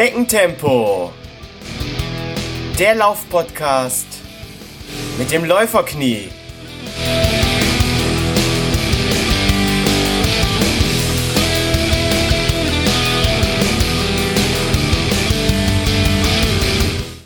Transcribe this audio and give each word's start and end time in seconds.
Schneckentempo. 0.00 1.12
Der 2.78 2.94
Laufpodcast 2.94 4.06
mit 5.18 5.30
dem 5.30 5.44
Läuferknie. 5.44 6.30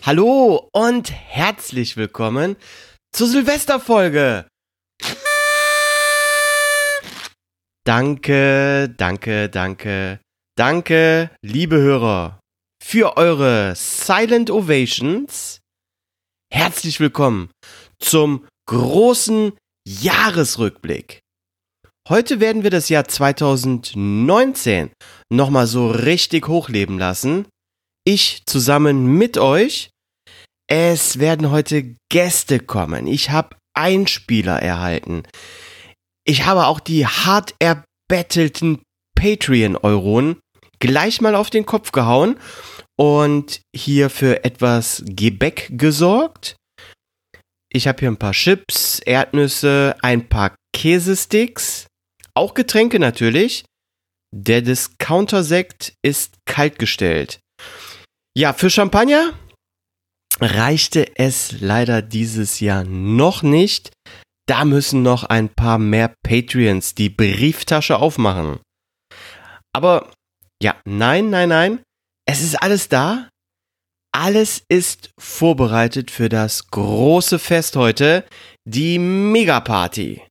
Hallo 0.03 0.69
und 0.73 1.13
herzlich 1.13 1.97
willkommen 1.97 2.57
zur 3.13 3.29
Silvesterfolge. 3.29 4.49
Danke, 7.85 8.93
danke, 8.97 9.49
danke, 9.49 10.19
danke, 10.57 11.31
liebe 11.41 11.77
Hörer, 11.77 12.41
für 12.87 13.17
eure 13.17 13.75
Silent 13.75 14.51
Ovations. 14.51 15.59
Herzlich 16.53 17.01
willkommen 17.01 17.51
zum 17.99 18.47
großen 18.69 19.53
Jahresrückblick. 19.89 21.21
Heute 22.09 22.41
werden 22.41 22.63
wir 22.63 22.69
das 22.69 22.91
Jahr 22.91 23.09
2019 23.09 24.91
nochmal 25.33 25.67
so 25.67 25.91
richtig 25.91 26.47
hochleben 26.47 26.99
lassen. 26.99 27.47
Ich 28.05 28.43
zusammen 28.45 29.07
mit 29.07 29.39
euch. 29.39 29.89
Es 30.69 31.19
werden 31.19 31.51
heute 31.51 31.97
Gäste 32.11 32.61
kommen. 32.61 33.07
Ich 33.07 33.31
habe 33.31 33.57
Einspieler 33.73 34.61
erhalten. 34.61 35.23
Ich 36.25 36.45
habe 36.45 36.67
auch 36.67 36.81
die 36.81 37.07
hart 37.07 37.55
erbettelten 37.59 38.83
Patreon-Euronen 39.19 40.39
gleich 40.81 41.23
mal 41.23 41.35
auf 41.35 41.49
den 41.49 41.65
Kopf 41.65 41.93
gehauen 41.93 42.37
und 42.99 43.61
hier 43.75 44.11
für 44.11 44.45
etwas 44.45 45.03
Gebäck 45.07 45.69
gesorgt. 45.73 46.57
Ich 47.73 47.89
habe 47.89 48.01
hier 48.01 48.11
ein 48.11 48.17
paar 48.17 48.33
Chips, 48.33 49.01
Erdnüsse, 49.01 49.97
ein 50.03 50.29
paar 50.29 50.55
Käsesticks, 50.73 51.87
auch 52.35 52.55
Getränke 52.55 52.99
natürlich. 52.99 53.65
Der 54.35 54.63
Discounter-Sekt 54.63 55.95
ist 56.05 56.35
kaltgestellt. 56.45 57.41
Ja, 58.37 58.53
für 58.53 58.71
Champagner 58.71 59.33
reichte 60.41 61.17
es 61.17 61.61
leider 61.61 62.03
dieses 62.03 62.61
Jahr 62.61 62.85
noch 62.85 63.43
nicht. 63.43 63.93
Da 64.47 64.65
müssen 64.65 65.03
noch 65.03 65.25
ein 65.25 65.49
paar 65.49 65.79
mehr 65.79 66.15
Patreons 66.23 66.95
die 66.95 67.09
Brieftasche 67.09 67.97
aufmachen. 67.99 68.61
Aber 69.73 70.11
ja, 70.63 70.77
nein, 70.85 71.31
nein, 71.31 71.49
nein. 71.49 71.83
Es 72.27 72.43
ist 72.43 72.63
alles 72.63 72.89
da. 72.89 73.29
Alles 74.13 74.63
ist 74.69 75.11
vorbereitet 75.19 76.11
für 76.11 76.29
das 76.29 76.69
große 76.69 77.39
Fest 77.39 77.77
heute, 77.77 78.25
die 78.65 78.99
Megaparty. 78.99 80.23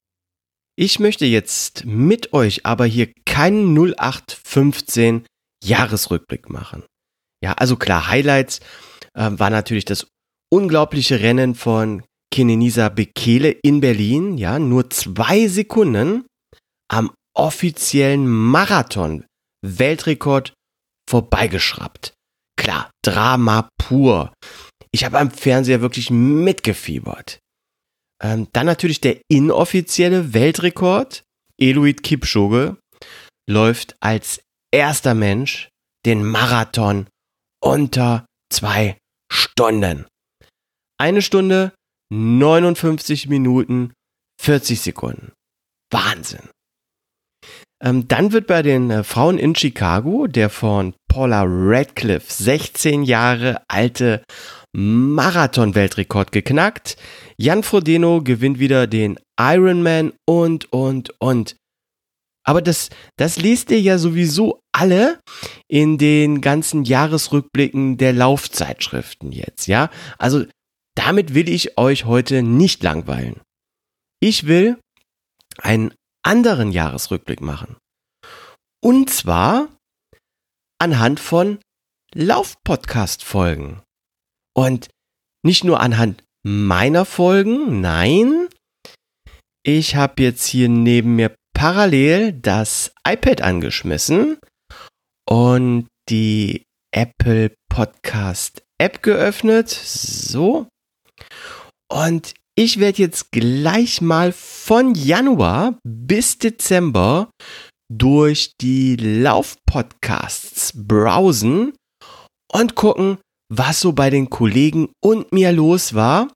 Ich 0.76 1.00
möchte 1.00 1.26
jetzt 1.26 1.86
mit 1.86 2.34
euch 2.34 2.66
aber 2.66 2.86
hier 2.86 3.12
keinen 3.26 3.78
0815 3.78 5.26
Jahresrückblick 5.64 6.50
machen. 6.50 6.84
Ja, 7.44 7.54
also 7.54 7.76
klar, 7.76 8.08
Highlights 8.08 8.60
äh, 9.14 9.30
war 9.32 9.50
natürlich 9.50 9.86
das 9.86 10.08
unglaubliche 10.50 11.20
Rennen 11.20 11.56
von 11.56 12.04
Kenenisa 12.32 12.90
Bekele 12.90 13.52
in 13.52 13.82
Berlin, 13.82 14.38
ja, 14.38 14.60
nur 14.60 14.90
zwei 14.90 15.48
Sekunden 15.48 16.26
am 16.90 17.12
offiziellen 17.36 18.28
Marathon-Weltrekord 18.28 20.54
vorbeigeschraubt. 21.10 22.14
Klar, 22.58 22.92
Drama 23.04 23.70
pur. 23.78 24.34
Ich 24.92 25.04
habe 25.04 25.20
am 25.20 25.32
Fernseher 25.32 25.82
wirklich 25.82 26.10
mitgefiebert. 26.10 27.40
Ähm, 28.22 28.48
dann 28.54 28.66
natürlich 28.66 29.02
der 29.02 29.20
inoffizielle 29.28 30.34
Weltrekord. 30.34 31.24
Eloid 31.60 32.04
Kipchoge 32.04 32.78
läuft 33.50 33.96
als 34.00 34.42
erster 34.72 35.14
Mensch 35.14 35.70
den 36.06 36.26
Marathon 36.26 37.08
unter 37.62 38.26
zwei 38.52 38.98
Stunden. 39.32 40.06
Eine 41.00 41.22
Stunde, 41.22 41.74
59 42.12 43.28
Minuten, 43.28 43.94
40 44.42 44.82
Sekunden. 44.82 45.34
Wahnsinn. 45.92 46.50
Ähm, 47.84 48.08
dann 48.08 48.32
wird 48.32 48.48
bei 48.48 48.62
den 48.62 48.90
äh, 48.90 49.04
Frauen 49.04 49.38
in 49.38 49.56
Chicago 49.56 50.28
der 50.28 50.50
von 50.50 50.94
Paula 51.10 51.44
Radcliffe 51.46 52.32
16 52.32 53.04
Jahre 53.04 53.62
alte 53.68 54.24
Marathon-Weltrekord 54.72 56.32
geknackt. 56.32 56.98
Jan 57.38 57.62
Frodeno 57.62 58.24
gewinnt 58.24 58.58
wieder 58.58 58.88
den 58.88 59.20
Ironman 59.40 60.14
und, 60.26 60.72
und, 60.72 61.14
und. 61.20 61.58
Aber 62.46 62.62
das, 62.62 62.90
das 63.18 63.38
liest 63.38 63.72
ihr 63.72 63.80
ja 63.80 63.98
sowieso 63.98 64.60
alle 64.74 65.20
in 65.68 65.98
den 65.98 66.42
ganzen 66.42 66.84
Jahresrückblicken 66.84 67.98
der 67.98 68.14
Laufzeitschriften 68.14 69.32
jetzt, 69.32 69.68
ja? 69.68 69.90
Also 70.18 70.46
damit 70.96 71.34
will 71.34 71.50
ich 71.50 71.78
euch 71.78 72.06
heute 72.06 72.44
nicht 72.44 72.84
langweilen. 72.84 73.42
Ich 74.20 74.46
will 74.46 74.78
einen 75.58 75.94
anderen 76.24 76.72
Jahresrückblick 76.72 77.42
machen. 77.42 77.78
Und 78.82 79.10
zwar 79.10 79.70
anhand 80.80 81.20
von 81.20 81.60
Laufpodcast-Folgen. 82.14 83.82
Und 84.56 84.90
nicht 85.46 85.64
nur 85.64 85.80
anhand 85.80 86.24
meiner 86.44 87.06
Folgen, 87.06 87.82
nein, 87.82 88.48
ich 89.66 89.96
habe 89.96 90.22
jetzt 90.22 90.46
hier 90.46 90.68
neben 90.70 91.16
mir 91.16 91.34
parallel 91.54 92.34
das 92.34 92.94
iPad 93.08 93.42
angeschmissen 93.42 94.38
und 95.26 95.88
die 96.10 96.64
Apple 96.94 97.56
Podcast 97.70 98.64
App 98.78 99.02
geöffnet. 99.02 99.70
So. 99.70 100.68
Und 101.90 102.34
ich 102.56 102.80
werde 102.80 103.00
jetzt 103.00 103.32
gleich 103.32 104.02
mal 104.02 104.32
von 104.32 104.94
Januar 104.96 105.80
bis 105.84 106.38
Dezember 106.38 107.32
durch 107.92 108.54
die 108.62 108.96
Laufpodcasts 108.96 110.74
browsen 110.76 111.74
und 112.52 112.76
gucken, 112.76 113.18
was 113.50 113.80
so 113.80 113.94
bei 113.94 114.10
den 114.10 114.30
Kollegen 114.30 114.90
und 115.04 115.32
mir 115.32 115.52
los 115.52 115.94
war. 115.94 116.32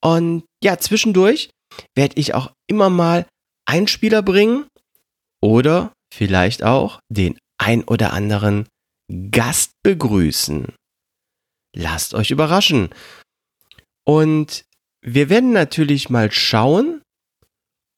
Und 0.00 0.44
ja, 0.62 0.78
zwischendurch 0.78 1.50
werde 1.96 2.18
ich 2.18 2.34
auch 2.34 2.52
immer 2.68 2.90
mal 2.90 3.26
Einspieler 3.66 4.22
bringen 4.22 4.66
oder 5.40 5.92
vielleicht 6.12 6.62
auch 6.62 7.00
den 7.08 7.38
ein 7.58 7.84
oder 7.84 8.12
anderen 8.12 8.66
Gast 9.30 9.72
begrüßen. 9.82 10.74
Lasst 11.74 12.14
euch 12.14 12.30
überraschen. 12.30 12.90
Und 14.04 14.64
wir 15.04 15.28
werden 15.28 15.52
natürlich 15.52 16.10
mal 16.10 16.30
schauen, 16.30 17.02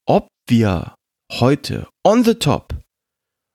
ob 0.06 0.28
wir 0.48 0.94
heute 1.32 1.88
on 2.04 2.24
the 2.24 2.34
top 2.34 2.74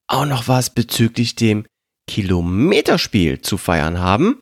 auch 0.07 0.25
noch 0.25 0.47
was 0.47 0.71
bezüglich 0.71 1.35
dem 1.35 1.65
Kilometerspiel 2.09 3.41
zu 3.41 3.57
feiern 3.57 3.99
haben. 3.99 4.39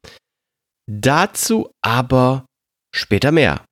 Dazu 0.89 1.69
aber 1.81 2.45
später 2.95 3.31
mehr. 3.31 3.65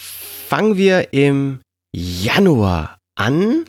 Fangen 0.00 0.76
wir 0.76 1.12
im 1.12 1.60
Januar 1.94 2.98
an. 3.18 3.66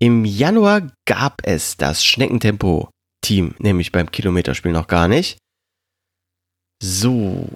Im 0.00 0.24
Januar 0.24 0.90
gab 1.06 1.42
es 1.44 1.76
das 1.76 2.04
Schneckentempo-Team, 2.04 3.54
nämlich 3.58 3.92
beim 3.92 4.10
Kilometerspiel 4.10 4.72
noch 4.72 4.86
gar 4.86 5.08
nicht. 5.08 5.38
So, 6.82 7.48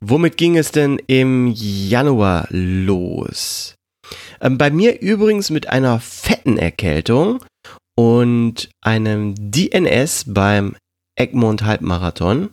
Womit 0.00 0.36
ging 0.36 0.56
es 0.56 0.72
denn 0.72 0.98
im 1.06 1.52
Januar 1.54 2.46
los? 2.50 3.74
Ähm, 4.40 4.58
bei 4.58 4.70
mir 4.70 5.00
übrigens 5.00 5.50
mit 5.50 5.68
einer 5.68 6.00
fetten 6.00 6.58
Erkältung 6.58 7.44
und 7.98 8.68
einem 8.82 9.34
DNS 9.38 10.24
beim 10.28 10.76
Egmont 11.18 11.62
Halbmarathon. 11.62 12.50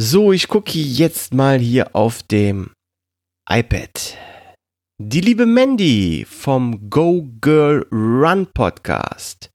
So, 0.00 0.32
ich 0.32 0.48
gucke 0.48 0.78
jetzt 0.78 1.34
mal 1.34 1.58
hier 1.58 1.94
auf 1.94 2.22
dem 2.22 2.72
iPad. 3.48 4.16
Die 5.02 5.20
liebe 5.20 5.46
Mandy 5.46 6.26
vom 6.28 6.90
Go 6.90 7.28
Girl 7.40 7.86
Run 7.92 8.46
Podcast 8.52 9.50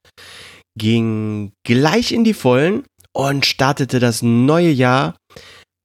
ging 0.77 1.51
gleich 1.65 2.11
in 2.11 2.23
die 2.23 2.33
Vollen 2.33 2.83
und 3.13 3.45
startete 3.45 3.99
das 3.99 4.21
neue 4.21 4.69
Jahr 4.69 5.15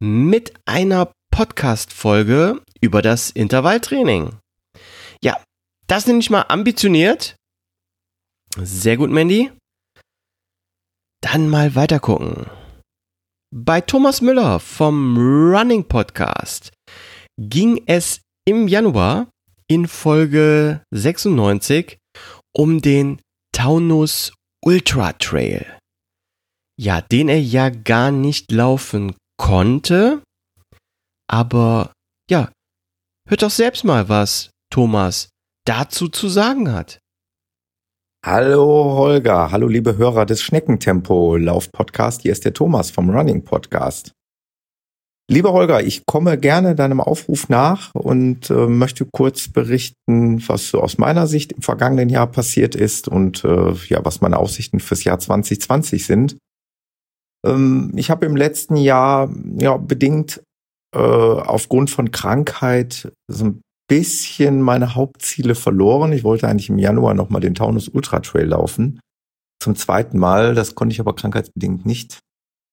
mit 0.00 0.54
einer 0.64 1.12
Podcast-Folge 1.30 2.62
über 2.80 3.02
das 3.02 3.30
Intervalltraining. 3.30 4.38
Ja, 5.22 5.42
das 5.86 6.06
nenne 6.06 6.20
ich 6.20 6.30
mal 6.30 6.46
ambitioniert. 6.48 7.36
Sehr 8.56 8.96
gut, 8.96 9.10
Mandy. 9.10 9.52
Dann 11.20 11.50
mal 11.50 11.74
weiter 11.74 12.00
gucken. 12.00 12.46
Bei 13.54 13.80
Thomas 13.80 14.22
Müller 14.22 14.58
vom 14.58 15.16
Running 15.18 15.84
Podcast 15.84 16.72
ging 17.38 17.82
es 17.86 18.22
im 18.46 18.68
Januar 18.68 19.28
in 19.68 19.86
Folge 19.86 20.82
96 20.92 21.98
um 22.56 22.80
den 22.80 23.20
Taunus 23.52 24.32
Ultra 24.64 25.12
Trail. 25.12 25.78
Ja, 26.78 27.02
den 27.02 27.28
er 27.28 27.40
ja 27.40 27.68
gar 27.68 28.10
nicht 28.10 28.50
laufen 28.50 29.14
konnte. 29.40 30.22
Aber 31.28 31.92
ja, 32.30 32.52
hört 33.28 33.42
doch 33.42 33.50
selbst 33.50 33.84
mal, 33.84 34.08
was 34.08 34.50
Thomas 34.70 35.30
dazu 35.66 36.08
zu 36.08 36.28
sagen 36.28 36.72
hat. 36.72 36.98
Hallo 38.24 38.66
Holger, 38.98 39.50
hallo 39.50 39.66
liebe 39.66 39.96
Hörer 39.96 40.26
des 40.26 40.42
Schneckentempo 40.42 41.36
Lauf 41.36 41.72
Podcast. 41.72 42.20
Hier 42.20 42.32
ist 42.32 42.44
der 42.44 42.52
Thomas 42.52 42.90
vom 42.90 43.08
Running 43.08 43.42
Podcast. 43.42 44.12
Lieber 45.30 45.52
Holger, 45.52 45.82
ich 45.82 46.04
komme 46.04 46.36
gerne 46.36 46.74
deinem 46.74 47.00
Aufruf 47.00 47.48
nach 47.48 47.94
und 47.94 48.50
äh, 48.50 48.66
möchte 48.66 49.06
kurz 49.10 49.48
berichten, 49.48 50.46
was 50.48 50.68
so 50.68 50.82
aus 50.82 50.98
meiner 50.98 51.26
Sicht 51.26 51.52
im 51.52 51.62
vergangenen 51.62 52.10
Jahr 52.10 52.26
passiert 52.26 52.74
ist 52.74 53.08
und 53.08 53.42
äh, 53.44 53.72
ja, 53.88 54.04
was 54.04 54.20
meine 54.20 54.38
Aussichten 54.38 54.80
fürs 54.80 55.04
Jahr 55.04 55.18
2020 55.18 56.04
sind. 56.04 56.36
Ähm, 57.46 57.92
ich 57.96 58.10
habe 58.10 58.26
im 58.26 58.36
letzten 58.36 58.76
Jahr 58.76 59.30
ja 59.58 59.76
bedingt 59.76 60.42
äh, 60.94 60.98
aufgrund 60.98 61.90
von 61.90 62.10
Krankheit 62.10 63.12
so 63.28 63.44
ein 63.44 63.62
bisschen 63.88 64.60
meine 64.60 64.94
Hauptziele 64.94 65.54
verloren. 65.54 66.12
Ich 66.12 66.24
wollte 66.24 66.48
eigentlich 66.48 66.68
im 66.68 66.78
Januar 66.78 67.14
nochmal 67.14 67.40
den 67.40 67.54
Taunus 67.54 67.88
Ultra 67.88 68.20
Trail 68.20 68.46
laufen. 68.46 69.00
Zum 69.62 69.76
zweiten 69.76 70.18
Mal. 70.18 70.54
Das 70.54 70.74
konnte 70.74 70.92
ich 70.92 71.00
aber 71.00 71.14
krankheitsbedingt 71.14 71.84
nicht, 71.84 72.20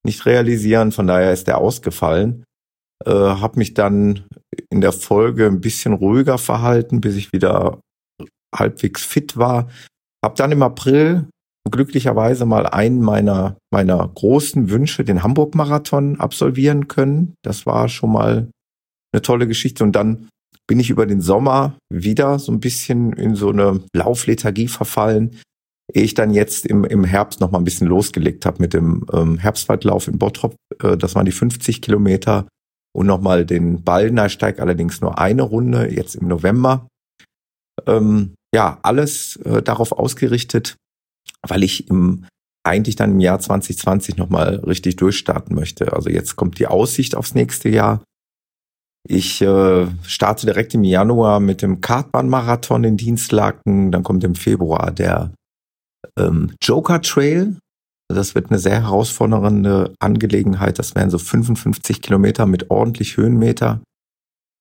nicht 0.05 0.25
realisieren. 0.25 0.91
Von 0.91 1.07
daher 1.07 1.33
ist 1.33 1.47
der 1.47 1.57
ausgefallen. 1.57 2.43
Äh, 3.05 3.11
habe 3.11 3.59
mich 3.59 3.73
dann 3.73 4.25
in 4.69 4.81
der 4.81 4.91
Folge 4.91 5.47
ein 5.47 5.61
bisschen 5.61 5.93
ruhiger 5.93 6.37
verhalten, 6.37 7.01
bis 7.01 7.15
ich 7.15 7.33
wieder 7.33 7.79
halbwegs 8.55 9.03
fit 9.03 9.37
war. 9.37 9.69
Hab 10.23 10.35
dann 10.35 10.51
im 10.51 10.63
April 10.63 11.27
glücklicherweise 11.69 12.45
mal 12.45 12.67
einen 12.67 13.01
meiner, 13.01 13.57
meiner 13.71 14.07
großen 14.07 14.69
Wünsche, 14.69 15.03
den 15.03 15.23
Hamburg-Marathon, 15.23 16.19
absolvieren 16.19 16.87
können. 16.87 17.35
Das 17.43 17.65
war 17.65 17.89
schon 17.89 18.11
mal 18.11 18.49
eine 19.13 19.21
tolle 19.21 19.47
Geschichte. 19.47 19.83
Und 19.83 19.95
dann 19.95 20.27
bin 20.67 20.79
ich 20.79 20.89
über 20.89 21.05
den 21.05 21.21
Sommer 21.21 21.77
wieder 21.89 22.39
so 22.39 22.51
ein 22.51 22.59
bisschen 22.59 23.13
in 23.13 23.35
so 23.35 23.49
eine 23.49 23.81
Lauflethargie 23.93 24.67
verfallen, 24.67 25.39
ehe 25.93 26.03
ich 26.03 26.13
dann 26.13 26.33
jetzt 26.33 26.65
im, 26.65 26.83
im 26.83 27.03
Herbst 27.03 27.39
noch 27.39 27.51
mal 27.51 27.59
ein 27.59 27.63
bisschen 27.63 27.87
losgelegt 27.87 28.45
habe 28.45 28.61
mit 28.61 28.73
dem 28.73 29.05
ähm, 29.13 29.37
Herbstwaldlauf 29.37 30.07
in 30.07 30.19
Bottrop. 30.19 30.55
Äh, 30.81 30.97
das 30.97 31.15
waren 31.15 31.25
die 31.25 31.31
50 31.31 31.81
Kilometer 31.81 32.47
und 32.93 33.07
nochmal 33.07 33.45
den 33.45 33.83
Ballnersteig, 33.83 34.59
allerdings 34.59 35.01
nur 35.01 35.17
eine 35.17 35.43
Runde, 35.43 35.93
jetzt 35.93 36.15
im 36.15 36.27
November. 36.27 36.87
Ähm, 37.85 38.33
ja, 38.53 38.79
alles 38.81 39.37
äh, 39.37 39.61
darauf 39.61 39.91
ausgerichtet, 39.91 40.75
weil 41.47 41.63
ich 41.63 41.89
im 41.89 42.25
eigentlich 42.67 42.95
dann 42.95 43.11
im 43.11 43.19
Jahr 43.19 43.39
2020 43.39 44.17
nochmal 44.17 44.55
richtig 44.55 44.97
durchstarten 44.97 45.55
möchte. 45.55 45.93
Also 45.93 46.09
jetzt 46.09 46.35
kommt 46.35 46.59
die 46.59 46.67
Aussicht 46.67 47.15
aufs 47.15 47.33
nächste 47.33 47.69
Jahr. 47.69 48.03
Ich 49.07 49.41
äh, 49.41 49.87
starte 50.03 50.45
direkt 50.45 50.73
im 50.73 50.83
Januar 50.83 51.39
mit 51.39 51.61
dem 51.61 51.79
Kartbahnmarathon 51.79 52.83
in 52.83 52.97
Dienstlaken. 52.97 53.91
Dann 53.91 54.03
kommt 54.03 54.25
im 54.25 54.35
Februar 54.35 54.91
der 54.91 55.31
ähm, 56.19 56.53
Joker 56.61 57.01
Trail. 57.01 57.57
Das 58.09 58.35
wird 58.35 58.49
eine 58.49 58.59
sehr 58.59 58.81
herausfordernde 58.83 59.93
Angelegenheit. 59.99 60.77
Das 60.77 60.93
wären 60.95 61.09
so 61.09 61.17
55 61.17 62.01
Kilometer 62.01 62.45
mit 62.45 62.69
ordentlich 62.69 63.15
Höhenmeter. 63.15 63.81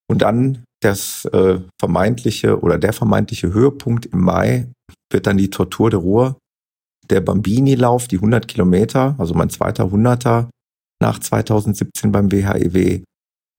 Und 0.09 0.23
dann 0.23 0.65
das 0.81 1.25
äh, 1.27 1.61
vermeintliche 1.81 2.61
oder 2.61 2.79
der 2.79 2.93
vermeintliche 2.93 3.53
Höhepunkt 3.53 4.07
im 4.07 4.21
Mai 4.21 4.69
wird 5.11 5.27
dann 5.27 5.39
die 5.39 5.51
Tortur 5.51 5.91
de 5.91 5.99
Ruhr, 5.99 6.39
der 7.11 7.21
Bambini-Lauf, 7.21 8.09
die 8.09 8.17
100 8.17 8.49
Kilometer, 8.49 9.15
also 9.19 9.35
mein 9.35 9.51
zweiter 9.51 9.91
Hunderter 9.91 10.51
nach 11.01 11.19
2017 11.19 12.13
beim 12.13 12.33
WHEW 12.33 13.03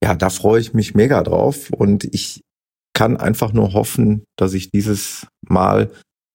ja, 0.02 0.14
da 0.14 0.30
freue 0.30 0.60
ich 0.60 0.74
mich 0.74 0.94
mega 0.94 1.22
drauf 1.22 1.70
und 1.70 2.04
ich 2.04 2.42
kann 2.94 3.16
einfach 3.16 3.52
nur 3.52 3.72
hoffen, 3.74 4.24
dass 4.36 4.54
ich 4.54 4.70
dieses 4.70 5.26
Mal 5.46 5.90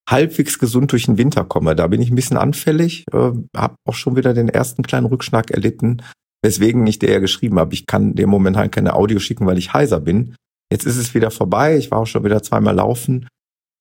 halbwegs 0.09 0.59
gesund 0.59 0.91
durch 0.91 1.05
den 1.05 1.17
Winter 1.17 1.45
komme. 1.45 1.75
Da 1.75 1.87
bin 1.87 2.01
ich 2.01 2.09
ein 2.09 2.15
bisschen 2.15 2.37
anfällig, 2.37 3.05
äh, 3.11 3.31
habe 3.55 3.75
auch 3.85 3.95
schon 3.95 4.15
wieder 4.15 4.33
den 4.33 4.49
ersten 4.49 4.83
kleinen 4.83 5.05
Rückschlag 5.05 5.51
erlitten, 5.51 6.01
weswegen 6.43 6.85
ich 6.87 6.99
dir 6.99 7.11
ja 7.11 7.19
geschrieben 7.19 7.57
habe, 7.57 7.73
ich 7.73 7.85
kann 7.85 8.15
dir 8.15 8.27
momentan 8.27 8.69
keine 8.69 8.95
Audio 8.95 9.19
schicken, 9.19 9.45
weil 9.45 9.57
ich 9.57 9.73
heiser 9.73 10.01
bin. 10.01 10.35
Jetzt 10.71 10.85
ist 10.85 10.97
es 10.97 11.13
wieder 11.13 11.31
vorbei, 11.31 11.77
ich 11.77 11.91
war 11.91 11.99
auch 11.99 12.07
schon 12.07 12.23
wieder 12.23 12.43
zweimal 12.43 12.75
laufen. 12.75 13.27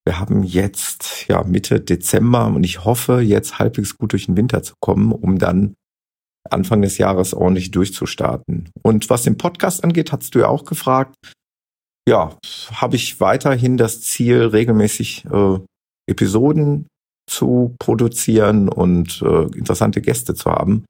Wir 0.04 0.18
haben 0.18 0.42
jetzt 0.42 1.28
ja 1.28 1.44
Mitte 1.44 1.80
Dezember 1.80 2.46
und 2.46 2.64
ich 2.64 2.84
hoffe, 2.84 3.20
jetzt 3.20 3.58
halbwegs 3.58 3.96
gut 3.96 4.12
durch 4.12 4.26
den 4.26 4.36
Winter 4.36 4.62
zu 4.62 4.74
kommen, 4.80 5.12
um 5.12 5.38
dann 5.38 5.74
Anfang 6.50 6.82
des 6.82 6.98
Jahres 6.98 7.34
ordentlich 7.34 7.70
durchzustarten. 7.70 8.70
Und 8.82 9.10
was 9.10 9.22
den 9.22 9.38
Podcast 9.38 9.84
angeht, 9.84 10.10
hast 10.10 10.34
du 10.34 10.40
ja 10.40 10.48
auch 10.48 10.64
gefragt. 10.64 11.14
Ja, 12.08 12.36
habe 12.72 12.96
ich 12.96 13.20
weiterhin 13.20 13.76
das 13.76 14.00
Ziel, 14.00 14.46
regelmäßig 14.46 15.24
äh, 15.26 15.58
Episoden 16.10 16.88
zu 17.30 17.76
produzieren 17.78 18.68
und 18.68 19.22
äh, 19.22 19.44
interessante 19.56 20.02
Gäste 20.02 20.34
zu 20.34 20.50
haben. 20.50 20.84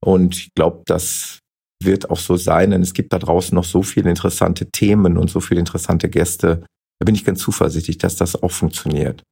Und 0.00 0.36
ich 0.36 0.50
glaube, 0.54 0.82
das 0.86 1.40
wird 1.82 2.10
auch 2.10 2.18
so 2.18 2.36
sein, 2.36 2.70
denn 2.70 2.82
es 2.82 2.94
gibt 2.94 3.12
da 3.12 3.18
draußen 3.18 3.54
noch 3.54 3.64
so 3.64 3.82
viele 3.82 4.10
interessante 4.10 4.70
Themen 4.70 5.18
und 5.18 5.28
so 5.28 5.40
viele 5.40 5.60
interessante 5.60 6.08
Gäste. 6.08 6.64
Da 7.00 7.04
bin 7.04 7.14
ich 7.14 7.24
ganz 7.24 7.40
zuversichtlich, 7.40 7.98
dass 7.98 8.16
das 8.16 8.42
auch 8.42 8.50
funktioniert. 8.50 9.22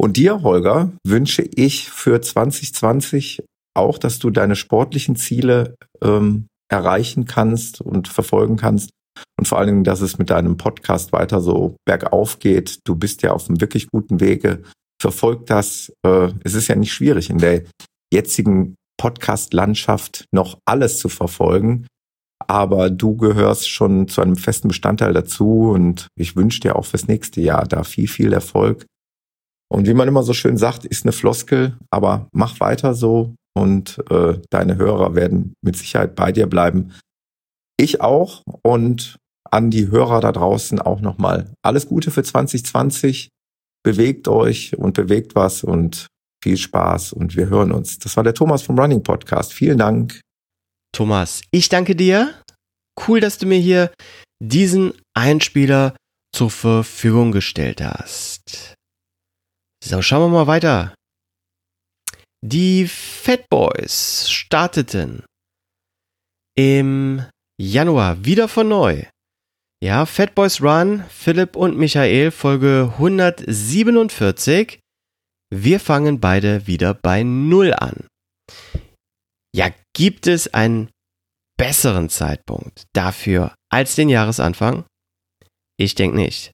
Und 0.00 0.16
dir, 0.16 0.42
Holger, 0.42 0.92
wünsche 1.04 1.42
ich 1.42 1.90
für 1.90 2.20
2020 2.20 3.42
auch, 3.76 3.98
dass 3.98 4.18
du 4.18 4.30
deine 4.30 4.54
sportlichen 4.54 5.16
Ziele 5.16 5.74
ähm, 6.02 6.46
erreichen 6.70 7.24
kannst 7.24 7.80
und 7.80 8.08
verfolgen 8.08 8.56
kannst. 8.56 8.90
Und 9.38 9.48
vor 9.48 9.58
allen 9.58 9.68
Dingen, 9.68 9.84
dass 9.84 10.00
es 10.00 10.18
mit 10.18 10.30
deinem 10.30 10.56
Podcast 10.56 11.12
weiter 11.12 11.40
so 11.40 11.76
bergauf 11.84 12.38
geht. 12.38 12.78
Du 12.84 12.94
bist 12.94 13.22
ja 13.22 13.32
auf 13.32 13.48
einem 13.48 13.60
wirklich 13.60 13.88
guten 13.88 14.20
Wege. 14.20 14.62
Verfolg 15.00 15.46
das. 15.46 15.92
Äh, 16.06 16.32
es 16.44 16.54
ist 16.54 16.68
ja 16.68 16.76
nicht 16.76 16.92
schwierig, 16.92 17.30
in 17.30 17.38
der 17.38 17.64
jetzigen 18.12 18.76
Podcast-Landschaft 19.00 20.26
noch 20.32 20.58
alles 20.64 20.98
zu 20.98 21.08
verfolgen. 21.08 21.86
Aber 22.46 22.90
du 22.90 23.16
gehörst 23.16 23.68
schon 23.68 24.08
zu 24.08 24.22
einem 24.22 24.36
festen 24.36 24.68
Bestandteil 24.68 25.12
dazu 25.12 25.70
und 25.70 26.08
ich 26.16 26.36
wünsche 26.36 26.60
dir 26.60 26.76
auch 26.76 26.84
fürs 26.84 27.08
nächste 27.08 27.40
Jahr 27.40 27.66
da 27.66 27.82
viel, 27.82 28.08
viel 28.08 28.32
Erfolg. 28.32 28.86
Und 29.70 29.86
wie 29.86 29.94
man 29.94 30.08
immer 30.08 30.22
so 30.22 30.32
schön 30.32 30.56
sagt, 30.56 30.84
ist 30.84 31.04
eine 31.04 31.12
Floskel, 31.12 31.76
aber 31.90 32.28
mach 32.32 32.58
weiter 32.60 32.94
so 32.94 33.34
und 33.54 33.98
äh, 34.10 34.40
deine 34.50 34.76
Hörer 34.76 35.14
werden 35.14 35.54
mit 35.62 35.76
Sicherheit 35.76 36.14
bei 36.14 36.32
dir 36.32 36.46
bleiben. 36.46 36.92
Ich 37.76 38.00
auch 38.00 38.42
und 38.62 39.18
an 39.50 39.70
die 39.70 39.90
Hörer 39.90 40.20
da 40.20 40.32
draußen 40.32 40.80
auch 40.80 41.00
nochmal 41.00 41.52
alles 41.62 41.86
Gute 41.88 42.10
für 42.10 42.22
2020. 42.22 43.28
Bewegt 43.84 44.28
euch 44.28 44.76
und 44.76 44.94
bewegt 44.94 45.34
was 45.34 45.64
und 45.64 46.08
viel 46.42 46.56
Spaß 46.56 47.12
und 47.12 47.36
wir 47.36 47.48
hören 47.48 47.72
uns. 47.72 47.98
Das 47.98 48.16
war 48.16 48.24
der 48.24 48.34
Thomas 48.34 48.62
vom 48.62 48.78
Running 48.78 49.02
Podcast. 49.02 49.52
Vielen 49.52 49.78
Dank. 49.78 50.20
Thomas, 50.92 51.42
ich 51.50 51.68
danke 51.68 51.94
dir. 51.94 52.42
Cool, 53.06 53.20
dass 53.20 53.38
du 53.38 53.46
mir 53.46 53.58
hier 53.60 53.92
diesen 54.42 54.92
Einspieler 55.14 55.96
zur 56.34 56.50
Verfügung 56.50 57.32
gestellt 57.32 57.80
hast. 57.80 58.74
So, 59.82 60.02
schauen 60.02 60.30
wir 60.30 60.38
mal 60.38 60.46
weiter. 60.46 60.94
Die 62.44 62.86
Fat 62.86 63.48
Boys 63.48 64.30
starteten 64.30 65.24
im 66.56 67.24
Januar 67.60 68.24
wieder 68.24 68.48
von 68.48 68.68
neu. 68.68 69.04
Ja, 69.82 70.06
Fat 70.06 70.34
Boys 70.34 70.60
Run, 70.60 71.04
Philipp 71.08 71.54
und 71.54 71.78
Michael, 71.78 72.30
Folge 72.32 72.92
147. 72.94 74.80
Wir 75.54 75.80
fangen 75.80 76.20
beide 76.20 76.66
wieder 76.66 76.94
bei 76.94 77.22
Null 77.22 77.72
an. 77.72 78.06
Ja, 79.58 79.72
gibt 79.92 80.28
es 80.28 80.54
einen 80.54 80.88
besseren 81.58 82.08
Zeitpunkt 82.10 82.84
dafür 82.94 83.56
als 83.72 83.96
den 83.96 84.08
Jahresanfang? 84.08 84.84
Ich 85.76 85.96
denke 85.96 86.16
nicht. 86.16 86.52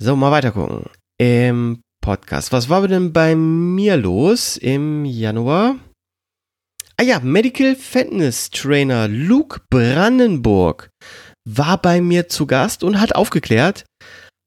So, 0.00 0.14
mal 0.14 0.30
weiter 0.30 0.52
gucken. 0.52 0.88
Im 1.18 1.82
Podcast. 2.00 2.52
Was 2.52 2.68
war 2.68 2.86
denn 2.86 3.12
bei 3.12 3.34
mir 3.34 3.96
los 3.96 4.56
im 4.56 5.04
Januar? 5.04 5.80
Ah 6.96 7.02
ja, 7.02 7.18
Medical 7.18 7.74
Fitness 7.74 8.50
Trainer 8.50 9.08
Luke 9.08 9.62
Brandenburg 9.68 10.90
war 11.44 11.82
bei 11.82 12.00
mir 12.00 12.28
zu 12.28 12.46
Gast 12.46 12.84
und 12.84 13.00
hat 13.00 13.16
aufgeklärt, 13.16 13.84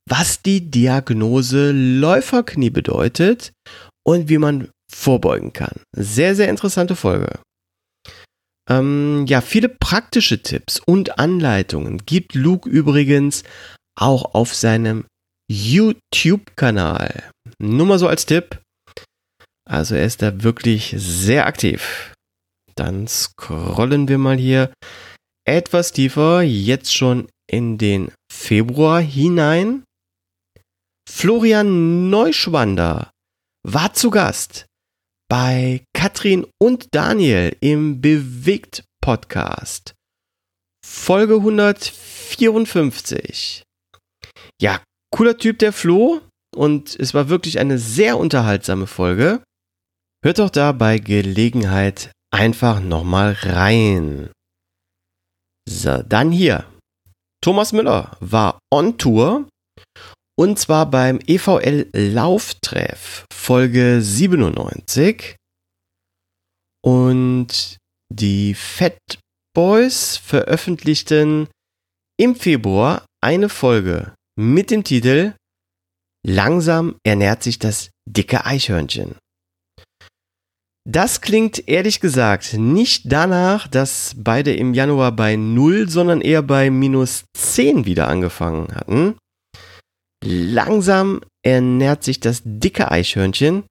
was 0.09 0.41
die 0.41 0.71
Diagnose 0.71 1.73
Läuferknie 1.73 2.69
bedeutet 2.69 3.51
und 4.05 4.29
wie 4.29 4.37
man 4.37 4.69
vorbeugen 4.93 5.53
kann. 5.53 5.81
Sehr, 5.95 6.35
sehr 6.35 6.49
interessante 6.49 6.95
Folge. 6.95 7.39
Ähm, 8.69 9.25
ja, 9.27 9.41
viele 9.41 9.67
praktische 9.69 10.41
Tipps 10.41 10.79
und 10.79 11.19
Anleitungen 11.19 12.05
gibt 12.05 12.33
Luke 12.33 12.69
übrigens 12.69 13.43
auch 13.99 14.33
auf 14.33 14.53
seinem 14.53 15.05
YouTube-Kanal. 15.51 17.29
Nur 17.59 17.85
mal 17.85 17.99
so 17.99 18.07
als 18.07 18.25
Tipp. 18.25 18.61
Also 19.69 19.95
er 19.95 20.05
ist 20.05 20.21
da 20.21 20.43
wirklich 20.43 20.95
sehr 20.97 21.45
aktiv. 21.45 22.13
Dann 22.75 23.07
scrollen 23.07 24.07
wir 24.07 24.17
mal 24.17 24.37
hier 24.37 24.73
etwas 25.45 25.91
tiefer, 25.91 26.41
jetzt 26.41 26.93
schon 26.93 27.27
in 27.49 27.77
den 27.77 28.11
Februar 28.31 29.01
hinein. 29.01 29.83
Florian 31.09 32.09
Neuschwander 32.09 33.11
war 33.67 33.93
zu 33.93 34.09
Gast 34.09 34.65
bei 35.29 35.83
Katrin 35.93 36.45
und 36.61 36.87
Daniel 36.93 37.55
im 37.59 37.99
Bewegt 38.01 38.83
Podcast. 39.01 39.93
Folge 40.85 41.35
154. 41.35 43.63
Ja, 44.61 44.81
cooler 45.13 45.37
Typ 45.37 45.59
der 45.59 45.73
Flo 45.73 46.21
und 46.55 46.97
es 46.99 47.13
war 47.13 47.29
wirklich 47.29 47.59
eine 47.59 47.77
sehr 47.77 48.17
unterhaltsame 48.17 48.87
Folge. 48.87 49.43
Hört 50.23 50.39
doch 50.39 50.49
da 50.49 50.71
bei 50.71 50.97
Gelegenheit 50.99 52.11
einfach 52.31 52.79
nochmal 52.79 53.35
rein. 53.41 54.31
So, 55.67 56.01
dann 56.03 56.31
hier. 56.31 56.65
Thomas 57.41 57.73
Müller 57.73 58.15
war 58.19 58.59
on 58.71 58.97
Tour 58.97 59.47
und 60.35 60.57
zwar 60.59 60.89
beim 60.89 61.19
EVL 61.25 61.89
Lauftreff 61.93 63.25
Folge 63.31 64.01
97 64.01 65.35
und 66.83 67.77
die 68.13 68.53
Fat 68.53 68.97
Boys 69.55 70.17
veröffentlichten 70.17 71.47
im 72.19 72.35
Februar 72.35 73.05
eine 73.21 73.49
Folge 73.49 74.13
mit 74.35 74.71
dem 74.71 74.83
Titel 74.83 75.35
Langsam 76.25 76.95
ernährt 77.03 77.43
sich 77.43 77.59
das 77.59 77.89
dicke 78.07 78.45
Eichhörnchen. 78.45 79.15
Das 80.89 81.21
klingt 81.21 81.67
ehrlich 81.67 81.99
gesagt 82.01 82.53
nicht 82.53 83.11
danach, 83.11 83.67
dass 83.67 84.15
beide 84.17 84.53
im 84.53 84.73
Januar 84.73 85.13
bei 85.13 85.35
0, 85.35 85.89
sondern 85.89 86.21
eher 86.21 86.41
bei 86.41 86.69
minus 86.69 87.23
10 87.37 87.85
wieder 87.85 88.07
angefangen 88.07 88.73
hatten. 88.75 89.15
Langsam 90.25 91.19
ernährt 91.45 92.01
sich 92.03 92.21
das 92.21 92.41
dicke 92.45 92.89
Eichhörnchen. 92.89 93.65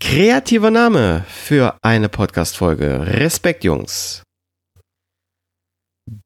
Kreativer 0.00 0.70
Name 0.70 1.24
für 1.28 1.76
eine 1.82 2.08
Podcast-Folge. 2.08 3.08
Respekt, 3.08 3.64
Jungs. 3.64 4.22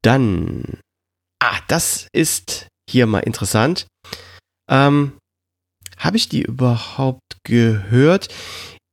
Dann. 0.02 0.78
Ah, 1.42 1.58
das 1.68 2.06
ist 2.12 2.68
hier 2.88 3.06
mal 3.06 3.20
interessant. 3.20 3.86
Ähm, 4.68 5.16
Habe 5.96 6.18
ich 6.18 6.28
die 6.28 6.42
überhaupt 6.42 7.38
gehört? 7.44 8.28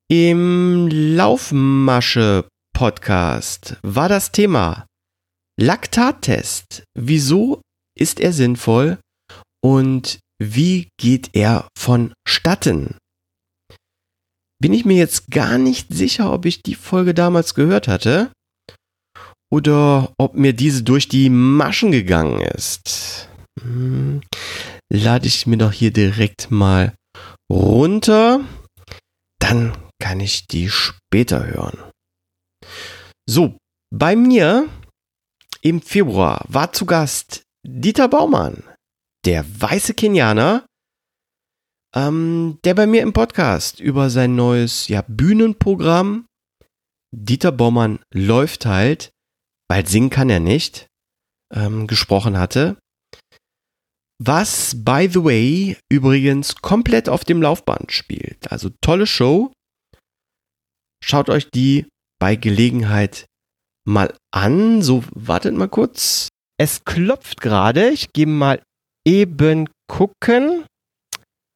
Im 0.10 0.88
Laufmasche-Podcast 0.90 3.76
war 3.82 4.08
das 4.08 4.32
Thema 4.32 4.86
Laktattest. 5.60 6.84
Wieso 6.98 7.60
ist 8.00 8.22
er 8.22 8.32
sinnvoll 8.32 9.00
und 9.62 10.20
wie 10.40 10.90
geht 10.98 11.30
er 11.34 11.68
vonstatten? 11.78 12.98
Bin 14.60 14.74
ich 14.74 14.86
mir 14.86 14.98
jetzt 14.98 15.30
gar 15.30 15.58
nicht 15.58 15.94
sicher, 15.94 16.32
ob 16.34 16.46
ich 16.46 16.64
die 16.64 16.76
Folge 16.76 17.14
damals 17.14 17.54
gehört 17.54 17.88
hatte 17.88 18.32
oder 19.52 20.14
ob 20.18 20.34
mir 20.34 20.54
diese 20.54 20.84
durch 20.84 21.08
die 21.08 21.30
Maschen 21.30 21.92
gegangen 21.92 22.42
ist. 22.42 23.30
Hm, 23.62 24.22
lade 24.92 25.28
ich 25.28 25.48
mir 25.48 25.58
doch 25.58 25.72
hier 25.72 25.92
direkt 25.92 26.52
mal 26.52 26.96
runter. 27.52 28.42
Dann 29.40 29.78
kann 30.02 30.20
ich 30.20 30.48
die 30.48 30.70
später 30.70 31.46
hören. 31.46 31.78
So, 33.30 33.58
bei 33.94 34.16
mir 34.16 34.68
im 35.62 35.82
Februar 35.82 36.44
war 36.48 36.74
zu 36.74 36.86
Gast 36.86 37.44
Dieter 37.66 38.08
Baumann, 38.08 38.64
der 39.26 39.46
weiße 39.62 39.94
Kenianer, 39.94 40.66
ähm, 41.96 42.60
der 42.64 42.74
bei 42.74 42.88
mir 42.88 43.02
im 43.02 43.14
Podcast 43.14 43.80
über 43.80 44.10
sein 44.10 44.36
neues 44.36 44.88
ja, 44.88 45.04
Bühnenprogramm 45.08 46.28
Dieter 47.16 47.52
Baumann 47.52 48.00
läuft 48.14 48.66
halt, 48.66 49.12
weil 49.70 49.88
singen 49.88 50.10
kann 50.10 50.30
er 50.30 50.40
nicht, 50.40 50.88
ähm, 51.54 51.88
gesprochen 51.88 52.38
hatte. 52.38 52.78
Was, 54.20 54.84
by 54.84 55.08
the 55.12 55.24
way, 55.24 55.78
übrigens 55.90 56.56
komplett 56.56 57.08
auf 57.08 57.24
dem 57.24 57.42
Laufband 57.42 57.92
spielt. 57.92 58.52
Also 58.52 58.70
tolle 58.82 59.08
Show. 59.08 59.54
Schaut 61.04 61.30
euch 61.30 61.50
die 61.52 61.86
bei 62.20 62.36
Gelegenheit 62.36 63.28
mal 63.88 64.14
an. 64.32 64.82
So, 64.82 65.04
wartet 65.12 65.56
mal 65.56 65.70
kurz. 65.70 66.30
Es 66.60 66.84
klopft 66.84 67.42
gerade. 67.42 67.90
Ich 67.90 68.12
gehe 68.12 68.26
mal 68.26 68.62
eben 69.08 69.70
gucken. 69.88 70.66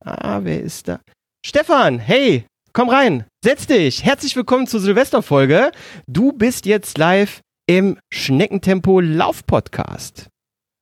Ah, 0.04 0.40
wer 0.44 0.62
ist 0.62 0.88
da? 0.88 1.02
Stefan, 1.46 2.00
hey, 2.00 2.46
komm 2.72 2.88
rein. 2.88 3.26
Setz 3.44 3.68
dich. 3.68 4.06
Herzlich 4.06 4.38
willkommen 4.38 4.68
zur 4.68 4.80
Silvesterfolge. 4.80 5.72
Du 6.08 6.32
bist 6.32 6.66
jetzt 6.66 6.98
live 6.98 7.42
im 7.68 8.00
Schneckentempo 8.14 9.02
Lauf 9.02 9.46
Podcast. 9.46 10.30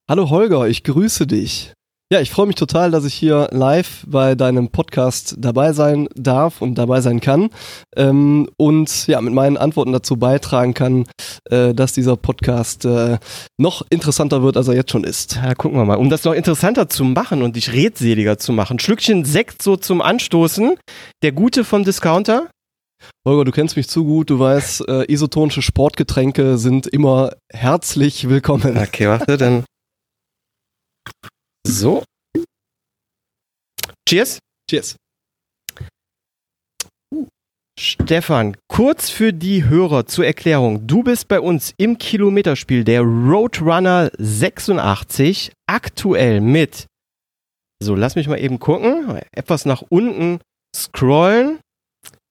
Hallo 0.07 0.29
Holger, 0.29 0.67
ich 0.67 0.83
grüße 0.83 1.25
dich. 1.25 1.73
Ja, 2.11 2.19
ich 2.21 2.31
freue 2.31 2.47
mich 2.47 2.55
total, 2.55 2.89
dass 2.89 3.05
ich 3.05 3.13
hier 3.13 3.49
live 3.51 4.03
bei 4.07 4.33
deinem 4.33 4.69
Podcast 4.69 5.35
dabei 5.37 5.73
sein 5.73 6.09
darf 6.15 6.59
und 6.59 6.73
dabei 6.73 7.01
sein 7.01 7.19
kann 7.21 7.51
ähm, 7.95 8.49
und 8.57 9.05
ja 9.05 9.21
mit 9.21 9.31
meinen 9.35 9.57
Antworten 9.57 9.93
dazu 9.93 10.17
beitragen 10.17 10.73
kann, 10.73 11.05
äh, 11.51 11.75
dass 11.75 11.93
dieser 11.93 12.17
Podcast 12.17 12.83
äh, 12.85 13.19
noch 13.59 13.85
interessanter 13.91 14.41
wird, 14.41 14.57
als 14.57 14.67
er 14.67 14.73
jetzt 14.73 14.89
schon 14.89 15.03
ist. 15.03 15.35
Ja, 15.35 15.53
gucken 15.53 15.77
wir 15.77 15.85
mal. 15.85 15.97
Um 15.97 16.09
das 16.09 16.23
noch 16.23 16.33
interessanter 16.33 16.89
zu 16.89 17.03
machen 17.03 17.43
und 17.43 17.55
dich 17.55 17.73
redseliger 17.73 18.39
zu 18.39 18.53
machen, 18.53 18.79
Schlückchen 18.79 19.23
Sekt 19.23 19.61
so 19.61 19.75
zum 19.75 20.01
Anstoßen. 20.01 20.77
Der 21.21 21.31
Gute 21.31 21.63
vom 21.63 21.83
Discounter. 21.83 22.47
Holger, 23.23 23.45
du 23.45 23.51
kennst 23.51 23.77
mich 23.77 23.87
zu 23.87 24.03
gut, 24.03 24.31
du 24.31 24.39
weißt, 24.39 24.89
äh, 24.89 25.13
isotonische 25.13 25.61
Sportgetränke 25.61 26.57
sind 26.57 26.87
immer 26.87 27.33
herzlich 27.53 28.27
willkommen. 28.29 28.79
Okay, 28.79 29.07
warte, 29.07 29.37
dann. 29.37 29.63
So. 31.69 32.03
Cheers. 34.07 34.39
Cheers. 34.67 34.95
Stefan, 37.79 38.57
kurz 38.67 39.11
für 39.11 39.31
die 39.33 39.65
Hörer 39.65 40.07
zur 40.07 40.25
Erklärung. 40.25 40.87
Du 40.87 41.03
bist 41.03 41.27
bei 41.27 41.39
uns 41.39 41.75
im 41.77 41.99
Kilometerspiel 41.99 42.83
der 42.83 43.01
Roadrunner 43.01 44.09
86, 44.17 45.51
aktuell 45.67 46.41
mit, 46.41 46.87
so 47.81 47.93
lass 47.95 48.15
mich 48.15 48.27
mal 48.27 48.39
eben 48.39 48.57
gucken, 48.57 49.21
etwas 49.31 49.65
nach 49.65 49.83
unten 49.89 50.39
scrollen, 50.75 51.59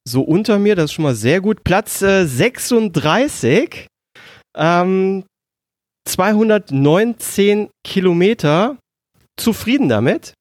so 0.07 0.23
unter 0.23 0.59
mir, 0.59 0.75
das 0.75 0.87
ist 0.87 0.93
schon 0.95 1.05
mal 1.05 1.15
sehr 1.15 1.41
gut, 1.41 1.63
Platz 1.63 2.03
äh, 2.03 2.27
36, 2.27 3.87
ähm, 4.57 5.25
219 6.07 7.71
Kilometer, 7.87 8.77
zufrieden 9.41 9.89
damit? 9.89 10.35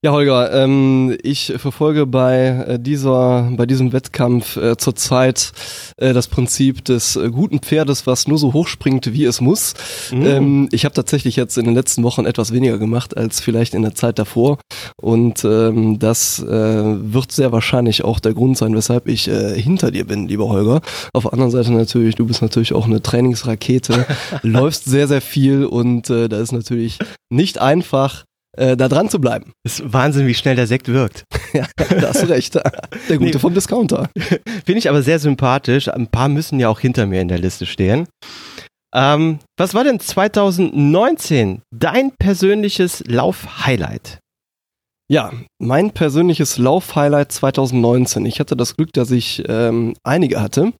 Ja, 0.00 0.12
Holger, 0.12 0.52
ähm, 0.52 1.18
ich 1.24 1.54
verfolge 1.56 2.06
bei 2.06 2.46
äh, 2.46 2.78
dieser, 2.78 3.50
bei 3.56 3.66
diesem 3.66 3.92
Wettkampf 3.92 4.56
äh, 4.56 4.76
zurzeit 4.76 5.50
äh, 5.96 6.12
das 6.12 6.28
Prinzip 6.28 6.84
des 6.84 7.16
äh, 7.16 7.30
guten 7.30 7.58
Pferdes, 7.58 8.06
was 8.06 8.28
nur 8.28 8.38
so 8.38 8.52
hoch 8.52 8.68
springt, 8.68 9.12
wie 9.12 9.24
es 9.24 9.40
muss. 9.40 9.74
Mhm. 10.12 10.26
Ähm, 10.26 10.68
ich 10.70 10.84
habe 10.84 10.94
tatsächlich 10.94 11.34
jetzt 11.34 11.58
in 11.58 11.64
den 11.64 11.74
letzten 11.74 12.04
Wochen 12.04 12.26
etwas 12.26 12.52
weniger 12.52 12.78
gemacht 12.78 13.16
als 13.16 13.40
vielleicht 13.40 13.74
in 13.74 13.82
der 13.82 13.96
Zeit 13.96 14.20
davor, 14.20 14.58
und 15.00 15.44
ähm, 15.44 15.98
das 15.98 16.38
äh, 16.38 16.46
wird 16.46 17.32
sehr 17.32 17.50
wahrscheinlich 17.50 18.04
auch 18.04 18.20
der 18.20 18.34
Grund 18.34 18.56
sein, 18.56 18.76
weshalb 18.76 19.08
ich 19.08 19.26
äh, 19.26 19.60
hinter 19.60 19.90
dir 19.90 20.06
bin, 20.06 20.28
lieber 20.28 20.48
Holger. 20.48 20.80
Auf 21.12 21.24
der 21.24 21.32
anderen 21.32 21.50
Seite 21.50 21.72
natürlich, 21.72 22.14
du 22.14 22.24
bist 22.24 22.40
natürlich 22.40 22.72
auch 22.72 22.86
eine 22.86 23.02
Trainingsrakete, 23.02 24.06
läufst 24.42 24.84
sehr, 24.84 25.08
sehr 25.08 25.22
viel 25.22 25.64
und 25.64 26.08
äh, 26.08 26.28
da 26.28 26.38
ist 26.38 26.52
natürlich 26.52 26.98
nicht 27.30 27.60
einfach 27.60 28.27
äh, 28.58 28.76
da 28.76 28.88
dran 28.88 29.08
zu 29.08 29.20
bleiben. 29.20 29.52
Das 29.62 29.78
ist 29.78 29.92
Wahnsinn, 29.92 30.26
wie 30.26 30.34
schnell 30.34 30.56
der 30.56 30.66
Sekt 30.66 30.88
wirkt. 30.88 31.24
ja, 31.52 31.66
da 31.76 32.08
hast 32.08 32.22
du 32.22 32.28
recht. 32.28 32.54
Der 33.08 33.18
Gute 33.18 33.32
nee. 33.32 33.38
vom 33.38 33.54
Discounter. 33.54 34.10
Finde 34.18 34.78
ich 34.78 34.88
aber 34.88 35.02
sehr 35.02 35.18
sympathisch. 35.18 35.88
Ein 35.88 36.08
paar 36.08 36.28
müssen 36.28 36.58
ja 36.58 36.68
auch 36.68 36.80
hinter 36.80 37.06
mir 37.06 37.20
in 37.20 37.28
der 37.28 37.38
Liste 37.38 37.66
stehen. 37.66 38.08
Ähm, 38.94 39.38
was 39.56 39.74
war 39.74 39.84
denn 39.84 40.00
2019 40.00 41.62
dein 41.74 42.12
persönliches 42.18 43.04
Lauf-Highlight? 43.06 44.18
Ja, 45.10 45.32
mein 45.58 45.92
persönliches 45.92 46.58
Lauf-Highlight 46.58 47.32
2019. 47.32 48.26
Ich 48.26 48.40
hatte 48.40 48.56
das 48.56 48.76
Glück, 48.76 48.92
dass 48.92 49.10
ich 49.10 49.42
ähm, 49.48 49.94
einige 50.02 50.40
hatte. 50.40 50.72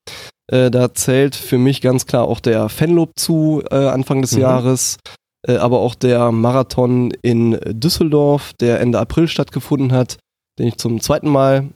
Äh, 0.50 0.70
da 0.70 0.92
zählt 0.94 1.34
für 1.34 1.58
mich 1.58 1.80
ganz 1.80 2.06
klar 2.06 2.24
auch 2.24 2.40
der 2.40 2.68
Fenlob 2.68 3.12
zu 3.16 3.62
äh, 3.70 3.74
Anfang 3.74 4.22
des 4.22 4.32
mhm. 4.32 4.40
Jahres, 4.40 4.98
aber 5.56 5.80
auch 5.80 5.94
der 5.94 6.30
Marathon 6.32 7.12
in 7.22 7.58
Düsseldorf, 7.66 8.52
der 8.60 8.80
Ende 8.80 8.98
April 8.98 9.28
stattgefunden 9.28 9.92
hat, 9.92 10.18
den 10.58 10.68
ich 10.68 10.76
zum 10.76 11.00
zweiten 11.00 11.28
Mal 11.28 11.68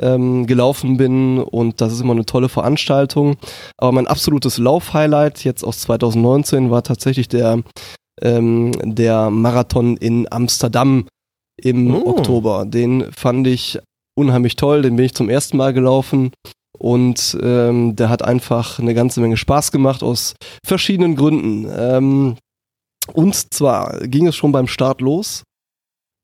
ähm, 0.00 0.46
gelaufen 0.46 0.96
bin 0.96 1.38
und 1.38 1.80
das 1.80 1.92
ist 1.92 2.00
immer 2.00 2.12
eine 2.12 2.26
tolle 2.26 2.48
Veranstaltung. 2.48 3.36
Aber 3.76 3.92
mein 3.92 4.06
absolutes 4.06 4.58
Lauf-Highlight 4.58 5.44
jetzt 5.44 5.64
aus 5.64 5.80
2019 5.80 6.70
war 6.70 6.82
tatsächlich 6.82 7.28
der, 7.28 7.62
ähm, 8.20 8.72
der 8.82 9.30
Marathon 9.30 9.96
in 9.96 10.30
Amsterdam 10.30 11.06
im 11.60 11.94
oh. 11.94 12.10
Oktober. 12.10 12.64
Den 12.66 13.12
fand 13.12 13.46
ich 13.46 13.78
unheimlich 14.18 14.56
toll, 14.56 14.82
den 14.82 14.96
bin 14.96 15.06
ich 15.06 15.14
zum 15.14 15.28
ersten 15.28 15.56
Mal 15.56 15.72
gelaufen 15.72 16.32
und 16.78 17.38
ähm, 17.42 17.96
der 17.96 18.08
hat 18.08 18.22
einfach 18.22 18.78
eine 18.78 18.94
ganze 18.94 19.20
Menge 19.20 19.36
Spaß 19.36 19.72
gemacht 19.72 20.02
aus 20.02 20.34
verschiedenen 20.64 21.16
Gründen. 21.16 21.70
Ähm, 21.70 22.36
und 23.12 23.54
zwar 23.54 24.00
ging 24.06 24.26
es 24.26 24.36
schon 24.36 24.52
beim 24.52 24.66
Start 24.66 25.00
los. 25.00 25.42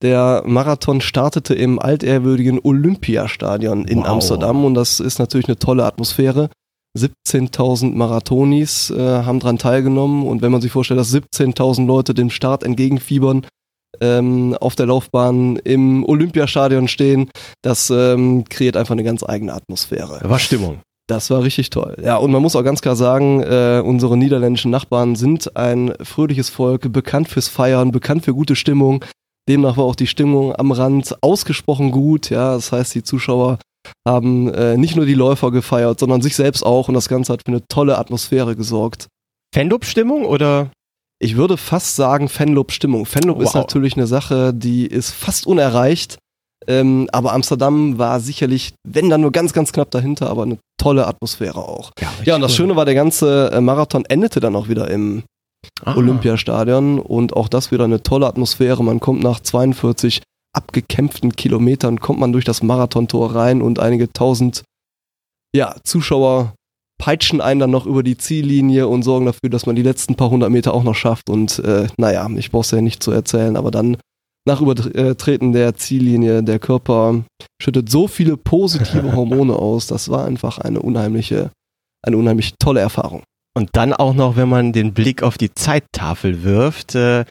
Der 0.02 0.44
Marathon 0.46 1.00
startete 1.00 1.54
im 1.54 1.78
altehrwürdigen 1.78 2.60
Olympiastadion 2.62 3.84
in 3.84 3.98
wow. 4.00 4.08
Amsterdam 4.08 4.64
und 4.64 4.74
das 4.74 5.00
ist 5.00 5.18
natürlich 5.18 5.48
eine 5.48 5.58
tolle 5.58 5.84
Atmosphäre. 5.84 6.50
17.000 6.96 7.94
Marathonis 7.94 8.90
äh, 8.90 8.98
haben 8.98 9.40
daran 9.40 9.58
teilgenommen 9.58 10.26
und 10.26 10.40
wenn 10.40 10.52
man 10.52 10.60
sich 10.60 10.72
vorstellt, 10.72 11.00
dass 11.00 11.12
17.000 11.12 11.86
Leute 11.86 12.14
dem 12.14 12.30
Start 12.30 12.62
entgegenfiebern, 12.62 13.44
ähm, 14.00 14.56
auf 14.60 14.76
der 14.76 14.86
Laufbahn 14.86 15.56
im 15.56 16.04
Olympiastadion 16.04 16.88
stehen. 16.88 17.30
Das 17.62 17.90
ähm, 17.90 18.44
kreiert 18.44 18.76
einfach 18.76 18.92
eine 18.92 19.04
ganz 19.04 19.22
eigene 19.24 19.52
Atmosphäre. 19.52 20.20
War 20.22 20.38
Stimmung. 20.38 20.80
Das 21.08 21.30
war 21.30 21.42
richtig 21.42 21.70
toll. 21.70 21.96
Ja, 22.04 22.16
und 22.16 22.30
man 22.30 22.42
muss 22.42 22.54
auch 22.54 22.62
ganz 22.62 22.82
klar 22.82 22.94
sagen, 22.94 23.42
äh, 23.42 23.82
unsere 23.84 24.18
niederländischen 24.18 24.70
Nachbarn 24.70 25.16
sind 25.16 25.56
ein 25.56 25.94
fröhliches 26.02 26.50
Volk, 26.50 26.92
bekannt 26.92 27.28
fürs 27.28 27.48
Feiern, 27.48 27.92
bekannt 27.92 28.26
für 28.26 28.34
gute 28.34 28.54
Stimmung. 28.54 29.02
Demnach 29.48 29.78
war 29.78 29.84
auch 29.84 29.96
die 29.96 30.06
Stimmung 30.06 30.54
am 30.54 30.70
Rand 30.70 31.16
ausgesprochen 31.22 31.92
gut. 31.92 32.28
Ja, 32.28 32.54
das 32.54 32.72
heißt, 32.72 32.94
die 32.94 33.02
Zuschauer 33.02 33.58
haben 34.06 34.52
äh, 34.52 34.76
nicht 34.76 34.96
nur 34.96 35.06
die 35.06 35.14
Läufer 35.14 35.50
gefeiert, 35.50 35.98
sondern 35.98 36.20
sich 36.20 36.36
selbst 36.36 36.62
auch 36.62 36.88
und 36.88 36.94
das 36.94 37.08
Ganze 37.08 37.32
hat 37.32 37.42
für 37.46 37.52
eine 37.52 37.66
tolle 37.68 37.96
Atmosphäre 37.96 38.54
gesorgt. 38.54 39.06
Fanclub-Stimmung 39.54 40.26
oder 40.26 40.70
ich 41.18 41.36
würde 41.36 41.56
fast 41.56 41.96
sagen 41.96 42.28
Fanlob-Stimmung. 42.28 43.06
Fanlob 43.06 43.38
wow. 43.38 43.44
ist 43.44 43.54
natürlich 43.54 43.96
eine 43.96 44.06
Sache, 44.06 44.52
die 44.52 44.86
ist 44.86 45.12
fast 45.12 45.46
unerreicht. 45.46 46.18
Ähm, 46.68 47.08
aber 47.12 47.32
Amsterdam 47.32 47.98
war 47.98 48.20
sicherlich, 48.20 48.74
wenn 48.86 49.08
dann 49.08 49.22
nur 49.22 49.32
ganz, 49.32 49.52
ganz 49.52 49.72
knapp 49.72 49.90
dahinter, 49.90 50.28
aber 50.28 50.42
eine 50.42 50.58
tolle 50.76 51.06
Atmosphäre 51.06 51.56
auch. 51.56 51.90
Ja, 51.98 52.08
ja 52.24 52.34
und 52.34 52.42
das 52.42 52.52
cool. 52.52 52.56
Schöne 52.56 52.76
war, 52.76 52.84
der 52.84 52.94
ganze 52.94 53.50
äh, 53.52 53.60
Marathon 53.60 54.04
endete 54.04 54.40
dann 54.40 54.54
auch 54.54 54.68
wieder 54.68 54.90
im 54.90 55.22
Aha. 55.84 55.96
Olympiastadion 55.96 56.98
und 56.98 57.34
auch 57.34 57.48
das 57.48 57.72
wieder 57.72 57.84
eine 57.84 58.02
tolle 58.02 58.26
Atmosphäre. 58.26 58.84
Man 58.84 59.00
kommt 59.00 59.22
nach 59.22 59.40
42 59.40 60.22
abgekämpften 60.52 61.36
Kilometern, 61.36 62.00
kommt 62.00 62.20
man 62.20 62.32
durch 62.32 62.44
das 62.44 62.62
Marathontor 62.62 63.34
rein 63.34 63.62
und 63.62 63.78
einige 63.78 64.12
tausend 64.12 64.62
ja, 65.54 65.74
Zuschauer 65.84 66.54
peitschen 66.98 67.40
einen 67.40 67.60
dann 67.60 67.70
noch 67.70 67.86
über 67.86 68.02
die 68.02 68.18
Ziellinie 68.18 68.88
und 68.88 69.04
sorgen 69.04 69.26
dafür, 69.26 69.48
dass 69.50 69.66
man 69.66 69.76
die 69.76 69.82
letzten 69.82 70.16
paar 70.16 70.30
hundert 70.30 70.50
Meter 70.50 70.74
auch 70.74 70.82
noch 70.82 70.96
schafft. 70.96 71.30
Und 71.30 71.60
äh, 71.60 71.86
naja, 71.96 72.28
ich 72.36 72.50
brauche 72.50 72.62
es 72.62 72.70
ja 72.72 72.80
nicht 72.80 73.02
zu 73.02 73.12
erzählen, 73.12 73.56
aber 73.56 73.70
dann 73.70 73.96
nach 74.48 74.60
Übertreten 74.60 75.52
der 75.52 75.74
Ziellinie, 75.76 76.42
der 76.42 76.58
Körper 76.58 77.22
schüttet 77.62 77.90
so 77.90 78.08
viele 78.08 78.36
positive 78.36 79.14
Hormone 79.14 79.54
aus. 79.54 79.86
Das 79.86 80.08
war 80.08 80.24
einfach 80.24 80.58
eine 80.58 80.80
unheimliche, 80.80 81.50
eine 82.02 82.16
unheimlich 82.16 82.54
tolle 82.58 82.80
Erfahrung. 82.80 83.22
Und 83.54 83.70
dann 83.74 83.92
auch 83.92 84.14
noch, 84.14 84.36
wenn 84.36 84.48
man 84.48 84.72
den 84.72 84.94
Blick 84.94 85.22
auf 85.22 85.36
die 85.36 85.52
Zeittafel 85.52 86.42
wirft. 86.42 86.94
Äh, 86.94 87.24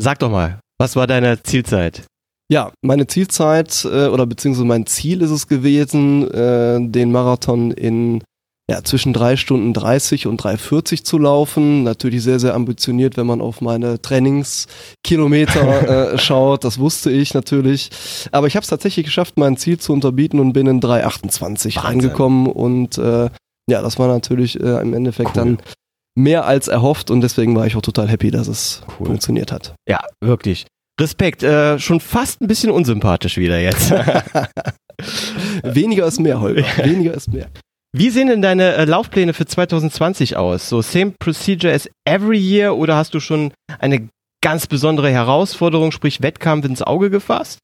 sag 0.00 0.20
doch 0.20 0.30
mal, 0.30 0.60
was 0.78 0.96
war 0.96 1.06
deine 1.06 1.42
Zielzeit? 1.42 2.04
Ja, 2.50 2.72
meine 2.82 3.06
Zielzeit 3.06 3.84
äh, 3.84 4.06
oder 4.06 4.26
beziehungsweise 4.26 4.66
mein 4.66 4.86
Ziel 4.86 5.22
ist 5.22 5.30
es 5.30 5.48
gewesen, 5.48 6.30
äh, 6.30 6.78
den 6.80 7.12
Marathon 7.12 7.70
in 7.70 8.22
ja, 8.70 8.84
zwischen 8.84 9.12
drei 9.12 9.36
Stunden 9.36 9.72
30 9.72 10.28
und 10.28 10.40
3,40 10.40 11.02
zu 11.02 11.18
laufen. 11.18 11.82
Natürlich 11.82 12.22
sehr, 12.22 12.38
sehr 12.38 12.54
ambitioniert, 12.54 13.16
wenn 13.16 13.26
man 13.26 13.40
auf 13.40 13.60
meine 13.60 14.00
Trainingskilometer 14.00 16.12
äh, 16.14 16.18
schaut. 16.18 16.62
Das 16.62 16.78
wusste 16.78 17.10
ich 17.10 17.34
natürlich. 17.34 17.90
Aber 18.30 18.46
ich 18.46 18.54
habe 18.54 18.62
es 18.62 18.70
tatsächlich 18.70 19.06
geschafft, 19.06 19.38
mein 19.38 19.56
Ziel 19.56 19.80
zu 19.80 19.92
unterbieten 19.92 20.38
und 20.38 20.52
bin 20.52 20.68
in 20.68 20.80
3,28 20.80 21.82
reingekommen. 21.82 22.46
Und 22.46 22.96
äh, 22.96 23.28
ja, 23.68 23.82
das 23.82 23.98
war 23.98 24.06
natürlich 24.06 24.60
äh, 24.60 24.80
im 24.80 24.94
Endeffekt 24.94 25.30
cool. 25.30 25.34
dann 25.34 25.58
mehr 26.16 26.46
als 26.46 26.68
erhofft 26.68 27.10
und 27.10 27.22
deswegen 27.22 27.56
war 27.56 27.66
ich 27.66 27.74
auch 27.74 27.82
total 27.82 28.08
happy, 28.08 28.30
dass 28.30 28.46
es 28.46 28.82
cool. 29.00 29.06
funktioniert 29.06 29.50
hat. 29.50 29.74
Ja, 29.88 29.98
wirklich. 30.20 30.66
Respekt, 31.00 31.42
äh, 31.42 31.76
schon 31.80 31.98
fast 31.98 32.40
ein 32.40 32.46
bisschen 32.46 32.70
unsympathisch 32.70 33.36
wieder 33.36 33.58
jetzt. 33.58 33.90
Weniger 35.64 36.06
ist 36.06 36.20
mehr, 36.20 36.40
Holger. 36.40 36.64
Weniger 36.84 37.14
ist 37.14 37.32
mehr. 37.32 37.48
Wie 37.92 38.10
sehen 38.10 38.28
denn 38.28 38.42
deine 38.42 38.74
äh, 38.74 38.84
Laufpläne 38.84 39.34
für 39.34 39.46
2020 39.46 40.36
aus? 40.36 40.68
So 40.68 40.80
same 40.80 41.12
procedure 41.18 41.72
as 41.72 41.90
every 42.04 42.38
year 42.38 42.76
oder 42.76 42.96
hast 42.96 43.14
du 43.14 43.20
schon 43.20 43.52
eine 43.80 44.08
ganz 44.42 44.66
besondere 44.66 45.10
Herausforderung, 45.10 45.90
sprich 45.90 46.22
Wettkampf 46.22 46.64
ins 46.64 46.82
Auge 46.82 47.10
gefasst? 47.10 47.58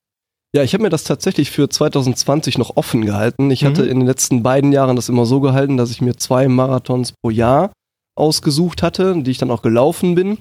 Ja, 0.55 0.63
ich 0.63 0.73
habe 0.73 0.83
mir 0.83 0.91
das 0.91 1.05
tatsächlich 1.05 1.51
für 1.51 1.69
2020 1.69 2.59
noch 2.59 2.77
offen 2.77 3.05
gehalten. 3.05 3.51
Ich 3.51 3.63
mhm. 3.63 3.67
hatte 3.69 3.87
in 3.87 4.01
den 4.01 4.07
letzten 4.07 4.43
beiden 4.43 4.73
Jahren 4.73 4.97
das 4.97 5.09
immer 5.09 5.27
so 5.27 5.41
gehalten, 5.41 5.77
dass 5.77 5.91
ich 5.91 6.01
mir 6.01 6.17
zwei 6.17 6.49
Marathons 6.49 7.13
pro 7.13 7.31
Jahr 7.31 7.73
ausgesucht 8.17 8.83
hatte, 8.83 9.23
die 9.23 9.31
ich 9.31 9.39
dann 9.39 9.51
auch 9.51 9.63
gelaufen 9.63 10.15
bin. 10.15 10.39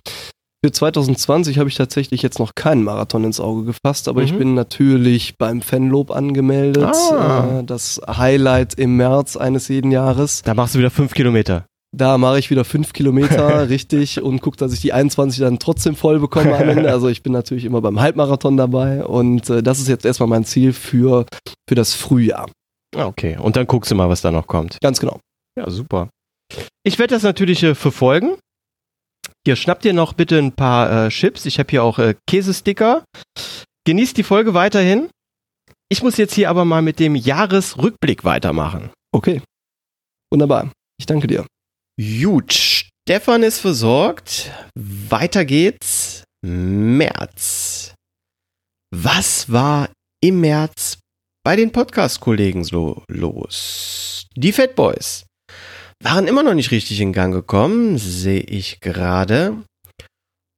Für 0.64 0.72
2020 0.72 1.60
habe 1.60 1.70
ich 1.70 1.76
tatsächlich 1.76 2.22
jetzt 2.22 2.40
noch 2.40 2.56
keinen 2.56 2.84
Marathon 2.84 3.24
ins 3.24 3.40
Auge 3.40 3.66
gefasst, 3.66 4.08
aber 4.08 4.22
mhm. 4.22 4.28
ich 4.28 4.38
bin 4.38 4.54
natürlich 4.56 5.38
beim 5.38 5.62
Fanlob 5.62 6.12
angemeldet. 6.12 6.84
Ah. 7.12 7.60
Äh, 7.60 7.64
das 7.64 8.02
Highlight 8.08 8.74
im 8.76 8.98
März 8.98 9.38
eines 9.38 9.68
jeden 9.68 9.92
Jahres. 9.92 10.42
Da 10.44 10.54
machst 10.54 10.76
du 10.76 10.80
wieder 10.80 10.90
fünf 10.90 11.14
Kilometer. 11.14 11.66
Da 11.96 12.18
mache 12.18 12.40
ich 12.40 12.50
wieder 12.50 12.66
fünf 12.66 12.92
Kilometer, 12.92 13.70
richtig, 13.70 14.22
und 14.22 14.42
gucke, 14.42 14.58
dass 14.58 14.74
ich 14.74 14.82
die 14.82 14.92
21 14.92 15.40
dann 15.40 15.60
trotzdem 15.60 15.96
voll 15.96 16.20
bekomme 16.20 16.56
am 16.58 16.68
Ende. 16.68 16.92
Also 16.92 17.08
ich 17.08 17.24
bin 17.24 17.32
natürlich 17.32 17.64
immer 17.64 17.82
beim 17.82 18.02
Halbmarathon 18.02 18.58
dabei 18.58 19.06
und 19.06 19.50
äh, 19.50 19.64
das 19.64 19.80
ist 19.80 19.88
jetzt 19.88 20.06
erstmal 20.06 20.28
mein 20.28 20.44
Ziel 20.44 20.74
für, 20.74 21.26
für 21.70 21.76
das 21.76 21.94
Frühjahr. 21.94 22.50
Ah, 22.96 23.06
okay, 23.06 23.38
und 23.38 23.56
dann 23.56 23.68
guckst 23.68 23.92
du 23.92 23.96
mal, 23.96 24.10
was 24.10 24.22
da 24.22 24.32
noch 24.32 24.48
kommt. 24.48 24.78
Ganz 24.82 25.00
genau. 25.00 25.20
Ja, 25.58 25.70
super. 25.70 26.10
Ich 26.84 27.00
werde 27.00 27.14
das 27.14 27.24
natürlich 27.24 27.64
äh, 27.64 27.76
verfolgen. 27.76 28.36
Hier, 29.46 29.56
schnapp 29.56 29.82
dir 29.82 29.94
noch 29.94 30.14
bitte 30.14 30.40
ein 30.40 30.54
paar 30.54 31.06
äh, 31.06 31.10
Chips. 31.10 31.46
Ich 31.46 31.60
habe 31.60 31.70
hier 31.70 31.84
auch 31.84 32.00
äh, 32.00 32.16
Käsesticker. 32.28 33.06
Genießt 33.86 34.18
die 34.18 34.24
Folge 34.24 34.56
weiterhin. 34.56 35.10
Ich 35.88 36.02
muss 36.02 36.18
jetzt 36.18 36.34
hier 36.34 36.50
aber 36.50 36.66
mal 36.66 36.82
mit 36.82 37.00
dem 37.00 37.16
Jahresrückblick 37.16 38.24
weitermachen. 38.24 38.90
Okay. 39.14 39.44
Wunderbar. 40.32 40.72
Ich 41.00 41.06
danke 41.06 41.28
dir. 41.28 41.46
Gut. 42.02 42.54
Stefan 42.54 43.44
ist 43.44 43.60
versorgt. 43.60 44.52
Weiter 44.74 45.46
geht's. 45.46 46.24
März. 46.44 47.94
Was 48.92 49.52
war 49.52 49.90
im 50.24 50.42
März 50.42 50.98
bei 51.44 51.56
den 51.56 51.72
Podcast-Kollegen 51.72 52.64
so 52.64 53.04
los? 53.08 54.26
Die 54.36 54.52
Fat 54.52 54.76
Boys 54.76 55.25
waren 56.04 56.28
immer 56.28 56.44
noch 56.44 56.54
nicht 56.54 56.72
richtig 56.72 57.00
in 57.02 57.14
Gang 57.14 57.34
gekommen, 57.34 57.98
sehe 57.98 58.42
ich 58.42 58.80
gerade. 58.80 59.64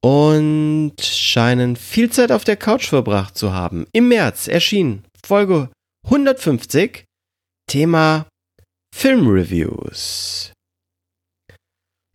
Und 0.04 1.02
scheinen 1.02 1.76
viel 1.76 2.10
Zeit 2.12 2.32
auf 2.32 2.44
der 2.44 2.56
Couch 2.56 2.88
verbracht 2.88 3.38
zu 3.38 3.54
haben. 3.54 3.88
Im 3.92 4.08
März 4.08 4.48
erschien 4.48 5.04
Folge 5.26 5.70
150, 6.06 7.06
Thema 7.70 8.28
Filmreviews. 8.96 10.54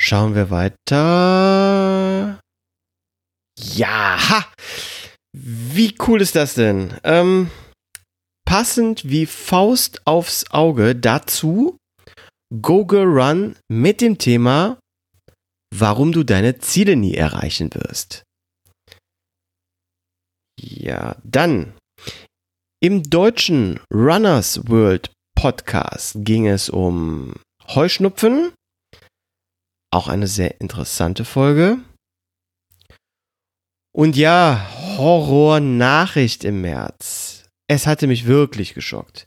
Schauen 0.00 0.34
wir 0.34 0.50
weiter. 0.50 2.40
Ja, 3.58 4.30
ha! 4.30 4.46
Wie 5.32 5.94
cool 6.06 6.20
ist 6.20 6.34
das 6.34 6.54
denn? 6.54 6.98
Ähm, 7.04 7.50
passend 8.44 9.08
wie 9.08 9.26
Faust 9.26 10.06
aufs 10.06 10.50
Auge 10.50 10.96
dazu 10.96 11.76
Google 12.60 13.04
Run 13.04 13.56
mit 13.70 14.02
dem 14.02 14.18
Thema, 14.18 14.78
warum 15.74 16.12
du 16.12 16.22
deine 16.22 16.58
Ziele 16.58 16.96
nie 16.96 17.14
erreichen 17.14 17.72
wirst. 17.72 18.24
Ja, 20.60 21.16
dann 21.24 21.74
im 22.82 23.04
deutschen 23.04 23.80
Runners 23.92 24.68
World 24.68 25.10
Podcast 25.34 26.16
ging 26.18 26.46
es 26.46 26.68
um 26.68 27.34
Heuschnupfen. 27.68 28.52
Auch 29.90 30.08
eine 30.08 30.26
sehr 30.26 30.60
interessante 30.60 31.24
Folge. 31.24 31.78
Und 33.94 34.16
ja, 34.16 34.68
Horror-Nachricht 34.98 36.44
im 36.44 36.60
März. 36.60 37.48
Es 37.68 37.86
hatte 37.86 38.06
mich 38.06 38.26
wirklich 38.26 38.74
geschockt. 38.74 39.26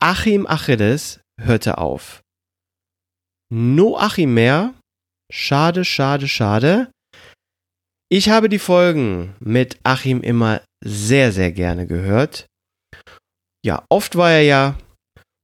Achim 0.00 0.46
Achilles 0.46 1.20
hörte 1.40 1.78
auf. 1.78 2.22
No 3.50 3.96
Achim 3.96 4.34
mehr. 4.34 4.74
Schade, 5.30 5.84
schade, 5.84 6.28
schade. 6.28 6.90
Ich 8.10 8.28
habe 8.30 8.48
die 8.48 8.58
Folgen 8.58 9.34
mit 9.40 9.78
Achim 9.84 10.22
immer 10.22 10.62
sehr, 10.84 11.32
sehr 11.32 11.52
gerne 11.52 11.86
gehört. 11.86 12.46
Ja, 13.64 13.84
oft 13.90 14.16
war 14.16 14.30
er 14.30 14.42
ja 14.42 14.78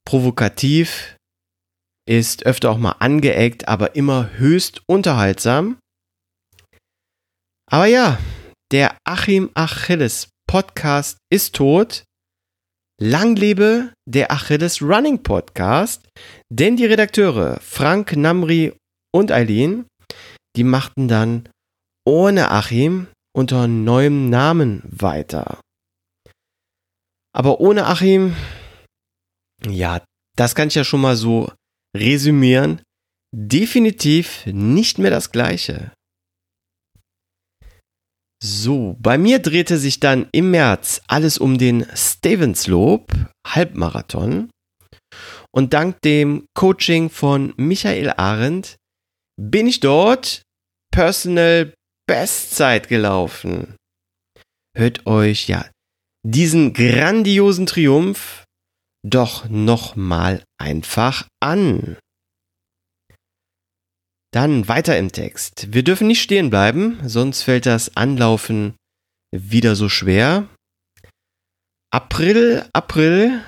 provokativ, 0.06 1.16
ist 2.08 2.46
öfter 2.46 2.70
auch 2.70 2.78
mal 2.78 2.96
angeeckt, 3.00 3.68
aber 3.68 3.96
immer 3.96 4.30
höchst 4.34 4.82
unterhaltsam. 4.86 5.78
Aber 7.70 7.86
ja, 7.86 8.18
der 8.72 8.96
Achim 9.04 9.50
Achilles 9.54 10.28
Podcast 10.46 11.18
ist 11.30 11.54
tot. 11.54 12.04
Lang 13.02 13.34
lebe 13.34 13.92
der 14.08 14.30
Achilles 14.30 14.80
Running 14.80 15.22
Podcast, 15.22 16.06
denn 16.48 16.76
die 16.76 16.84
Redakteure 16.84 17.58
Frank 17.60 18.16
Namri 18.16 18.72
und 19.12 19.32
Eileen, 19.32 19.86
die 20.56 20.62
machten 20.62 21.08
dann 21.08 21.48
ohne 22.06 22.50
Achim 22.52 23.08
unter 23.36 23.66
neuem 23.66 24.30
Namen 24.30 24.82
weiter. 24.84 25.60
Aber 27.34 27.58
ohne 27.58 27.86
Achim, 27.86 28.36
ja, 29.66 30.04
das 30.36 30.54
kann 30.54 30.68
ich 30.68 30.76
ja 30.76 30.84
schon 30.84 31.00
mal 31.00 31.16
so 31.16 31.52
resümieren, 31.96 32.80
definitiv 33.34 34.46
nicht 34.46 34.98
mehr 34.98 35.10
das 35.10 35.32
gleiche. 35.32 35.90
So, 38.46 38.94
bei 39.00 39.16
mir 39.16 39.38
drehte 39.38 39.78
sich 39.78 40.00
dann 40.00 40.28
im 40.32 40.50
März 40.50 41.00
alles 41.06 41.38
um 41.38 41.56
den 41.56 41.86
Stevenslob 41.94 43.10
Halbmarathon. 43.46 44.50
Und 45.50 45.72
dank 45.72 46.02
dem 46.02 46.44
Coaching 46.52 47.08
von 47.08 47.54
Michael 47.56 48.10
Arendt 48.10 48.76
bin 49.40 49.66
ich 49.66 49.80
dort 49.80 50.42
Personal 50.92 51.72
Bestzeit 52.06 52.88
gelaufen. 52.88 53.76
Hört 54.76 55.06
euch 55.06 55.48
ja 55.48 55.64
diesen 56.22 56.74
grandiosen 56.74 57.64
Triumph 57.64 58.44
doch 59.06 59.48
nochmal 59.48 60.44
einfach 60.60 61.26
an. 61.40 61.96
Dann 64.34 64.66
weiter 64.66 64.98
im 64.98 65.12
Text. 65.12 65.72
Wir 65.72 65.84
dürfen 65.84 66.08
nicht 66.08 66.20
stehen 66.20 66.50
bleiben, 66.50 66.98
sonst 67.08 67.42
fällt 67.42 67.66
das 67.66 67.96
Anlaufen 67.96 68.74
wieder 69.30 69.76
so 69.76 69.88
schwer. 69.88 70.48
April, 71.92 72.68
April, 72.72 73.44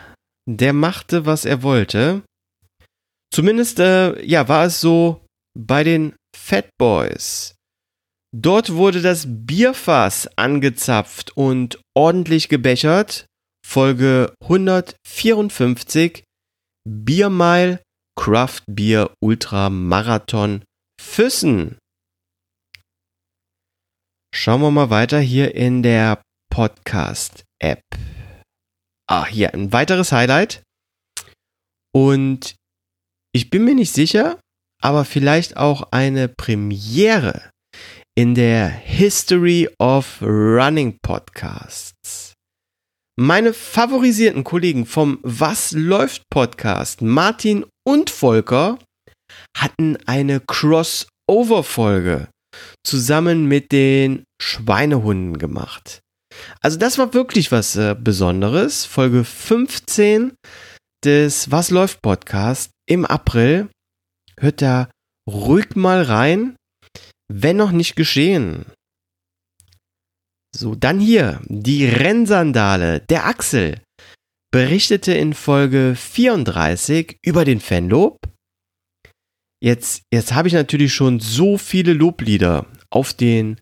der 0.48 0.72
machte, 0.72 1.26
was 1.26 1.44
er 1.44 1.64
wollte. 1.64 2.22
Zumindest, 3.34 3.80
äh, 3.80 4.24
ja, 4.24 4.46
war 4.46 4.66
es 4.66 4.80
so 4.80 5.26
bei 5.58 5.82
den 5.82 6.14
Fat 6.36 6.68
Boys. 6.78 7.56
Dort 8.32 8.74
wurde 8.74 9.02
das 9.02 9.26
Bierfass 9.26 10.28
angezapft 10.36 11.36
und 11.36 11.80
ordentlich 11.96 12.48
gebechert. 12.48 13.26
Folge 13.66 14.32
154 14.40 16.22
Biermile 16.88 17.82
Craft 18.16 18.62
Beer 18.68 19.10
Ultra 19.20 19.68
Marathon 19.68 20.62
Füssen. 21.06 21.78
Schauen 24.34 24.60
wir 24.60 24.70
mal 24.70 24.90
weiter 24.90 25.18
hier 25.18 25.54
in 25.54 25.82
der 25.82 26.20
Podcast-App. 26.52 27.80
Ah, 29.08 29.24
hier 29.24 29.54
ein 29.54 29.72
weiteres 29.72 30.12
Highlight. 30.12 30.62
Und 31.94 32.56
ich 33.32 33.48
bin 33.48 33.64
mir 33.64 33.74
nicht 33.74 33.92
sicher, 33.92 34.38
aber 34.82 35.06
vielleicht 35.06 35.56
auch 35.56 35.90
eine 35.90 36.28
Premiere 36.28 37.50
in 38.14 38.34
der 38.34 38.68
History 38.68 39.70
of 39.78 40.20
Running 40.20 40.98
Podcasts. 41.00 42.34
Meine 43.18 43.54
favorisierten 43.54 44.44
Kollegen 44.44 44.84
vom 44.84 45.20
Was 45.22 45.72
läuft 45.72 46.28
Podcast, 46.28 47.00
Martin 47.00 47.64
und 47.86 48.10
Volker, 48.10 48.78
hatten 49.56 49.96
eine 50.06 50.40
Crossover-Folge 50.40 52.28
zusammen 52.84 53.46
mit 53.46 53.72
den 53.72 54.24
Schweinehunden 54.40 55.38
gemacht. 55.38 56.00
Also 56.60 56.78
das 56.78 56.98
war 56.98 57.14
wirklich 57.14 57.52
was 57.52 57.76
äh, 57.76 57.96
Besonderes. 57.98 58.84
Folge 58.84 59.24
15 59.24 60.32
des 61.04 61.50
Was 61.50 61.70
läuft 61.70 62.02
Podcast 62.02 62.70
im 62.88 63.04
April. 63.04 63.68
Hört 64.38 64.62
da 64.62 64.90
ruhig 65.28 65.74
mal 65.74 66.02
rein, 66.02 66.56
wenn 67.32 67.56
noch 67.56 67.72
nicht 67.72 67.96
geschehen. 67.96 68.66
So, 70.54 70.74
dann 70.74 71.00
hier 71.00 71.40
die 71.46 71.86
Rennsandale 71.86 73.00
der 73.00 73.26
Axel 73.26 73.80
berichtete 74.50 75.12
in 75.12 75.34
Folge 75.34 75.94
34 75.96 77.18
über 77.22 77.44
den 77.44 77.60
Fanlob 77.60 78.16
Jetzt, 79.62 80.02
jetzt 80.12 80.34
habe 80.34 80.48
ich 80.48 80.54
natürlich 80.54 80.94
schon 80.94 81.20
so 81.20 81.58
viele 81.58 81.92
Loblieder 81.92 82.66
auf 82.90 83.14
den 83.14 83.58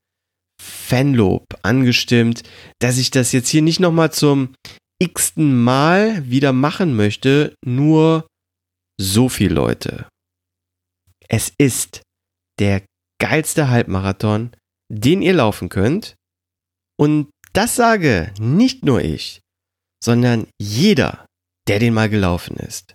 Fanlob 0.60 1.46
angestimmt, 1.62 2.42
dass 2.80 2.98
ich 2.98 3.10
das 3.10 3.32
jetzt 3.32 3.48
hier 3.48 3.62
nicht 3.62 3.80
nochmal 3.80 4.12
zum 4.12 4.54
x-ten 5.00 5.62
Mal 5.62 6.28
wieder 6.30 6.52
machen 6.52 6.96
möchte. 6.96 7.54
Nur 7.64 8.26
so 9.00 9.28
viel 9.28 9.52
Leute. 9.52 10.08
Es 11.28 11.52
ist 11.58 12.02
der 12.58 12.82
geilste 13.20 13.68
Halbmarathon, 13.68 14.52
den 14.90 15.22
ihr 15.22 15.34
laufen 15.34 15.68
könnt. 15.68 16.14
Und 16.98 17.30
das 17.52 17.76
sage 17.76 18.32
nicht 18.38 18.84
nur 18.84 19.02
ich, 19.02 19.40
sondern 20.02 20.46
jeder, 20.60 21.26
der 21.66 21.78
den 21.78 21.94
mal 21.94 22.08
gelaufen 22.08 22.56
ist. 22.56 22.93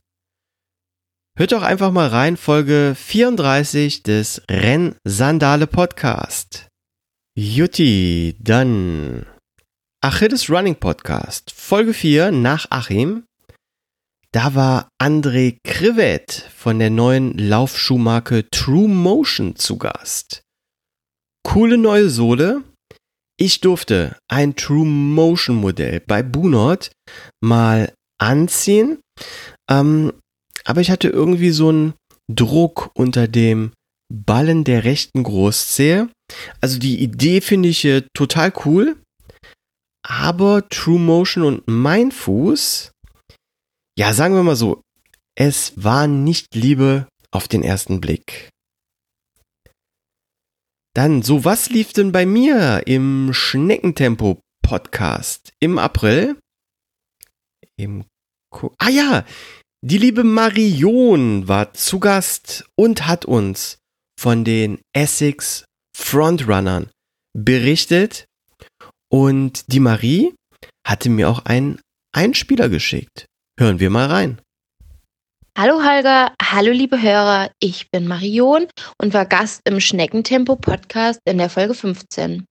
Hört 1.39 1.53
doch 1.53 1.61
einfach 1.61 1.93
mal 1.93 2.09
rein, 2.09 2.35
Folge 2.35 2.95
34 2.97 4.03
des 4.03 4.41
Rennsandale 4.51 5.67
Podcast. 5.67 6.67
Jutti, 7.33 8.35
dann 8.41 9.25
Achilles 10.03 10.49
Running 10.49 10.75
Podcast, 10.75 11.51
Folge 11.51 11.93
4 11.93 12.33
nach 12.33 12.69
Achim. 12.71 13.23
Da 14.33 14.53
war 14.53 14.89
André 15.01 15.59
Krivet 15.63 16.29
von 16.53 16.77
der 16.77 16.89
neuen 16.89 17.37
Laufschuhmarke 17.37 18.49
True 18.49 18.89
Motion 18.89 19.55
zu 19.55 19.77
Gast. 19.77 20.41
Coole 21.47 21.77
neue 21.77 22.09
Sohle. 22.09 22.65
Ich 23.39 23.61
durfte 23.61 24.17
ein 24.27 24.57
True 24.57 24.85
Motion 24.85 25.55
Modell 25.55 26.01
bei 26.01 26.21
Bunort 26.21 26.91
mal 27.41 27.93
anziehen. 28.19 28.99
Ähm, 29.71 30.11
aber 30.65 30.81
ich 30.81 30.91
hatte 30.91 31.09
irgendwie 31.09 31.51
so 31.51 31.69
einen 31.69 31.93
Druck 32.27 32.91
unter 32.93 33.27
dem 33.27 33.71
Ballen 34.11 34.63
der 34.63 34.83
rechten 34.83 35.23
Großzehe. 35.23 36.09
Also 36.61 36.79
die 36.79 37.01
Idee 37.01 37.41
finde 37.41 37.69
ich 37.69 37.85
äh, 37.85 38.03
total 38.13 38.53
cool. 38.65 38.97
Aber 40.03 40.67
True 40.69 40.99
Motion 40.99 41.43
und 41.43 41.67
mein 41.67 42.11
Fuß, 42.11 42.91
ja, 43.97 44.13
sagen 44.13 44.35
wir 44.35 44.43
mal 44.43 44.55
so, 44.55 44.81
es 45.35 45.73
war 45.75 46.07
nicht 46.07 46.55
Liebe 46.55 47.07
auf 47.31 47.47
den 47.47 47.63
ersten 47.63 48.01
Blick. 48.01 48.49
Dann, 50.95 51.21
so 51.21 51.45
was 51.45 51.69
lief 51.69 51.93
denn 51.93 52.11
bei 52.11 52.25
mir 52.25 52.83
im 52.87 53.31
Schneckentempo 53.33 54.39
Podcast 54.63 55.53
im 55.59 55.77
April? 55.77 56.37
Im 57.77 58.05
Ko 58.51 58.73
ah 58.79 58.89
ja, 58.89 59.25
die 59.81 59.97
liebe 59.97 60.25
Marion 60.25 61.47
war 61.47 61.73
zu 61.73 61.99
Gast 61.99 62.65
und 62.75 63.07
hat 63.07 63.23
uns 63.23 63.77
von 64.19 64.43
den 64.43 64.81
Essex 64.93 65.63
Frontrunnern 65.95 66.89
berichtet. 67.33 68.25
Und 69.09 69.71
die 69.71 69.79
Marie 69.79 70.33
hatte 70.85 71.09
mir 71.09 71.29
auch 71.29 71.45
einen 71.45 71.79
Einspieler 72.13 72.67
geschickt. 72.67 73.25
Hören 73.57 73.79
wir 73.79 73.89
mal 73.89 74.07
rein. 74.07 74.41
Hallo 75.57 75.83
Holger, 75.83 76.33
hallo 76.41 76.71
liebe 76.71 77.01
Hörer, 77.01 77.51
ich 77.59 77.89
bin 77.89 78.07
Marion 78.07 78.67
und 79.01 79.13
war 79.13 79.25
Gast 79.25 79.61
im 79.65 79.79
Schneckentempo 79.79 80.55
Podcast 80.55 81.19
in 81.25 81.37
der 81.37 81.49
Folge 81.49 81.73
15. 81.73 82.45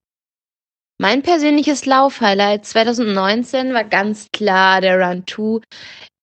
Mein 1.01 1.23
persönliches 1.23 1.87
Laufhighlight 1.87 2.67
2019 2.67 3.73
war 3.73 3.85
ganz 3.85 4.29
klar 4.33 4.81
der 4.81 4.99
Run 4.99 5.25
2 5.27 5.61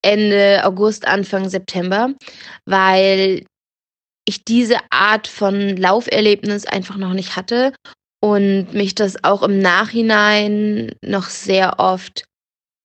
Ende 0.05 0.61
August, 0.63 1.07
Anfang 1.07 1.49
September, 1.49 2.13
weil 2.65 3.43
ich 4.27 4.45
diese 4.45 4.77
Art 4.91 5.27
von 5.27 5.75
Lauferlebnis 5.75 6.65
einfach 6.65 6.97
noch 6.97 7.13
nicht 7.13 7.35
hatte 7.35 7.73
und 8.23 8.73
mich 8.73 8.95
das 8.95 9.23
auch 9.23 9.43
im 9.43 9.59
Nachhinein 9.59 10.91
noch 11.01 11.25
sehr 11.25 11.79
oft 11.79 12.25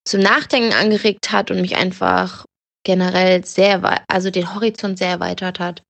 zum 0.06 0.20
Nachdenken 0.20 0.72
angeregt 0.72 1.30
hat 1.30 1.50
und 1.50 1.61
mich 1.61 1.76
einfach 1.76 2.44
generell 2.85 3.44
sehr, 3.44 4.02
also 4.09 4.30
den 4.30 4.54
Horizont 4.54 4.98
sehr 4.98 5.09
erweitert 5.09 5.61
hat. 5.61 5.83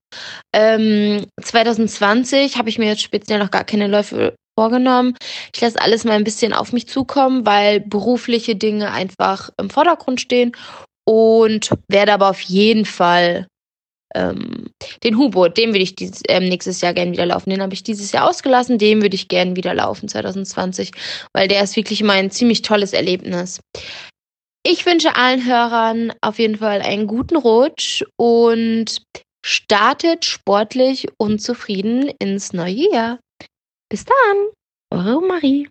Ähm, 0.52 1.26
2020 1.40 2.58
habe 2.58 2.68
ich 2.68 2.78
mir 2.78 2.86
jetzt 2.86 3.02
speziell 3.02 3.38
noch 3.38 3.52
gar 3.52 3.64
keine 3.64 3.86
Läufe 3.86 4.34
vorgenommen. 4.58 5.16
Ich 5.54 5.60
lasse 5.60 5.80
alles 5.80 6.04
mal 6.04 6.14
ein 6.14 6.24
bisschen 6.24 6.52
auf 6.52 6.72
mich 6.72 6.88
zukommen, 6.88 7.46
weil 7.46 7.80
berufliche 7.80 8.56
Dinge 8.56 8.90
einfach 8.90 9.50
im 9.56 9.70
Vordergrund 9.70 10.20
stehen 10.20 10.52
und 11.06 11.70
werde 11.88 12.12
aber 12.12 12.30
auf 12.30 12.40
jeden 12.40 12.84
Fall 12.84 13.46
ähm, 14.14 14.70
den 15.04 15.16
Hubo, 15.16 15.48
den 15.48 15.70
würde 15.70 15.82
ich 15.82 15.94
dieses, 15.94 16.22
ähm, 16.28 16.48
nächstes 16.48 16.80
Jahr 16.80 16.94
gerne 16.94 17.12
wieder 17.12 17.26
laufen. 17.26 17.50
Den 17.50 17.62
habe 17.62 17.74
ich 17.74 17.82
dieses 17.82 18.12
Jahr 18.12 18.28
ausgelassen, 18.28 18.78
den 18.78 19.02
würde 19.02 19.14
ich 19.14 19.28
gerne 19.28 19.56
wieder 19.56 19.74
laufen 19.74 20.08
2020, 20.08 20.92
weil 21.32 21.48
der 21.48 21.62
ist 21.62 21.76
wirklich 21.76 22.00
immer 22.00 22.14
ein 22.14 22.30
ziemlich 22.30 22.62
tolles 22.62 22.92
Erlebnis. 22.92 23.60
Ich 24.62 24.84
wünsche 24.84 25.16
allen 25.16 25.46
Hörern 25.46 26.12
auf 26.20 26.38
jeden 26.38 26.58
Fall 26.58 26.82
einen 26.82 27.06
guten 27.06 27.36
Rutsch 27.36 28.04
und 28.16 29.02
startet 29.44 30.24
sportlich 30.24 31.08
und 31.18 31.40
zufrieden 31.40 32.10
ins 32.18 32.52
neue 32.52 32.92
Jahr. 32.92 33.18
Bis 33.88 34.04
dann, 34.04 34.36
eure 34.92 35.22
Marie. 35.26 35.68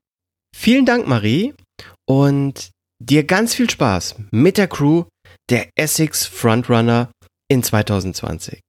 Vielen 0.56 0.86
Dank, 0.86 1.08
Marie, 1.08 1.54
und 2.08 2.72
dir 3.00 3.24
ganz 3.24 3.54
viel 3.54 3.70
Spaß 3.70 4.16
mit 4.32 4.58
der 4.58 4.68
Crew 4.68 5.06
der 5.50 5.70
Essex 5.76 6.26
Frontrunner 6.26 7.12
in 7.50 7.64
2020. 7.64 8.62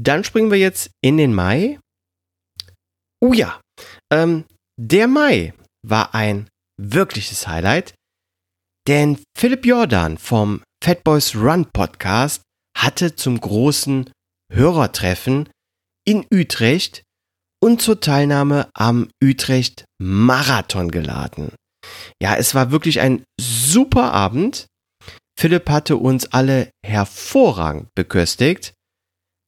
Dann 0.00 0.24
springen 0.24 0.50
wir 0.50 0.58
jetzt 0.58 0.90
in 1.02 1.16
den 1.16 1.34
Mai. 1.34 1.78
Oh 3.20 3.32
ja, 3.32 3.60
ähm, 4.12 4.44
der 4.80 5.08
Mai 5.08 5.54
war 5.86 6.14
ein 6.14 6.48
wirkliches 6.80 7.48
Highlight, 7.48 7.94
denn 8.86 9.22
Philipp 9.36 9.66
Jordan 9.66 10.18
vom 10.18 10.62
Fat 10.82 11.02
Boys 11.02 11.34
Run 11.34 11.66
Podcast 11.72 12.42
hatte 12.76 13.16
zum 13.16 13.40
großen 13.40 14.10
Hörertreffen 14.52 15.48
in 16.06 16.24
Utrecht 16.32 17.02
und 17.60 17.82
zur 17.82 18.00
Teilnahme 18.00 18.70
am 18.74 19.10
Utrecht 19.22 19.84
Marathon 20.00 20.90
geladen. 20.90 21.52
Ja, 22.22 22.36
es 22.36 22.54
war 22.54 22.70
wirklich 22.70 23.00
ein 23.00 23.24
super 23.40 24.12
Abend. 24.12 24.66
Philipp 25.38 25.70
hatte 25.70 25.96
uns 25.96 26.26
alle 26.32 26.72
hervorragend 26.84 27.94
beköstigt. 27.94 28.74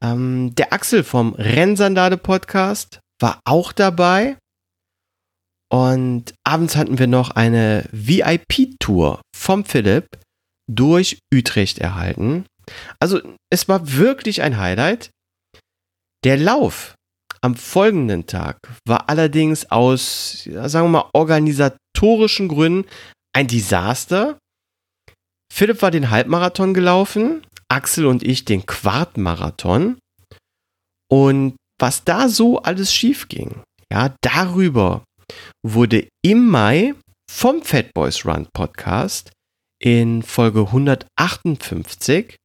Ähm, 0.01 0.55
der 0.55 0.73
Axel 0.73 1.03
vom 1.03 1.35
Rennsandade 1.35 2.17
Podcast 2.17 3.01
war 3.21 3.41
auch 3.45 3.73
dabei. 3.73 4.39
Und 5.69 6.33
abends 6.45 6.77
hatten 6.77 7.01
wir 7.01 7.09
noch 7.09 7.33
eine 7.33 7.89
VIP-Tour 7.91 9.21
vom 9.37 9.65
Philipp 9.65 10.07
durch 10.71 11.19
Utrecht 11.35 11.81
erhalten. 11.81 12.47
Also 13.01 13.21
es 13.53 13.69
war 13.69 13.93
wirklich 13.93 14.43
ein 14.43 14.59
Highlight. 14.59 15.11
Der 16.23 16.37
Lauf 16.37 16.95
am 17.41 17.57
folgenden 17.57 18.27
Tag 18.27 18.59
war 18.87 19.09
allerdings 19.09 19.73
aus, 19.73 20.45
sagen 20.45 20.87
wir 20.87 21.03
mal, 21.03 21.11
organisatorischen 21.15 22.47
Gründen 22.47 22.89
ein 23.33 23.49
Desaster. 23.49 24.39
Philipp 25.53 25.83
war 25.83 25.91
den 25.91 26.11
Halbmarathon 26.11 26.75
gelaufen, 26.75 27.45
Axel 27.69 28.07
und 28.07 28.23
ich 28.23 28.45
den 28.45 28.67
Quartmarathon. 28.67 29.99
Und 31.11 31.57
was 31.79 32.05
da 32.05 32.29
so 32.29 32.61
alles 32.61 32.95
schief 32.95 33.29
ging, 33.29 33.63
ja, 33.93 34.15
darüber 34.23 35.05
wurde 35.65 36.09
im 36.23 36.49
Mai 36.49 36.95
vom 37.31 37.63
Fat 37.63 37.93
Boys 37.95 38.25
Run 38.25 38.47
Podcast 38.53 39.33
in 39.83 40.23
Folge 40.23 40.67
158 40.67 42.37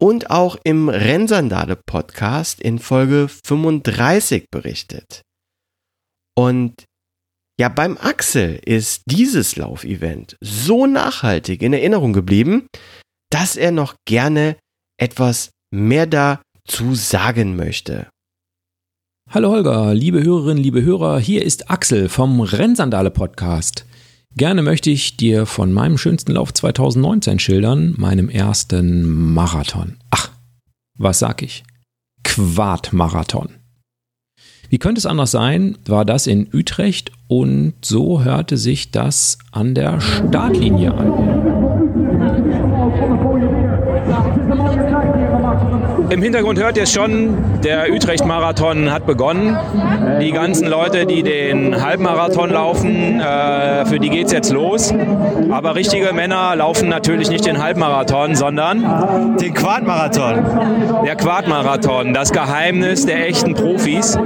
und 0.00 0.30
auch 0.30 0.56
im 0.64 0.88
Rennsandale 0.88 1.76
Podcast 1.76 2.60
in 2.60 2.78
Folge 2.78 3.28
35 3.28 4.46
berichtet. 4.50 5.22
Und 6.38 6.84
ja, 7.58 7.68
beim 7.68 7.96
Axel 7.96 8.60
ist 8.64 9.02
dieses 9.06 9.56
Laufevent 9.56 10.36
so 10.42 10.86
nachhaltig 10.86 11.62
in 11.62 11.72
Erinnerung 11.72 12.12
geblieben, 12.12 12.66
dass 13.30 13.56
er 13.56 13.72
noch 13.72 13.94
gerne 14.06 14.56
etwas 14.98 15.50
mehr 15.72 16.06
dazu 16.06 16.94
sagen 16.94 17.56
möchte. 17.56 18.08
Hallo 19.30 19.50
Holger, 19.50 19.94
liebe 19.94 20.22
Hörerinnen, 20.22 20.62
liebe 20.62 20.82
Hörer, 20.82 21.18
hier 21.18 21.44
ist 21.44 21.70
Axel 21.70 22.08
vom 22.08 22.40
Rennsandale 22.40 23.10
Podcast. 23.10 23.84
Gerne 24.36 24.62
möchte 24.62 24.90
ich 24.90 25.16
dir 25.16 25.46
von 25.46 25.72
meinem 25.72 25.96
schönsten 25.96 26.32
Lauf 26.32 26.52
2019 26.52 27.38
schildern, 27.38 27.94
meinem 27.96 28.28
ersten 28.28 29.32
Marathon. 29.34 29.96
Ach, 30.10 30.30
was 30.98 31.18
sag 31.18 31.42
ich? 31.42 31.64
Quad-Marathon. 32.22 33.48
Wie 34.68 34.78
könnte 34.78 34.98
es 34.98 35.06
anders 35.06 35.30
sein, 35.30 35.78
war 35.86 36.04
das 36.04 36.26
in 36.26 36.48
Utrecht 36.52 37.12
und 37.28 37.74
so 37.82 38.24
hörte 38.24 38.56
sich 38.56 38.90
das 38.90 39.38
an 39.52 39.74
der 39.74 40.00
Startlinie 40.00 40.94
an. 40.94 41.35
Im 46.08 46.22
Hintergrund 46.22 46.58
hört 46.60 46.76
ihr 46.76 46.84
es 46.84 46.92
schon, 46.92 47.60
der 47.64 47.92
Utrecht-Marathon 47.92 48.92
hat 48.92 49.06
begonnen. 49.06 49.58
Die 50.20 50.30
ganzen 50.30 50.68
Leute, 50.68 51.04
die 51.04 51.24
den 51.24 51.84
Halbmarathon 51.84 52.50
laufen, 52.50 53.20
äh, 53.20 53.84
für 53.86 53.98
die 53.98 54.08
geht 54.08 54.26
es 54.26 54.32
jetzt 54.32 54.52
los. 54.52 54.94
Aber 55.50 55.74
richtige 55.74 56.12
Männer 56.12 56.54
laufen 56.54 56.88
natürlich 56.88 57.28
nicht 57.28 57.44
den 57.44 57.62
Halbmarathon, 57.62 58.36
sondern 58.36 59.36
den 59.40 59.52
Quadmarathon. 59.52 60.44
Der 61.04 61.16
Quadmarathon, 61.16 62.14
das 62.14 62.32
Geheimnis 62.32 63.04
der 63.04 63.26
echten 63.26 63.54
Profis. 63.54 64.16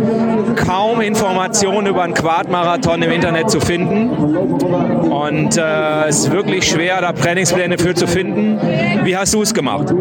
Kaum 0.67 1.01
Informationen 1.01 1.87
über 1.87 2.03
einen 2.03 2.15
Quadmarathon 2.15 3.03
im 3.03 3.11
Internet 3.11 3.51
zu 3.51 3.61
finden. 3.61 4.11
Und 4.11 5.57
äh, 5.57 6.09
es 6.09 6.21
ist 6.21 6.33
wirklich 6.33 6.69
schwer, 6.69 7.01
da 7.01 7.13
Trainingspläne 7.13 7.79
für 7.79 7.95
zu 7.95 8.07
finden. 8.07 8.59
Wie 9.05 9.17
hast 9.17 9.33
du 9.35 9.43
es 9.43 9.55
gemacht? 9.55 9.95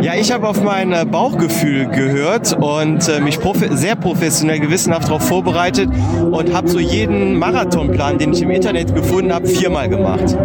Ja, 0.00 0.14
ich 0.14 0.32
habe 0.32 0.48
auf 0.48 0.62
mein 0.86 0.92
äh, 0.92 1.04
Bauchgefühl 1.04 1.86
gehört 1.86 2.56
und 2.60 3.08
äh, 3.08 3.20
mich 3.20 3.40
prof 3.40 3.56
sehr 3.70 3.96
professionell, 3.96 4.60
gewissenhaft 4.60 5.08
darauf 5.08 5.26
vorbereitet 5.26 5.88
und 6.30 6.54
habe 6.54 6.68
so 6.68 6.78
jeden 6.78 7.38
Marathonplan, 7.38 8.18
den 8.18 8.32
ich 8.32 8.42
im 8.42 8.50
Internet 8.50 8.94
gefunden 8.94 9.32
habe, 9.32 9.46
viermal 9.46 9.88
gemacht. 9.88 10.36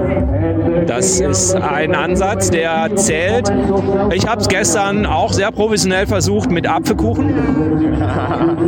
Das 0.87 1.19
ist 1.19 1.55
ein 1.55 1.95
Ansatz, 1.95 2.49
der 2.49 2.95
zählt. 2.95 3.51
Ich 4.13 4.27
habe 4.27 4.41
es 4.41 4.47
gestern 4.47 5.05
auch 5.05 5.33
sehr 5.33 5.51
professionell 5.51 6.07
versucht 6.07 6.49
mit 6.49 6.67
Apfelkuchen. 6.67 7.33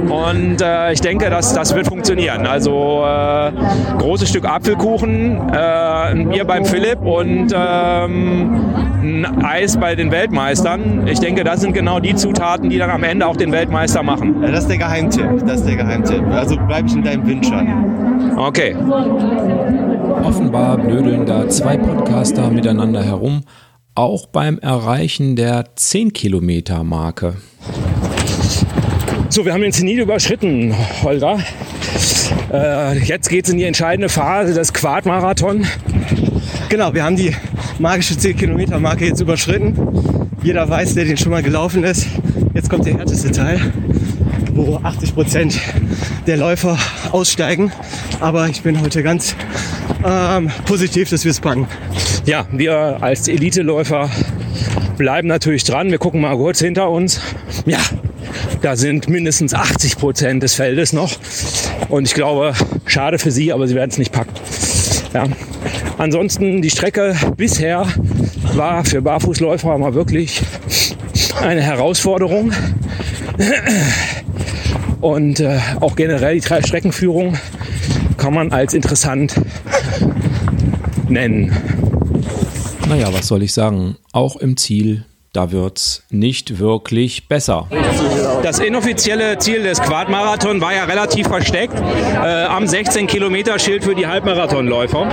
Und 0.09 0.61
äh, 0.61 0.93
ich 0.93 1.01
denke, 1.01 1.29
dass 1.29 1.53
das 1.53 1.75
wird 1.75 1.87
funktionieren. 1.87 2.45
Also 2.45 3.03
äh, 3.05 3.51
großes 3.97 4.29
Stück 4.29 4.45
Apfelkuchen, 4.45 5.49
äh, 5.51 5.57
ein 5.57 6.29
Bier 6.29 6.45
beim 6.45 6.65
Philipp 6.65 7.01
und 7.01 7.53
ähm, 7.55 8.73
ein 9.01 9.43
Eis 9.43 9.77
bei 9.77 9.95
den 9.95 10.11
Weltmeistern. 10.11 11.07
Ich 11.07 11.19
denke, 11.19 11.43
das 11.43 11.62
sind 11.63 11.73
genau 11.73 12.01
die 12.01 12.13
Zutaten, 12.13 12.69
die 12.69 12.77
dann 12.77 12.89
am 12.89 13.03
Ende 13.03 13.25
auch 13.25 13.37
den 13.37 13.53
Weltmeister 13.53 14.03
machen. 14.03 14.43
Ja, 14.43 14.51
das 14.51 14.63
ist 14.63 14.67
der 14.67 14.79
Geheimtipp. 14.79 15.47
Das 15.47 15.61
ist 15.61 15.65
der 15.65 15.77
Geheimtipp. 15.77 16.21
Also 16.27 16.57
bleibe 16.57 16.89
ich 16.89 16.95
in 16.95 17.03
deinem 17.03 17.25
Wind 17.25 17.45
schon. 17.45 18.37
Okay. 18.37 18.75
Offenbar 20.23 20.77
blödeln 20.77 21.25
da 21.25 21.47
zwei 21.47 21.77
Podcaster 21.77 22.49
miteinander 22.49 23.01
herum, 23.01 23.43
auch 23.95 24.25
beim 24.25 24.59
Erreichen 24.59 25.37
der 25.37 25.63
10 25.75 26.11
Kilometer 26.11 26.83
Marke. 26.83 27.35
So, 29.29 29.45
wir 29.45 29.53
haben 29.53 29.61
den 29.61 29.71
Zenit 29.71 29.99
überschritten, 29.99 30.75
Holger. 31.01 31.39
Äh, 32.51 32.99
jetzt 32.99 33.29
geht 33.29 33.45
es 33.45 33.51
in 33.51 33.57
die 33.57 33.63
entscheidende 33.63 34.09
Phase 34.09 34.53
des 34.53 34.73
Quadmarathon. 34.73 35.65
Genau, 36.67 36.93
wir 36.93 37.05
haben 37.05 37.15
die 37.15 37.33
magische 37.79 38.17
10 38.17 38.35
Kilometer 38.35 38.79
Marke 38.81 39.05
jetzt 39.05 39.21
überschritten. 39.21 40.22
Jeder 40.43 40.67
weiß, 40.67 40.95
der 40.95 41.05
den 41.05 41.15
schon 41.15 41.31
mal 41.31 41.41
gelaufen 41.41 41.85
ist. 41.85 42.05
Jetzt 42.53 42.69
kommt 42.69 42.85
der 42.85 42.97
härteste 42.97 43.31
Teil, 43.31 43.61
wo 44.51 44.75
80 44.83 45.15
Prozent 45.15 45.57
der 46.27 46.35
Läufer 46.35 46.77
aussteigen. 47.11 47.71
Aber 48.19 48.49
ich 48.49 48.61
bin 48.61 48.81
heute 48.81 49.03
ganz 49.03 49.37
ähm, 50.05 50.51
positiv, 50.65 51.09
dass 51.09 51.23
wir 51.23 51.31
es 51.31 51.39
packen. 51.39 51.67
Ja, 52.25 52.45
wir 52.51 52.97
als 53.01 53.29
Eliteläufer 53.29 54.09
bleiben 54.97 55.29
natürlich 55.29 55.63
dran. 55.63 55.91
Wir 55.91 55.97
gucken 55.97 56.19
mal 56.19 56.35
kurz 56.35 56.59
hinter 56.59 56.89
uns. 56.89 57.21
Ja, 57.65 57.79
da 58.61 58.75
sind 58.75 59.07
mindestens 59.07 59.53
80 59.53 59.97
Prozent 59.97 60.43
des 60.43 60.55
Feldes 60.55 60.91
noch. 60.91 61.13
Und 61.87 62.05
ich 62.05 62.13
glaube, 62.13 62.53
schade 62.85 63.17
für 63.17 63.31
sie, 63.31 63.53
aber 63.53 63.65
sie 63.69 63.75
werden 63.75 63.91
es 63.91 63.97
nicht 63.97 64.11
packen. 64.11 64.33
Ja. 65.13 65.25
Ansonsten 65.97 66.61
die 66.61 66.69
Strecke 66.69 67.15
bisher 67.37 67.87
war 68.57 68.85
für 68.85 69.01
Barfußläufer 69.01 69.77
mal 69.77 69.93
wirklich 69.93 70.41
eine 71.41 71.61
Herausforderung. 71.61 72.51
Und 75.01 75.39
äh, 75.39 75.59
auch 75.79 75.95
generell 75.95 76.39
die 76.39 76.41
Streckenführung 76.41 77.37
kann 78.17 78.33
man 78.33 78.51
als 78.51 78.73
interessant 78.73 79.35
nennen. 81.09 81.55
Naja, 82.87 83.13
was 83.13 83.27
soll 83.27 83.43
ich 83.43 83.53
sagen? 83.53 83.97
Auch 84.11 84.35
im 84.37 84.57
Ziel 84.57 85.05
da 85.33 85.51
wird's 85.51 86.03
nicht 86.11 86.59
wirklich 86.59 87.27
besser. 87.27 87.67
Das 88.43 88.59
inoffizielle 88.59 89.37
Ziel 89.37 89.63
des 89.63 89.81
Quadmarathon 89.81 90.59
war 90.59 90.73
ja 90.75 90.83
relativ 90.83 91.29
versteckt 91.29 91.75
äh, 91.79 92.43
am 92.43 92.65
16-Kilometer-Schild 92.65 93.85
für 93.85 93.95
die 93.95 94.05
Halbmarathonläufer. 94.05 95.07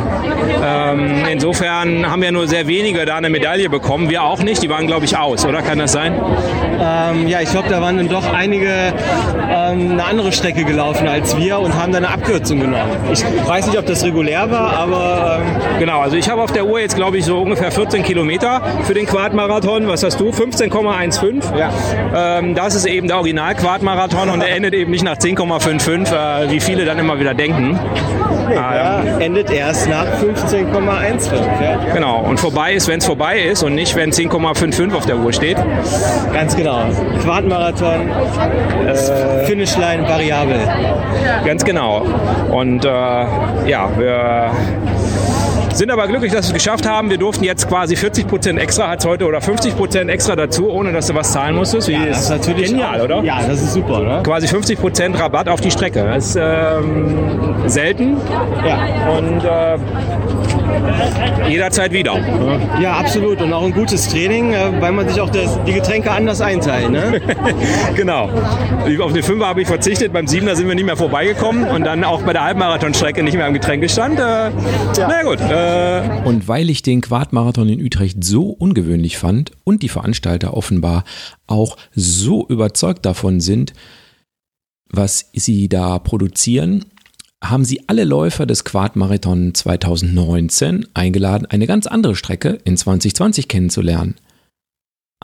Ähm, 0.61 1.25
insofern 1.31 2.11
haben 2.11 2.25
ja 2.25 2.33
nur 2.33 2.49
sehr 2.49 2.67
wenige 2.67 3.05
da 3.05 3.15
eine 3.15 3.31
Medaille 3.31 3.71
bekommen. 3.71 4.11
Wir 4.11 4.25
auch 4.25 4.43
nicht. 4.43 4.65
Die 4.65 4.69
waren, 4.69 4.89
glaube 4.89 5.05
ich, 5.05 5.17
aus, 5.17 5.47
oder? 5.47 5.63
Kann 5.63 5.79
das 5.79 5.93
sein? 5.93 6.21
Ähm, 6.81 7.29
ja, 7.29 7.41
ich 7.41 7.51
glaube, 7.51 7.69
da 7.69 7.81
waren 7.81 7.99
dann 7.99 8.09
doch 8.09 8.33
einige 8.33 8.67
ähm, 9.49 9.93
eine 9.93 10.05
andere 10.05 10.33
Strecke 10.33 10.65
gelaufen 10.65 11.07
als 11.07 11.37
wir 11.37 11.61
und 11.61 11.81
haben 11.81 11.93
dann 11.93 12.05
eine 12.05 12.13
Abkürzung 12.13 12.59
genommen. 12.59 12.91
Ich 13.13 13.23
weiß 13.47 13.69
nicht, 13.69 13.79
ob 13.79 13.87
das 13.87 14.03
regulär 14.03 14.51
war, 14.51 14.73
aber. 14.73 15.41
Ähm 15.41 15.79
genau, 15.79 16.01
also 16.01 16.17
ich 16.17 16.29
habe 16.29 16.43
auf 16.43 16.51
der 16.51 16.67
Uhr 16.67 16.81
jetzt, 16.81 16.97
glaube 16.97 17.19
ich, 17.19 17.25
so 17.25 17.39
ungefähr 17.39 17.71
14 17.71 18.03
Kilometer 18.03 18.61
für 18.83 18.95
den 18.95 19.07
Quadmarathon. 19.07 19.87
Was 19.87 20.03
hast 20.03 20.19
du? 20.19 20.31
15,15? 20.31 21.57
Ja. 21.57 21.71
Ähm, 22.13 22.57
das 22.57 22.75
ist 22.75 22.87
eben 22.87 23.07
der 23.07 23.20
Original-Quadmarathon 23.21 24.31
und 24.31 24.41
er 24.41 24.57
endet 24.57 24.75
eben 24.75 24.91
nicht 24.91 25.05
nach 25.05 25.17
10,55, 25.17 26.13
äh, 26.13 26.51
wie 26.51 26.61
viele 26.61 26.85
dann 26.85 26.99
immer 26.99 27.21
wieder 27.21 27.35
denken. 27.35 27.79
Nee, 28.49 28.57
ähm, 28.57 29.21
endet 29.21 29.51
erst 29.51 29.89
nach 29.89 30.07
15,15. 30.07 31.35
Ja. 31.63 31.95
Genau, 31.95 32.21
und 32.21 32.41
vorbei 32.41 32.73
ist, 32.73 32.89
wenn 32.89 32.99
es 32.99 33.05
vorbei 33.07 33.41
ist 33.41 33.63
und 33.63 33.75
nicht, 33.75 33.95
wenn 33.95 34.11
10,55 34.11 34.95
auf 34.95 35.07
der 35.07 35.19
Uhr 35.19 35.33
steht. 35.33 35.57
Ganz 36.33 36.57
genau. 36.57 36.85
Quadmarathon, 37.23 38.09
äh, 38.87 39.45
Finishline 39.47 40.09
variabel. 40.09 40.61
Ganz 41.45 41.65
genau. 41.65 42.07
Und 42.51 42.85
äh, 42.85 42.89
ja, 42.89 43.89
wir 43.97 44.51
sind 45.73 45.91
aber 45.91 46.07
glücklich, 46.09 46.33
dass 46.33 46.49
wir 46.49 46.57
es 46.57 46.65
geschafft 46.65 46.87
haben. 46.87 47.11
Wir 47.11 47.19
durften 47.19 47.45
jetzt 47.45 47.69
quasi 47.69 47.97
40 47.97 48.27
Prozent 48.27 48.59
extra, 48.59 48.89
hat 48.89 49.05
heute 49.05 49.27
oder 49.27 49.41
50 49.41 49.77
Prozent 49.77 50.11
extra 50.11 50.37
dazu, 50.37 50.71
ohne 50.71 50.93
dass 50.93 51.07
du 51.07 51.15
was 51.15 51.33
zahlen 51.33 51.57
musstest. 51.57 51.89
Ja, 51.89 52.07
das 52.07 52.23
ist 52.23 52.31
natürlich 52.31 52.71
genial, 52.71 53.01
oder? 53.01 53.23
Ja, 53.23 53.41
das 53.47 53.63
ist 53.63 53.75
super. 53.75 54.01
Ne? 54.01 54.23
Quasi 54.23 54.49
50 54.49 54.81
Prozent 54.81 55.19
Rabatt 55.19 55.49
auf 55.49 55.61
die 55.61 55.71
Strecke. 55.71 56.05
Das 56.05 56.31
ist 56.31 56.39
ähm, 56.41 57.55
selten. 57.67 58.17
Ja. 58.67 58.79
Und 59.17 59.45
äh, 59.45 59.79
jederzeit 61.49 61.93
wieder. 61.93 62.19
Ja, 62.81 62.93
absolut. 62.95 63.41
Und 63.41 63.53
auch 63.53 63.65
ein 63.65 63.73
gutes 63.73 64.09
Training, 64.09 64.53
äh, 64.53 64.81
weil 64.81 64.93
man 64.93 65.09
sich 65.09 65.21
auch 65.21 65.31
das, 65.31 65.59
die 65.67 65.73
Getränke 65.73 66.11
anders 66.11 66.41
einteilt. 66.41 66.91
Ne? 66.91 67.21
genau. 67.97 68.31
Auf 69.01 69.13
den 69.13 69.23
Fünfer 69.23 69.47
habe 69.47 69.63
ich 69.63 69.69
verzichtet, 69.69 70.13
beim 70.13 70.27
Siebener 70.27 70.57
sind 70.57 70.69
wir 70.69 70.75
nicht 70.75 70.85
mehr 70.85 70.97
vorbeigekommen 70.97 71.65
und 71.65 71.85
dann 71.85 72.05
auch 72.05 72.23
bei 72.23 72.33
der 72.33 72.45
Halbmarathonstrecke 72.45 73.23
nicht 73.23 73.37
mehr 73.37 73.47
am 73.47 73.55
Getränkestand. 73.55 74.19
Äh, 74.19 74.23
ja. 74.23 74.51
Na 74.97 75.23
gut. 75.23 75.41
Äh. 75.41 75.60
Und 76.25 76.49
weil 76.49 76.71
ich 76.71 76.83
den 76.83 77.01
Quadmarathon 77.01 77.69
in 77.69 77.85
Utrecht 77.85 78.23
so 78.23 78.51
ungewöhnlich 78.51 79.19
fand 79.19 79.53
und 79.65 79.83
die 79.83 79.89
Veranstalter 79.89 80.55
offenbar 80.55 81.05
auch 81.47 81.77
so 81.95 82.47
überzeugt 82.47 83.05
davon 83.05 83.41
sind, 83.41 83.73
was 84.89 85.31
sie 85.33 85.69
da 85.69 85.99
produzieren, 85.99 86.85
haben 87.43 87.65
sie 87.65 87.89
alle 87.89 88.05
Läufer 88.05 88.47
des 88.47 88.65
Quad-Marathon 88.65 89.55
2019 89.55 90.89
eingeladen, 90.95 91.47
eine 91.47 91.67
ganz 91.67 91.87
andere 91.87 92.15
Strecke 92.15 92.59
in 92.65 92.77
2020 92.77 93.49
kennenzulernen. 93.49 94.17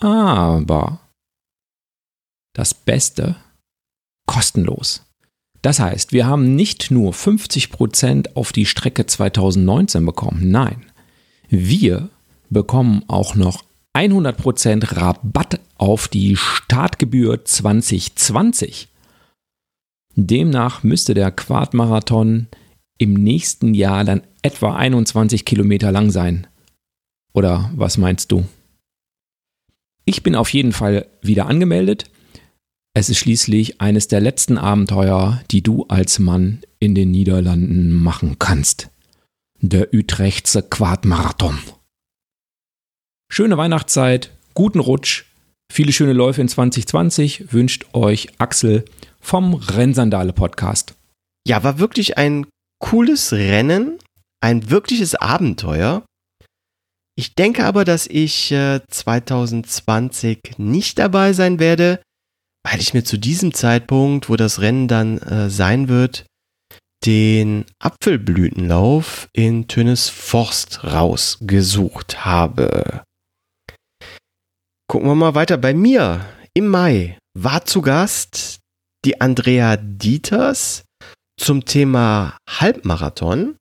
Aber 0.01 1.01
das 2.55 2.75
Beste 2.75 3.37
kostenlos. 4.27 5.06
Das 5.67 5.81
heißt, 5.81 6.13
wir 6.13 6.27
haben 6.27 6.55
nicht 6.55 6.93
nur 6.93 7.13
50% 7.13 8.37
auf 8.37 8.53
die 8.53 8.67
Strecke 8.67 9.05
2019 9.05 10.07
bekommen, 10.07 10.49
nein, 10.49 10.87
wir 11.49 12.09
bekommen 12.51 13.03
auch 13.09 13.35
noch 13.35 13.65
100% 13.93 14.97
Rabatt 14.97 15.59
auf 15.77 16.07
die 16.07 16.37
Startgebühr 16.37 17.45
2020. 17.45 18.87
Demnach 20.15 20.85
müsste 20.85 21.15
der 21.15 21.33
Quadmarathon 21.33 22.47
im 22.99 23.15
nächsten 23.15 23.75
Jahr 23.75 24.05
dann 24.05 24.23
etwa 24.43 24.77
21 24.77 25.45
Kilometer 25.45 25.91
lang 25.91 26.13
sein. 26.13 26.47
Oder 27.33 27.73
was 27.75 27.99
meinst 27.99 28.31
du? 28.31 28.47
Ich 30.05 30.23
bin 30.23 30.37
auf 30.37 30.51
jeden 30.51 30.71
Fall 30.71 31.09
wieder 31.23 31.49
angemeldet. 31.49 32.09
Es 32.99 33.11
ist 33.11 33.19
schließlich 33.19 33.83
eines 33.83 34.09
der 34.09 34.23
letzten 34.23 34.57
Abenteuer, 34.57 35.43
die 35.51 35.63
du 35.63 35.85
als 35.89 36.19
Mann 36.19 36.63
in 36.79 36.95
den 36.95 37.11
Niederlanden 37.11 37.93
machen 37.93 38.39
kannst. 38.39 38.89
Der 39.61 39.93
Utrechtse 39.93 40.63
Quadmarathon. 40.63 41.59
Schöne 43.31 43.59
Weihnachtszeit, 43.59 44.31
guten 44.55 44.81
Rutsch, 44.81 45.25
viele 45.71 45.93
schöne 45.93 46.15
Läufe 46.15 46.41
in 46.41 46.49
2020 46.49 47.53
wünscht 47.53 47.85
euch 47.93 48.29
Axel 48.39 48.87
vom 49.21 49.53
Rennsandale 49.53 50.33
Podcast. 50.33 50.95
Ja, 51.47 51.63
war 51.63 51.79
wirklich 51.79 52.17
ein 52.17 52.47
cooles 52.79 53.35
Rennen, 53.35 53.99
ein 54.41 54.71
wirkliches 54.71 55.15
Abenteuer. 55.15 56.03
Ich 57.15 57.35
denke 57.35 57.67
aber, 57.67 57.85
dass 57.85 58.07
ich 58.07 58.53
äh, 58.53 58.81
2020 58.89 60.39
nicht 60.57 60.99
dabei 60.99 61.35
sein 61.35 61.59
werde, 61.59 62.01
weil 62.69 62.81
ich 62.81 62.95
mir 62.95 63.05
zu 63.05 63.17
diesem 63.17 63.55
Zeitpunkt, 63.55 64.29
wo 64.29 64.35
das 64.35 64.61
Rennen 64.61 64.89
dann 64.89 65.19
äh, 65.19 65.49
sein 65.51 65.89
wird, 65.89 66.27
den 67.05 67.65
Apfelblütenlauf 67.79 69.29
in 69.33 69.69
Tönnes 69.69 70.09
Forst 70.09 70.83
rausgesucht 70.83 72.25
habe. 72.25 73.05
Gucken 74.89 75.09
wir 75.09 75.15
mal 75.15 75.35
weiter. 75.37 75.59
Bei 75.59 75.75
mir 75.75 76.27
im 76.55 76.67
Mai 76.67 77.19
war 77.39 77.65
zu 77.65 77.83
Gast 77.83 78.59
die 79.05 79.21
Andrea 79.21 79.77
Dieters 79.77 80.83
zum 81.39 81.65
Thema 81.65 82.37
Halbmarathon. 82.49 83.57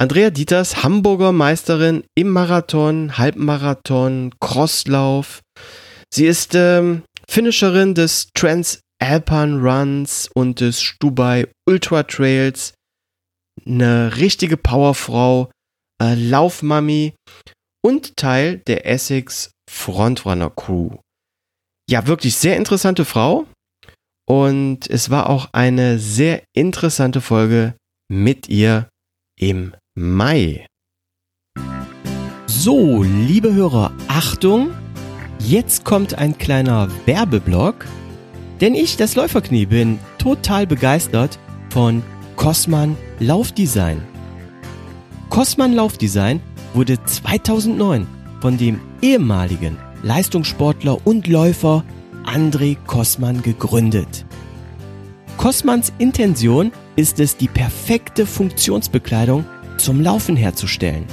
Andrea 0.00 0.30
Dieters, 0.30 0.82
Hamburger 0.82 1.32
Meisterin 1.32 2.04
im 2.16 2.30
Marathon, 2.30 3.18
Halbmarathon, 3.18 4.34
Crosslauf. 4.40 5.42
Sie 6.12 6.26
ist 6.26 6.54
ähm, 6.54 7.02
Finisherin 7.30 7.94
des 7.94 8.30
Transalpine 8.34 9.60
Runs 9.60 10.30
und 10.34 10.60
des 10.60 10.80
Stubai 10.80 11.46
Ultra 11.68 12.02
Trails. 12.04 12.72
Eine 13.66 14.16
richtige 14.16 14.56
Powerfrau, 14.56 15.50
äh, 16.02 16.14
Laufmami 16.14 17.14
und 17.84 18.16
Teil 18.16 18.58
der 18.66 18.86
Essex 18.86 19.50
Frontrunner 19.70 20.50
Crew. 20.50 20.96
Ja, 21.90 22.06
wirklich 22.06 22.36
sehr 22.36 22.56
interessante 22.56 23.04
Frau. 23.04 23.46
Und 24.26 24.88
es 24.88 25.10
war 25.10 25.28
auch 25.28 25.48
eine 25.52 25.98
sehr 25.98 26.42
interessante 26.54 27.20
Folge 27.20 27.74
mit 28.10 28.48
ihr 28.48 28.88
im 29.38 29.74
Mai. 29.94 30.66
So, 32.46 33.02
liebe 33.02 33.54
Hörer, 33.54 33.92
Achtung! 34.08 34.70
Jetzt 35.40 35.84
kommt 35.84 36.18
ein 36.18 36.36
kleiner 36.36 36.88
Werbeblock. 37.06 37.86
Denn 38.60 38.74
ich, 38.74 38.96
das 38.96 39.14
Läuferknie, 39.14 39.66
bin 39.66 39.98
total 40.18 40.66
begeistert 40.66 41.38
von 41.70 42.02
Cosman 42.36 42.96
Laufdesign. 43.20 44.02
Cosman 45.30 45.74
Laufdesign 45.74 46.40
wurde 46.74 47.02
2009 47.04 48.06
von 48.40 48.58
dem 48.58 48.80
ehemaligen 49.00 49.78
Leistungssportler 50.02 51.06
und 51.06 51.26
Läufer 51.28 51.84
André 52.24 52.76
Kossmann 52.86 53.42
gegründet. 53.42 54.24
Kossmanns 55.36 55.92
Intention 55.98 56.72
ist 56.96 57.20
es, 57.20 57.36
die 57.36 57.48
perfekte 57.48 58.26
Funktionsbekleidung 58.26 59.44
zum 59.76 60.00
Laufen 60.00 60.36
herzustellen. 60.36 61.04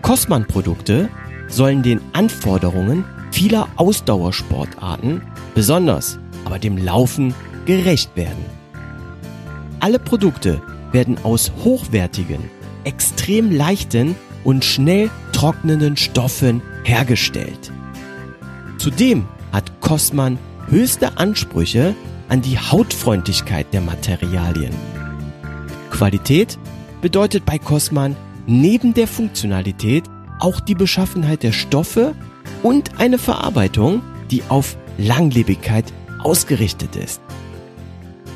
Kossmann-Produkte 0.00 1.10
sollen 1.48 1.82
den 1.82 2.00
Anforderungen 2.12 3.04
vieler 3.30 3.68
Ausdauersportarten, 3.76 5.22
besonders 5.54 6.18
aber 6.44 6.58
dem 6.58 6.78
Laufen, 6.78 7.34
gerecht 7.66 8.16
werden. 8.16 8.44
Alle 9.80 9.98
Produkte 9.98 10.62
werden 10.92 11.18
aus 11.22 11.52
hochwertigen, 11.64 12.50
extrem 12.84 13.50
leichten 13.50 14.14
und 14.44 14.64
schnell 14.64 15.10
trocknenden 15.32 15.96
Stoffen 15.96 16.62
hergestellt. 16.84 17.70
Zudem 18.78 19.26
hat 19.52 19.80
Kossmann 19.80 20.38
höchste 20.68 21.18
Ansprüche 21.18 21.94
an 22.28 22.42
die 22.42 22.58
Hautfreundlichkeit 22.58 23.66
der 23.72 23.80
Materialien. 23.80 24.74
Qualität 25.90 26.58
bedeutet 27.00 27.44
bei 27.44 27.58
Kossmann 27.58 28.16
neben 28.46 28.94
der 28.94 29.06
Funktionalität 29.06 30.04
auch 30.38 30.60
die 30.60 30.74
Beschaffenheit 30.74 31.42
der 31.42 31.52
Stoffe 31.52 32.14
und 32.62 32.98
eine 33.00 33.18
Verarbeitung, 33.18 34.02
die 34.30 34.42
auf 34.48 34.76
Langlebigkeit 34.98 35.84
ausgerichtet 36.22 36.96
ist. 36.96 37.20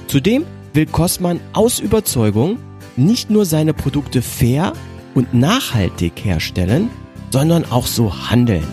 Zudem 0.06 0.44
will 0.72 0.86
Cosman 0.86 1.40
aus 1.52 1.78
Überzeugung 1.78 2.58
nicht 2.96 3.30
nur 3.30 3.44
seine 3.44 3.74
Produkte 3.74 4.22
fair 4.22 4.72
und 5.14 5.34
nachhaltig 5.34 6.12
herstellen, 6.24 6.90
sondern 7.30 7.64
auch 7.70 7.86
so 7.86 8.30
handeln. 8.30 8.66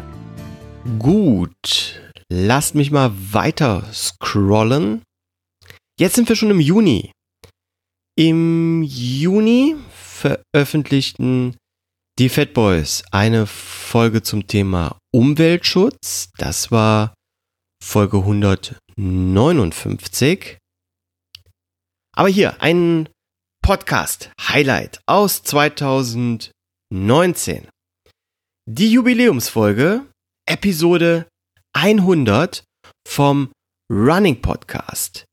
Gut, 0.88 2.02
lasst 2.30 2.74
mich 2.74 2.92
mal 2.92 3.12
weiter 3.34 3.92
scrollen. 3.92 5.04
Jetzt 6.00 6.16
sind 6.16 6.30
wir 6.30 6.38
schon 6.38 6.50
im 6.50 6.62
Juni. 6.62 7.12
Im 8.18 8.84
Juni 8.84 9.76
veröffentlichten 9.92 11.58
die 12.18 12.30
Fat 12.30 12.54
Boys 12.54 13.04
eine 13.12 13.48
Folge 13.48 14.24
zum 14.24 14.48
Thema 14.48 14.98
Umweltschutz. 15.14 16.30
Das 16.38 16.72
war 16.72 17.14
Folge 17.84 18.20
159. 18.20 20.58
Aber 22.16 22.30
hier 22.30 22.62
ein 22.62 23.10
Podcast-Highlight 23.62 25.02
aus 25.06 25.44
2019. 25.44 27.68
Die 28.70 28.92
Jubiläumsfolge, 28.92 30.06
Episode 30.50 31.28
100 31.76 32.64
vom 33.06 33.52
Running 33.92 34.42
Podcast. 34.42 35.26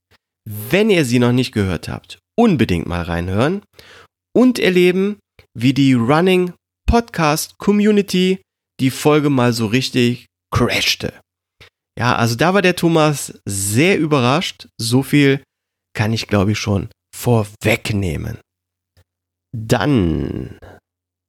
Wenn 0.45 0.91
ihr 0.91 1.05
sie 1.05 1.21
noch 1.21 1.31
nicht 1.31 1.53
gehört 1.53 1.89
habt, 1.89 2.19
unbedingt 2.37 2.87
mal 2.87 3.03
reinhören 3.03 3.63
und 4.37 4.59
erleben, 4.59 5.21
wie 5.57 5.73
die 5.73 5.95
Running 5.95 6.53
Podcast 6.89 7.59
Community 7.59 8.43
die 8.81 8.91
Folge 8.91 9.31
mal 9.31 9.53
so 9.53 9.67
richtig 9.67 10.27
crashte. 10.53 11.13
Ja, 11.97 12.17
also 12.17 12.35
da 12.35 12.53
war 12.53 12.63
der 12.63 12.75
Thomas 12.75 13.41
sehr 13.47 13.99
überrascht. 14.01 14.67
So 14.81 15.05
viel 15.05 15.45
kann 15.97 16.13
ich 16.13 16.27
glaube 16.27 16.53
ich 16.53 16.59
schon 16.59 16.89
vorwegnehmen. 17.15 18.39
Dann 19.57 20.59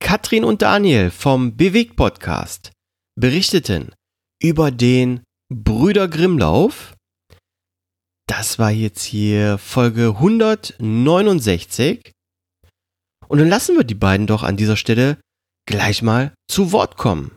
Katrin 0.03 0.43
und 0.43 0.63
Daniel 0.63 1.11
vom 1.11 1.55
Bewegt 1.55 1.95
Podcast 1.95 2.71
berichteten 3.15 3.93
über 4.41 4.71
den 4.71 5.23
Brüder 5.53 6.07
Grimmlauf. 6.07 6.95
Das 8.27 8.57
war 8.59 8.71
jetzt 8.71 9.03
hier 9.03 9.57
Folge 9.57 10.15
169. 10.17 12.11
Und 13.27 13.39
dann 13.39 13.49
lassen 13.49 13.75
wir 13.75 13.83
die 13.83 13.95
beiden 13.95 14.27
doch 14.27 14.43
an 14.43 14.57
dieser 14.57 14.77
Stelle 14.77 15.19
gleich 15.67 16.01
mal 16.01 16.33
zu 16.49 16.71
Wort 16.71 16.97
kommen. 16.97 17.35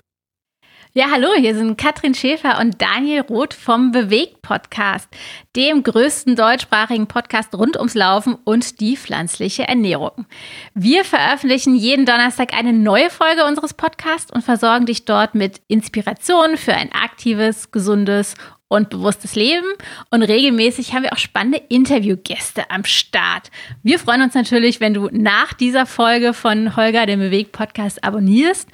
Ja, 0.94 1.10
hallo, 1.12 1.28
hier 1.36 1.54
sind 1.54 1.76
Katrin 1.76 2.14
Schäfer 2.14 2.58
und 2.60 2.80
Daniel 2.80 3.20
Roth 3.20 3.52
vom 3.52 3.92
Bewegt 3.92 4.40
Podcast, 4.40 5.06
dem 5.54 5.82
größten 5.82 6.34
deutschsprachigen 6.34 7.06
Podcast 7.06 7.54
rund 7.54 7.76
ums 7.76 7.94
Laufen 7.94 8.38
und 8.44 8.80
die 8.80 8.96
pflanzliche 8.96 9.68
Ernährung. 9.68 10.24
Wir 10.72 11.04
veröffentlichen 11.04 11.74
jeden 11.74 12.06
Donnerstag 12.06 12.54
eine 12.54 12.72
neue 12.72 13.10
Folge 13.10 13.44
unseres 13.44 13.74
Podcasts 13.74 14.32
und 14.32 14.42
versorgen 14.42 14.86
dich 14.86 15.04
dort 15.04 15.34
mit 15.34 15.60
Inspirationen 15.68 16.56
für 16.56 16.72
ein 16.72 16.90
aktives, 16.92 17.70
gesundes 17.70 18.34
und 18.68 18.90
bewusstes 18.90 19.34
Leben. 19.34 19.66
Und 20.10 20.22
regelmäßig 20.22 20.92
haben 20.92 21.02
wir 21.02 21.12
auch 21.12 21.18
spannende 21.18 21.60
Interviewgäste 21.68 22.70
am 22.70 22.84
Start. 22.84 23.50
Wir 23.82 23.98
freuen 23.98 24.22
uns 24.22 24.34
natürlich, 24.34 24.80
wenn 24.80 24.94
du 24.94 25.08
nach 25.10 25.54
dieser 25.54 25.86
Folge 25.86 26.34
von 26.34 26.76
Holger, 26.76 27.06
dem 27.06 27.20
Bewegt 27.20 27.52
Podcast, 27.52 28.04
abonnierst 28.04 28.68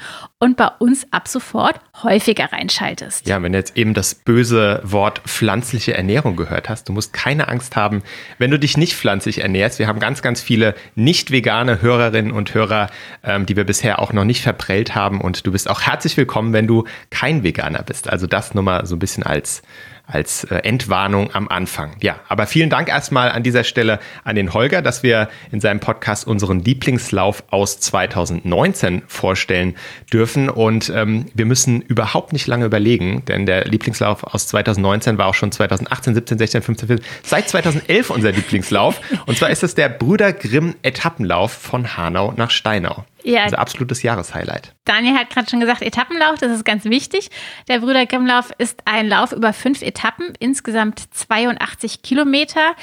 und 0.45 0.59
bei 0.59 0.69
uns 0.79 1.07
ab 1.11 1.27
sofort 1.27 1.81
häufiger 2.03 2.53
reinschaltest. 2.53 3.27
Ja, 3.27 3.43
wenn 3.43 3.53
du 3.53 3.59
jetzt 3.59 3.79
eben 3.79 3.95
das 3.95 4.15
böse 4.15 4.79
Wort 4.85 5.21
pflanzliche 5.21 5.95
Ernährung 5.95 6.37
gehört 6.37 6.69
hast, 6.69 6.87
du 6.87 6.93
musst 6.93 7.15
keine 7.15 7.49
Angst 7.49 7.77
haben, 7.77 8.03
wenn 8.37 8.51
du 8.51 8.59
dich 8.59 8.77
nicht 8.77 8.95
pflanzlich 8.95 9.41
ernährst. 9.41 9.79
Wir 9.79 9.87
haben 9.87 10.01
ganz, 10.01 10.21
ganz 10.21 10.43
viele 10.43 10.75
nicht 10.97 11.31
vegane 11.31 11.81
Hörerinnen 11.81 12.31
und 12.31 12.53
Hörer, 12.53 12.91
ähm, 13.23 13.47
die 13.47 13.57
wir 13.57 13.65
bisher 13.65 14.01
auch 14.01 14.13
noch 14.13 14.27
nicht 14.27 14.43
verprellt 14.43 14.95
haben. 14.95 15.23
Und 15.23 15.47
du 15.47 15.53
bist 15.53 15.67
auch 15.67 15.81
herzlich 15.81 16.15
willkommen, 16.19 16.53
wenn 16.53 16.67
du 16.67 16.85
kein 17.09 17.43
Veganer 17.43 17.83
bist. 17.83 18.11
Also 18.11 18.27
das 18.27 18.53
nur 18.53 18.65
mal 18.65 18.85
so 18.85 18.97
ein 18.97 18.99
bisschen 18.99 19.23
als 19.23 19.63
als 20.07 20.45
äh, 20.45 20.57
Entwarnung 20.57 21.35
am 21.35 21.49
Anfang. 21.49 21.97
Ja, 22.01 22.21
aber 22.29 22.47
vielen 22.47 22.69
Dank 22.69 22.89
erstmal 22.89 23.31
an 23.31 23.43
dieser 23.43 23.65
Stelle 23.65 24.01
an 24.23 24.37
den 24.37 24.53
Holger, 24.53 24.83
dass 24.83 25.03
wir 25.03 25.29
in 25.51 25.61
seinem 25.61 25.81
Podcast 25.81 26.27
unseren 26.27 26.61
Lieblingslauf 26.61 27.45
aus 27.51 27.81
2019 27.81 29.03
vorstellen 29.07 29.77
dürfen. 30.13 30.51
Und 30.51 30.93
ähm, 30.95 31.27
wir 31.35 31.47
müssen 31.47 31.81
überhaupt 31.81 32.33
nicht 32.33 32.47
lange 32.47 32.67
überlegen, 32.67 33.25
denn 33.27 33.47
der 33.47 33.65
Lieblingslauf 33.65 34.25
aus 34.25 34.47
2019 34.49 35.17
war 35.17 35.27
auch 35.27 35.35
schon 35.35 35.53
2018, 35.53 36.15
17, 36.15 36.39
16, 36.39 36.63
15, 36.63 36.89
14, 36.89 37.07
seit 37.23 37.49
2011 37.49 38.11
unser 38.11 38.33
Lieblingslauf. 38.33 39.01
Und 39.27 39.39
zwar 39.39 39.51
ist 39.51 39.63
es 39.63 39.75
der 39.75 39.89
Brüder 39.89 40.33
Grimm 40.33 40.75
Etappenlauf 40.83 41.53
von 41.53 41.97
Hanau 41.97 42.35
nach 42.37 42.51
Steinau. 42.51 43.05
Ja. 43.25 43.45
Also 43.45 43.57
absolutes 43.57 44.03
Jahreshighlight. 44.03 44.75
Daniel 44.85 45.15
hat 45.15 45.31
gerade 45.31 45.49
schon 45.49 45.59
gesagt, 45.59 45.81
Etappenlauf, 45.81 46.39
das 46.39 46.53
ist 46.53 46.65
ganz 46.65 46.85
wichtig. 46.85 47.31
Der 47.69 47.79
Brüder 47.79 48.05
Grimmlauf 48.05 48.51
ist 48.59 48.83
ein 48.85 49.09
Lauf 49.09 49.33
über 49.33 49.55
fünf 49.55 49.81
Etappen, 49.81 50.35
insgesamt 50.39 51.01
82 51.15 52.03
Kilometer. 52.03 52.75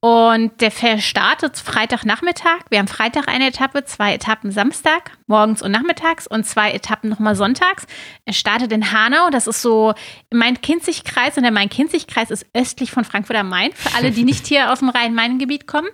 Und 0.00 0.60
der 0.60 0.70
startet 1.00 1.56
Freitagnachmittag. 1.56 2.60
Wir 2.70 2.78
haben 2.78 2.86
Freitag 2.86 3.26
eine 3.26 3.48
Etappe, 3.48 3.84
zwei 3.84 4.14
Etappen 4.14 4.52
Samstag, 4.52 5.10
morgens 5.26 5.60
und 5.60 5.72
nachmittags 5.72 6.28
und 6.28 6.46
zwei 6.46 6.70
Etappen 6.70 7.10
nochmal 7.10 7.34
sonntags. 7.34 7.84
Er 8.24 8.32
startet 8.32 8.70
in 8.70 8.92
Hanau, 8.92 9.30
das 9.30 9.48
ist 9.48 9.60
so 9.60 9.94
Main-Kinzig-Kreis 10.32 11.36
und 11.36 11.42
der 11.42 11.50
Main-Kinzig-Kreis 11.50 12.30
ist 12.30 12.46
östlich 12.54 12.92
von 12.92 13.04
Frankfurt 13.04 13.36
am 13.36 13.48
Main, 13.48 13.72
für 13.74 13.96
alle, 13.96 14.12
die 14.12 14.22
nicht 14.22 14.46
hier 14.46 14.72
aus 14.72 14.78
dem 14.78 14.90
Rhein-Main-Gebiet 14.90 15.66
kommen. 15.66 15.88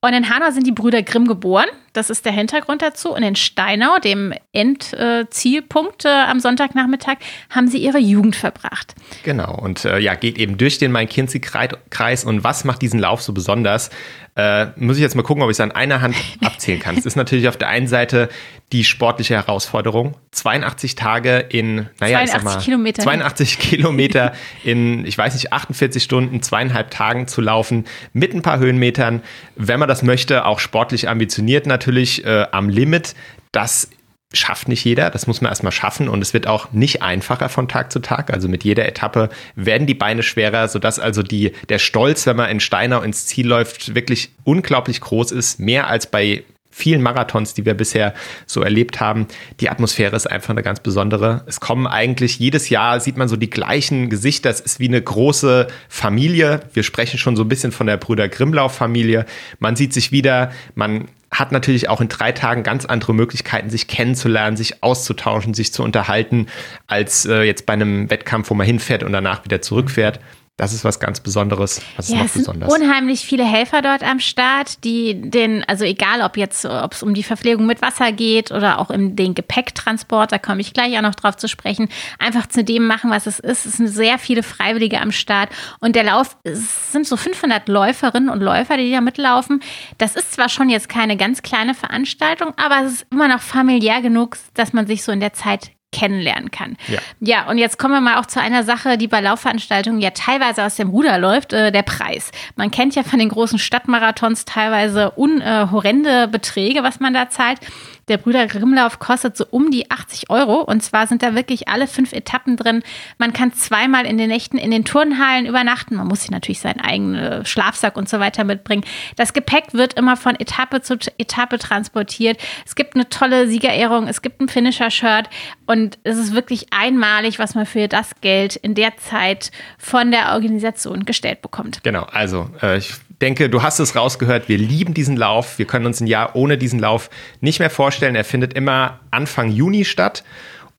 Und 0.00 0.14
in 0.14 0.34
Hanau 0.34 0.50
sind 0.50 0.66
die 0.66 0.72
Brüder 0.72 1.02
Grimm 1.02 1.28
geboren. 1.28 1.68
Das 1.92 2.10
ist 2.10 2.24
der 2.24 2.32
Hintergrund 2.32 2.82
dazu. 2.82 3.14
Und 3.14 3.22
in 3.22 3.36
Steinau, 3.36 3.98
dem 3.98 4.32
Endzielpunkt 4.52 6.04
äh, 6.04 6.08
am 6.08 6.40
Sonntagnachmittag, 6.40 7.16
haben 7.50 7.68
sie 7.68 7.78
ihre 7.78 7.98
Jugend 7.98 8.36
verbracht. 8.36 8.94
Genau. 9.22 9.54
Und 9.54 9.84
äh, 9.84 9.98
ja, 9.98 10.14
geht 10.14 10.38
eben 10.38 10.56
durch 10.56 10.78
den 10.78 10.92
Main-Kinzig-Kreis. 10.92 12.24
Und 12.24 12.44
was 12.44 12.64
macht 12.64 12.82
diesen 12.82 12.98
Lauf 12.98 13.22
so 13.22 13.32
besonders? 13.32 13.90
Äh, 14.34 14.68
muss 14.76 14.96
ich 14.96 15.02
jetzt 15.02 15.14
mal 15.14 15.22
gucken, 15.22 15.42
ob 15.42 15.50
ich 15.50 15.56
es 15.56 15.60
an 15.60 15.72
einer 15.72 16.00
Hand 16.00 16.16
abzählen 16.42 16.80
kann. 16.80 16.96
Es 16.96 17.04
ist 17.04 17.16
natürlich 17.16 17.48
auf 17.48 17.58
der 17.58 17.68
einen 17.68 17.86
Seite 17.86 18.30
die 18.72 18.82
sportliche 18.84 19.34
Herausforderung. 19.34 20.14
82 20.30 20.94
Tage 20.94 21.36
in, 21.38 21.88
naja, 22.00 22.18
82 22.18 22.24
ich 22.24 22.30
sag 22.30 22.44
mal, 22.44 22.58
Kilometer. 22.58 23.02
82 23.02 23.58
Kilometer 23.58 24.32
in, 24.64 25.04
ich 25.04 25.18
weiß 25.18 25.34
nicht, 25.34 25.52
48 25.52 26.02
Stunden, 26.02 26.40
zweieinhalb 26.40 26.90
Tagen 26.90 27.28
zu 27.28 27.42
laufen, 27.42 27.84
mit 28.14 28.34
ein 28.34 28.40
paar 28.40 28.58
Höhenmetern. 28.58 29.22
Wenn 29.56 29.78
man 29.78 29.88
das 29.88 30.02
möchte, 30.02 30.46
auch 30.46 30.60
sportlich 30.60 31.10
ambitioniert 31.10 31.66
natürlich 31.66 32.24
äh, 32.24 32.46
am 32.52 32.70
Limit. 32.70 33.14
Das 33.52 33.90
schafft 34.32 34.68
nicht 34.68 34.84
jeder, 34.84 35.10
das 35.10 35.26
muss 35.26 35.40
man 35.40 35.50
erstmal 35.50 35.72
schaffen 35.72 36.08
und 36.08 36.22
es 36.22 36.34
wird 36.34 36.46
auch 36.46 36.72
nicht 36.72 37.02
einfacher 37.02 37.48
von 37.48 37.68
Tag 37.68 37.92
zu 37.92 38.00
Tag. 38.00 38.32
Also 38.32 38.48
mit 38.48 38.64
jeder 38.64 38.86
Etappe 38.86 39.28
werden 39.54 39.86
die 39.86 39.94
Beine 39.94 40.22
schwerer, 40.22 40.68
sodass 40.68 40.98
also 40.98 41.22
die, 41.22 41.52
der 41.68 41.78
Stolz, 41.78 42.26
wenn 42.26 42.36
man 42.36 42.50
in 42.50 42.60
Steinau 42.60 43.00
ins 43.02 43.26
Ziel 43.26 43.46
läuft, 43.46 43.94
wirklich 43.94 44.30
unglaublich 44.44 45.00
groß 45.00 45.32
ist, 45.32 45.60
mehr 45.60 45.88
als 45.88 46.06
bei 46.06 46.44
vielen 46.72 47.02
Marathons, 47.02 47.54
die 47.54 47.64
wir 47.64 47.74
bisher 47.74 48.14
so 48.46 48.62
erlebt 48.62 48.98
haben. 48.98 49.28
Die 49.60 49.68
Atmosphäre 49.68 50.16
ist 50.16 50.28
einfach 50.28 50.50
eine 50.50 50.62
ganz 50.62 50.80
besondere. 50.80 51.44
Es 51.46 51.60
kommen 51.60 51.86
eigentlich 51.86 52.38
jedes 52.38 52.70
Jahr, 52.70 52.98
sieht 52.98 53.16
man 53.16 53.28
so 53.28 53.36
die 53.36 53.50
gleichen 53.50 54.10
Gesichter. 54.10 54.50
Es 54.50 54.60
ist 54.60 54.80
wie 54.80 54.88
eine 54.88 55.00
große 55.00 55.68
Familie. 55.88 56.60
Wir 56.72 56.82
sprechen 56.82 57.18
schon 57.18 57.36
so 57.36 57.44
ein 57.44 57.48
bisschen 57.48 57.70
von 57.70 57.86
der 57.86 57.98
Brüder 57.98 58.28
Grimlauf-Familie. 58.28 59.26
Man 59.60 59.76
sieht 59.76 59.92
sich 59.92 60.10
wieder, 60.10 60.50
man 60.74 61.08
hat 61.30 61.50
natürlich 61.50 61.88
auch 61.88 62.00
in 62.00 62.08
drei 62.08 62.32
Tagen 62.32 62.62
ganz 62.62 62.84
andere 62.84 63.14
Möglichkeiten, 63.14 63.70
sich 63.70 63.88
kennenzulernen, 63.88 64.56
sich 64.56 64.82
auszutauschen, 64.82 65.54
sich 65.54 65.72
zu 65.72 65.82
unterhalten, 65.82 66.46
als 66.86 67.24
äh, 67.24 67.42
jetzt 67.42 67.64
bei 67.64 67.72
einem 67.72 68.10
Wettkampf, 68.10 68.50
wo 68.50 68.54
man 68.54 68.66
hinfährt 68.66 69.02
und 69.02 69.12
danach 69.12 69.44
wieder 69.44 69.62
zurückfährt. 69.62 70.20
Das 70.58 70.74
ist 70.74 70.84
was 70.84 71.00
ganz 71.00 71.20
Besonderes. 71.20 71.80
Was 71.96 72.10
ja, 72.10 72.24
es 72.24 72.34
sind 72.34 72.46
unheimlich 72.46 73.24
viele 73.24 73.44
Helfer 73.44 73.80
dort 73.80 74.02
am 74.02 74.20
Start, 74.20 74.84
die 74.84 75.18
den, 75.18 75.64
also 75.64 75.84
egal 75.84 76.20
ob 76.20 76.36
jetzt, 76.36 76.66
ob 76.66 76.92
es 76.92 77.02
um 77.02 77.14
die 77.14 77.22
Verpflegung 77.22 77.64
mit 77.64 77.80
Wasser 77.80 78.12
geht 78.12 78.52
oder 78.52 78.78
auch 78.78 78.90
um 78.90 79.16
den 79.16 79.34
Gepäcktransport, 79.34 80.30
da 80.30 80.38
komme 80.38 80.60
ich 80.60 80.74
gleich 80.74 80.96
auch 80.98 81.02
noch 81.02 81.14
drauf 81.14 81.38
zu 81.38 81.48
sprechen, 81.48 81.88
einfach 82.18 82.46
zu 82.46 82.62
dem 82.62 82.86
machen, 82.86 83.10
was 83.10 83.26
es 83.26 83.38
ist. 83.38 83.64
Es 83.64 83.78
sind 83.78 83.88
sehr 83.88 84.18
viele 84.18 84.42
Freiwillige 84.42 85.00
am 85.00 85.10
Start 85.10 85.48
und 85.80 85.96
der 85.96 86.04
Lauf, 86.04 86.36
es 86.44 86.92
sind 86.92 87.06
so 87.06 87.16
500 87.16 87.68
Läuferinnen 87.68 88.28
und 88.28 88.40
Läufer, 88.40 88.76
die 88.76 88.92
da 88.92 89.00
mitlaufen. 89.00 89.62
Das 89.96 90.16
ist 90.16 90.34
zwar 90.34 90.50
schon 90.50 90.68
jetzt 90.68 90.90
keine 90.90 91.16
ganz 91.16 91.40
kleine 91.40 91.74
Veranstaltung, 91.74 92.52
aber 92.58 92.86
es 92.86 92.92
ist 92.92 93.06
immer 93.10 93.26
noch 93.26 93.40
familiär 93.40 94.02
genug, 94.02 94.36
dass 94.52 94.74
man 94.74 94.86
sich 94.86 95.02
so 95.02 95.12
in 95.12 95.20
der 95.20 95.32
Zeit 95.32 95.72
kennenlernen 95.92 96.50
kann. 96.50 96.76
Ja. 96.88 96.98
ja, 97.20 97.48
und 97.48 97.58
jetzt 97.58 97.78
kommen 97.78 97.94
wir 97.94 98.00
mal 98.00 98.18
auch 98.18 98.26
zu 98.26 98.40
einer 98.40 98.64
Sache, 98.64 98.98
die 98.98 99.06
bei 99.06 99.20
Laufveranstaltungen 99.20 100.00
ja 100.00 100.10
teilweise 100.10 100.64
aus 100.64 100.76
dem 100.76 100.88
Ruder 100.88 101.18
läuft, 101.18 101.52
äh, 101.52 101.70
der 101.70 101.82
Preis. 101.82 102.32
Man 102.56 102.70
kennt 102.70 102.94
ja 102.94 103.02
von 103.02 103.18
den 103.18 103.28
großen 103.28 103.58
Stadtmarathons 103.58 104.44
teilweise 104.44 105.12
un, 105.16 105.40
äh, 105.40 106.28
Beträge, 106.30 106.82
was 106.82 106.98
man 106.98 107.14
da 107.14 107.28
zahlt. 107.28 107.60
Der 108.08 108.18
Brüder 108.18 108.46
Grimmlauf 108.46 108.98
kostet 108.98 109.36
so 109.36 109.44
um 109.50 109.70
die 109.70 109.90
80 109.90 110.30
Euro. 110.30 110.60
Und 110.60 110.82
zwar 110.82 111.06
sind 111.06 111.22
da 111.22 111.34
wirklich 111.34 111.68
alle 111.68 111.86
fünf 111.86 112.12
Etappen 112.12 112.56
drin. 112.56 112.82
Man 113.18 113.32
kann 113.32 113.52
zweimal 113.52 114.06
in 114.06 114.18
den 114.18 114.28
Nächten 114.28 114.58
in 114.58 114.70
den 114.70 114.84
Turnhallen 114.84 115.46
übernachten. 115.46 115.96
Man 115.96 116.08
muss 116.08 116.22
sich 116.22 116.30
natürlich 116.30 116.60
seinen 116.60 116.80
eigenen 116.80 117.44
Schlafsack 117.44 117.96
und 117.96 118.08
so 118.08 118.18
weiter 118.18 118.44
mitbringen. 118.44 118.84
Das 119.16 119.32
Gepäck 119.32 119.72
wird 119.72 119.94
immer 119.94 120.16
von 120.16 120.34
Etappe 120.38 120.82
zu 120.82 120.98
Etappe 121.18 121.58
transportiert. 121.58 122.38
Es 122.66 122.74
gibt 122.74 122.94
eine 122.94 123.08
tolle 123.08 123.48
Siegerehrung. 123.48 124.08
Es 124.08 124.22
gibt 124.22 124.40
ein 124.40 124.48
Finisher-Shirt. 124.48 125.28
Und 125.66 125.98
es 126.04 126.18
ist 126.18 126.34
wirklich 126.34 126.72
einmalig, 126.72 127.38
was 127.38 127.54
man 127.54 127.66
für 127.66 127.88
das 127.88 128.10
Geld 128.20 128.56
in 128.56 128.74
der 128.74 128.96
Zeit 128.96 129.50
von 129.78 130.10
der 130.10 130.32
Organisation 130.32 131.04
gestellt 131.04 131.42
bekommt. 131.42 131.82
Genau, 131.82 132.02
also 132.04 132.50
äh, 132.62 132.78
ich 132.78 132.94
denke, 133.22 133.48
du 133.48 133.62
hast 133.62 133.78
es 133.78 133.96
rausgehört, 133.96 134.48
wir 134.48 134.58
lieben 134.58 134.92
diesen 134.94 135.16
Lauf. 135.16 135.58
Wir 135.58 135.66
können 135.66 135.86
uns 135.86 136.00
ein 136.00 136.06
Jahr 136.06 136.34
ohne 136.34 136.58
diesen 136.58 136.80
Lauf 136.80 137.08
nicht 137.40 137.60
mehr 137.60 137.70
vorstellen. 137.70 138.16
Er 138.16 138.24
findet 138.24 138.52
immer 138.52 139.00
Anfang 139.10 139.50
Juni 139.50 139.84
statt. 139.84 140.24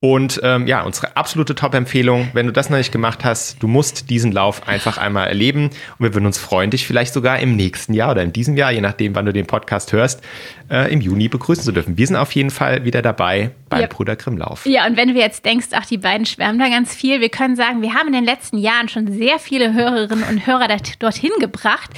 Und 0.05 0.41
ähm, 0.43 0.67
ja, 0.67 0.81
unsere 0.81 1.15
absolute 1.15 1.55
Top-Empfehlung, 1.55 2.27
wenn 2.33 2.45
du 2.45 2.51
das 2.51 2.69
noch 2.69 2.75
nicht 2.77 2.91
gemacht 2.91 3.23
hast, 3.23 3.63
du 3.63 3.69
musst 3.69 4.09
diesen 4.09 4.33
Lauf 4.33 4.67
einfach 4.67 4.97
einmal 4.97 5.29
erleben. 5.29 5.67
Und 5.67 5.99
wir 5.99 6.13
würden 6.13 6.25
uns 6.25 6.37
freuen, 6.37 6.71
dich 6.71 6.85
vielleicht 6.85 7.13
sogar 7.13 7.39
im 7.39 7.55
nächsten 7.55 7.93
Jahr 7.93 8.11
oder 8.11 8.21
in 8.21 8.33
diesem 8.33 8.57
Jahr, 8.57 8.73
je 8.73 8.81
nachdem, 8.81 9.15
wann 9.15 9.25
du 9.25 9.31
den 9.31 9.47
Podcast 9.47 9.93
hörst, 9.93 10.21
äh, 10.69 10.91
im 10.91 10.99
Juni 10.99 11.29
begrüßen 11.29 11.63
zu 11.63 11.71
dürfen. 11.71 11.95
Wir 11.95 12.05
sind 12.05 12.17
auf 12.17 12.33
jeden 12.33 12.49
Fall 12.49 12.83
wieder 12.83 13.01
dabei 13.01 13.51
beim 13.69 13.79
Ja. 13.79 13.87
Brüder 13.87 14.17
Grimm-Lauf. 14.17 14.65
Ja, 14.65 14.85
und 14.85 14.97
wenn 14.97 15.07
du 15.07 15.17
jetzt 15.17 15.45
denkst, 15.45 15.67
ach, 15.71 15.85
die 15.85 15.99
beiden 15.99 16.25
schwärmen 16.25 16.59
da 16.59 16.67
ganz 16.67 16.93
viel, 16.93 17.21
wir 17.21 17.29
können 17.29 17.55
sagen, 17.55 17.81
wir 17.81 17.93
haben 17.93 18.07
in 18.07 18.13
den 18.13 18.25
letzten 18.25 18.57
Jahren 18.57 18.89
schon 18.89 19.09
sehr 19.09 19.39
viele 19.39 19.73
Hörerinnen 19.73 20.25
und 20.25 20.45
Hörer 20.45 20.67
dort- 20.67 21.01
dorthin 21.01 21.31
gebracht. 21.39 21.91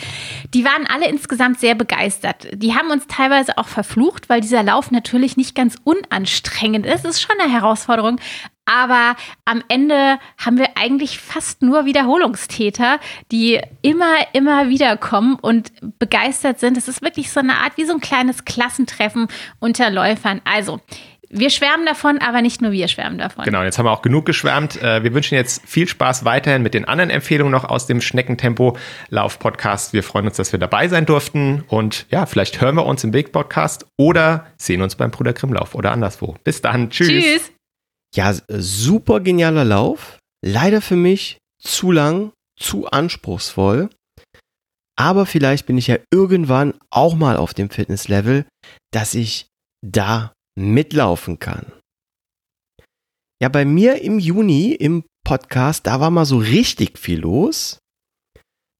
Die 0.53 0.63
waren 0.63 0.85
alle 0.93 1.07
insgesamt 1.09 1.59
sehr 1.59 1.73
begeistert. 1.73 2.49
Die 2.53 2.75
haben 2.75 2.91
uns 2.91 3.07
teilweise 3.07 3.57
auch 3.57 3.67
verflucht, 3.67 4.29
weil 4.29 4.41
dieser 4.41 4.61
Lauf 4.61 4.91
natürlich 4.91 5.37
nicht 5.37 5.55
ganz 5.55 5.75
unanstrengend 5.83 6.85
ist. 6.85 7.03
Es 7.03 7.15
ist 7.17 7.21
schon 7.21 7.35
eine 7.41 7.51
Herausforderung. 7.51 7.94
Aber 8.65 9.15
am 9.45 9.63
Ende 9.67 10.17
haben 10.43 10.57
wir 10.57 10.69
eigentlich 10.75 11.19
fast 11.19 11.61
nur 11.61 11.85
Wiederholungstäter, 11.85 12.99
die 13.31 13.61
immer, 13.83 14.15
immer 14.33 14.69
wieder 14.69 14.97
kommen 14.97 15.35
und 15.35 15.71
begeistert 15.99 16.59
sind. 16.59 16.75
Es 16.75 16.87
ist 16.87 17.03
wirklich 17.03 17.31
so 17.31 17.39
eine 17.39 17.57
Art 17.57 17.77
wie 17.77 17.85
so 17.85 17.93
ein 17.93 17.99
kleines 17.99 18.43
Klassentreffen 18.43 19.27
unter 19.59 19.91
Läufern. 19.91 20.41
Also, 20.45 20.81
wir 21.29 21.49
schwärmen 21.49 21.85
davon, 21.85 22.19
aber 22.19 22.41
nicht 22.41 22.61
nur 22.61 22.71
wir 22.71 22.87
schwärmen 22.87 23.17
davon. 23.17 23.45
Genau, 23.45 23.63
jetzt 23.63 23.77
haben 23.77 23.85
wir 23.85 23.91
auch 23.91 24.01
genug 24.01 24.25
geschwärmt. 24.25 24.81
Äh, 24.81 25.03
Wir 25.03 25.13
wünschen 25.13 25.35
jetzt 25.35 25.67
viel 25.67 25.87
Spaß 25.87 26.23
weiterhin 26.25 26.61
mit 26.61 26.73
den 26.73 26.85
anderen 26.85 27.09
Empfehlungen 27.09 27.51
noch 27.51 27.65
aus 27.65 27.87
dem 27.87 27.99
Schneckentempo-Lauf-Podcast. 28.01 29.93
Wir 29.93 30.03
freuen 30.03 30.27
uns, 30.27 30.37
dass 30.37 30.51
wir 30.51 30.59
dabei 30.59 30.87
sein 30.87 31.05
durften. 31.05 31.63
Und 31.67 32.05
ja, 32.09 32.25
vielleicht 32.25 32.61
hören 32.61 32.75
wir 32.75 32.85
uns 32.85 33.03
im 33.03 33.13
Weg-Podcast 33.13 33.85
oder 33.97 34.47
sehen 34.57 34.81
uns 34.81 34.95
beim 34.95 35.11
Bruder 35.11 35.33
Grimmlauf 35.33 35.75
oder 35.75 35.91
anderswo. 35.91 36.35
Bis 36.43 36.61
dann. 36.61 36.89
Tschüss. 36.89 37.09
Tschüss. 37.09 37.54
Ja, 38.15 38.33
super 38.47 39.19
genialer 39.19 39.65
Lauf. 39.65 40.19
Leider 40.41 40.81
für 40.81 40.95
mich 40.95 41.37
zu 41.61 41.91
lang, 41.91 42.31
zu 42.57 42.87
anspruchsvoll. 42.87 43.89
Aber 44.97 45.25
vielleicht 45.25 45.65
bin 45.65 45.77
ich 45.77 45.87
ja 45.87 45.97
irgendwann 46.11 46.73
auch 46.89 47.15
mal 47.15 47.35
auf 47.35 47.53
dem 47.53 47.69
Fitnesslevel, 47.69 48.45
dass 48.91 49.13
ich 49.13 49.47
da 49.85 50.33
mitlaufen 50.57 51.39
kann. 51.39 51.73
Ja, 53.41 53.49
bei 53.49 53.65
mir 53.65 54.01
im 54.01 54.19
Juni 54.19 54.71
im 54.71 55.03
Podcast, 55.25 55.85
da 55.85 55.99
war 55.99 56.11
mal 56.11 56.25
so 56.25 56.37
richtig 56.37 56.97
viel 56.97 57.19
los. 57.19 57.79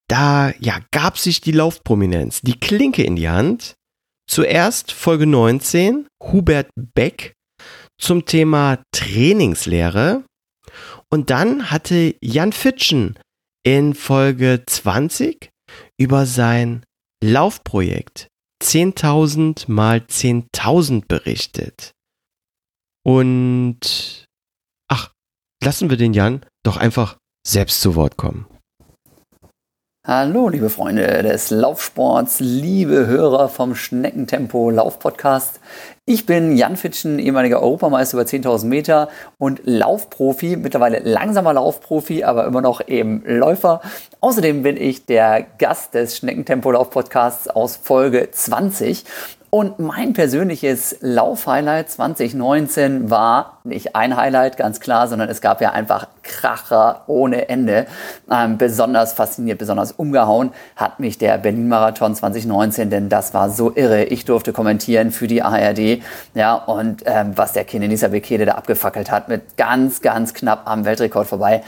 Da 0.07 0.53
ja, 0.59 0.79
gab 0.91 1.17
sich 1.17 1.41
die 1.41 1.51
Laufprominenz, 1.51 2.41
die 2.41 2.57
Klinke 2.57 3.03
in 3.03 3.17
die 3.17 3.27
Hand. 3.27 3.73
Zuerst 4.29 4.93
Folge 4.93 5.27
19, 5.27 6.07
Hubert 6.23 6.69
Beck 6.75 7.33
zum 7.99 8.25
Thema 8.25 8.83
Trainingslehre. 8.91 10.23
Und 11.09 11.29
dann 11.29 11.71
hatte 11.71 12.15
Jan 12.21 12.51
Fitschen 12.51 13.17
in 13.63 13.93
Folge 13.93 14.63
20 14.65 15.49
über 15.99 16.25
sein 16.25 16.83
Laufprojekt 17.23 18.27
10.000 18.63 19.69
mal 19.71 19.99
10.000 19.99 21.07
berichtet. 21.07 21.91
Und 23.03 24.25
ach, 24.89 25.11
lassen 25.63 25.89
wir 25.89 25.97
den 25.97 26.13
Jan 26.13 26.45
doch 26.63 26.77
einfach 26.77 27.17
selbst 27.45 27.81
zu 27.81 27.95
Wort 27.95 28.17
kommen. 28.17 28.47
Hallo, 30.07 30.49
liebe 30.49 30.69
Freunde 30.69 31.23
des 31.23 31.49
Laufsports, 31.49 32.39
liebe 32.39 33.07
Hörer 33.07 33.49
vom 33.49 33.73
Schneckentempo 33.73 34.69
Laufpodcast. 34.69 35.59
Ich 36.07 36.27
bin 36.27 36.55
Jan 36.55 36.77
Fitschen, 36.77 37.17
ehemaliger 37.17 37.63
Europameister 37.63 38.19
über 38.19 38.29
10.000 38.29 38.67
Meter 38.67 39.09
und 39.39 39.61
Laufprofi, 39.63 40.55
mittlerweile 40.55 40.99
langsamer 40.99 41.53
Laufprofi, 41.53 42.23
aber 42.23 42.45
immer 42.45 42.61
noch 42.61 42.87
eben 42.87 43.23
Läufer. 43.25 43.81
Außerdem 44.19 44.61
bin 44.61 44.77
ich 44.77 45.07
der 45.07 45.47
Gast 45.57 45.95
des 45.95 46.15
Schneckentempo 46.15 46.69
Laufpodcasts 46.69 47.47
aus 47.47 47.77
Folge 47.77 48.29
20. 48.29 49.03
Und 49.49 49.79
mein 49.79 50.13
persönliches 50.13 50.97
Laufhighlight 51.01 51.89
2019 51.89 53.09
war 53.09 53.59
nicht 53.63 53.95
ein 53.95 54.17
Highlight, 54.17 54.57
ganz 54.57 54.79
klar, 54.79 55.07
sondern 55.07 55.29
es 55.29 55.41
gab 55.41 55.61
ja 55.61 55.71
einfach 55.71 56.07
Kracher 56.23 57.03
ohne 57.07 57.47
Ende. 57.49 57.87
Ähm, 58.29 58.57
besonders 58.57 59.13
fasziniert, 59.13 59.59
besonders 59.59 59.91
umgehauen 59.91 60.51
hat 60.75 60.99
mich 60.99 61.17
der 61.17 61.37
Berlin-Marathon 61.37 62.15
2019, 62.15 62.89
denn 62.89 63.09
das 63.09 63.33
war 63.33 63.49
so 63.49 63.71
irre. 63.75 64.05
Ich 64.05 64.25
durfte 64.25 64.53
kommentieren 64.53 65.11
für 65.11 65.27
die 65.27 65.41
ARD, 65.41 66.01
ja, 66.33 66.55
und 66.55 67.03
ähm, 67.05 67.33
was 67.35 67.53
der 67.53 67.63
Kenenisa 67.63 68.09
Bekele 68.09 68.45
da 68.45 68.53
abgefackelt 68.53 69.11
hat, 69.11 69.29
mit 69.29 69.57
ganz, 69.57 70.01
ganz 70.01 70.33
knapp 70.33 70.63
am 70.65 70.85
Weltrekord 70.85 71.27
vorbei. 71.27 71.63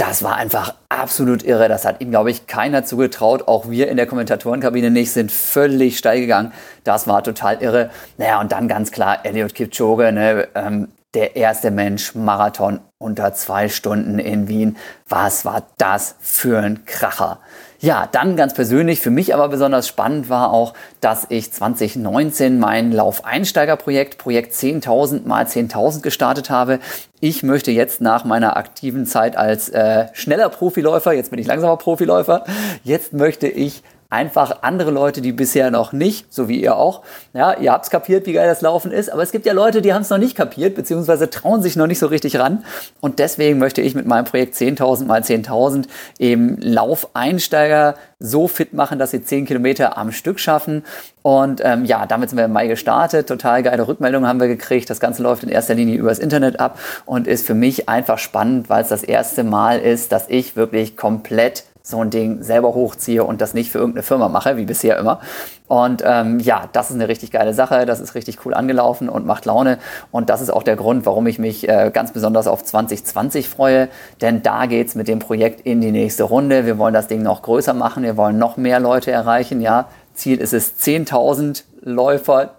Das 0.00 0.22
war 0.22 0.36
einfach 0.36 0.76
absolut 0.88 1.42
irre. 1.42 1.68
Das 1.68 1.84
hat 1.84 2.00
ihm, 2.00 2.08
glaube 2.08 2.30
ich, 2.30 2.46
keiner 2.46 2.86
zugetraut. 2.86 3.48
Auch 3.48 3.68
wir 3.68 3.88
in 3.90 3.98
der 3.98 4.06
Kommentatorenkabine 4.06 4.90
nicht, 4.90 5.12
sind 5.12 5.30
völlig 5.30 5.98
steil 5.98 6.22
gegangen. 6.22 6.54
Das 6.84 7.06
war 7.06 7.22
total 7.22 7.60
irre. 7.60 7.90
Naja, 8.16 8.40
und 8.40 8.50
dann 8.50 8.66
ganz 8.66 8.92
klar 8.92 9.26
Elliot 9.26 9.54
Kipchoge, 9.54 10.10
ne, 10.10 10.48
ähm, 10.54 10.88
der 11.12 11.36
erste 11.36 11.70
Mensch 11.70 12.14
Marathon 12.14 12.80
unter 12.96 13.34
zwei 13.34 13.68
Stunden 13.68 14.18
in 14.18 14.48
Wien. 14.48 14.78
Was 15.06 15.44
war 15.44 15.66
das 15.76 16.14
für 16.20 16.60
ein 16.60 16.86
Kracher? 16.86 17.38
Ja, 17.82 18.06
dann 18.12 18.36
ganz 18.36 18.52
persönlich, 18.52 19.00
für 19.00 19.10
mich 19.10 19.32
aber 19.32 19.48
besonders 19.48 19.88
spannend 19.88 20.28
war 20.28 20.52
auch, 20.52 20.74
dass 21.00 21.26
ich 21.30 21.50
2019 21.50 22.58
mein 22.58 22.92
Laufeinsteigerprojekt, 22.92 24.18
Projekt 24.18 24.52
10.000 24.52 25.26
mal 25.26 25.46
10.000 25.46 26.02
gestartet 26.02 26.50
habe. 26.50 26.78
Ich 27.20 27.42
möchte 27.42 27.70
jetzt 27.70 28.02
nach 28.02 28.26
meiner 28.26 28.58
aktiven 28.58 29.06
Zeit 29.06 29.34
als 29.34 29.70
äh, 29.70 30.08
schneller 30.12 30.50
Profiläufer, 30.50 31.14
jetzt 31.14 31.30
bin 31.30 31.38
ich 31.38 31.46
langsamer 31.46 31.78
Profiläufer, 31.78 32.44
jetzt 32.84 33.14
möchte 33.14 33.48
ich 33.48 33.82
einfach 34.10 34.58
andere 34.62 34.90
Leute, 34.90 35.22
die 35.22 35.32
bisher 35.32 35.70
noch 35.70 35.92
nicht, 35.92 36.32
so 36.34 36.48
wie 36.48 36.60
ihr 36.60 36.76
auch, 36.76 37.02
ja, 37.32 37.56
ihr 37.56 37.72
habt's 37.72 37.90
kapiert, 37.90 38.26
wie 38.26 38.32
geil 38.32 38.48
das 38.48 38.60
Laufen 38.60 38.90
ist, 38.90 39.10
aber 39.10 39.22
es 39.22 39.30
gibt 39.30 39.46
ja 39.46 39.52
Leute, 39.52 39.82
die 39.82 39.94
haben 39.94 40.02
es 40.02 40.10
noch 40.10 40.18
nicht 40.18 40.36
kapiert, 40.36 40.74
beziehungsweise 40.74 41.30
trauen 41.30 41.62
sich 41.62 41.76
noch 41.76 41.86
nicht 41.86 42.00
so 42.00 42.08
richtig 42.08 42.38
ran. 42.38 42.64
Und 43.00 43.20
deswegen 43.20 43.58
möchte 43.58 43.80
ich 43.80 43.94
mit 43.94 44.06
meinem 44.06 44.24
Projekt 44.24 44.54
10.000 44.56 45.04
mal 45.06 45.20
10.000 45.20 45.86
eben 46.18 46.58
Laufeinsteiger 46.60 47.94
so 48.18 48.48
fit 48.48 48.74
machen, 48.74 48.98
dass 48.98 49.12
sie 49.12 49.24
10 49.24 49.46
Kilometer 49.46 49.96
am 49.96 50.12
Stück 50.12 50.40
schaffen. 50.40 50.84
Und 51.22 51.62
ähm, 51.64 51.84
ja, 51.84 52.06
damit 52.06 52.30
sind 52.30 52.36
wir 52.36 52.44
im 52.44 52.52
Mai 52.52 52.66
gestartet. 52.66 53.28
Total 53.28 53.62
geile 53.62 53.86
Rückmeldungen 53.86 54.28
haben 54.28 54.40
wir 54.40 54.48
gekriegt. 54.48 54.90
Das 54.90 55.00
Ganze 55.00 55.22
läuft 55.22 55.42
in 55.42 55.48
erster 55.48 55.74
Linie 55.74 55.96
übers 55.96 56.18
Internet 56.18 56.60
ab 56.60 56.78
und 57.06 57.26
ist 57.26 57.46
für 57.46 57.54
mich 57.54 57.88
einfach 57.88 58.18
spannend, 58.18 58.68
weil 58.68 58.82
es 58.82 58.88
das 58.88 59.02
erste 59.02 59.44
Mal 59.44 59.78
ist, 59.78 60.12
dass 60.12 60.28
ich 60.28 60.56
wirklich 60.56 60.96
komplett 60.96 61.64
so 61.90 62.00
ein 62.00 62.10
Ding 62.10 62.42
selber 62.42 62.74
hochziehe 62.74 63.24
und 63.24 63.40
das 63.40 63.54
nicht 63.54 63.70
für 63.70 63.78
irgendeine 63.78 64.02
Firma 64.02 64.28
mache, 64.28 64.56
wie 64.56 64.64
bisher 64.64 64.98
immer. 64.98 65.20
Und 65.68 66.02
ähm, 66.04 66.40
ja, 66.40 66.68
das 66.72 66.90
ist 66.90 66.96
eine 66.96 67.08
richtig 67.08 67.30
geile 67.30 67.54
Sache, 67.54 67.86
das 67.86 68.00
ist 68.00 68.14
richtig 68.14 68.44
cool 68.44 68.54
angelaufen 68.54 69.08
und 69.08 69.26
macht 69.26 69.44
Laune. 69.44 69.78
Und 70.10 70.30
das 70.30 70.40
ist 70.40 70.50
auch 70.50 70.62
der 70.62 70.76
Grund, 70.76 71.06
warum 71.06 71.26
ich 71.26 71.38
mich 71.38 71.68
äh, 71.68 71.90
ganz 71.92 72.12
besonders 72.12 72.46
auf 72.46 72.64
2020 72.64 73.48
freue, 73.48 73.88
denn 74.20 74.42
da 74.42 74.66
geht's 74.66 74.94
mit 74.94 75.08
dem 75.08 75.18
Projekt 75.18 75.60
in 75.60 75.80
die 75.80 75.92
nächste 75.92 76.24
Runde. 76.24 76.66
Wir 76.66 76.78
wollen 76.78 76.94
das 76.94 77.08
Ding 77.08 77.22
noch 77.22 77.42
größer 77.42 77.74
machen, 77.74 78.02
wir 78.02 78.16
wollen 78.16 78.38
noch 78.38 78.56
mehr 78.56 78.80
Leute 78.80 79.10
erreichen. 79.10 79.60
Ja, 79.60 79.88
Ziel 80.14 80.38
ist 80.38 80.52
es 80.52 80.78
10.000 80.80 81.64
Läufer 81.82 82.50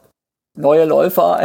neue 0.56 0.86
Läufer 0.86 1.42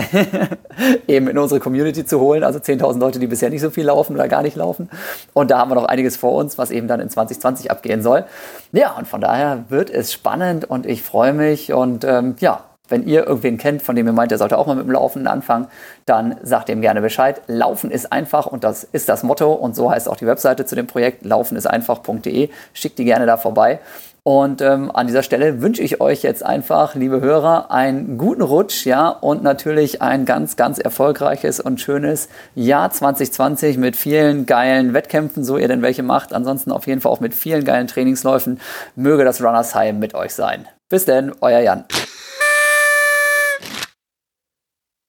eben 1.09 1.29
in 1.29 1.39
unsere 1.39 1.61
Community 1.61 2.05
zu 2.05 2.21
holen. 2.21 2.43
Also 2.43 2.59
10.000 2.59 2.99
Leute, 2.99 3.19
die 3.19 3.27
bisher 3.27 3.51
nicht 3.51 3.61
so 3.61 3.71
viel 3.71 3.85
laufen 3.85 4.15
oder 4.15 4.29
gar 4.29 4.43
nicht 4.43 4.57
laufen. 4.57 4.89
Und 5.33 5.51
da 5.51 5.59
haben 5.59 5.71
wir 5.71 5.77
noch 5.77 5.85
einiges 5.85 6.17
vor 6.17 6.33
uns, 6.33 6.59
was 6.59 6.71
eben 6.71 6.89
dann 6.89 7.01
in 7.01 7.09
2020 7.09 7.71
abgehen 7.71 8.03
soll. 8.03 8.25
Ja, 8.73 8.93
und 8.97 9.07
von 9.07 9.21
daher 9.21 9.65
wird 9.69 9.91
es 9.91 10.13
spannend 10.13 10.65
und 10.69 10.87
ich 10.87 11.03
freue 11.03 11.33
mich. 11.33 11.73
Und 11.73 12.05
ähm, 12.05 12.37
ja, 12.41 12.65
wenn 12.89 13.07
ihr 13.07 13.27
irgendwen 13.27 13.59
kennt, 13.59 13.83
von 13.83 13.97
dem 13.97 14.07
ihr 14.07 14.13
meint, 14.13 14.31
der 14.31 14.39
sollte 14.39 14.59
auch 14.59 14.67
mal 14.67 14.77
mit 14.77 14.87
dem 14.87 14.93
Laufen 14.93 15.27
anfangen, 15.27 15.67
dann 16.05 16.37
sagt 16.43 16.69
ihm 16.69 16.81
gerne 16.81 17.01
Bescheid. 17.01 17.43
Laufen 17.47 17.91
ist 17.91 18.13
einfach 18.13 18.47
und 18.47 18.65
das 18.65 18.85
ist 18.85 19.09
das 19.09 19.23
Motto 19.23 19.53
und 19.53 19.75
so 19.75 19.91
heißt 19.91 20.09
auch 20.09 20.17
die 20.17 20.27
Webseite 20.27 20.67
zu 20.67 20.75
dem 20.75 20.87
Projekt 20.87 21.25
laufenisteinfach.de. 21.25 22.51
Schickt 22.73 22.99
die 22.99 23.05
gerne 23.05 23.27
da 23.27 23.37
vorbei. 23.37 23.81
Und 24.27 24.61
ähm, 24.61 24.91
an 24.93 25.07
dieser 25.07 25.23
Stelle 25.23 25.63
wünsche 25.63 25.85
ich 25.85 26.01
euch 26.01 26.23
jetzt 26.23 26.45
einfach, 26.45 26.97
liebe 26.97 27.21
Hörer, 27.21 27.71
einen 27.71 28.19
guten 28.19 28.43
Rutsch, 28.43 28.85
ja, 28.85 29.09
und 29.09 29.45
natürlich 29.45 30.03
ein 30.03 30.25
ganz, 30.25 30.57
ganz 30.57 30.81
erfolgreiches 30.81 31.61
und 31.61 31.81
schönes 31.81 32.29
Jahr 32.57 32.91
2020 32.91 33.79
mit 33.79 33.95
vielen 33.95 34.45
geilen 34.45 34.95
Wettkämpfen, 34.95 35.45
so 35.45 35.59
ihr 35.59 35.69
denn 35.69 35.81
welche 35.81 36.03
macht. 36.03 36.33
Ansonsten 36.33 36.73
auf 36.73 36.89
jeden 36.89 37.01
Fall 37.01 37.13
auch 37.13 37.21
mit 37.21 37.35
vielen 37.35 37.65
geilen 37.65 37.87
Trainingsläufen. 37.87 38.59
Möge 38.97 39.25
das 39.25 39.41
Runners 39.41 39.77
High 39.77 39.95
mit 39.95 40.15
euch 40.15 40.35
sein. 40.35 40.67
Bis 40.89 41.05
denn, 41.05 41.33
euer 41.41 41.61
Jan. 41.61 41.85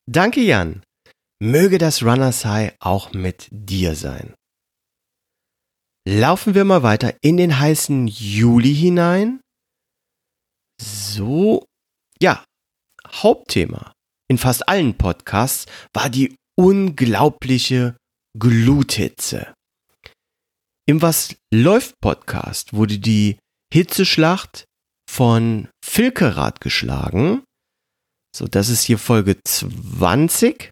Danke, 0.06 0.42
Jan. 0.42 0.84
Möge 1.40 1.80
das 1.80 2.04
Runners 2.04 2.46
High 2.46 2.74
auch 2.80 3.14
mit 3.14 3.48
dir 3.50 3.96
sein. 3.96 4.36
Laufen 6.10 6.56
wir 6.56 6.64
mal 6.64 6.84
weiter 6.84 7.16
in 7.22 7.36
den 7.36 7.60
heißen 7.60 8.08
Juli 8.08 8.74
hinein. 8.74 9.42
So, 10.82 11.66
ja, 12.22 12.46
Hauptthema 13.06 13.92
in 14.30 14.38
fast 14.38 14.70
allen 14.70 14.98
Podcasts 14.98 15.66
war 15.94 16.10
die 16.10 16.34
unglaubliche 16.58 17.98
Gluthitze. 18.40 19.54
Im 20.88 21.02
Was 21.02 21.36
läuft 21.54 22.00
Podcast 22.00 22.72
wurde 22.72 23.00
die 23.00 23.38
Hitzeschlacht 23.74 24.64
von 25.12 25.68
Filkerath 25.84 26.62
geschlagen. 26.62 27.44
So, 28.34 28.48
das 28.48 28.70
ist 28.70 28.84
hier 28.84 28.98
Folge 28.98 29.42
20. 29.44 30.70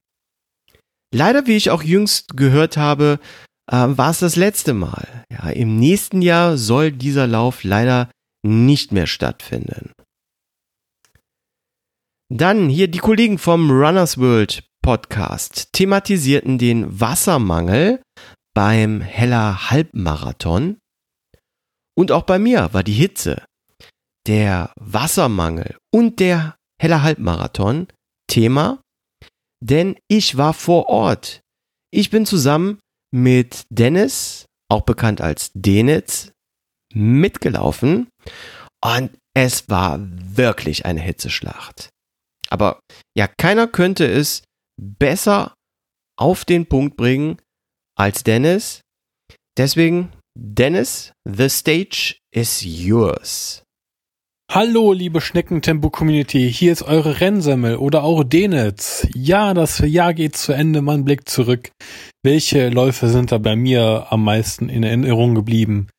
Leider, 1.13 1.45
wie 1.45 1.57
ich 1.57 1.71
auch 1.71 1.83
jüngst 1.83 2.37
gehört 2.37 2.77
habe, 2.77 3.19
äh, 3.71 3.87
war 3.87 4.11
es 4.11 4.19
das 4.19 4.35
letzte 4.35 4.73
Mal. 4.73 5.25
Ja, 5.31 5.49
Im 5.49 5.77
nächsten 5.77 6.21
Jahr 6.21 6.57
soll 6.57 6.91
dieser 6.91 7.27
Lauf 7.27 7.63
leider 7.63 8.09
nicht 8.45 8.91
mehr 8.91 9.07
stattfinden. 9.07 9.91
Dann 12.31 12.69
hier 12.69 12.87
die 12.87 12.99
Kollegen 12.99 13.37
vom 13.37 13.69
Runners 13.69 14.17
World 14.17 14.63
Podcast 14.81 15.73
thematisierten 15.73 16.57
den 16.57 16.99
Wassermangel 16.99 18.01
beim 18.55 19.01
Heller 19.01 19.69
Halbmarathon. 19.69 20.77
Und 21.97 22.11
auch 22.11 22.23
bei 22.23 22.39
mir 22.39 22.73
war 22.73 22.83
die 22.83 22.93
Hitze, 22.93 23.43
der 24.27 24.73
Wassermangel 24.75 25.77
und 25.93 26.19
der 26.19 26.55
Heller 26.79 27.03
Halbmarathon 27.03 27.87
Thema, 28.27 28.81
denn 29.63 29.95
ich 30.07 30.37
war 30.37 30.53
vor 30.53 30.87
Ort. 30.87 31.41
Ich 31.91 32.09
bin 32.09 32.25
zusammen 32.25 32.79
mit 33.15 33.65
Dennis, 33.69 34.45
auch 34.69 34.81
bekannt 34.81 35.21
als 35.21 35.51
Denitz, 35.53 36.31
mitgelaufen 36.93 38.09
und 38.83 39.11
es 39.33 39.69
war 39.69 39.99
wirklich 40.01 40.85
eine 40.85 40.99
Hitzeschlacht. 40.99 41.89
Aber 42.49 42.79
ja, 43.17 43.27
keiner 43.27 43.67
könnte 43.67 44.05
es 44.05 44.43
besser 44.79 45.53
auf 46.17 46.43
den 46.43 46.65
Punkt 46.65 46.97
bringen 46.97 47.37
als 47.97 48.23
Dennis. 48.23 48.81
Deswegen, 49.57 50.11
Dennis, 50.37 51.13
the 51.25 51.47
stage 51.47 52.17
is 52.33 52.63
yours. 52.63 53.63
Hallo, 54.51 54.93
liebe 54.93 55.21
Schneckentempo-Community, 55.21 56.51
hier 56.51 56.71
ist 56.71 56.83
eure 56.83 57.19
Rennsemmel 57.19 57.77
oder 57.77 58.03
auch 58.03 58.23
Denitz. 58.23 59.07
Ja, 59.13 59.53
das 59.53 59.79
Jahr 59.79 60.13
geht 60.13 60.37
zu 60.37 60.53
Ende, 60.53 60.81
man 60.81 61.03
blickt 61.03 61.29
zurück. 61.29 61.71
Welche 62.25 62.69
Läufe 62.69 63.07
sind 63.07 63.31
da 63.31 63.37
bei 63.37 63.55
mir 63.55 64.07
am 64.09 64.23
meisten 64.23 64.67
in 64.67 64.81
Erinnerung 64.81 65.35
geblieben? 65.35 65.89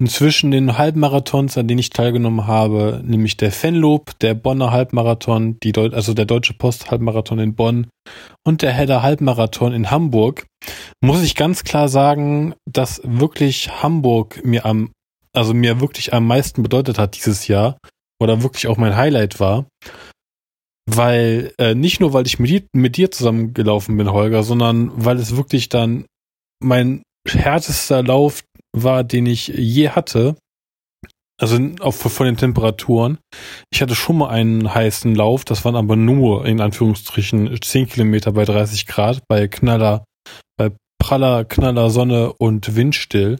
Und 0.00 0.10
zwischen 0.10 0.50
den 0.50 0.78
Halbmarathons, 0.78 1.58
an 1.58 1.68
denen 1.68 1.80
ich 1.80 1.90
teilgenommen 1.90 2.46
habe, 2.46 3.02
nämlich 3.04 3.36
der 3.36 3.52
Fenlob, 3.52 4.18
der 4.20 4.32
Bonner 4.32 4.70
Halbmarathon, 4.70 5.58
die 5.62 5.72
Deu 5.72 5.90
also 5.90 6.14
der 6.14 6.24
Deutsche 6.24 6.54
Post 6.54 6.90
Halbmarathon 6.90 7.38
in 7.38 7.54
Bonn 7.54 7.88
und 8.46 8.62
der 8.62 8.72
Hedder 8.72 9.02
Halbmarathon 9.02 9.74
in 9.74 9.90
Hamburg, 9.90 10.46
muss 11.02 11.22
ich 11.22 11.34
ganz 11.34 11.64
klar 11.64 11.90
sagen, 11.90 12.54
dass 12.64 13.02
wirklich 13.04 13.82
Hamburg 13.82 14.42
mir 14.46 14.64
am 14.64 14.90
also 15.34 15.52
mir 15.52 15.82
wirklich 15.82 16.14
am 16.14 16.26
meisten 16.26 16.62
bedeutet 16.62 16.98
hat 16.98 17.14
dieses 17.14 17.46
Jahr 17.46 17.76
oder 18.18 18.42
wirklich 18.42 18.68
auch 18.68 18.78
mein 18.78 18.96
Highlight 18.96 19.38
war. 19.38 19.66
Weil, 20.90 21.52
äh, 21.58 21.74
nicht 21.74 22.00
nur, 22.00 22.12
weil 22.12 22.26
ich 22.26 22.38
mit 22.38 22.50
dir, 22.50 22.62
mit 22.72 22.96
dir 22.96 23.10
zusammengelaufen 23.10 23.96
bin, 23.96 24.10
Holger, 24.10 24.42
sondern 24.42 24.90
weil 24.94 25.18
es 25.18 25.36
wirklich 25.36 25.68
dann 25.68 26.06
mein 26.62 27.02
härtester 27.26 28.02
Lauf 28.02 28.42
war, 28.74 29.04
den 29.04 29.26
ich 29.26 29.48
je 29.48 29.90
hatte. 29.90 30.36
Also 31.40 31.58
auch 31.80 31.92
von 31.92 32.26
den 32.26 32.36
Temperaturen. 32.36 33.18
Ich 33.70 33.80
hatte 33.80 33.94
schon 33.94 34.18
mal 34.18 34.30
einen 34.30 34.74
heißen 34.74 35.14
Lauf, 35.14 35.44
das 35.44 35.64
waren 35.64 35.76
aber 35.76 35.94
nur 35.94 36.46
in 36.46 36.60
Anführungsstrichen 36.60 37.60
10 37.60 37.88
Kilometer 37.88 38.32
bei 38.32 38.44
30 38.44 38.86
Grad, 38.86 39.22
bei 39.28 39.46
Knaller, 39.46 40.04
bei 40.56 40.72
praller, 41.00 41.44
knaller 41.44 41.90
Sonne 41.90 42.32
und 42.32 42.74
Windstill 42.74 43.38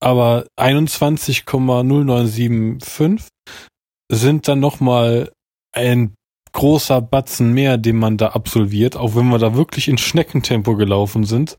aber 0.00 0.46
21,0975 0.58 3.28
sind 4.10 4.48
dann 4.48 4.60
nochmal 4.60 5.30
ein 5.76 6.14
großer 6.52 7.00
Batzen 7.02 7.52
mehr, 7.52 7.76
den 7.76 7.96
man 7.96 8.16
da 8.16 8.28
absolviert, 8.28 8.96
auch 8.96 9.14
wenn 9.14 9.28
wir 9.28 9.38
da 9.38 9.54
wirklich 9.54 9.88
in 9.88 9.98
Schneckentempo 9.98 10.74
gelaufen 10.74 11.24
sind. 11.24 11.58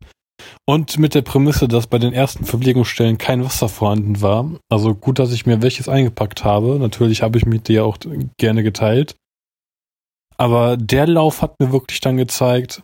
Und 0.65 0.97
mit 0.97 1.15
der 1.15 1.22
Prämisse, 1.22 1.68
dass 1.68 1.88
bei 1.88 1.97
den 1.97 2.13
ersten 2.13 2.45
Verpflegungsstellen 2.45 3.18
kein 3.18 3.43
Wasser 3.43 3.70
vorhanden 3.70 4.22
war. 4.22 4.49
Also 4.70 4.93
gut, 4.95 5.20
dass 5.20 5.32
ich 5.32 5.45
mir 5.45 5.61
welches 5.61 5.89
eingepackt 5.89 6.43
habe. 6.43 6.78
Natürlich 6.80 7.22
habe 7.22 7.38
ich 7.38 7.45
mit 7.45 7.68
dir 7.68 7.86
auch 7.86 7.97
gerne 8.38 8.63
geteilt. 8.63 9.15
Aber 10.38 10.78
der 10.78 11.07
Lauf 11.07 11.41
hat 11.41 11.59
mir 11.59 11.72
wirklich 11.72 11.99
dann 11.99 12.18
gezeigt, 12.18 12.82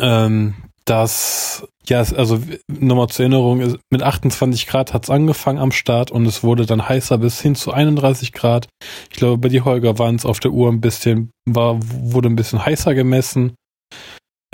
ähm, 0.00 0.54
dass, 0.86 1.66
ja, 1.88 1.98
also 1.98 2.40
nochmal 2.68 3.08
zur 3.08 3.24
Erinnerung, 3.24 3.76
mit 3.90 4.02
28 4.02 4.66
Grad 4.66 4.94
hat's 4.94 5.10
angefangen 5.10 5.58
am 5.58 5.72
Start 5.72 6.10
und 6.12 6.24
es 6.26 6.42
wurde 6.42 6.64
dann 6.64 6.88
heißer 6.88 7.18
bis 7.18 7.40
hin 7.40 7.56
zu 7.56 7.72
31 7.72 8.32
Grad. 8.32 8.68
Ich 9.10 9.16
glaube, 9.16 9.38
bei 9.38 9.48
die 9.48 9.62
Holger 9.62 9.98
waren 9.98 10.14
es 10.14 10.24
auf 10.24 10.40
der 10.40 10.52
Uhr 10.52 10.70
ein 10.70 10.80
bisschen, 10.80 11.32
war, 11.44 11.78
wurde 11.82 12.28
ein 12.28 12.36
bisschen 12.36 12.64
heißer 12.64 12.94
gemessen. 12.94 13.56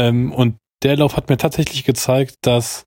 Ähm, 0.01 0.33
und 0.33 0.57
der 0.83 0.97
Lauf 0.97 1.16
hat 1.16 1.28
mir 1.28 1.37
tatsächlich 1.37 1.85
gezeigt, 1.85 2.37
dass 2.43 2.85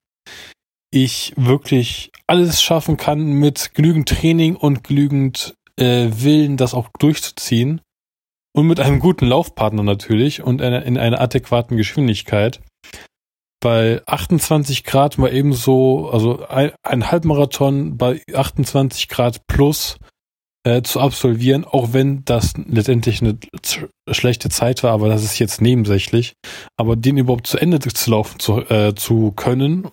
ich 0.91 1.33
wirklich 1.35 2.11
alles 2.25 2.61
schaffen 2.63 2.97
kann 2.97 3.33
mit 3.33 3.75
genügend 3.75 4.09
Training 4.09 4.55
und 4.55 4.83
genügend 4.83 5.53
äh, 5.79 6.09
Willen, 6.11 6.57
das 6.57 6.73
auch 6.73 6.89
durchzuziehen. 6.97 7.81
Und 8.55 8.67
mit 8.67 8.79
einem 8.79 8.99
guten 8.99 9.27
Laufpartner 9.27 9.83
natürlich 9.83 10.41
und 10.41 10.61
in 10.61 10.97
einer 10.97 11.19
adäquaten 11.19 11.75
Geschwindigkeit 11.75 12.61
bei 13.61 14.01
28 14.05 14.83
Grad 14.83 15.17
mal 15.17 15.33
ebenso, 15.33 16.09
also 16.09 16.45
ein, 16.47 16.71
ein 16.83 17.11
Halbmarathon 17.11 17.97
bei 17.97 18.21
28 18.33 19.07
Grad 19.07 19.47
plus 19.47 19.97
äh, 20.65 20.81
zu 20.81 20.99
absolvieren, 20.99 21.63
auch 21.63 21.93
wenn 21.93 22.25
das 22.25 22.53
letztendlich 22.57 23.21
eine 23.21 23.37
schlechte 24.11 24.49
Zeit 24.49 24.83
war, 24.83 24.91
aber 24.91 25.09
das 25.09 25.23
ist 25.23 25.39
jetzt 25.39 25.61
nebensächlich. 25.61 26.33
Aber 26.77 26.95
den 26.95 27.17
überhaupt 27.17 27.47
zu 27.47 27.57
Ende 27.57 27.79
zu 27.79 28.11
laufen 28.11 28.39
zu, 28.39 28.59
äh, 28.61 28.95
zu 28.95 29.31
können, 29.31 29.89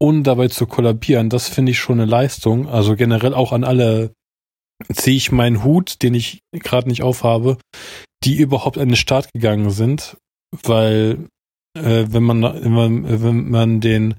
ohne 0.00 0.22
dabei 0.22 0.48
zu 0.48 0.66
kollabieren, 0.66 1.28
das 1.28 1.48
finde 1.48 1.72
ich 1.72 1.78
schon 1.78 2.00
eine 2.00 2.10
Leistung. 2.10 2.68
Also 2.68 2.96
generell 2.96 3.34
auch 3.34 3.52
an 3.52 3.64
alle 3.64 4.12
ziehe 4.92 5.16
ich 5.16 5.30
meinen 5.30 5.62
Hut, 5.62 6.02
den 6.02 6.14
ich 6.14 6.40
gerade 6.52 6.88
nicht 6.88 7.02
aufhabe, 7.02 7.58
die 8.24 8.36
überhaupt 8.36 8.78
an 8.78 8.88
den 8.88 8.96
Start 8.96 9.32
gegangen 9.32 9.70
sind, 9.70 10.16
weil 10.50 11.28
äh, 11.74 12.06
wenn 12.08 12.22
man 12.22 12.42
wenn 12.42 12.72
man 12.72 13.22
wenn 13.22 13.50
man 13.50 13.80
den 13.80 14.14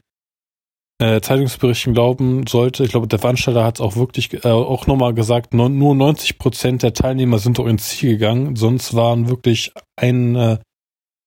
äh, 1.00 1.22
Zeitungsberichten 1.22 1.94
glauben 1.94 2.48
sollte, 2.48 2.84
ich 2.84 2.92
glaube, 2.92 3.08
der 3.08 3.20
Veranstalter 3.20 3.64
hat 3.64 3.76
es 3.76 3.82
auch 3.82 3.96
wirklich 3.96 4.46
äh, 4.46 4.48
auch 4.48 4.88
nochmal 4.88 5.14
gesagt, 5.14 5.54
no, 5.54 5.68
nur 5.68 5.96
90 5.96 6.38
Prozent 6.38 6.84
der 6.84 6.94
Teilnehmer 6.94 7.40
sind 7.40 7.60
auch 7.60 7.66
ins 7.66 7.90
Ziel 7.90 8.14
gegangen, 8.14 8.56
sonst 8.56 8.96
waren 8.96 9.28
wirklich 9.28 9.74
ein, 9.96 10.36
äh, 10.36 10.60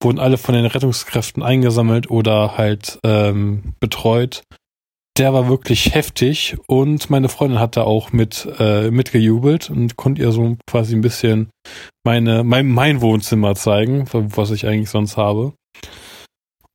wurden 0.02 0.18
alle 0.18 0.38
von 0.38 0.54
den 0.54 0.66
Rettungskräften 0.66 1.42
eingesammelt 1.42 2.10
oder 2.10 2.56
halt 2.56 2.98
ähm, 3.04 3.74
betreut. 3.80 4.42
Der 5.18 5.32
war 5.32 5.48
wirklich 5.48 5.94
heftig 5.94 6.56
und 6.66 7.08
meine 7.08 7.30
Freundin 7.30 7.58
hat 7.58 7.76
da 7.76 7.82
auch 7.82 8.12
mit 8.12 8.46
äh, 8.58 8.90
mitgejubelt 8.90 9.70
und 9.70 9.96
konnte 9.96 10.20
ihr 10.20 10.30
so 10.30 10.56
quasi 10.66 10.94
ein 10.94 11.00
bisschen 11.00 11.48
meine 12.04 12.44
mein, 12.44 12.68
mein 12.68 13.00
Wohnzimmer 13.00 13.54
zeigen, 13.54 14.04
was 14.12 14.50
ich 14.50 14.66
eigentlich 14.66 14.90
sonst 14.90 15.16
habe. 15.16 15.54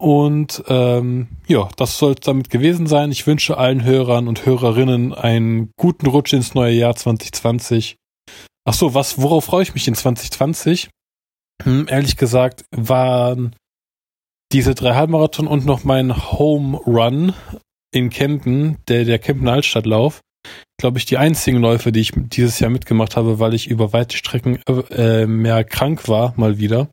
Und 0.02 0.64
ähm, 0.68 1.28
ja, 1.45 1.70
das 1.78 1.99
soll 1.99 2.14
es 2.14 2.22
damit 2.22 2.49
gewesen 2.49 2.88
sein. 2.88 3.12
Ich 3.12 3.28
wünsche 3.28 3.60
allen 3.60 3.84
Hörern 3.84 4.28
und 4.28 4.47
Hörerinnen 4.47 5.14
einen 5.14 5.74
guten 5.78 6.08
Rutsch 6.08 6.34
ins 6.34 6.56
neue 6.56 6.74
Jahr 6.74 6.95
2020. 6.95 7.97
Ach 8.66 8.74
so, 8.74 8.95
was, 8.95 9.22
worauf 9.22 9.45
freue 9.45 9.62
ich 9.62 9.76
mich 9.76 9.88
in 9.88 9.93
2020? 9.93 10.89
Hm, 11.62 11.86
ehrlich 11.88 12.18
gesagt 12.18 12.66
waren 12.76 13.56
diese 14.52 14.74
drei 14.74 14.95
Halbmarathon 14.95 15.45
und 15.45 15.68
noch 15.68 15.84
mein 15.84 16.32
Home 16.32 16.78
Run 16.78 17.36
in 17.93 18.10
Kempen, 18.10 18.78
der, 18.88 19.06
der 19.06 19.20
Kempen 19.20 19.47
Altstadtlauf, 19.47 20.22
glaube 20.80 20.97
ich, 20.97 21.06
die 21.06 21.20
einzigen 21.20 21.60
Läufe, 21.60 21.91
die 21.91 21.99
ich 21.99 22.14
dieses 22.16 22.60
Jahr 22.60 22.72
mitgemacht 22.72 23.18
habe, 23.18 23.38
weil 23.38 23.54
ich 23.54 23.68
über 23.68 23.93
weite 23.93 24.18
Strecken 24.18 24.60
äh, 24.89 25.28
mehr 25.28 25.64
krank 25.64 26.08
war, 26.08 26.34
mal 26.38 26.58
wieder. 26.58 26.89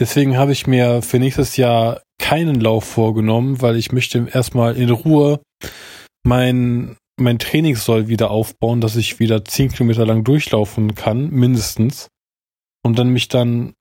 Deswegen 0.00 0.36
habe 0.36 0.50
ich 0.50 0.66
mir 0.66 1.02
für 1.02 1.20
nächstes 1.20 1.56
Jahr 1.56 2.00
keinen 2.18 2.60
Lauf 2.60 2.84
vorgenommen, 2.84 3.60
weil 3.62 3.76
ich 3.76 3.92
möchte 3.92 4.28
erstmal 4.32 4.76
in 4.76 4.90
Ruhe 4.90 5.40
mein, 6.24 6.96
mein 7.18 7.38
Trainingssoll 7.38 8.08
wieder 8.08 8.30
aufbauen, 8.30 8.80
dass 8.80 8.96
ich 8.96 9.20
wieder 9.20 9.44
zehn 9.44 9.70
Kilometer 9.70 10.06
lang 10.06 10.24
durchlaufen 10.24 10.94
kann, 10.94 11.30
mindestens. 11.30 12.08
Und 12.82 12.98
dann 12.98 13.10
mich 13.10 13.28
dann 13.28 13.74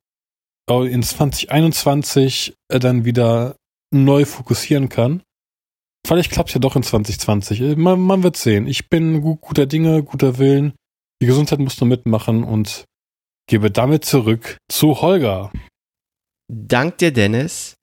in 0.69 1.03
2021 1.03 2.55
äh, 2.69 2.79
dann 2.79 3.05
wieder 3.05 3.55
neu 3.93 4.25
fokussieren 4.25 4.89
kann. 4.89 5.21
Vielleicht 6.05 6.31
klappt 6.31 6.53
ja 6.53 6.59
doch 6.59 6.75
in 6.75 6.83
2020. 6.83 7.61
Äh, 7.61 7.75
man, 7.75 7.99
man 7.99 8.23
wird 8.23 8.37
sehen. 8.37 8.67
Ich 8.67 8.89
bin 8.89 9.21
gut, 9.21 9.41
guter 9.41 9.65
Dinge, 9.65 10.03
guter 10.03 10.37
Willen. 10.37 10.73
Die 11.21 11.27
Gesundheit 11.27 11.59
muss 11.59 11.79
nur 11.79 11.87
mitmachen 11.87 12.43
und 12.43 12.85
gebe 13.47 13.71
damit 13.71 14.05
zurück 14.05 14.57
zu 14.69 15.01
Holger. 15.01 15.51
Dank 16.51 16.97
dir, 16.97 17.11
Dennis. 17.11 17.75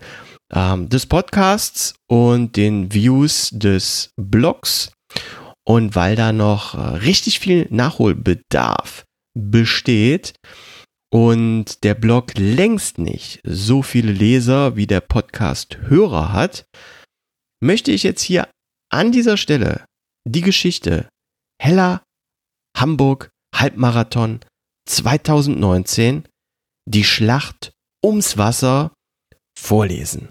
ähm, 0.54 0.90
des 0.90 1.06
Podcasts 1.06 1.94
und 2.08 2.56
den 2.56 2.94
Views 2.94 3.50
des 3.52 4.12
Blogs. 4.18 4.92
Und 5.66 5.96
weil 5.96 6.16
da 6.16 6.32
noch 6.34 6.74
äh, 6.74 6.78
richtig 6.98 7.40
viel 7.40 7.68
Nachholbedarf 7.70 9.06
besteht 9.38 10.34
und 11.12 11.84
der 11.84 11.96
Blog 11.96 12.34
längst 12.38 12.98
nicht 12.98 13.40
so 13.44 13.82
viele 13.82 14.12
Leser 14.12 14.76
wie 14.76 14.88
der 14.88 15.02
Podcast 15.02 15.78
Hörer 15.78 16.34
hat, 16.34 16.66
möchte 17.62 17.92
ich 17.92 18.04
jetzt 18.04 18.22
hier 18.22 18.48
an 18.92 19.12
dieser 19.12 19.38
Stelle 19.38 19.86
die 20.28 20.42
Geschichte 20.42 21.10
Heller 21.62 22.04
Hamburg 22.78 23.30
Halbmarathon 23.56 24.40
2019, 24.88 26.28
die 26.88 27.04
Schlacht 27.04 27.72
ums 28.04 28.38
Wasser 28.38 28.94
vorlesen. 29.58 30.30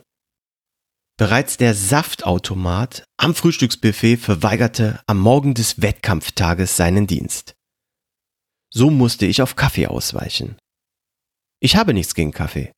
Bereits 1.18 1.56
der 1.56 1.74
Saftautomat 1.74 3.04
am 3.16 3.34
Frühstücksbuffet 3.34 4.18
verweigerte 4.18 5.02
am 5.08 5.18
Morgen 5.18 5.52
des 5.52 5.82
Wettkampftages 5.82 6.76
seinen 6.76 7.08
Dienst. 7.08 7.56
So 8.72 8.88
musste 8.88 9.26
ich 9.26 9.42
auf 9.42 9.56
Kaffee 9.56 9.88
ausweichen. 9.88 10.56
Ich 11.60 11.74
habe 11.74 11.92
nichts 11.92 12.14
gegen 12.14 12.30
Kaffee, 12.30 12.70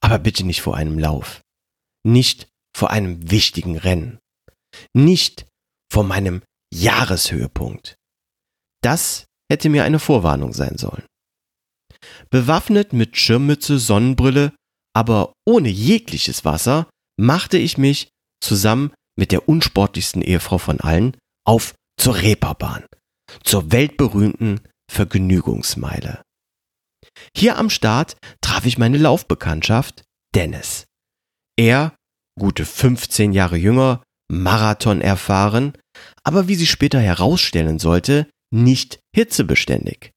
aber 0.00 0.20
bitte 0.20 0.44
nicht 0.44 0.62
vor 0.62 0.76
einem 0.76 0.96
Lauf, 0.96 1.40
nicht 2.06 2.48
vor 2.72 2.90
einem 2.90 3.32
wichtigen 3.32 3.76
Rennen, 3.76 4.20
nicht 4.94 5.48
vor 5.92 6.04
meinem 6.04 6.42
Jahreshöhepunkt. 6.72 7.96
Das 8.84 9.24
hätte 9.50 9.68
mir 9.68 9.82
eine 9.82 9.98
Vorwarnung 9.98 10.52
sein 10.52 10.78
sollen. 10.78 11.04
Bewaffnet 12.30 12.92
mit 12.92 13.16
Schirmmütze, 13.16 13.80
Sonnenbrille, 13.80 14.54
aber 14.94 15.32
ohne 15.44 15.68
jegliches 15.68 16.44
Wasser, 16.44 16.88
machte 17.16 17.58
ich 17.58 17.78
mich 17.78 18.08
zusammen 18.42 18.92
mit 19.16 19.32
der 19.32 19.48
unsportlichsten 19.48 20.22
Ehefrau 20.22 20.58
von 20.58 20.80
allen 20.80 21.16
auf 21.44 21.74
zur 21.98 22.16
Reeperbahn, 22.16 22.84
zur 23.44 23.72
weltberühmten 23.72 24.60
Vergnügungsmeile. 24.90 26.22
Hier 27.36 27.58
am 27.58 27.70
Start 27.70 28.16
traf 28.40 28.66
ich 28.66 28.78
meine 28.78 28.98
Laufbekanntschaft 28.98 30.02
Dennis. 30.34 30.86
Er, 31.58 31.94
gute 32.38 32.64
15 32.64 33.32
Jahre 33.32 33.56
jünger, 33.56 34.02
Marathon 34.30 35.00
erfahren, 35.00 35.76
aber 36.24 36.48
wie 36.48 36.54
sich 36.54 36.70
später 36.70 37.00
herausstellen 37.00 37.78
sollte, 37.78 38.28
nicht 38.50 39.00
hitzebeständig. 39.14 40.12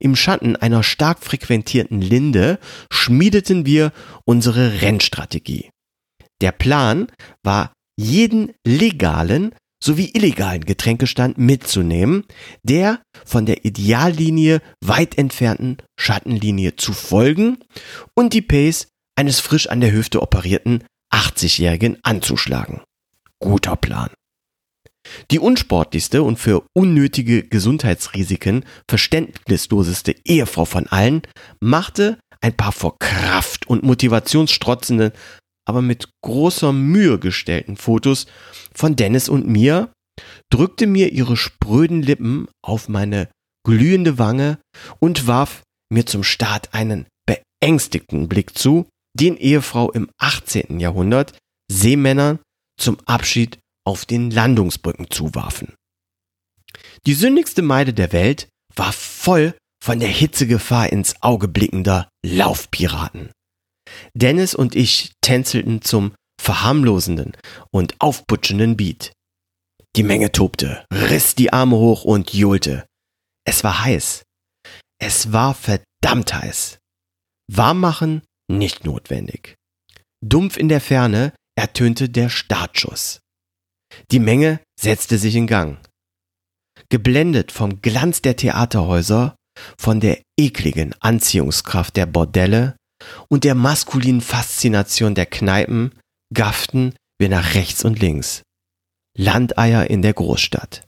Im 0.00 0.16
Schatten 0.16 0.56
einer 0.56 0.82
stark 0.82 1.20
frequentierten 1.20 2.00
Linde 2.00 2.58
schmiedeten 2.90 3.66
wir 3.66 3.92
unsere 4.24 4.80
Rennstrategie. 4.80 5.70
Der 6.40 6.52
Plan 6.52 7.08
war, 7.42 7.72
jeden 7.98 8.52
legalen 8.66 9.54
sowie 9.82 10.10
illegalen 10.12 10.64
Getränkestand 10.64 11.38
mitzunehmen, 11.38 12.24
der 12.62 13.00
von 13.24 13.46
der 13.46 13.64
Ideallinie 13.64 14.60
weit 14.84 15.18
entfernten 15.18 15.78
Schattenlinie 15.98 16.76
zu 16.76 16.92
folgen 16.92 17.58
und 18.14 18.32
die 18.32 18.42
Pace 18.42 18.88
eines 19.16 19.40
frisch 19.40 19.68
an 19.68 19.80
der 19.80 19.92
Hüfte 19.92 20.22
operierten 20.22 20.84
80-Jährigen 21.12 21.98
anzuschlagen. 22.02 22.82
Guter 23.40 23.76
Plan. 23.76 24.10
Die 25.30 25.38
unsportlichste 25.38 26.22
und 26.22 26.38
für 26.38 26.66
unnötige 26.74 27.44
Gesundheitsrisiken 27.44 28.64
verständnisloseste 28.88 30.14
Ehefrau 30.24 30.64
von 30.64 30.86
allen 30.88 31.22
machte 31.60 32.18
ein 32.40 32.56
paar 32.56 32.72
vor 32.72 32.98
Kraft 32.98 33.66
und 33.66 33.84
motivationsstrotzenden 33.84 35.12
aber 35.68 35.82
mit 35.82 36.08
großer 36.22 36.72
Mühe 36.72 37.18
gestellten 37.18 37.76
Fotos 37.76 38.26
von 38.74 38.96
Dennis 38.96 39.28
und 39.28 39.46
mir, 39.46 39.92
drückte 40.50 40.86
mir 40.86 41.12
ihre 41.12 41.36
spröden 41.36 42.02
Lippen 42.02 42.48
auf 42.62 42.88
meine 42.88 43.28
glühende 43.64 44.18
Wange 44.18 44.58
und 44.98 45.26
warf 45.26 45.62
mir 45.92 46.06
zum 46.06 46.24
Start 46.24 46.72
einen 46.72 47.06
beängstigten 47.26 48.28
Blick 48.28 48.58
zu, 48.58 48.88
den 49.14 49.36
Ehefrau 49.36 49.92
im 49.92 50.08
18. 50.18 50.80
Jahrhundert 50.80 51.36
Seemännern 51.70 52.38
zum 52.80 52.98
Abschied 53.04 53.58
auf 53.84 54.06
den 54.06 54.30
Landungsbrücken 54.30 55.10
zuwarfen. 55.10 55.74
Die 57.06 57.14
sündigste 57.14 57.62
Meide 57.62 57.92
der 57.92 58.12
Welt 58.12 58.48
war 58.74 58.92
voll 58.92 59.54
von 59.84 60.00
der 60.00 60.08
Hitzegefahr 60.08 60.90
ins 60.92 61.22
Auge 61.22 61.48
blickender 61.48 62.08
Laufpiraten. 62.24 63.30
Dennis 64.14 64.54
und 64.54 64.74
ich 64.74 65.12
tänzelten 65.20 65.82
zum 65.82 66.14
verharmlosenden 66.40 67.36
und 67.70 67.94
aufputschenden 68.00 68.76
Beat. 68.76 69.12
Die 69.96 70.02
Menge 70.02 70.32
tobte, 70.32 70.84
riss 70.92 71.34
die 71.34 71.52
Arme 71.52 71.76
hoch 71.76 72.04
und 72.04 72.32
johlte. 72.32 72.86
Es 73.44 73.64
war 73.64 73.84
heiß. 73.84 74.22
Es 75.00 75.32
war 75.32 75.54
verdammt 75.54 76.34
heiß. 76.34 76.78
Warm 77.50 77.80
machen 77.80 78.22
nicht 78.50 78.84
notwendig. 78.84 79.56
Dumpf 80.24 80.56
in 80.56 80.68
der 80.68 80.80
Ferne 80.80 81.32
ertönte 81.56 82.08
der 82.08 82.28
Startschuss. 82.28 83.20
Die 84.10 84.18
Menge 84.18 84.60
setzte 84.78 85.18
sich 85.18 85.34
in 85.34 85.46
Gang. 85.46 85.78
Geblendet 86.90 87.52
vom 87.52 87.80
Glanz 87.82 88.22
der 88.22 88.36
Theaterhäuser, 88.36 89.36
von 89.78 90.00
der 90.00 90.22
ekligen 90.38 90.94
Anziehungskraft 91.00 91.96
der 91.96 92.06
Bordelle 92.06 92.76
und 93.28 93.44
der 93.44 93.54
maskulinen 93.54 94.20
Faszination 94.20 95.14
der 95.14 95.26
Kneipen, 95.26 95.92
gafften 96.34 96.94
wir 97.18 97.28
nach 97.28 97.54
rechts 97.54 97.84
und 97.84 97.98
links. 98.00 98.42
Landeier 99.16 99.90
in 99.90 100.02
der 100.02 100.12
Großstadt. 100.12 100.86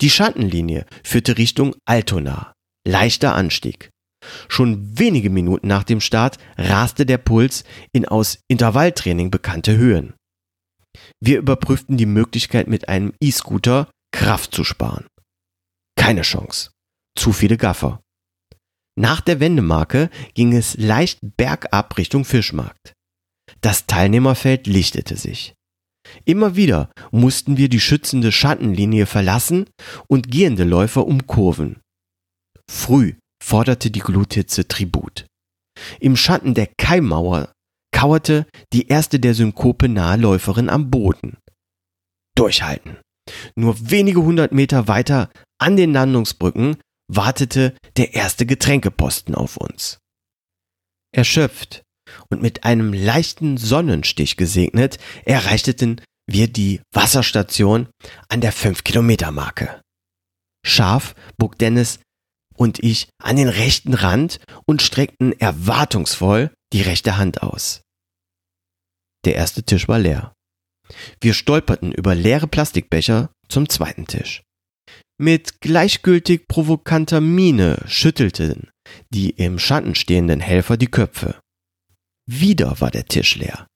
Die 0.00 0.10
Schattenlinie 0.10 0.86
führte 1.04 1.38
Richtung 1.38 1.74
Altona. 1.84 2.52
Leichter 2.86 3.34
Anstieg. 3.34 3.90
Schon 4.48 4.98
wenige 4.98 5.30
Minuten 5.30 5.66
nach 5.68 5.84
dem 5.84 6.00
Start 6.00 6.38
raste 6.56 7.06
der 7.06 7.18
Puls 7.18 7.64
in 7.92 8.06
aus 8.06 8.38
Intervalltraining 8.48 9.30
bekannte 9.30 9.76
Höhen. 9.76 10.14
Wir 11.20 11.38
überprüften 11.38 11.96
die 11.96 12.06
Möglichkeit, 12.06 12.68
mit 12.68 12.88
einem 12.88 13.12
E-Scooter 13.20 13.90
Kraft 14.12 14.54
zu 14.54 14.64
sparen. 14.64 15.06
Keine 15.96 16.22
Chance. 16.22 16.70
Zu 17.16 17.32
viele 17.32 17.56
Gaffer. 17.56 18.00
Nach 18.98 19.20
der 19.20 19.40
Wendemarke 19.40 20.10
ging 20.34 20.54
es 20.54 20.76
leicht 20.76 21.18
bergab 21.22 21.96
Richtung 21.98 22.24
Fischmarkt. 22.24 22.94
Das 23.60 23.86
Teilnehmerfeld 23.86 24.66
lichtete 24.66 25.16
sich. 25.16 25.54
Immer 26.24 26.56
wieder 26.56 26.90
mussten 27.10 27.56
wir 27.56 27.68
die 27.68 27.80
schützende 27.80 28.32
Schattenlinie 28.32 29.06
verlassen 29.06 29.68
und 30.08 30.30
gehende 30.30 30.64
Läufer 30.64 31.06
umkurven. 31.06 31.80
Früh 32.70 33.14
forderte 33.42 33.90
die 33.90 34.00
Gluthitze 34.00 34.66
Tribut. 34.66 35.26
Im 36.00 36.16
Schatten 36.16 36.54
der 36.54 36.68
Keimmauer 36.78 37.52
kauerte 37.92 38.46
die 38.72 38.88
erste 38.88 39.20
der 39.20 39.34
Synkope 39.34 39.88
nahe 39.88 40.16
Läuferin 40.16 40.68
am 40.68 40.90
Boden. 40.90 41.38
Durchhalten. 42.34 42.98
Nur 43.56 43.76
wenige 43.90 44.22
hundert 44.22 44.52
Meter 44.52 44.88
weiter 44.88 45.30
an 45.58 45.76
den 45.76 45.92
Landungsbrücken 45.92 46.76
wartete 47.08 47.76
der 47.96 48.14
erste 48.14 48.46
Getränkeposten 48.46 49.34
auf 49.34 49.56
uns. 49.56 49.98
Erschöpft 51.12 51.82
und 52.30 52.42
mit 52.42 52.64
einem 52.64 52.92
leichten 52.92 53.56
Sonnenstich 53.56 54.36
gesegnet, 54.36 54.98
erreichten 55.24 56.00
wir 56.26 56.48
die 56.48 56.80
Wasserstation 56.92 57.88
an 58.28 58.40
der 58.40 58.52
5-Kilometer-Marke. 58.52 59.80
Scharf 60.64 61.14
bog 61.36 61.58
Dennis 61.58 62.00
und 62.56 62.82
ich 62.82 63.08
an 63.22 63.36
den 63.36 63.48
rechten 63.48 63.94
Rand 63.94 64.40
und 64.66 64.82
streckten 64.82 65.32
erwartungsvoll 65.32 66.50
die 66.72 66.82
rechte 66.82 67.16
Hand 67.16 67.42
aus. 67.42 67.82
Der 69.24 69.36
erste 69.36 69.62
Tisch 69.62 69.88
war 69.88 69.98
leer. 69.98 70.32
Wir 71.20 71.34
stolperten 71.34 71.92
über 71.92 72.14
leere 72.14 72.46
Plastikbecher 72.46 73.30
zum 73.48 73.68
zweiten 73.68 74.06
Tisch. 74.06 74.42
Mit 75.18 75.60
gleichgültig 75.60 76.46
provokanter 76.46 77.20
Miene 77.20 77.82
schüttelten 77.86 78.70
die 79.10 79.30
im 79.30 79.58
Schatten 79.58 79.94
stehenden 79.94 80.40
Helfer 80.40 80.76
die 80.76 80.86
Köpfe. 80.86 81.40
Wieder 82.28 82.80
war 82.80 82.90
der 82.90 83.06
Tisch 83.06 83.36
leer. 83.36 83.66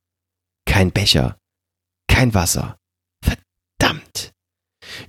Kein 0.67 0.93
Becher, 0.93 1.39
kein 2.09 2.35
Wasser. 2.35 2.77
Verdammt! 3.25 4.33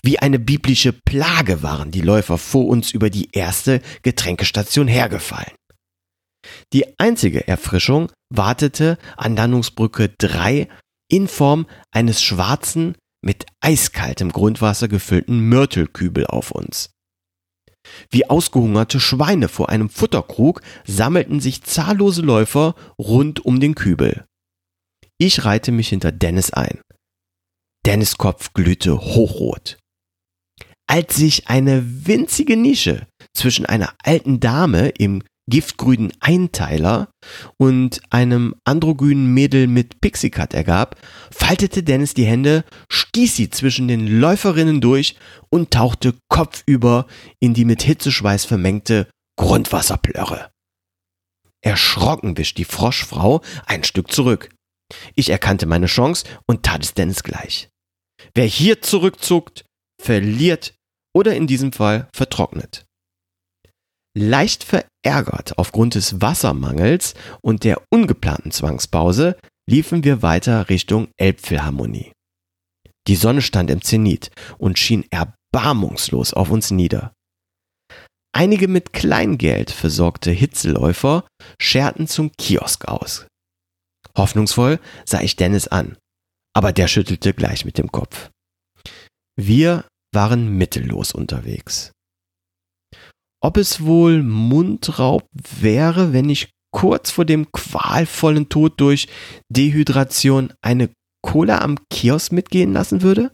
Wie 0.03 0.19
eine 0.19 0.39
biblische 0.39 0.93
Plage 0.93 1.63
waren 1.63 1.91
die 1.91 2.01
Läufer 2.01 2.37
vor 2.37 2.67
uns 2.67 2.91
über 2.91 3.09
die 3.09 3.29
erste 3.31 3.81
Getränkestation 4.03 4.87
hergefallen. 4.87 5.55
Die 6.73 6.99
einzige 6.99 7.47
Erfrischung 7.47 8.11
wartete 8.33 8.97
an 9.17 9.35
Landungsbrücke 9.35 10.09
3 10.17 10.67
in 11.09 11.27
Form 11.27 11.67
eines 11.91 12.21
schwarzen, 12.21 12.95
mit 13.21 13.45
eiskaltem 13.59 14.31
Grundwasser 14.31 14.87
gefüllten 14.87 15.47
Mörtelkübel 15.47 16.25
auf 16.27 16.51
uns. 16.51 16.91
Wie 18.09 18.29
ausgehungerte 18.29 18.99
Schweine 18.99 19.47
vor 19.47 19.69
einem 19.69 19.89
Futterkrug 19.89 20.61
sammelten 20.85 21.39
sich 21.39 21.63
zahllose 21.63 22.21
Läufer 22.21 22.75
rund 22.97 23.43
um 23.45 23.59
den 23.59 23.75
Kübel. 23.75 24.25
Ich 25.17 25.45
reihte 25.45 25.71
mich 25.71 25.89
hinter 25.89 26.11
Dennis 26.11 26.51
ein. 26.51 26.81
Dennis 27.85 28.17
Kopf 28.17 28.53
glühte 28.53 28.97
hochrot. 28.99 29.77
Als 30.87 31.15
sich 31.15 31.47
eine 31.47 32.07
winzige 32.07 32.57
Nische 32.57 33.07
zwischen 33.33 33.65
einer 33.65 33.93
alten 34.03 34.39
Dame 34.39 34.89
im 34.89 35.23
giftgrünen 35.49 36.13
Einteiler 36.19 37.09
und 37.57 38.01
einem 38.09 38.55
androgynen 38.63 39.33
Mädel 39.33 39.67
mit 39.67 40.01
Pixie-Cut 40.01 40.53
ergab, 40.53 40.95
faltete 41.31 41.83
Dennis 41.83 42.13
die 42.13 42.25
Hände, 42.25 42.63
stieß 42.91 43.35
sie 43.35 43.49
zwischen 43.49 43.87
den 43.87 44.07
Läuferinnen 44.07 44.81
durch 44.81 45.15
und 45.49 45.71
tauchte 45.71 46.15
kopfüber 46.29 47.07
in 47.39 47.53
die 47.53 47.65
mit 47.65 47.83
Hitzeschweiß 47.83 48.45
vermengte 48.45 49.07
Grundwasserplörre. 49.37 50.51
Erschrocken 51.63 52.37
wischt 52.37 52.57
die 52.57 52.65
Froschfrau 52.65 53.41
ein 53.65 53.83
Stück 53.83 54.11
zurück. 54.11 54.49
Ich 55.15 55.29
erkannte 55.29 55.65
meine 55.65 55.85
Chance 55.85 56.25
und 56.47 56.63
tat 56.63 56.83
es 56.83 56.93
Dennis 56.93 57.23
gleich. 57.23 57.69
Wer 58.33 58.45
hier 58.45 58.81
zurückzuckt, 58.81 59.65
verliert 60.01 60.73
oder 61.13 61.35
in 61.35 61.47
diesem 61.47 61.71
Fall 61.71 62.09
vertrocknet. 62.13 62.85
Leicht 64.13 64.65
verärgert 64.65 65.57
aufgrund 65.57 65.95
des 65.95 66.19
Wassermangels 66.19 67.13
und 67.41 67.63
der 67.63 67.81
ungeplanten 67.89 68.51
Zwangspause 68.51 69.37
liefen 69.69 70.03
wir 70.03 70.21
weiter 70.21 70.67
Richtung 70.69 71.07
Elbphilharmonie. 71.17 72.11
Die 73.07 73.15
Sonne 73.15 73.41
stand 73.41 73.69
im 73.69 73.81
Zenit 73.81 74.29
und 74.57 74.77
schien 74.77 75.05
erbarmungslos 75.11 76.33
auf 76.33 76.51
uns 76.51 76.71
nieder. 76.71 77.13
Einige 78.33 78.67
mit 78.67 78.91
Kleingeld 78.93 79.71
versorgte 79.71 80.31
Hitzeläufer 80.31 81.25
scherten 81.59 82.07
zum 82.07 82.31
Kiosk 82.37 82.87
aus. 82.87 83.27
Hoffnungsvoll 84.17 84.79
sah 85.05 85.21
ich 85.21 85.37
Dennis 85.37 85.67
an, 85.67 85.97
aber 86.53 86.73
der 86.73 86.87
schüttelte 86.87 87.33
gleich 87.33 87.63
mit 87.63 87.77
dem 87.77 87.91
Kopf. 87.91 88.29
Wir 89.37 89.85
waren 90.13 90.57
mittellos 90.57 91.13
unterwegs 91.13 91.93
ob 93.41 93.57
es 93.57 93.83
wohl 93.83 94.23
Mundraub 94.23 95.27
wäre, 95.33 96.13
wenn 96.13 96.29
ich 96.29 96.51
kurz 96.71 97.11
vor 97.11 97.25
dem 97.25 97.51
qualvollen 97.51 98.49
Tod 98.49 98.79
durch 98.79 99.07
Dehydration 99.49 100.53
eine 100.61 100.89
Cola 101.21 101.59
am 101.59 101.77
Kiosk 101.89 102.31
mitgehen 102.31 102.73
lassen 102.73 103.01
würde? 103.01 103.31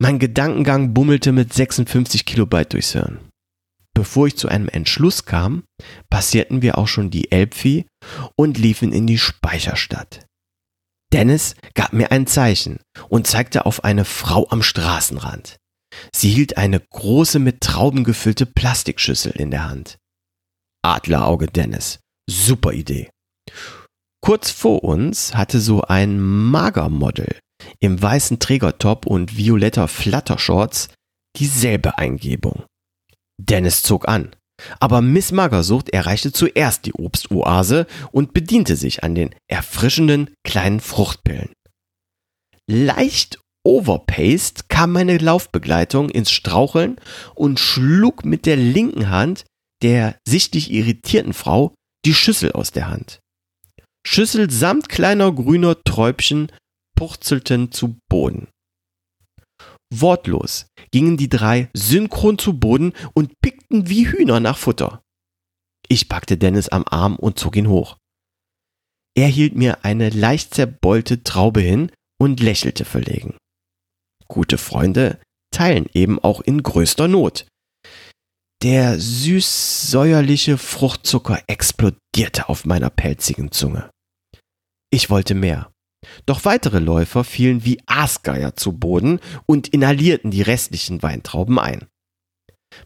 Mein 0.00 0.18
Gedankengang 0.18 0.94
bummelte 0.94 1.32
mit 1.32 1.52
56 1.52 2.24
Kilobyte 2.24 2.72
durchs 2.72 2.92
Hirn. 2.92 3.18
Bevor 3.94 4.28
ich 4.28 4.36
zu 4.36 4.48
einem 4.48 4.68
Entschluss 4.68 5.26
kam, 5.26 5.64
passierten 6.08 6.62
wir 6.62 6.78
auch 6.78 6.88
schon 6.88 7.10
die 7.10 7.30
Elbvieh 7.30 7.86
und 8.36 8.56
liefen 8.56 8.92
in 8.92 9.06
die 9.06 9.18
Speicherstadt. 9.18 10.26
Dennis 11.12 11.54
gab 11.74 11.92
mir 11.92 12.12
ein 12.12 12.26
Zeichen 12.26 12.78
und 13.08 13.26
zeigte 13.26 13.66
auf 13.66 13.84
eine 13.84 14.04
Frau 14.04 14.48
am 14.48 14.62
Straßenrand. 14.62 15.56
Sie 16.14 16.30
hielt 16.30 16.56
eine 16.56 16.80
große 16.80 17.38
mit 17.38 17.60
Trauben 17.60 18.04
gefüllte 18.04 18.46
Plastikschüssel 18.46 19.32
in 19.32 19.50
der 19.50 19.68
Hand. 19.68 19.98
Adlerauge 20.82 21.46
Dennis. 21.46 22.00
Super 22.28 22.72
Idee. 22.72 23.10
Kurz 24.22 24.50
vor 24.50 24.84
uns 24.84 25.34
hatte 25.34 25.60
so 25.60 25.82
ein 25.82 26.20
Magermodel 26.20 27.38
im 27.80 28.00
weißen 28.00 28.38
Trägertop 28.38 29.06
und 29.06 29.36
violetter 29.36 29.88
Flattershorts 29.88 30.88
dieselbe 31.36 31.98
Eingebung. 31.98 32.64
Dennis 33.40 33.82
zog 33.82 34.08
an. 34.08 34.34
Aber 34.78 35.00
Miss 35.00 35.32
Magersucht 35.32 35.88
erreichte 35.88 36.32
zuerst 36.32 36.84
die 36.84 36.92
Obstoase 36.92 37.86
und 38.12 38.34
bediente 38.34 38.76
sich 38.76 39.02
an 39.02 39.14
den 39.14 39.34
erfrischenden 39.48 40.34
kleinen 40.44 40.80
Fruchtpillen. 40.80 41.52
Leicht 42.66 43.40
overpaced 43.64 44.68
kam 44.68 44.92
meine 44.92 45.18
Laufbegleitung 45.18 46.10
ins 46.10 46.30
Straucheln 46.30 46.96
und 47.34 47.60
schlug 47.60 48.24
mit 48.24 48.46
der 48.46 48.56
linken 48.56 49.10
Hand 49.10 49.44
der 49.82 50.18
sichtlich 50.26 50.70
irritierten 50.70 51.32
Frau 51.32 51.74
die 52.04 52.14
Schüssel 52.14 52.52
aus 52.52 52.70
der 52.70 52.88
Hand. 52.88 53.20
Schüssel 54.06 54.50
samt 54.50 54.88
kleiner 54.88 55.32
grüner 55.32 55.82
Träubchen 55.84 56.50
purzelten 56.96 57.72
zu 57.72 57.96
Boden. 58.08 58.48
Wortlos 59.92 60.66
gingen 60.92 61.16
die 61.16 61.28
drei 61.28 61.68
synchron 61.74 62.38
zu 62.38 62.58
Boden 62.58 62.92
und 63.14 63.32
pickten 63.42 63.88
wie 63.88 64.06
Hühner 64.06 64.40
nach 64.40 64.56
Futter. 64.56 65.02
Ich 65.88 66.08
packte 66.08 66.36
Dennis 66.36 66.68
am 66.68 66.84
Arm 66.86 67.16
und 67.16 67.38
zog 67.38 67.56
ihn 67.56 67.68
hoch. 67.68 67.96
Er 69.16 69.26
hielt 69.26 69.56
mir 69.56 69.84
eine 69.84 70.10
leicht 70.10 70.54
zerbeulte 70.54 71.24
Traube 71.24 71.60
hin 71.60 71.90
und 72.20 72.38
lächelte 72.40 72.84
verlegen. 72.84 73.36
Gute 74.30 74.58
Freunde 74.58 75.18
teilen 75.52 75.86
eben 75.92 76.18
auch 76.20 76.40
in 76.40 76.62
größter 76.62 77.08
Not. 77.08 77.46
Der 78.62 79.00
süß-säuerliche 79.00 80.56
Fruchtzucker 80.56 81.42
explodierte 81.48 82.48
auf 82.48 82.64
meiner 82.64 82.90
pelzigen 82.90 83.50
Zunge. 83.50 83.90
Ich 84.92 85.10
wollte 85.10 85.34
mehr. 85.34 85.72
Doch 86.26 86.44
weitere 86.44 86.78
Läufer 86.78 87.24
fielen 87.24 87.64
wie 87.64 87.80
Aasgeier 87.86 88.54
zu 88.54 88.72
Boden 88.72 89.20
und 89.46 89.68
inhalierten 89.68 90.30
die 90.30 90.42
restlichen 90.42 91.02
Weintrauben 91.02 91.58
ein. 91.58 91.86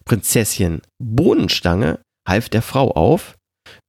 Prinzessin 0.03 0.81
Bohnenstange 0.99 2.01
half 2.27 2.49
der 2.49 2.63
Frau 2.63 2.91
auf, 2.91 3.37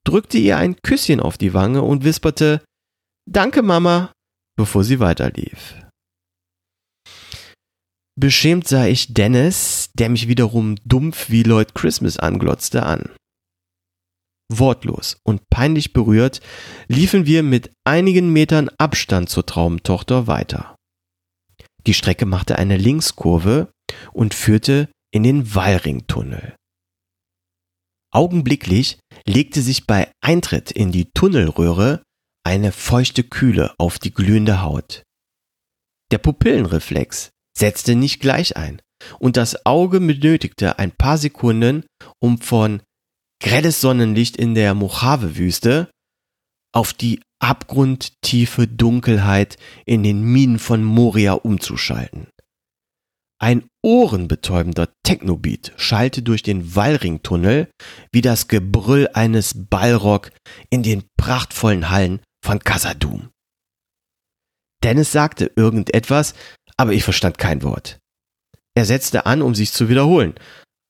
drückte 0.05 0.37
ihr 0.37 0.59
ein 0.59 0.77
Küsschen 0.83 1.21
auf 1.21 1.39
die 1.39 1.55
Wange 1.55 1.83
und 1.83 2.05
wisperte 2.05 2.63
Danke, 3.29 3.63
Mama, 3.63 4.13
bevor 4.57 4.85
sie 4.85 5.01
weiterlief. 5.01 5.86
Beschämt 8.19 8.67
sah 8.67 8.87
ich 8.87 9.13
Dennis, 9.13 9.91
der 9.95 10.09
mich 10.09 10.27
wiederum 10.27 10.77
dumpf 10.85 11.29
wie 11.29 11.43
Lloyd 11.43 11.75
Christmas 11.75 12.19
anglotzte, 12.19 12.85
an. 12.85 13.11
Wortlos 14.51 15.19
und 15.23 15.43
peinlich 15.51 15.93
berührt 15.93 16.41
liefen 16.89 17.27
wir 17.27 17.43
mit 17.43 17.73
einigen 17.85 18.33
Metern 18.33 18.71
Abstand 18.79 19.29
zur 19.29 19.45
Traumtochter 19.45 20.27
weiter. 20.27 20.77
Die 21.87 21.95
Strecke 21.95 22.25
machte 22.25 22.57
eine 22.57 22.79
Linkskurve 22.79 23.71
und 24.13 24.35
führte 24.35 24.89
in 25.13 25.23
den 25.23 25.55
Wallringtunnel. 25.55 26.57
Augenblicklich 28.13 28.99
legte 29.27 29.61
sich 29.61 29.87
bei 29.87 30.11
Eintritt 30.23 30.71
in 30.71 30.91
die 30.91 31.11
Tunnelröhre 31.13 32.03
eine 32.45 32.73
feuchte 32.73 33.25
Kühle 33.25 33.75
auf 33.79 33.99
die 33.99 34.15
glühende 34.15 34.63
Haut. 34.63 35.03
Der 36.13 36.19
Pupillenreflex 36.19 37.31
setzte 37.57 37.95
nicht 37.95 38.21
gleich 38.21 38.57
ein 38.57 38.81
und 39.19 39.37
das 39.37 39.67
Auge 39.67 40.01
benötigte 40.01 40.79
ein 40.79 40.93
paar 40.93 41.19
Sekunden, 41.19 41.85
um 42.21 42.41
von 42.41 42.83
grelles 43.43 43.81
Sonnenlicht 43.81 44.37
in 44.37 44.55
der 44.55 44.75
Mojave-Wüste 44.75 45.91
auf 46.73 46.93
die 46.93 47.21
abgrundtiefe 47.39 48.67
Dunkelheit 48.67 49.57
in 49.85 50.03
den 50.03 50.23
Minen 50.23 50.59
von 50.59 50.83
Moria 50.83 51.35
umzuschalten. 51.35 52.29
Ein 53.39 53.69
ohrenbetäubender 53.83 54.89
Technobeat 55.03 55.73
schallte 55.77 56.23
durch 56.23 56.43
den 56.43 56.75
Wallringtunnel 56.75 57.69
wie 58.11 58.23
das 58.23 58.49
Gebrüll 58.49 59.09
eines 59.13 59.53
Ballrock 59.69 60.31
in 60.71 60.83
den 60.83 61.05
prachtvollen 61.19 61.91
Hallen 61.91 62.21
von 62.43 62.61
Casadum. 62.61 63.29
Dennis 64.83 65.13
sagte 65.13 65.51
irgendetwas, 65.57 66.35
aber 66.77 66.93
ich 66.93 67.05
verstand 67.05 67.39
kein 67.39 67.63
Wort. 67.63 67.99
Er 68.75 68.85
setzte 68.85 69.27
an, 69.27 69.43
um 69.43 69.55
sich 69.55 69.73
zu 69.73 69.89
wiederholen, 69.89 70.35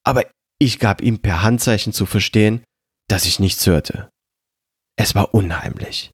aber 0.04 0.24
ich 0.58 0.78
gab 0.78 1.00
ihm 1.02 1.20
per 1.20 1.42
Handzeichen 1.42 1.92
zu 1.92 2.06
verstehen, 2.06 2.64
dass 3.08 3.26
ich 3.26 3.38
nichts 3.38 3.66
hörte. 3.66 4.10
Es 4.98 5.14
war 5.14 5.34
unheimlich. 5.34 6.10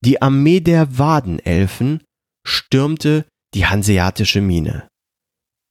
Die 0.00 0.22
Armee 0.22 0.60
der 0.60 0.98
Wadenelfen 0.98 2.04
stürmte 2.46 3.26
die 3.54 3.66
hanseatische 3.66 4.40
Mine. 4.40 4.88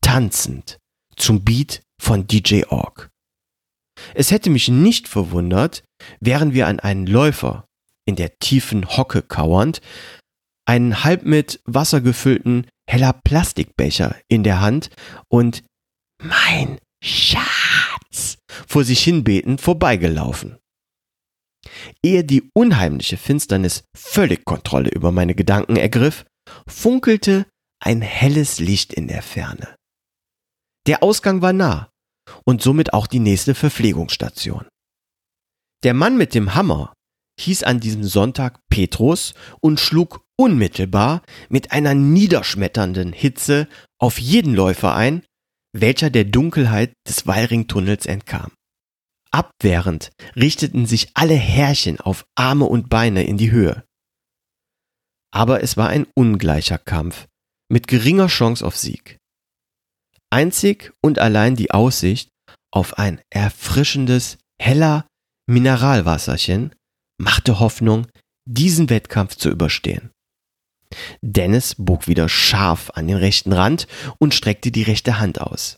Tanzend 0.01 0.78
zum 1.16 1.43
Beat 1.43 1.82
von 2.01 2.28
DJ 2.28 2.64
Org. 2.70 3.10
Es 4.14 4.32
hätte 4.32 4.49
mich 4.49 4.68
nicht 4.68 5.08
verwundert, 5.08 5.84
wären 6.20 6.53
wir 6.53 6.68
an 6.68 6.80
einen 6.80 7.08
Läufer 7.08 7.66
in 8.05 8.16
der 8.16 8.38
tiefen 8.39 8.86
Hocke 8.97 9.22
kauernd, 9.22 9.82
einen 10.66 11.03
halb 11.03 11.24
mit 11.24 11.62
Wasser 11.66 12.01
gefüllten 12.01 12.68
heller 12.90 13.14
Plastikbecher 13.14 14.16
in 14.28 14.44
der 14.44 14.62
Hand 14.62 14.90
und 15.30 15.64
mein 16.22 16.80
Schatz 17.04 18.38
vor 18.68 18.84
sich 18.84 19.04
hinbeten 19.04 19.58
vorbeigelaufen. 19.58 20.58
Ehe 22.04 22.24
die 22.24 22.50
unheimliche 22.54 23.18
Finsternis 23.18 23.84
völlig 23.96 24.46
Kontrolle 24.46 24.90
über 24.90 25.12
meine 25.12 25.36
Gedanken 25.36 25.76
ergriff, 25.76 26.26
funkelte 26.68 27.46
ein 27.80 28.02
helles 28.02 28.60
Licht 28.60 28.94
in 28.94 29.08
der 29.08 29.22
Ferne. 29.22 29.76
Der 30.88 31.04
Ausgang 31.04 31.42
war 31.42 31.54
nah 31.54 31.90
und 32.46 32.62
somit 32.62 32.94
auch 32.94 33.08
die 33.08 33.20
nächste 33.20 33.54
Verpflegungsstation. 33.54 34.68
Der 35.84 35.94
Mann 35.94 36.18
mit 36.18 36.34
dem 36.34 36.56
Hammer 36.56 36.94
hieß 37.40 37.64
an 37.64 37.80
diesem 37.80 38.04
Sonntag 38.04 38.60
Petrus 38.70 39.34
und 39.62 39.80
schlug 39.80 40.26
unmittelbar 40.38 41.22
mit 41.50 41.72
einer 41.72 41.94
niederschmetternden 41.94 43.14
Hitze 43.14 43.68
auf 44.00 44.20
jeden 44.20 44.54
Läufer 44.54 44.96
ein, 44.96 45.24
welcher 45.74 46.10
der 46.10 46.26
Dunkelheit 46.26 46.94
des 47.08 47.28
Wallringtunnels 47.28 48.06
entkam. 48.06 48.52
Abwehrend 49.32 50.12
richteten 50.36 50.86
sich 50.86 51.10
alle 51.14 51.36
Härchen 51.36 52.00
auf 52.00 52.26
Arme 52.36 52.66
und 52.66 52.90
Beine 52.90 53.24
in 53.24 53.38
die 53.38 53.52
Höhe. 53.52 53.84
Aber 55.32 55.62
es 55.62 55.78
war 55.78 55.90
ein 55.90 56.08
ungleicher 56.16 56.78
Kampf 56.78 57.28
mit 57.70 57.88
geringer 57.88 58.28
Chance 58.28 58.66
auf 58.66 58.78
Sieg. 58.78 59.18
Einzig 60.30 60.94
und 61.02 61.20
allein 61.20 61.56
die 61.56 61.72
Aussicht 61.72 62.30
auf 62.72 62.98
ein 62.98 63.22
erfrischendes, 63.30 64.38
heller 64.60 65.08
Mineralwasserchen 65.48 66.74
machte 67.18 67.59
Hoffnung, 67.59 68.07
diesen 68.45 68.89
Wettkampf 68.89 69.36
zu 69.36 69.49
überstehen. 69.49 70.11
Dennis 71.22 71.76
bog 71.78 72.07
wieder 72.07 72.30
scharf 72.30 72.91
an 72.91 73.07
den 73.07 73.18
rechten 73.18 73.51
Rand 73.51 73.88
und 74.20 74.34
streckte 74.34 74.72
die 74.72 74.84
rechte 74.84 75.20
Hand 75.20 75.41
aus. 75.41 75.78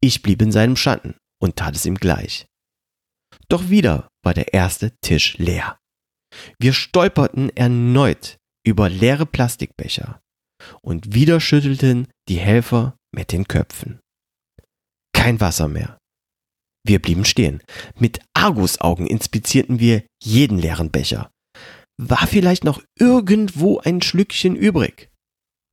Ich 0.00 0.22
blieb 0.22 0.42
in 0.42 0.52
seinem 0.52 0.76
Schatten 0.76 1.16
und 1.40 1.56
tat 1.56 1.76
es 1.76 1.86
ihm 1.86 1.94
gleich. 1.94 2.46
Doch 3.48 3.70
wieder 3.70 4.08
war 4.22 4.34
der 4.34 4.52
erste 4.52 4.92
Tisch 5.00 5.38
leer. 5.38 5.78
Wir 6.58 6.72
stolperten 6.72 7.50
erneut 7.56 8.38
über 8.64 8.88
leere 8.88 9.26
Plastikbecher 9.26 10.20
und 10.80 11.14
wieder 11.14 11.40
schüttelten 11.40 12.08
die 12.28 12.38
Helfer 12.38 12.96
mit 13.14 13.32
den 13.32 13.48
Köpfen. 13.48 14.00
Kein 15.12 15.40
Wasser 15.40 15.68
mehr. 15.68 15.98
Wir 16.84 17.00
blieben 17.00 17.24
stehen. 17.24 17.62
Mit 17.98 18.20
Argusaugen 18.34 19.06
inspizierten 19.06 19.78
wir 19.78 20.02
jeden 20.22 20.58
leeren 20.58 20.90
Becher. 20.90 21.30
War 21.98 22.26
vielleicht 22.26 22.64
noch 22.64 22.82
irgendwo 22.98 23.78
ein 23.78 24.02
Schlückchen 24.02 24.56
übrig? 24.56 25.10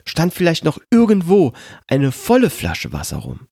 Stand 0.06 0.34
vielleicht 0.34 0.64
noch 0.64 0.80
irgendwo 0.92 1.54
eine 1.88 2.12
volle 2.12 2.50
Flasche 2.50 2.94
Wasser 2.94 3.18
rum? 3.18 3.48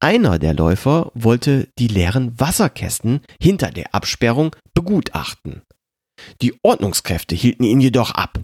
Einer 0.00 0.38
der 0.38 0.52
Läufer 0.52 1.10
wollte 1.14 1.68
die 1.78 1.88
leeren 1.88 2.38
Wasserkästen 2.38 3.22
hinter 3.40 3.70
der 3.70 3.94
Absperrung 3.94 4.54
begutachten. 4.74 5.62
Die 6.42 6.54
Ordnungskräfte 6.62 7.34
hielten 7.34 7.64
ihn 7.64 7.80
jedoch 7.80 8.10
ab. 8.10 8.40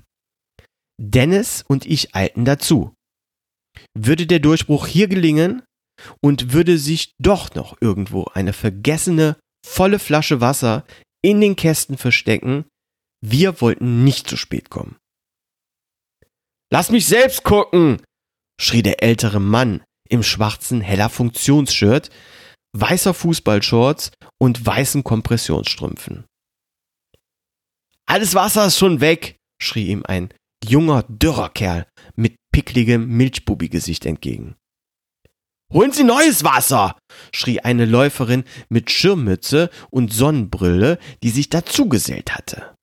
Dennis 0.98 1.64
und 1.66 1.86
ich 1.86 2.14
eilten 2.14 2.44
dazu. 2.44 2.94
Würde 3.94 4.26
der 4.26 4.38
Durchbruch 4.38 4.86
hier 4.86 5.08
gelingen 5.08 5.62
und 6.20 6.52
würde 6.52 6.78
sich 6.78 7.12
doch 7.18 7.54
noch 7.54 7.76
irgendwo 7.80 8.24
eine 8.34 8.52
vergessene, 8.52 9.36
volle 9.66 9.98
Flasche 9.98 10.40
Wasser 10.40 10.84
in 11.22 11.40
den 11.40 11.56
Kästen 11.56 11.98
verstecken, 11.98 12.64
wir 13.22 13.60
wollten 13.60 14.04
nicht 14.04 14.28
zu 14.28 14.36
spät 14.36 14.70
kommen. 14.70 14.96
Lass 16.72 16.90
mich 16.90 17.06
selbst 17.06 17.42
gucken, 17.42 18.00
schrie 18.60 18.82
der 18.82 19.02
ältere 19.02 19.40
Mann 19.40 19.82
im 20.08 20.22
schwarzen 20.22 20.80
heller 20.80 21.08
Funktionsshirt, 21.08 22.10
weißer 22.72 23.14
Fußballshorts 23.14 24.12
und 24.40 24.64
weißen 24.64 25.04
Kompressionsstrümpfen. 25.04 26.24
Alles 28.06 28.34
Wasser 28.34 28.66
ist 28.66 28.78
schon 28.78 29.00
weg, 29.00 29.36
schrie 29.62 29.88
ihm 29.88 30.04
ein 30.04 30.32
junger, 30.64 31.04
dürrer 31.08 31.50
Kerl 31.50 31.86
mit 32.16 32.36
pickligem 32.52 33.08
Milchbubi-Gesicht 33.16 34.06
entgegen. 34.06 34.56
Holen 35.72 35.92
Sie 35.92 36.04
neues 36.04 36.42
Wasser! 36.42 36.96
schrie 37.32 37.60
eine 37.60 37.84
Läuferin 37.84 38.44
mit 38.68 38.90
Schirmmütze 38.90 39.70
und 39.90 40.12
Sonnenbrille, 40.12 40.98
die 41.22 41.30
sich 41.30 41.48
dazugesellt 41.48 42.34
hatte. 42.34 42.74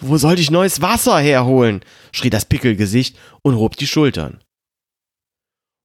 Wo 0.00 0.16
soll 0.16 0.38
ich 0.38 0.52
neues 0.52 0.80
Wasser 0.80 1.18
herholen? 1.18 1.84
schrie 2.12 2.30
das 2.30 2.44
Pickelgesicht 2.44 3.18
und 3.42 3.56
hob 3.56 3.76
die 3.76 3.88
Schultern. 3.88 4.40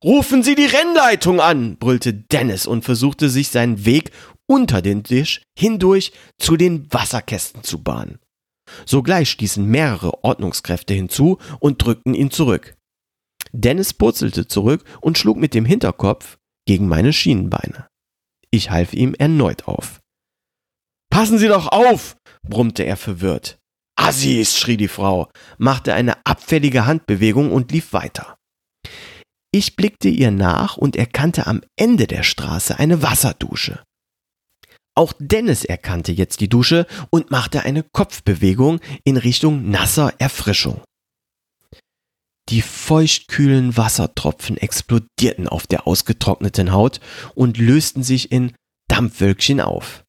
Rufen 0.04 0.44
Sie 0.44 0.56
die 0.56 0.66
Rennleitung 0.66 1.40
an, 1.40 1.78
brüllte 1.78 2.14
Dennis 2.14 2.68
und 2.68 2.84
versuchte 2.84 3.30
sich 3.30 3.50
seinen 3.50 3.86
Weg 3.86 4.12
unter 4.46 4.82
den 4.82 5.04
Tisch 5.04 5.42
hindurch 5.58 6.12
zu 6.38 6.58
den 6.58 6.92
Wasserkästen 6.94 7.64
zu 7.64 7.82
bahnen. 7.82 8.20
Sogleich 8.86 9.30
stießen 9.30 9.66
mehrere 9.66 10.24
Ordnungskräfte 10.24 10.94
hinzu 10.94 11.40
und 11.60 11.82
drückten 11.84 12.14
ihn 12.14 12.32
zurück. 12.32 12.76
Dennis 13.54 13.94
purzelte 13.94 14.48
zurück 14.48 14.84
und 15.02 15.18
schlug 15.18 15.38
mit 15.38 15.54
dem 15.54 15.66
Hinterkopf 15.66 16.38
gegen 16.68 16.88
meine 16.88 17.14
Schienenbeine. 17.14 17.88
Ich 18.52 18.72
half 18.72 18.94
ihm 18.94 19.14
erneut 19.14 19.68
auf. 19.68 20.00
Passen 21.10 21.38
Sie 21.38 21.48
doch 21.48 21.68
auf, 21.68 22.16
brummte 22.48 22.84
er 22.84 22.98
verwirrt. 22.98 23.60
Assis, 23.96 24.58
schrie 24.58 24.78
die 24.78 24.88
Frau, 24.88 25.30
machte 25.58 25.94
eine 25.94 26.26
abfällige 26.26 26.86
Handbewegung 26.86 27.52
und 27.52 27.72
lief 27.72 27.94
weiter. 27.94 28.36
Ich 29.52 29.76
blickte 29.76 30.10
ihr 30.10 30.32
nach 30.32 30.78
und 30.78 30.96
erkannte 30.96 31.46
am 31.46 31.62
Ende 31.76 32.08
der 32.08 32.24
Straße 32.24 32.80
eine 32.80 33.04
Wasserdusche. 33.04 33.84
Auch 34.96 35.14
Dennis 35.20 35.64
erkannte 35.64 36.12
jetzt 36.12 36.40
die 36.42 36.50
Dusche 36.50 36.88
und 37.12 37.32
machte 37.32 37.62
eine 37.62 37.84
Kopfbewegung 37.84 38.80
in 39.04 39.18
Richtung 39.18 39.70
nasser 39.70 40.14
Erfrischung. 40.20 40.82
Die 42.50 42.62
feuchtkühlen 42.62 43.78
Wassertropfen 43.78 44.58
explodierten 44.58 45.48
auf 45.48 45.66
der 45.66 45.88
ausgetrockneten 45.88 46.72
Haut 46.72 47.00
und 47.36 47.58
lösten 47.58 48.04
sich 48.04 48.32
in 48.32 48.54
Dampfwölkchen 48.90 49.62
auf. 49.62 50.04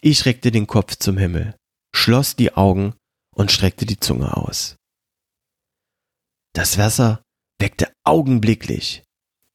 Ich 0.00 0.26
reckte 0.26 0.50
den 0.50 0.66
Kopf 0.66 0.96
zum 0.96 1.18
Himmel, 1.18 1.54
schloss 1.94 2.36
die 2.36 2.54
Augen 2.54 2.94
und 3.34 3.52
streckte 3.52 3.86
die 3.86 3.98
Zunge 3.98 4.36
aus. 4.36 4.76
Das 6.54 6.78
Wasser 6.78 7.22
weckte 7.60 7.92
augenblicklich, 8.04 9.04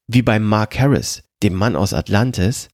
wie 0.07 0.21
bei 0.21 0.39
Mark 0.39 0.77
Harris, 0.79 1.23
dem 1.43 1.53
Mann 1.53 1.75
aus 1.75 1.93
Atlantis, 1.93 2.69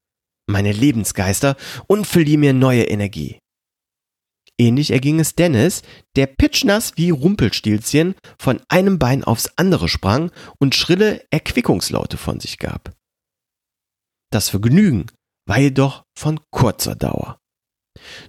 meine 0.48 0.72
Lebensgeister 0.72 1.56
und 1.88 2.06
verlieh 2.06 2.38
mir 2.38 2.54
neue 2.54 2.84
Energie. 2.84 3.40
Ähnlich 4.62 4.92
erging 4.92 5.20
es 5.20 5.34
Dennis, 5.34 5.82
der 6.16 6.28
pitschnass 6.28 6.96
wie 6.96 7.10
Rumpelstilzchen 7.10 8.14
von 8.38 8.62
einem 8.70 9.00
Bein 9.00 9.24
aufs 9.24 9.50
andere 9.56 9.90
sprang 9.90 10.30
und 10.60 10.76
schrille 10.76 11.26
Erquickungslaute 11.32 12.16
von 12.16 12.40
sich 12.40 12.60
gab. 12.60 12.96
Das 14.32 14.50
Vergnügen 14.50 15.08
war 15.48 15.58
jedoch 15.58 16.04
von 16.16 16.40
kurzer 16.52 16.94
Dauer. 16.94 17.40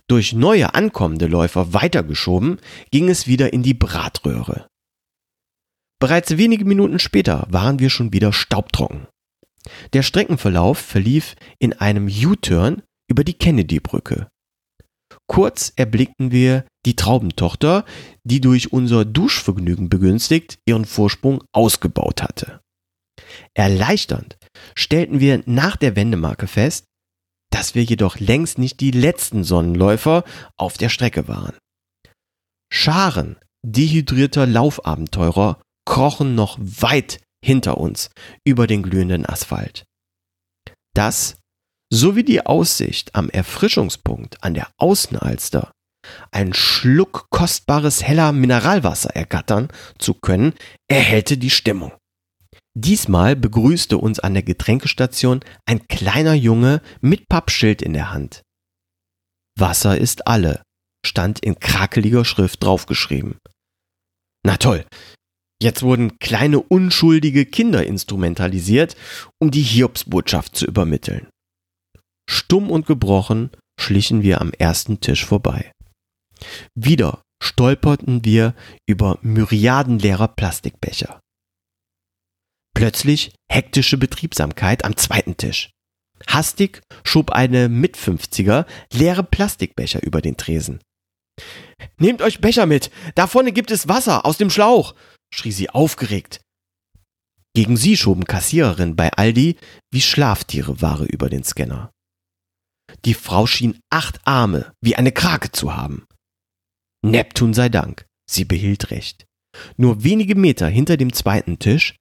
Durch 0.08 0.32
neue 0.32 0.74
ankommende 0.74 1.26
Läufer 1.26 1.74
weitergeschoben, 1.74 2.60
ging 2.90 3.10
es 3.10 3.26
wieder 3.26 3.52
in 3.52 3.62
die 3.62 3.74
Bratröhre. 3.74 4.66
Bereits 6.00 6.38
wenige 6.38 6.64
Minuten 6.64 6.98
später 6.98 7.46
waren 7.50 7.78
wir 7.78 7.90
schon 7.90 8.14
wieder 8.14 8.32
staubtrocken. 8.32 9.06
Der 9.92 10.02
Streckenverlauf 10.02 10.78
verlief 10.78 11.36
in 11.58 11.74
einem 11.74 12.06
U-Turn 12.06 12.82
über 13.06 13.22
die 13.22 13.34
Kennedy-Brücke. 13.34 14.28
Kurz 15.32 15.72
erblickten 15.76 16.30
wir 16.30 16.66
die 16.84 16.94
Traubentochter, 16.94 17.86
die 18.22 18.42
durch 18.42 18.70
unser 18.70 19.06
Duschvergnügen 19.06 19.88
begünstigt 19.88 20.58
ihren 20.66 20.84
Vorsprung 20.84 21.42
ausgebaut 21.52 22.22
hatte. 22.22 22.60
Erleichternd 23.54 24.36
stellten 24.74 25.20
wir 25.20 25.42
nach 25.46 25.76
der 25.76 25.96
Wendemarke 25.96 26.46
fest, 26.46 26.84
dass 27.50 27.74
wir 27.74 27.82
jedoch 27.82 28.20
längst 28.20 28.58
nicht 28.58 28.80
die 28.80 28.90
letzten 28.90 29.42
Sonnenläufer 29.42 30.24
auf 30.58 30.76
der 30.76 30.90
Strecke 30.90 31.28
waren. 31.28 31.56
Scharen 32.70 33.38
dehydrierter 33.64 34.46
Laufabenteurer 34.46 35.62
krochen 35.86 36.34
noch 36.34 36.58
weit 36.60 37.22
hinter 37.42 37.78
uns 37.78 38.10
über 38.44 38.66
den 38.66 38.82
glühenden 38.82 39.24
Asphalt. 39.24 39.84
Das 40.92 41.38
sowie 41.92 42.24
die 42.24 42.44
Aussicht 42.46 43.14
am 43.14 43.28
Erfrischungspunkt 43.28 44.42
an 44.42 44.54
der 44.54 44.68
Außenalster 44.78 45.72
ein 46.30 46.54
Schluck 46.54 47.26
kostbares 47.30 48.02
heller 48.02 48.32
Mineralwasser 48.32 49.14
ergattern 49.14 49.68
zu 49.98 50.14
können, 50.14 50.54
erhellte 50.88 51.36
die 51.36 51.50
Stimmung. 51.50 51.92
Diesmal 52.74 53.36
begrüßte 53.36 53.98
uns 53.98 54.18
an 54.18 54.32
der 54.32 54.42
Getränkestation 54.42 55.40
ein 55.66 55.86
kleiner 55.88 56.34
Junge 56.34 56.80
mit 57.00 57.28
Pappschild 57.28 57.82
in 57.82 57.92
der 57.92 58.12
Hand. 58.12 58.42
Wasser 59.58 59.98
ist 59.98 60.26
alle, 60.26 60.62
stand 61.06 61.40
in 61.40 61.60
krakeliger 61.60 62.24
Schrift 62.24 62.64
draufgeschrieben. 62.64 63.36
Na 64.44 64.56
toll, 64.56 64.86
jetzt 65.62 65.82
wurden 65.82 66.18
kleine 66.18 66.60
unschuldige 66.60 67.44
Kinder 67.44 67.84
instrumentalisiert, 67.84 68.96
um 69.38 69.50
die 69.50 69.62
Hiobsbotschaft 69.62 70.56
zu 70.56 70.64
übermitteln. 70.64 71.28
Stumm 72.28 72.70
und 72.70 72.86
gebrochen 72.86 73.50
schlichen 73.80 74.22
wir 74.22 74.40
am 74.40 74.52
ersten 74.52 75.00
Tisch 75.00 75.24
vorbei. 75.24 75.72
Wieder 76.74 77.22
stolperten 77.42 78.24
wir 78.24 78.54
über 78.86 79.18
Myriaden 79.22 79.98
leerer 79.98 80.28
Plastikbecher. 80.28 81.20
Plötzlich 82.74 83.34
hektische 83.50 83.98
Betriebsamkeit 83.98 84.84
am 84.84 84.96
zweiten 84.96 85.36
Tisch. 85.36 85.70
Hastig 86.26 86.80
schob 87.04 87.30
eine 87.30 87.68
Mitfünfziger 87.68 88.66
leere 88.92 89.24
Plastikbecher 89.24 90.02
über 90.02 90.22
den 90.22 90.36
Tresen. 90.36 90.80
Nehmt 91.98 92.22
euch 92.22 92.40
Becher 92.40 92.66
mit, 92.66 92.90
da 93.14 93.26
vorne 93.26 93.52
gibt 93.52 93.70
es 93.70 93.88
Wasser 93.88 94.24
aus 94.24 94.38
dem 94.38 94.50
Schlauch, 94.50 94.94
schrie 95.34 95.52
sie 95.52 95.70
aufgeregt. 95.70 96.40
Gegen 97.54 97.76
sie 97.76 97.96
schoben 97.96 98.24
Kassiererinnen 98.24 98.96
bei 98.96 99.12
Aldi 99.12 99.56
wie 99.92 100.00
Schlaftiere 100.00 100.80
Ware 100.80 101.04
über 101.04 101.28
den 101.28 101.44
Scanner. 101.44 101.90
Die 103.04 103.14
Frau 103.14 103.46
schien 103.46 103.80
acht 103.90 104.20
Arme 104.24 104.72
wie 104.80 104.96
eine 104.96 105.12
Krake 105.12 105.50
zu 105.52 105.74
haben. 105.74 106.06
Neptun 107.04 107.52
sei 107.52 107.68
Dank, 107.68 108.06
sie 108.30 108.44
behielt 108.44 108.90
recht. 108.90 109.26
Nur 109.76 110.02
wenige 110.02 110.34
Meter 110.34 110.68
hinter 110.68 110.96
dem 110.96 111.12
zweiten 111.12 111.58
Tisch 111.58 111.96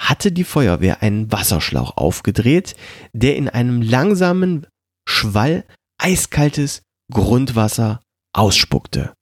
hatte 0.00 0.32
die 0.32 0.44
Feuerwehr 0.44 1.02
einen 1.02 1.30
Wasserschlauch 1.30 1.96
aufgedreht, 1.96 2.76
der 3.12 3.36
in 3.36 3.48
einem 3.48 3.82
langsamen 3.82 4.66
Schwall 5.06 5.66
eiskaltes 5.98 6.82
Grundwasser 7.12 8.00
ausspuckte. 8.32 9.12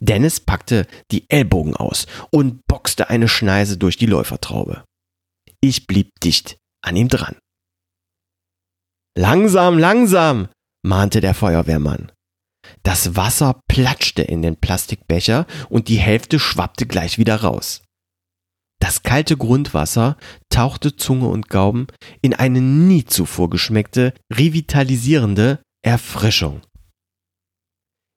Dennis 0.00 0.40
packte 0.40 0.86
die 1.10 1.28
Ellbogen 1.28 1.76
aus 1.76 2.06
und 2.30 2.66
boxte 2.66 3.10
eine 3.10 3.28
Schneise 3.28 3.76
durch 3.76 3.96
die 3.96 4.06
Läufertraube. 4.06 4.84
Ich 5.60 5.86
blieb 5.86 6.10
dicht 6.22 6.56
an 6.82 6.96
ihm 6.96 7.08
dran. 7.08 7.36
Langsam, 9.16 9.78
langsam, 9.78 10.48
mahnte 10.82 11.20
der 11.20 11.34
Feuerwehrmann. 11.34 12.10
Das 12.82 13.14
Wasser 13.16 13.60
platschte 13.68 14.22
in 14.22 14.42
den 14.42 14.56
Plastikbecher 14.56 15.46
und 15.68 15.88
die 15.88 15.98
Hälfte 15.98 16.38
schwappte 16.38 16.86
gleich 16.86 17.18
wieder 17.18 17.36
raus. 17.36 17.82
Das 18.80 19.02
kalte 19.02 19.36
Grundwasser 19.36 20.16
tauchte 20.50 20.96
Zunge 20.96 21.28
und 21.28 21.48
Gaumen 21.48 21.86
in 22.20 22.34
eine 22.34 22.60
nie 22.60 23.04
zuvor 23.04 23.48
geschmeckte, 23.50 24.12
revitalisierende 24.32 25.62
Erfrischung. 25.84 26.62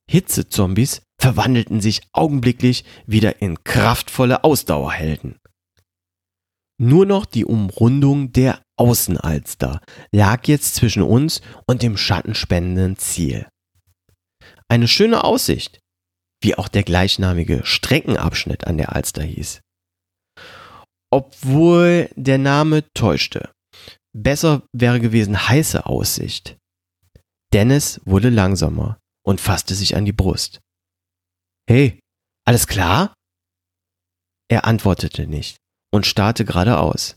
Hitzezombies 0.09 1.01
verwandelten 1.21 1.81
sich 1.81 2.01
augenblicklich 2.13 2.83
wieder 3.05 3.41
in 3.41 3.63
kraftvolle 3.63 4.43
Ausdauerhelden. 4.43 5.37
Nur 6.81 7.05
noch 7.05 7.25
die 7.25 7.45
Umrundung 7.45 8.31
der 8.31 8.61
Außenalster 8.77 9.81
lag 10.11 10.47
jetzt 10.47 10.75
zwischen 10.75 11.03
uns 11.03 11.41
und 11.67 11.81
dem 11.81 11.97
schattenspendenden 11.97 12.97
Ziel. 12.97 13.47
Eine 14.67 14.87
schöne 14.87 15.23
Aussicht, 15.23 15.79
wie 16.41 16.55
auch 16.55 16.67
der 16.67 16.83
gleichnamige 16.83 17.65
Streckenabschnitt 17.65 18.67
an 18.67 18.77
der 18.77 18.95
Alster 18.95 19.23
hieß. 19.23 19.61
Obwohl 21.11 22.09
der 22.15 22.37
Name 22.37 22.83
täuschte. 22.93 23.51
Besser 24.13 24.63
wäre 24.73 24.99
gewesen 24.99 25.47
heiße 25.47 25.85
Aussicht. 25.85 26.57
Dennis 27.53 28.01
wurde 28.05 28.29
langsamer 28.29 28.99
und 29.25 29.41
fasste 29.41 29.75
sich 29.75 29.95
an 29.95 30.05
die 30.05 30.13
Brust. 30.13 30.59
Hey, 31.67 31.99
alles 32.45 32.67
klar? 32.67 33.13
Er 34.49 34.65
antwortete 34.65 35.25
nicht 35.25 35.57
und 35.91 36.05
starrte 36.05 36.45
geradeaus. 36.45 37.15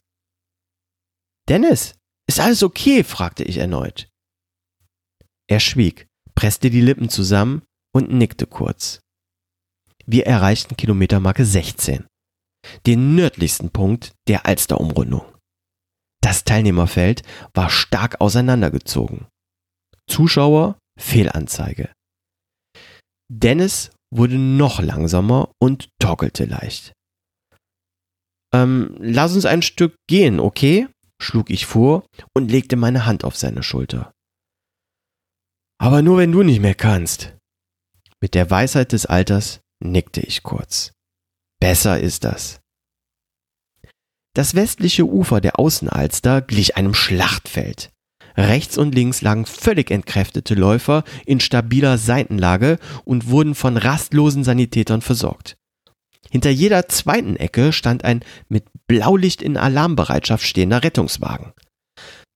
Dennis, 1.48 1.94
ist 2.28 2.40
alles 2.40 2.62
okay? 2.62 3.04
fragte 3.04 3.42
ich 3.44 3.56
erneut. 3.58 4.08
Er 5.48 5.60
schwieg 5.60 6.08
presste 6.38 6.70
die 6.70 6.80
Lippen 6.80 7.08
zusammen 7.08 7.62
und 7.92 8.12
nickte 8.12 8.46
kurz. 8.46 9.00
Wir 10.06 10.24
erreichten 10.24 10.76
Kilometermarke 10.76 11.44
16, 11.44 12.06
den 12.86 13.16
nördlichsten 13.16 13.70
Punkt 13.70 14.12
der 14.28 14.46
Alsterumrundung. 14.46 15.24
Das 16.22 16.44
Teilnehmerfeld 16.44 17.24
war 17.54 17.70
stark 17.70 18.20
auseinandergezogen. 18.20 19.26
Zuschauer 20.08 20.78
Fehlanzeige. 20.96 21.90
Dennis 23.28 23.90
wurde 24.14 24.38
noch 24.38 24.80
langsamer 24.80 25.50
und 25.60 25.88
torkelte 26.00 26.44
leicht. 26.44 26.92
Ähm, 28.54 28.94
lass 29.00 29.34
uns 29.34 29.44
ein 29.44 29.62
Stück 29.62 29.96
gehen, 30.08 30.38
okay? 30.38 30.86
Schlug 31.20 31.50
ich 31.50 31.66
vor 31.66 32.06
und 32.34 32.50
legte 32.50 32.76
meine 32.76 33.06
Hand 33.06 33.24
auf 33.24 33.36
seine 33.36 33.62
Schulter. 33.62 34.12
Aber 35.78 36.02
nur 36.02 36.18
wenn 36.18 36.32
du 36.32 36.42
nicht 36.42 36.60
mehr 36.60 36.74
kannst. 36.74 37.36
Mit 38.20 38.34
der 38.34 38.50
Weisheit 38.50 38.92
des 38.92 39.06
Alters 39.06 39.60
nickte 39.80 40.20
ich 40.20 40.42
kurz. 40.42 40.92
Besser 41.60 42.00
ist 42.00 42.24
das. 42.24 42.60
Das 44.34 44.54
westliche 44.54 45.04
Ufer 45.04 45.40
der 45.40 45.58
Außenalster 45.58 46.42
glich 46.42 46.76
einem 46.76 46.94
Schlachtfeld. 46.94 47.90
Rechts 48.36 48.78
und 48.78 48.94
links 48.94 49.20
lagen 49.20 49.46
völlig 49.46 49.90
entkräftete 49.90 50.54
Läufer 50.54 51.02
in 51.26 51.40
stabiler 51.40 51.98
Seitenlage 51.98 52.78
und 53.04 53.30
wurden 53.30 53.56
von 53.56 53.76
rastlosen 53.76 54.44
Sanitätern 54.44 55.02
versorgt. 55.02 55.56
Hinter 56.30 56.50
jeder 56.50 56.88
zweiten 56.88 57.34
Ecke 57.36 57.72
stand 57.72 58.04
ein 58.04 58.22
mit 58.48 58.64
Blaulicht 58.88 59.42
in 59.42 59.56
Alarmbereitschaft 59.56 60.44
stehender 60.44 60.82
Rettungswagen. 60.82 61.52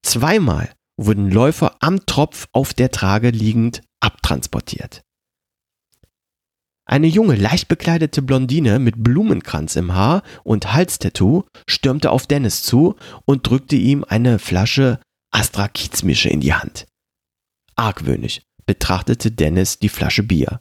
Zweimal 0.04 0.72
wurden 0.96 1.30
Läufer 1.30 1.76
am 1.80 2.04
Tropf 2.06 2.46
auf 2.52 2.74
der 2.74 2.90
Trage 2.90 3.30
liegend 3.30 3.82
abtransportiert. 4.00 5.02
Eine 6.84 7.06
junge, 7.06 7.36
leicht 7.36 7.68
bekleidete 7.68 8.22
Blondine 8.22 8.78
mit 8.78 9.02
Blumenkranz 9.02 9.76
im 9.76 9.94
Haar 9.94 10.22
und 10.44 10.74
Halstattoo 10.74 11.44
stürmte 11.68 12.10
auf 12.10 12.26
Dennis 12.26 12.62
zu 12.62 12.96
und 13.24 13.46
drückte 13.46 13.76
ihm 13.76 14.04
eine 14.04 14.38
Flasche 14.38 15.00
Astra 15.32 15.68
Kiezmische 15.68 16.28
in 16.28 16.40
die 16.40 16.54
Hand. 16.54 16.86
Argwöhnig 17.76 18.42
betrachtete 18.66 19.30
Dennis 19.30 19.78
die 19.78 19.88
Flasche 19.88 20.22
Bier. 20.22 20.60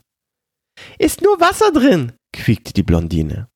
Ist 0.98 1.22
nur 1.22 1.40
Wasser 1.42 1.72
drin, 1.72 2.14
quiekte 2.32 2.72
die 2.72 2.84
Blondine. 2.84 3.51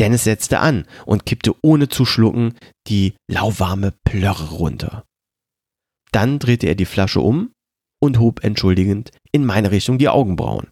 Dennis 0.00 0.24
setzte 0.24 0.60
an 0.60 0.86
und 1.04 1.26
kippte 1.26 1.54
ohne 1.62 1.88
zu 1.88 2.06
schlucken 2.06 2.54
die 2.88 3.14
lauwarme 3.30 3.92
Plörre 4.04 4.48
runter. 4.54 5.04
Dann 6.10 6.38
drehte 6.38 6.66
er 6.66 6.74
die 6.74 6.86
Flasche 6.86 7.20
um 7.20 7.52
und 8.02 8.18
hob 8.18 8.42
entschuldigend 8.42 9.12
in 9.30 9.44
meine 9.44 9.70
Richtung 9.70 9.98
die 9.98 10.08
Augenbrauen. 10.08 10.70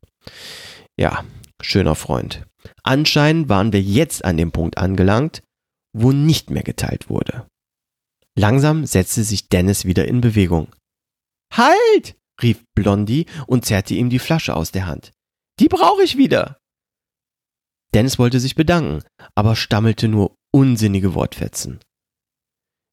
Ja, 0.98 1.24
schöner 1.62 1.94
Freund. 1.94 2.44
Anscheinend 2.82 3.48
waren 3.48 3.72
wir 3.72 3.82
jetzt 3.82 4.24
an 4.24 4.38
dem 4.38 4.50
Punkt 4.50 4.78
angelangt, 4.78 5.42
wo 5.92 6.10
nicht 6.10 6.50
mehr 6.50 6.62
geteilt 6.62 7.10
wurde. 7.10 7.46
Langsam 8.34 8.86
setzte 8.86 9.24
sich 9.24 9.48
Dennis 9.48 9.84
wieder 9.84 10.09
in 10.09 10.20
Bewegung. 10.20 10.68
Halt! 11.52 12.16
rief 12.40 12.64
Blondie 12.74 13.26
und 13.46 13.64
zerrte 13.64 13.94
ihm 13.94 14.10
die 14.10 14.20
Flasche 14.20 14.55
aus 14.55 14.70
der 14.70 14.86
Hand. 14.86 15.12
Die 15.60 15.68
brauche 15.68 16.02
ich 16.02 16.16
wieder. 16.16 16.59
Dennis 17.94 18.19
wollte 18.19 18.40
sich 18.40 18.55
bedanken, 18.55 19.02
aber 19.35 19.56
stammelte 19.56 20.09
nur 20.09 20.36
unsinnige 20.52 21.15
Wortfetzen. 21.15 21.81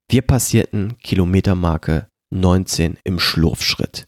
Wir 0.10 0.22
passierten 0.22 0.98
Kilometermarke 1.00 2.08
19 2.34 2.98
im 3.04 3.20
Schlurfschritt. 3.20 4.06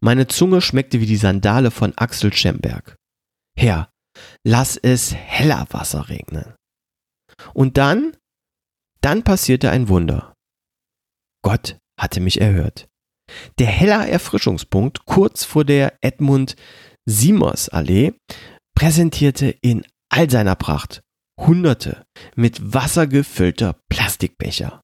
Meine 0.00 0.26
Zunge 0.26 0.60
schmeckte 0.60 1.00
wie 1.00 1.06
die 1.06 1.16
Sandale 1.16 1.70
von 1.70 1.96
Axel 1.96 2.32
Schemberg. 2.32 2.96
Herr, 3.56 3.90
lass 4.44 4.76
es 4.76 5.14
heller 5.14 5.66
Wasser 5.70 6.08
regnen. 6.08 6.54
Und 7.52 7.76
dann, 7.76 8.16
dann 9.00 9.24
passierte 9.24 9.70
ein 9.70 9.88
Wunder. 9.88 10.34
Gott 11.42 11.78
hatte 11.98 12.20
mich 12.20 12.40
erhört. 12.40 12.88
Der 13.58 13.66
heller 13.66 14.06
Erfrischungspunkt 14.06 15.06
kurz 15.06 15.44
vor 15.44 15.64
der 15.64 15.98
Edmund 16.02 16.56
Siemers 17.06 17.68
Allee 17.68 18.12
präsentierte 18.74 19.50
in 19.62 19.84
all 20.14 20.30
seiner 20.30 20.54
Pracht 20.54 21.02
hunderte 21.40 22.04
mit 22.36 22.72
Wasser 22.72 23.08
gefüllter 23.08 23.80
Plastikbecher. 23.88 24.80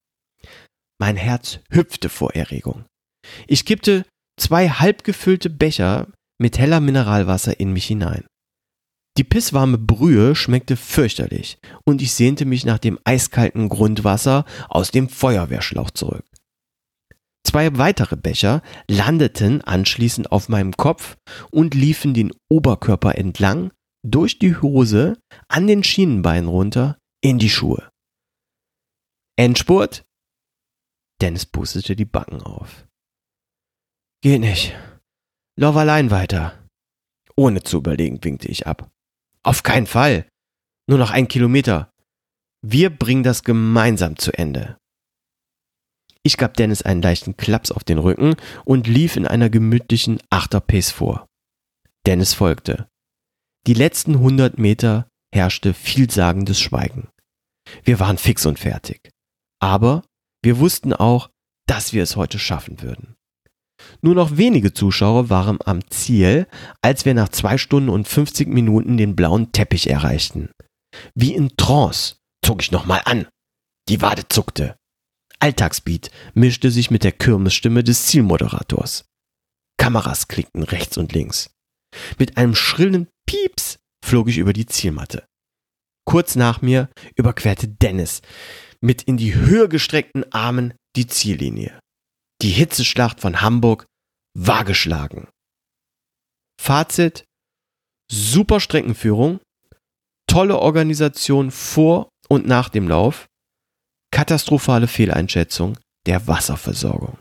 Mein 0.99 1.17
Herz 1.17 1.61
hüpfte 1.71 2.09
vor 2.09 2.35
Erregung. 2.35 2.85
Ich 3.47 3.65
kippte 3.65 4.05
zwei 4.37 4.69
halb 4.69 5.05
gefüllte 5.05 5.49
Becher 5.49 6.09
mit 6.39 6.59
heller 6.59 6.81
Mineralwasser 6.81 7.61
in 7.61 7.73
mich 7.73 7.87
hinein. 7.87 8.25
Die 9.19 9.25
pisswarme 9.25 9.79
Brühe 9.79 10.35
schmeckte 10.35 10.77
fürchterlich 10.77 11.59
und 11.85 12.03
ich 12.03 12.13
sehnte 12.13 12.45
mich 12.45 12.65
nach 12.65 12.79
dem 12.79 12.99
eiskalten 13.05 13.69
Grundwasser 13.69 14.45
aus 14.69 14.91
dem 14.91 15.09
Feuerwehrschlauch 15.09 15.93
zurück. 15.93 16.25
Zwei 17.47 17.79
weitere 17.79 18.17
Becher 18.17 18.63
landeten 18.89 19.63
anschließend 19.63 20.33
auf 20.33 20.49
meinem 20.49 20.77
Kopf 20.77 21.17
und 21.53 21.75
liefen 21.75 22.15
den 22.15 22.33
Oberkörper 22.49 23.17
entlang, 23.17 23.71
durch 24.03 24.39
die 24.39 24.57
Hose, 24.57 25.19
an 25.49 25.67
den 25.67 25.85
Schienenbeinen 25.85 26.49
runter, 26.49 26.99
in 27.21 27.39
die 27.39 27.51
Schuhe. 27.51 27.91
Endspurt? 29.37 30.05
Dennis 31.21 31.47
pustete 31.47 31.97
die 31.97 32.05
Backen 32.05 32.43
auf. 32.43 32.87
Geht 34.23 34.41
nicht. 34.41 34.75
Lauf 35.59 35.77
allein 35.77 36.11
weiter. 36.11 36.67
Ohne 37.37 37.63
zu 37.63 37.79
überlegen 37.79 38.23
winkte 38.23 38.49
ich 38.49 38.67
ab. 38.67 38.91
Auf 39.43 39.63
keinen 39.63 39.87
Fall. 39.87 40.29
Nur 40.87 40.99
noch 40.99 41.11
ein 41.11 41.29
Kilometer. 41.29 41.93
Wir 42.63 42.91
bringen 42.91 43.23
das 43.23 43.45
gemeinsam 43.45 44.19
zu 44.19 44.33
Ende. 44.33 44.79
Ich 46.23 46.37
gab 46.37 46.55
Dennis 46.55 46.83
einen 46.83 47.01
leichten 47.01 47.37
Klaps 47.37 47.71
auf 47.73 47.83
den 47.83 47.99
Rücken 47.99 48.37
und 48.65 48.87
lief 48.87 49.17
in 49.17 49.27
einer 49.27 49.49
gemütlichen 49.49 50.21
Achterpace 50.29 50.91
vor. 50.91 51.27
Dennis 52.07 52.35
folgte. 52.35 52.89
Die 53.67 53.75
letzten 53.75 54.19
hundert 54.19 54.59
Meter 54.59 55.09
herrschte 55.35 55.75
vielsagendes 55.75 56.61
Schweigen. 56.61 57.09
Wir 57.85 58.01
waren 58.01 58.19
fix 58.19 58.47
und 58.47 58.59
fertig. 58.59 59.11
Aber 59.61 60.03
wir 60.43 60.59
wussten 60.59 60.93
auch, 60.93 61.31
dass 61.67 61.93
wir 61.93 62.03
es 62.03 62.17
heute 62.17 62.39
schaffen 62.39 62.83
würden. 62.83 63.17
Nur 64.03 64.15
noch 64.15 64.37
wenige 64.37 64.73
Zuschauer 64.73 65.31
waren 65.31 65.59
am 65.65 65.89
Ziel, 65.91 66.47
als 66.83 67.05
wir 67.05 67.15
nach 67.15 67.29
zwei 67.29 67.59
Stunden 67.59 67.91
und 67.91 68.09
50 68.09 68.49
Minuten 68.49 68.97
den 68.97 69.17
blauen 69.17 69.53
Teppich 69.53 69.89
erreichten. 69.89 70.51
Wie 71.15 71.35
in 71.35 71.57
Trance 71.57 72.17
zog 72.45 72.63
ich 72.63 72.73
nochmal 72.73 73.03
an. 73.05 73.27
Die 73.89 74.03
Wade 74.03 74.29
zuckte. 74.29 74.77
Alltagsbeat 75.39 76.11
mischte 76.35 76.71
sich 76.71 76.91
mit 76.91 77.05
der 77.05 77.13
Kirmesstimme 77.13 77.83
des 77.83 78.07
Zielmoderators. 78.07 79.05
Kameras 79.79 80.29
klickten 80.29 80.63
rechts 80.63 80.99
und 80.99 81.13
links. 81.13 81.51
Mit 82.19 82.37
einem 82.37 82.55
schrillen 82.55 83.09
Pieps 83.31 83.79
flog 84.05 84.29
ich 84.29 84.39
über 84.39 84.53
die 84.53 84.67
Zielmatte. 84.67 85.25
Kurz 86.05 86.35
nach 86.35 86.63
mir 86.63 86.91
überquerte 87.15 87.69
Dennis 87.69 88.23
mit 88.81 89.03
in 89.03 89.19
die 89.19 89.37
Höhe 89.37 89.69
gestreckten 89.69 90.25
Armen 90.33 90.75
die 90.97 91.07
Ziellinie. 91.07 91.79
Die 92.43 92.51
Hitzeschlacht 92.51 93.21
von 93.21 93.41
Hamburg 93.41 93.87
war 94.37 94.65
geschlagen. 94.65 95.29
Fazit: 96.61 97.25
Super 98.11 98.59
Streckenführung, 98.59 99.39
tolle 100.27 100.59
Organisation 100.59 101.53
vor 101.53 102.09
und 102.29 102.49
nach 102.49 102.69
dem 102.69 102.89
Lauf, 102.89 103.29
katastrophale 104.13 104.89
Fehleinschätzung 104.89 105.79
der 106.05 106.27
Wasserversorgung. 106.27 107.17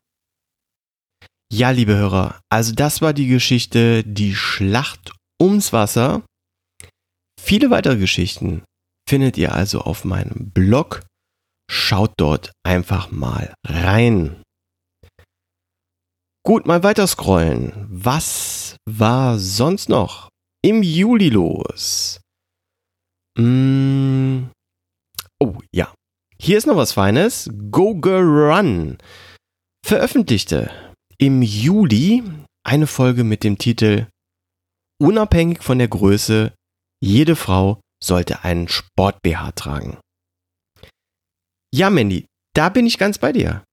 Ja, 1.52 1.70
liebe 1.70 1.96
Hörer, 1.96 2.40
also 2.50 2.74
das 2.74 3.00
war 3.00 3.14
die 3.14 3.28
Geschichte 3.28 4.04
Die 4.04 4.34
Schlacht 4.34 5.19
ums 5.42 5.74
Wasser. 5.74 6.24
Viele 7.40 7.70
weitere 7.70 7.98
Geschichten 7.98 8.64
findet 9.08 9.38
ihr 9.38 9.54
also 9.54 9.82
auf 9.82 10.06
meinem 10.06 10.52
Blog. 10.52 11.06
Schaut 11.72 12.14
dort 12.18 12.52
einfach 12.64 13.12
mal 13.12 13.54
rein. 13.66 14.42
Gut, 16.46 16.66
mal 16.66 16.84
weiter 16.84 17.06
scrollen. 17.08 17.88
Was 17.90 18.76
war 18.86 19.38
sonst 19.40 19.90
noch 19.90 20.30
im 20.64 20.84
Juli 20.84 21.30
los? 21.30 22.22
Mm. 23.38 24.50
Oh 25.40 25.58
ja, 25.74 25.94
hier 26.40 26.58
ist 26.58 26.66
noch 26.66 26.76
was 26.76 26.94
Feines. 26.94 27.50
Go 27.72 27.96
Girl 27.96 28.24
Run 28.24 28.98
veröffentlichte 29.86 30.72
im 31.18 31.42
Juli 31.42 32.24
eine 32.64 32.88
Folge 32.88 33.24
mit 33.24 33.44
dem 33.44 33.58
Titel 33.58 34.08
Unabhängig 35.02 35.64
von 35.64 35.80
der 35.80 35.88
Größe, 35.88 36.54
jede 37.02 37.36
Frau 37.36 37.80
sollte 38.04 38.44
einen 38.44 38.68
Sport-BH 38.68 39.52
tragen. 39.54 39.98
Ja, 41.74 41.90
Mandy, 41.90 42.26
da 42.56 42.70
bin 42.70 42.86
ich 42.86 42.98
ganz 42.98 43.18
bei 43.18 43.32
dir. 43.32 43.64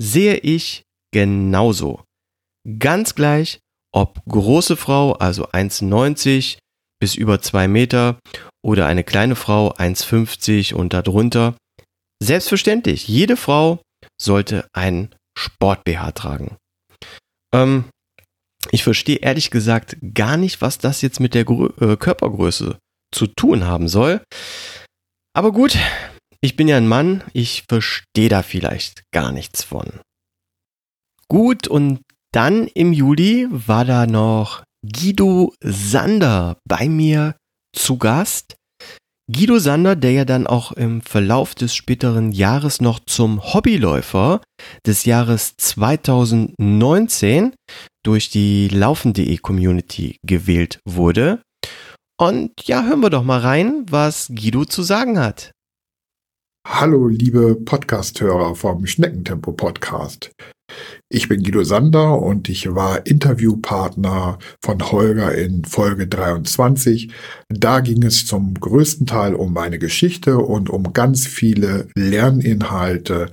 Sehe 0.00 0.36
ich 0.36 0.82
genauso. 1.12 2.04
Ganz 2.78 3.14
gleich, 3.14 3.58
ob 3.92 4.24
große 4.26 4.76
Frau, 4.76 5.12
also 5.12 5.48
1,90 5.48 6.58
bis 7.00 7.14
über 7.14 7.40
2 7.40 7.68
Meter 7.68 8.18
oder 8.64 8.86
eine 8.86 9.04
kleine 9.04 9.36
Frau 9.36 9.72
1,50 9.72 10.74
und 10.74 10.92
darunter. 10.92 11.56
Selbstverständlich, 12.22 13.08
jede 13.08 13.36
Frau 13.36 13.80
sollte 14.20 14.66
einen 14.72 15.14
Sport-BH 15.38 16.12
tragen. 16.12 16.56
Ähm, 17.54 17.90
ich 18.70 18.82
verstehe 18.84 19.16
ehrlich 19.16 19.50
gesagt 19.50 19.96
gar 20.14 20.36
nicht, 20.36 20.60
was 20.60 20.78
das 20.78 21.02
jetzt 21.02 21.20
mit 21.20 21.34
der 21.34 21.44
Grö 21.44 21.70
äh, 21.80 21.96
Körpergröße 21.96 22.78
zu 23.12 23.26
tun 23.26 23.64
haben 23.64 23.88
soll. 23.88 24.22
Aber 25.34 25.52
gut, 25.52 25.76
ich 26.40 26.56
bin 26.56 26.68
ja 26.68 26.76
ein 26.76 26.88
Mann, 26.88 27.22
ich 27.32 27.64
verstehe 27.68 28.28
da 28.28 28.42
vielleicht 28.42 29.02
gar 29.12 29.32
nichts 29.32 29.62
von. 29.62 30.00
Gut, 31.28 31.66
und 31.66 32.00
dann 32.32 32.66
im 32.68 32.92
Juli 32.92 33.48
war 33.50 33.84
da 33.84 34.06
noch 34.06 34.62
Guido 34.82 35.52
Sander 35.60 36.58
bei 36.68 36.88
mir 36.88 37.34
zu 37.74 37.98
Gast. 37.98 38.56
Guido 39.32 39.58
Sander, 39.58 39.96
der 39.96 40.12
ja 40.12 40.24
dann 40.24 40.46
auch 40.46 40.70
im 40.72 41.00
Verlauf 41.02 41.56
des 41.56 41.74
späteren 41.74 42.30
Jahres 42.30 42.80
noch 42.80 43.00
zum 43.00 43.42
Hobbyläufer 43.42 44.40
des 44.86 45.04
Jahres 45.04 45.56
2019 45.56 47.52
durch 48.06 48.30
die 48.30 48.68
Laufen.de 48.68 49.36
Community 49.38 50.18
gewählt 50.22 50.78
wurde. 50.84 51.42
Und 52.18 52.52
ja, 52.64 52.84
hören 52.84 53.00
wir 53.00 53.10
doch 53.10 53.24
mal 53.24 53.40
rein, 53.40 53.84
was 53.90 54.28
Guido 54.28 54.64
zu 54.64 54.82
sagen 54.82 55.18
hat. 55.18 55.50
Hallo, 56.66 57.08
liebe 57.08 57.56
Podcast-Hörer 57.56 58.54
vom 58.54 58.86
Schneckentempo 58.86 59.52
Podcast. 59.52 60.30
Ich 61.08 61.28
bin 61.28 61.42
Guido 61.42 61.62
Sander 61.64 62.20
und 62.20 62.48
ich 62.48 62.74
war 62.74 63.06
Interviewpartner 63.06 64.38
von 64.64 64.90
Holger 64.90 65.34
in 65.34 65.64
Folge 65.64 66.06
23. 66.06 67.12
Da 67.48 67.80
ging 67.80 68.02
es 68.02 68.26
zum 68.26 68.54
größten 68.54 69.06
Teil 69.06 69.34
um 69.34 69.52
meine 69.52 69.78
Geschichte 69.78 70.38
und 70.38 70.70
um 70.70 70.92
ganz 70.92 71.26
viele 71.26 71.88
Lerninhalte 71.94 73.30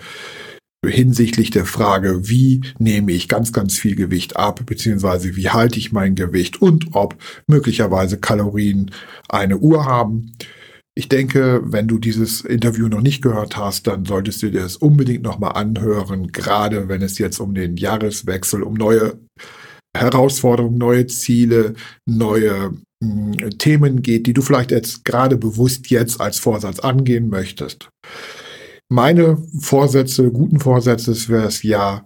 hinsichtlich 0.85 1.49
der 1.49 1.65
Frage, 1.65 2.27
wie 2.27 2.61
nehme 2.77 3.11
ich 3.11 3.29
ganz, 3.29 3.53
ganz 3.53 3.77
viel 3.77 3.95
Gewicht 3.95 4.35
ab, 4.35 4.65
beziehungsweise 4.65 5.35
wie 5.35 5.49
halte 5.49 5.79
ich 5.79 5.91
mein 5.91 6.15
Gewicht 6.15 6.61
und 6.61 6.87
ob 6.93 7.15
möglicherweise 7.47 8.17
Kalorien 8.17 8.91
eine 9.29 9.57
Uhr 9.57 9.85
haben. 9.85 10.33
Ich 10.95 11.09
denke, 11.09 11.61
wenn 11.65 11.87
du 11.87 11.97
dieses 11.97 12.41
Interview 12.41 12.87
noch 12.87 13.01
nicht 13.01 13.23
gehört 13.23 13.57
hast, 13.57 13.87
dann 13.87 14.05
solltest 14.05 14.43
du 14.43 14.51
dir 14.51 14.61
das 14.61 14.77
unbedingt 14.77 15.23
nochmal 15.23 15.53
anhören, 15.53 16.31
gerade 16.31 16.87
wenn 16.87 17.01
es 17.01 17.17
jetzt 17.17 17.39
um 17.39 17.55
den 17.55 17.77
Jahreswechsel, 17.77 18.61
um 18.61 18.75
neue 18.75 19.17
Herausforderungen, 19.95 20.77
neue 20.77 21.07
Ziele, 21.07 21.73
neue 22.05 22.73
mh, 23.01 23.41
hm, 23.41 23.57
Themen 23.57 24.01
geht, 24.01 24.27
die 24.27 24.33
du 24.33 24.41
vielleicht 24.41 24.71
jetzt 24.71 25.05
gerade 25.05 25.37
bewusst 25.37 25.89
jetzt 25.89 26.19
als 26.21 26.39
Vorsatz 26.39 26.79
angehen 26.79 27.29
möchtest. 27.29 27.89
Meine 28.93 29.43
Vorsätze, 29.59 30.31
guten 30.31 30.59
Vorsätze 30.59 31.15
für 31.15 31.41
das 31.41 31.63
Jahr 31.63 32.05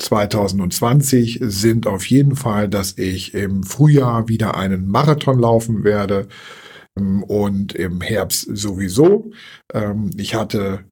2020 0.00 1.40
sind 1.42 1.86
auf 1.86 2.06
jeden 2.06 2.36
Fall, 2.36 2.70
dass 2.70 2.96
ich 2.96 3.34
im 3.34 3.64
Frühjahr 3.64 4.26
wieder 4.26 4.56
einen 4.56 4.88
Marathon 4.88 5.38
laufen 5.38 5.84
werde 5.84 6.26
ähm, 6.98 7.22
und 7.22 7.74
im 7.74 8.00
Herbst 8.00 8.48
sowieso. 8.50 9.30
Ähm, 9.74 10.10
ich 10.16 10.34
hatte 10.34 10.86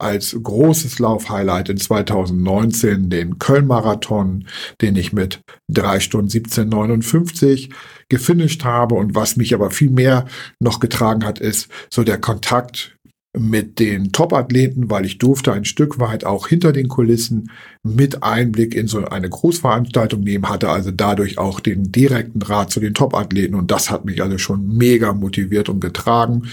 als 0.00 0.34
großes 0.42 0.98
Laufhighlight 1.00 1.68
in 1.68 1.76
2019 1.76 3.10
den 3.10 3.38
Köln-Marathon, 3.38 4.46
den 4.80 4.96
ich 4.96 5.12
mit 5.12 5.42
drei 5.70 6.00
Stunden 6.00 6.30
17,59 6.30 7.70
gefinisht 8.08 8.64
habe. 8.64 8.94
Und 8.94 9.14
was 9.14 9.36
mich 9.36 9.52
aber 9.52 9.70
viel 9.70 9.90
mehr 9.90 10.24
noch 10.60 10.80
getragen 10.80 11.26
hat, 11.26 11.40
ist 11.40 11.68
so 11.92 12.04
der 12.04 12.18
Kontakt 12.18 12.96
mit 13.38 13.78
den 13.78 14.10
Top-Athleten, 14.10 14.90
weil 14.90 15.06
ich 15.06 15.18
durfte 15.18 15.52
ein 15.52 15.64
Stück 15.64 16.00
weit 16.00 16.24
auch 16.24 16.48
hinter 16.48 16.72
den 16.72 16.88
Kulissen 16.88 17.50
mit 17.84 18.22
Einblick 18.22 18.74
in 18.74 18.88
so 18.88 19.04
eine 19.04 19.28
Großveranstaltung 19.28 20.20
nehmen, 20.20 20.48
hatte 20.48 20.68
also 20.68 20.90
dadurch 20.90 21.38
auch 21.38 21.60
den 21.60 21.92
direkten 21.92 22.42
Rat 22.42 22.70
zu 22.72 22.80
den 22.80 22.94
Top-Athleten 22.94 23.54
und 23.54 23.70
das 23.70 23.90
hat 23.90 24.04
mich 24.04 24.22
also 24.22 24.36
schon 24.38 24.66
mega 24.76 25.12
motiviert 25.12 25.68
und 25.68 25.80
getragen. 25.80 26.48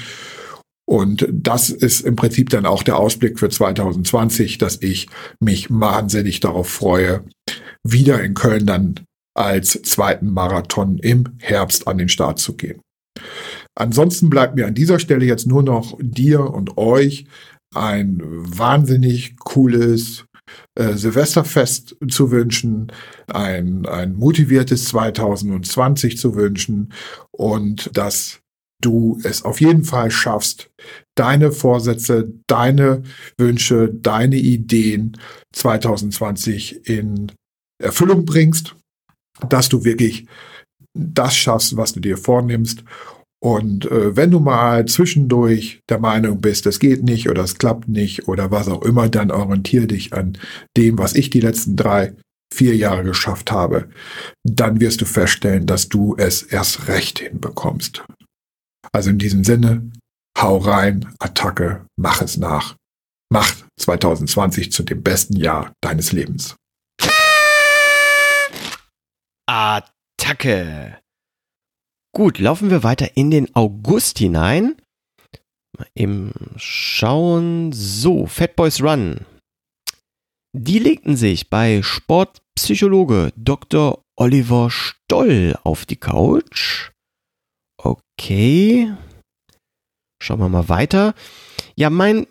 Und 0.90 1.28
das 1.30 1.70
ist 1.70 2.02
im 2.02 2.16
Prinzip 2.16 2.50
dann 2.50 2.66
auch 2.66 2.82
der 2.82 2.98
Ausblick 2.98 3.40
für 3.40 3.50
2020, 3.50 4.58
dass 4.58 4.82
ich 4.82 5.08
mich 5.42 5.68
wahnsinnig 5.70 6.40
darauf 6.40 6.70
freue, 6.70 7.26
wieder 7.84 8.24
in 8.24 8.36
Köln 8.36 8.66
dann 8.66 9.00
als 9.34 9.82
zweiten 9.82 10.32
Marathon 10.32 10.98
im 11.00 11.26
Herbst 11.40 11.88
an 11.88 11.98
den 11.98 12.10
Start 12.10 12.40
zu 12.40 12.56
gehen. 12.56 12.80
Ansonsten 13.78 14.32
bleibt 14.32 14.56
mir 14.56 14.66
an 14.66 14.74
dieser 14.74 14.98
Stelle 14.98 15.26
jetzt 15.26 15.46
nur 15.46 15.62
noch 15.62 15.98
dir 16.02 16.42
und 16.42 16.78
euch 16.78 17.28
ein 17.76 18.22
wahnsinnig 18.24 19.38
cooles 19.38 20.26
äh, 20.76 20.94
Silvesterfest 20.94 21.96
zu 22.10 22.32
wünschen, 22.32 22.92
ein, 23.28 23.86
ein 23.86 24.16
motiviertes 24.16 24.86
2020 24.86 26.18
zu 26.18 26.36
wünschen 26.36 26.92
und 27.32 27.96
dass 27.96 28.40
du 28.82 29.20
es 29.24 29.44
auf 29.46 29.62
jeden 29.62 29.84
Fall 29.84 30.10
schaffst, 30.10 30.72
deine 31.16 31.52
Vorsätze, 31.52 32.32
deine 32.48 33.04
Wünsche, 33.38 33.94
deine 33.94 34.38
Ideen 34.38 35.18
2020 35.54 36.88
in 36.88 37.32
Erfüllung 37.80 38.26
bringst, 38.26 38.76
dass 39.50 39.70
du 39.70 39.84
wirklich 39.84 40.26
das 40.98 41.36
schaffst, 41.36 41.78
was 41.78 41.94
du 41.94 42.00
dir 42.00 42.18
vornimmst 42.18 42.84
und 43.40 43.86
äh, 43.86 44.16
wenn 44.16 44.32
du 44.32 44.40
mal 44.40 44.86
zwischendurch 44.86 45.82
der 45.90 46.00
Meinung 46.00 46.42
bist, 46.42 46.66
das 46.66 46.80
geht 46.80 47.04
nicht 47.04 47.30
oder 47.30 47.44
es 47.44 47.58
klappt 47.58 47.88
nicht 47.88 48.28
oder 48.28 48.50
was 48.52 48.68
auch 48.68 48.82
immer, 48.82 49.10
dann 49.10 49.32
orientiere 49.32 49.88
dich 49.88 50.14
an 50.14 50.38
dem, 50.76 50.98
was 50.98 51.14
ich 51.14 51.30
die 51.30 51.40
letzten 51.40 51.76
drei, 51.76 52.16
vier 52.54 52.76
Jahre 52.76 53.04
geschafft 53.04 53.52
habe. 53.52 53.90
Dann 54.44 54.80
wirst 54.80 55.02
du 55.02 55.06
feststellen, 55.06 55.68
dass 55.68 55.90
du 55.90 56.16
es 56.18 56.42
erst 56.42 56.88
recht 56.88 57.20
hinbekommst. 57.20 58.04
Also 58.92 59.12
in 59.12 59.20
diesem 59.20 59.44
Sinne, 59.44 59.92
hau 60.38 60.58
rein, 60.58 61.14
Attacke, 61.20 61.86
mach 61.96 62.22
es 62.22 62.38
nach. 62.38 62.76
Mach 63.32 63.54
2020 63.80 64.72
zu 64.72 64.84
dem 64.84 65.04
besten 65.04 65.36
Jahr 65.36 65.74
deines 65.82 66.12
Lebens. 66.12 66.56
Attacke. 69.46 70.98
Gut, 72.18 72.40
laufen 72.40 72.72
wir 72.72 72.82
weiter 72.82 73.16
in 73.16 73.30
den 73.30 73.54
August 73.54 74.18
hinein. 74.18 74.76
Mal 75.78 75.88
eben 75.94 76.34
schauen. 76.56 77.72
So, 77.74 78.26
Fat 78.26 78.56
Boys 78.56 78.82
Run. 78.82 79.24
Die 80.52 80.80
legten 80.80 81.16
sich 81.16 81.52
bei 81.52 81.84
Sportpsychologe 81.84 83.34
Dr. 83.36 84.02
Oliver 84.16 84.72
Stoll 84.72 85.60
auf 85.62 85.86
die 85.86 85.98
Couch. 85.98 86.90
Okay. 87.78 88.92
Schauen 90.20 90.40
wir 90.40 90.50
mal 90.50 90.70
weiter. 90.70 91.14
Ja, 91.76 91.92
mein 91.92 92.26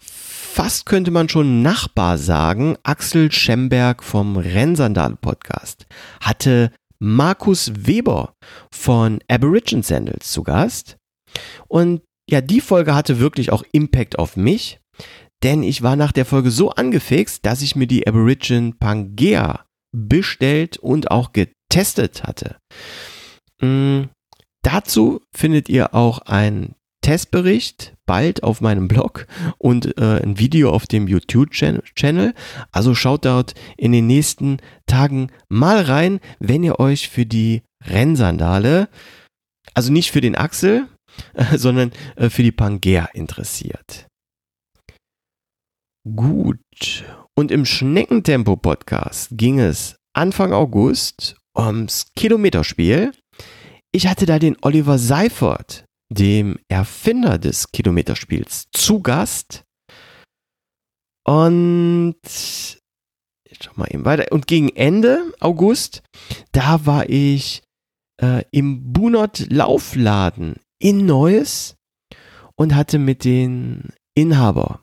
fast 0.00 0.86
könnte 0.86 1.10
man 1.10 1.28
schon 1.28 1.60
Nachbar 1.60 2.16
sagen, 2.16 2.78
Axel 2.84 3.30
Schemberg 3.30 4.02
vom 4.02 4.38
Rennsandale 4.38 5.16
Podcast 5.16 5.84
hatte 6.22 6.72
Markus 6.98 7.72
Weber 7.74 8.34
von 8.72 9.20
Aborigin 9.28 9.82
Sandals 9.82 10.30
zu 10.32 10.42
Gast. 10.42 10.96
Und 11.68 12.02
ja, 12.28 12.40
die 12.40 12.60
Folge 12.60 12.94
hatte 12.94 13.20
wirklich 13.20 13.52
auch 13.52 13.64
Impact 13.72 14.18
auf 14.18 14.36
mich, 14.36 14.80
denn 15.42 15.62
ich 15.62 15.82
war 15.82 15.96
nach 15.96 16.12
der 16.12 16.24
Folge 16.24 16.50
so 16.50 16.70
angefixt, 16.70 17.44
dass 17.44 17.62
ich 17.62 17.76
mir 17.76 17.86
die 17.86 18.06
Aborigin 18.06 18.78
Pangea 18.78 19.66
bestellt 19.96 20.78
und 20.78 21.10
auch 21.10 21.32
getestet 21.32 22.24
hatte. 22.24 22.56
Mhm. 23.60 24.08
Dazu 24.62 25.20
findet 25.34 25.68
ihr 25.68 25.94
auch 25.94 26.18
ein 26.20 26.74
Testbericht 27.02 27.95
bald 28.06 28.42
auf 28.42 28.60
meinem 28.60 28.88
Blog 28.88 29.26
und 29.58 29.98
äh, 29.98 30.22
ein 30.22 30.38
Video 30.38 30.70
auf 30.70 30.86
dem 30.86 31.08
YouTube-Channel. 31.08 32.34
Also 32.72 32.94
schaut 32.94 33.24
dort 33.24 33.54
in 33.76 33.92
den 33.92 34.06
nächsten 34.06 34.58
Tagen 34.86 35.30
mal 35.48 35.82
rein, 35.82 36.20
wenn 36.38 36.62
ihr 36.62 36.80
euch 36.80 37.08
für 37.08 37.26
die 37.26 37.62
Rennsandale, 37.84 38.88
also 39.74 39.92
nicht 39.92 40.10
für 40.10 40.20
den 40.20 40.36
Axel, 40.36 40.86
äh, 41.34 41.58
sondern 41.58 41.92
äh, 42.16 42.30
für 42.30 42.42
die 42.42 42.52
Pangea 42.52 43.08
interessiert. 43.12 44.06
Gut. 46.14 47.04
Und 47.34 47.50
im 47.50 47.64
Schneckentempo-Podcast 47.66 49.30
ging 49.32 49.58
es 49.58 49.96
Anfang 50.14 50.52
August 50.52 51.36
ums 51.56 52.06
Kilometerspiel. 52.14 53.12
Ich 53.92 54.06
hatte 54.06 54.24
da 54.24 54.38
den 54.38 54.56
Oliver 54.62 54.98
Seifert 54.98 55.85
dem 56.08 56.58
Erfinder 56.68 57.38
des 57.38 57.70
Kilometerspiels, 57.72 58.68
zu 58.72 59.00
Gast. 59.00 59.64
Und 61.24 62.16
ich 62.24 63.58
schau 63.60 63.72
mal 63.74 63.88
eben 63.90 64.04
weiter. 64.04 64.32
Und 64.32 64.46
gegen 64.46 64.68
Ende 64.70 65.32
August, 65.40 66.02
da 66.52 66.86
war 66.86 67.08
ich 67.08 67.62
äh, 68.20 68.44
im 68.50 68.92
Bunot 68.92 69.46
Laufladen 69.50 70.56
in 70.78 71.06
Neues 71.06 71.76
und 72.56 72.74
hatte 72.74 72.98
mit 72.98 73.24
den 73.24 73.92
Inhaber 74.14 74.82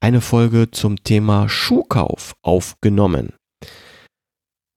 eine 0.00 0.20
Folge 0.20 0.70
zum 0.70 1.02
Thema 1.02 1.48
Schuhkauf 1.48 2.34
aufgenommen. 2.42 3.34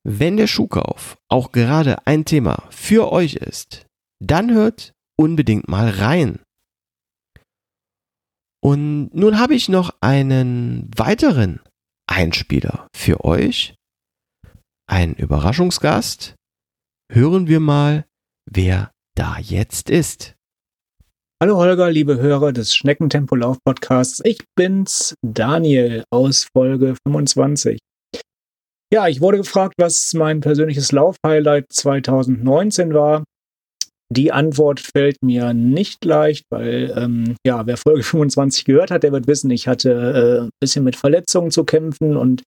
Wenn 0.03 0.37
der 0.37 0.47
Schuhkauf 0.47 1.17
auch 1.29 1.51
gerade 1.51 2.07
ein 2.07 2.25
Thema 2.25 2.63
für 2.71 3.11
euch 3.11 3.35
ist, 3.35 3.85
dann 4.19 4.51
hört 4.51 4.93
unbedingt 5.21 5.67
mal 5.67 5.89
rein. 5.89 6.39
Und 8.63 9.09
nun 9.13 9.39
habe 9.39 9.55
ich 9.55 9.69
noch 9.69 9.95
einen 10.01 10.89
weiteren 10.95 11.61
Einspieler 12.07 12.87
für 12.95 13.23
euch. 13.23 13.75
Ein 14.87 15.13
Überraschungsgast. 15.15 16.35
Hören 17.11 17.47
wir 17.47 17.59
mal, 17.59 18.05
wer 18.45 18.91
da 19.15 19.37
jetzt 19.39 19.89
ist. 19.89 20.35
Hallo 21.41 21.57
Holger, 21.57 21.89
liebe 21.89 22.17
Hörer 22.17 22.51
des 22.51 22.75
Schneckentempo-Lauf-Podcasts. 22.75 24.21
Ich 24.23 24.39
bin's, 24.55 25.15
Daniel 25.25 26.03
aus 26.11 26.47
Folge 26.55 26.95
25. 27.07 27.79
Ja, 28.93 29.07
ich 29.07 29.21
wurde 29.21 29.37
gefragt, 29.37 29.75
was 29.77 30.13
mein 30.13 30.41
persönliches 30.41 30.91
Lauf-Highlight 30.91 31.71
2019 31.71 32.93
war. 32.93 33.23
Die 34.11 34.33
Antwort 34.33 34.81
fällt 34.81 35.23
mir 35.23 35.53
nicht 35.53 36.03
leicht, 36.03 36.45
weil, 36.49 36.93
ähm, 36.97 37.35
ja, 37.45 37.65
wer 37.65 37.77
Folge 37.77 38.03
25 38.03 38.65
gehört 38.65 38.91
hat, 38.91 39.03
der 39.03 39.11
wird 39.11 39.27
wissen, 39.27 39.49
ich 39.51 39.67
hatte 39.67 39.91
äh, 39.91 40.43
ein 40.45 40.49
bisschen 40.59 40.83
mit 40.83 40.95
Verletzungen 40.95 41.51
zu 41.51 41.63
kämpfen 41.63 42.17
und 42.17 42.43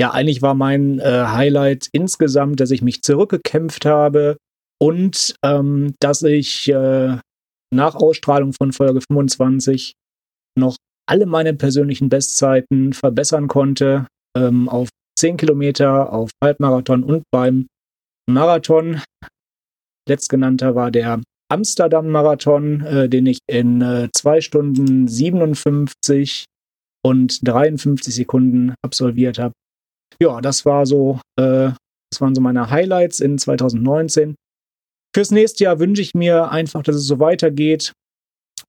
ja, 0.00 0.10
eigentlich 0.10 0.42
war 0.42 0.54
mein 0.54 0.98
äh, 0.98 1.24
Highlight 1.26 1.88
insgesamt, 1.92 2.60
dass 2.60 2.70
ich 2.70 2.82
mich 2.82 3.02
zurückgekämpft 3.02 3.86
habe 3.86 4.36
und 4.78 5.34
ähm, 5.42 5.94
dass 6.00 6.22
ich 6.22 6.68
äh, 6.68 7.16
nach 7.74 7.94
Ausstrahlung 7.94 8.52
von 8.52 8.72
Folge 8.72 9.00
25 9.00 9.94
noch 10.58 10.76
alle 11.08 11.24
meine 11.24 11.54
persönlichen 11.54 12.10
Bestzeiten 12.10 12.92
verbessern 12.92 13.48
konnte 13.48 14.06
ähm, 14.36 14.68
auf 14.68 14.90
10 15.18 15.38
Kilometer, 15.38 16.12
auf 16.12 16.30
Halbmarathon 16.44 17.02
und 17.02 17.22
beim 17.32 17.68
Marathon. 18.28 19.00
Letztgenannter 20.08 20.74
war 20.74 20.90
der 20.90 21.20
Amsterdam-Marathon, 21.48 22.80
äh, 22.82 23.08
den 23.08 23.26
ich 23.26 23.38
in 23.46 23.82
äh, 23.82 24.08
2 24.12 24.40
Stunden 24.40 25.08
57 25.08 26.44
und 27.04 27.46
53 27.46 28.14
Sekunden 28.14 28.74
absolviert 28.82 29.38
habe. 29.38 29.52
Ja, 30.20 30.40
das 30.40 30.64
war 30.64 30.86
so, 30.86 31.20
äh, 31.38 31.70
das 32.10 32.20
waren 32.20 32.34
so 32.34 32.40
meine 32.40 32.70
Highlights 32.70 33.20
in 33.20 33.38
2019. 33.38 34.34
Fürs 35.14 35.30
nächste 35.30 35.64
Jahr 35.64 35.78
wünsche 35.78 36.02
ich 36.02 36.14
mir 36.14 36.50
einfach, 36.50 36.82
dass 36.82 36.96
es 36.96 37.06
so 37.06 37.20
weitergeht, 37.20 37.92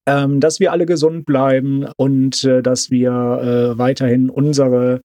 ähm, 0.07 0.39
dass 0.39 0.59
wir 0.59 0.71
alle 0.71 0.85
gesund 0.85 1.25
bleiben 1.25 1.87
und 1.97 2.43
äh, 2.43 2.61
dass 2.61 2.91
wir 2.91 3.11
äh, 3.11 3.77
weiterhin 3.77 4.29
unsere 4.29 5.01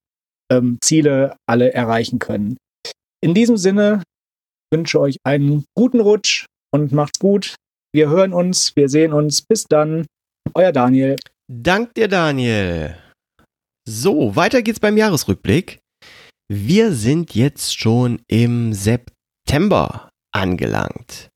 ähm, 0.51 0.79
Ziele 0.81 1.37
alle 1.49 1.73
erreichen 1.73 2.19
können. 2.19 2.57
In 3.21 3.35
diesem 3.35 3.57
Sinne 3.57 4.03
wünsche 4.73 4.99
euch 4.99 5.19
einen 5.25 5.65
guten 5.77 6.01
Rutsch 6.01 6.47
und 6.75 6.93
macht's 6.93 7.19
gut. 7.19 7.55
Wir 7.95 8.09
hören 8.09 8.33
uns, 8.33 8.75
wir 8.75 8.89
sehen 8.89 9.13
uns. 9.13 9.43
Bis 9.43 9.65
dann. 9.65 10.07
Euer 10.55 10.73
Daniel. 10.73 11.17
Dank 11.49 11.95
dir, 11.95 12.09
Daniel. 12.09 12.97
So, 13.87 14.35
weiter 14.35 14.63
geht's 14.63 14.81
beim 14.81 14.97
Jahresrückblick. 14.97 15.79
Wir 16.51 16.93
sind 16.93 17.35
jetzt 17.35 17.79
schon 17.79 18.21
im 18.29 18.73
September 18.73 20.09
angelangt. 20.35 21.29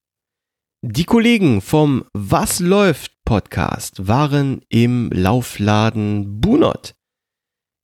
Die 0.82 1.04
Kollegen 1.04 1.60
vom 1.60 2.04
Was 2.14 2.60
läuft 2.60 3.12
Podcast 3.24 4.06
waren 4.06 4.62
im 4.68 5.10
Laufladen 5.12 6.40
Bunot 6.40 6.94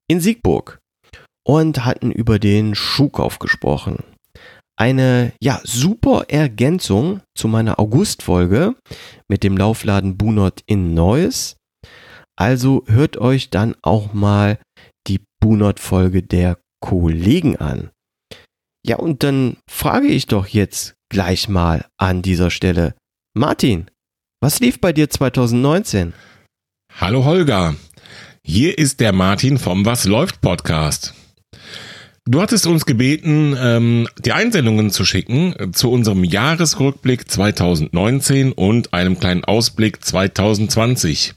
in 0.09 0.21
Siegburg 0.21 0.79
und 1.45 1.85
hatten 1.85 2.13
über 2.13 2.39
den 2.39 2.75
Schuhkauf 2.75 3.39
gesprochen. 3.39 4.05
Eine 4.83 5.33
ja 5.41 5.61
super 5.63 6.25
Ergänzung 6.27 7.21
zu 7.39 7.47
meiner 7.47 7.79
Augustfolge 7.79 8.75
mit 9.29 9.45
dem 9.45 9.57
Laufladen 9.57 10.19
Bunot 10.19 10.65
in 10.67 10.93
Neuss. 10.93 11.55
Also 12.37 12.83
hört 12.89 13.17
euch 13.17 13.51
dann 13.51 13.77
auch 13.83 14.13
mal 14.13 14.59
die 15.07 15.21
Bunot 15.41 15.79
Folge 15.79 16.25
der 16.25 16.59
Kollegen 16.81 17.55
an. 17.59 17.91
Ja, 18.85 18.97
und 18.97 19.23
dann 19.23 19.57
frage 19.71 20.09
ich 20.09 20.27
doch 20.27 20.49
jetzt 20.49 20.97
gleich 21.13 21.49
mal 21.49 21.87
an 21.97 22.23
dieser 22.23 22.51
Stelle. 22.51 22.97
Martin, 23.39 23.89
was 24.43 24.59
lief 24.59 24.81
bei 24.81 24.93
dir 24.93 25.09
2019? 25.09 26.13
Hallo 26.99 27.25
Holger, 27.25 27.77
hier 28.45 28.77
ist 28.77 28.99
der 28.99 29.13
Martin 29.13 29.59
vom 29.59 29.87
Was 29.87 30.07
läuft 30.07 30.41
Podcast. 30.41 31.15
Du 32.25 32.41
hattest 32.41 32.69
uns 32.69 32.87
gebeten, 32.87 33.57
ähm, 33.59 34.07
die 34.25 34.31
Einsendungen 34.31 34.91
zu 34.91 35.05
schicken 35.05 35.57
zu 35.73 35.91
unserem 35.91 36.23
Jahresrückblick 36.23 37.29
2019 37.29 38.53
und 38.53 38.95
einem 38.95 39.19
kleinen 39.19 39.45
Ausblick 39.45 40.05
2020. 40.05 41.35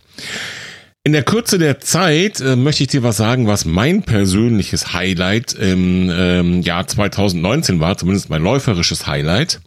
In 1.08 1.14
der 1.14 1.22
Kürze 1.22 1.60
der 1.60 1.80
Zeit 1.80 2.42
äh, 2.42 2.56
möchte 2.56 2.82
ich 2.82 2.90
dir 2.90 3.04
was 3.04 3.18
sagen, 3.18 3.46
was 3.46 3.64
mein 3.64 4.02
persönliches 4.02 4.92
Highlight 4.92 5.54
im 5.54 6.10
ähm, 6.12 6.62
Jahr 6.64 6.88
2019 6.88 7.80
war, 7.80 7.96
zumindest 7.96 8.32
mein 8.32 8.42
läuferisches 8.42 9.06
Highlight. 9.06 9.60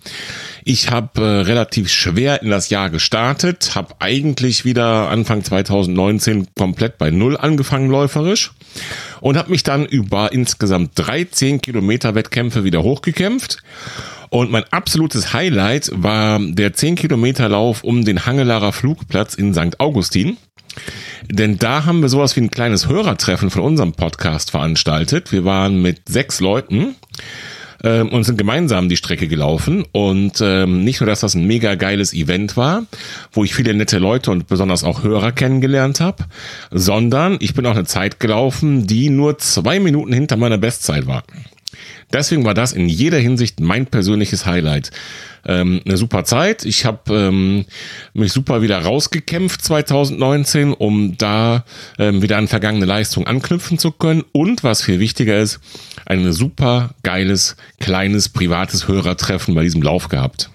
Ich 0.64 0.90
habe 0.90 1.20
äh, 1.20 1.42
relativ 1.42 1.90
schwer 1.92 2.42
in 2.42 2.50
das 2.50 2.70
Jahr 2.70 2.90
gestartet, 2.90 3.76
habe 3.76 3.94
eigentlich 4.00 4.64
wieder 4.64 5.10
Anfang 5.10 5.44
2019 5.44 6.48
komplett 6.56 6.98
bei 6.98 7.12
Null 7.12 7.36
angefangen 7.36 7.88
läuferisch 7.88 8.50
und 9.20 9.36
habe 9.36 9.52
mich 9.52 9.62
dann 9.62 9.86
über 9.86 10.32
insgesamt 10.32 10.90
13 10.96 11.60
Kilometer 11.60 12.16
Wettkämpfe 12.16 12.64
wieder 12.64 12.82
hochgekämpft. 12.82 13.62
Und 14.30 14.50
mein 14.50 14.64
absolutes 14.72 15.32
Highlight 15.32 15.92
war 15.94 16.40
der 16.40 16.72
10 16.74 16.96
Kilometer 16.96 17.48
Lauf 17.48 17.84
um 17.84 18.04
den 18.04 18.26
Hangelarer 18.26 18.72
Flugplatz 18.72 19.34
in 19.34 19.54
St. 19.54 19.78
Augustin. 19.78 20.36
Denn 21.30 21.58
da 21.58 21.84
haben 21.84 22.00
wir 22.00 22.08
sowas 22.08 22.36
wie 22.36 22.40
ein 22.40 22.50
kleines 22.50 22.88
Hörertreffen 22.88 23.50
von 23.50 23.62
unserem 23.62 23.92
Podcast 23.92 24.50
veranstaltet. 24.50 25.32
Wir 25.32 25.44
waren 25.44 25.82
mit 25.82 26.08
sechs 26.08 26.40
Leuten 26.40 26.96
ähm, 27.84 28.08
und 28.08 28.24
sind 28.24 28.38
gemeinsam 28.38 28.88
die 28.88 28.96
Strecke 28.96 29.28
gelaufen. 29.28 29.84
Und 29.92 30.40
ähm, 30.40 30.84
nicht 30.84 31.00
nur, 31.00 31.06
dass 31.06 31.20
das 31.20 31.34
ein 31.34 31.46
mega 31.46 31.74
geiles 31.74 32.12
Event 32.12 32.56
war, 32.56 32.84
wo 33.32 33.44
ich 33.44 33.54
viele 33.54 33.74
nette 33.74 33.98
Leute 33.98 34.30
und 34.30 34.46
besonders 34.46 34.84
auch 34.84 35.02
Hörer 35.02 35.32
kennengelernt 35.32 36.00
habe, 36.00 36.24
sondern 36.70 37.36
ich 37.40 37.54
bin 37.54 37.66
auch 37.66 37.76
eine 37.76 37.84
Zeit 37.84 38.20
gelaufen, 38.20 38.86
die 38.86 39.10
nur 39.10 39.38
zwei 39.38 39.80
Minuten 39.80 40.12
hinter 40.12 40.36
meiner 40.36 40.58
Bestzeit 40.58 41.06
war. 41.06 41.24
Deswegen 42.12 42.44
war 42.44 42.54
das 42.54 42.72
in 42.72 42.88
jeder 42.88 43.18
Hinsicht 43.18 43.60
mein 43.60 43.86
persönliches 43.86 44.46
Highlight. 44.46 44.90
Ähm, 45.46 45.80
eine 45.84 45.96
super 45.96 46.24
Zeit. 46.24 46.64
Ich 46.64 46.84
habe 46.84 47.14
ähm, 47.14 47.64
mich 48.14 48.32
super 48.32 48.62
wieder 48.62 48.78
rausgekämpft 48.78 49.62
2019, 49.62 50.72
um 50.72 51.16
da 51.18 51.64
ähm, 51.98 52.22
wieder 52.22 52.38
an 52.38 52.48
vergangene 52.48 52.86
Leistung 52.86 53.26
anknüpfen 53.26 53.78
zu 53.78 53.92
können. 53.92 54.24
Und 54.32 54.64
was 54.64 54.82
viel 54.82 55.00
wichtiger 55.00 55.38
ist, 55.38 55.60
ein 56.06 56.32
super 56.32 56.94
geiles, 57.02 57.56
kleines, 57.80 58.28
privates 58.28 58.88
Hörertreffen 58.88 59.54
bei 59.54 59.62
diesem 59.62 59.82
Lauf 59.82 60.08
gehabt. 60.08 60.50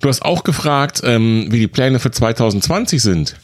Du 0.00 0.08
hast 0.08 0.22
auch 0.22 0.44
gefragt, 0.44 1.00
ähm, 1.04 1.46
wie 1.50 1.58
die 1.58 1.68
Pläne 1.68 1.98
für 1.98 2.10
2020 2.10 3.02
sind. 3.02 3.36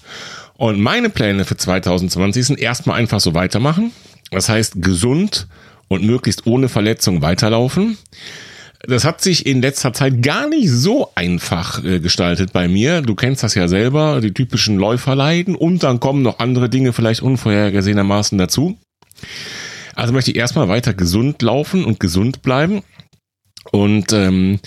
Und 0.55 0.81
meine 0.81 1.09
Pläne 1.09 1.45
für 1.45 1.57
2020 1.57 2.47
sind 2.47 2.59
erstmal 2.59 2.99
einfach 2.99 3.21
so 3.21 3.35
weitermachen. 3.35 3.91
Das 4.31 4.49
heißt, 4.49 4.81
gesund 4.81 5.47
und 5.93 6.05
möglichst 6.05 6.47
ohne 6.47 6.69
Verletzung 6.69 7.23
weiterlaufen. 7.23 7.99
Das 8.85 9.05
hat 9.05 9.21
sich 9.21 9.47
in 9.47 9.63
letzter 9.63 9.93
Zeit 9.93 10.23
gar 10.23 10.49
nicht 10.49 10.69
so 10.69 11.11
einfach 11.15 11.85
äh, 11.85 12.01
gestaltet 12.01 12.53
bei 12.53 12.67
mir. 12.67 13.01
Du 13.01 13.15
kennst 13.15 13.45
das 13.45 13.55
ja 13.55 13.69
selber, 13.69 14.21
die 14.21 14.35
typischen 14.35 14.77
Läuferleiden 14.77 15.55
und 15.55 15.85
dann 15.85 16.01
kommen 16.01 16.23
noch 16.23 16.41
andere 16.41 16.69
Dinge 16.69 16.93
vielleicht 16.93 17.23
unvorhergesehenermaßen 17.23 18.37
dazu. 18.39 18.77
Also 19.95 20.13
möchte 20.13 20.33
ich 20.33 20.37
erstmal 20.37 20.69
weiter 20.69 20.95
gesund 20.95 21.43
laufen 21.43 21.85
und 21.85 22.01
gesund 22.01 22.43
bleiben. 22.43 22.83
Und 23.71 24.13
ähm, 24.13 24.59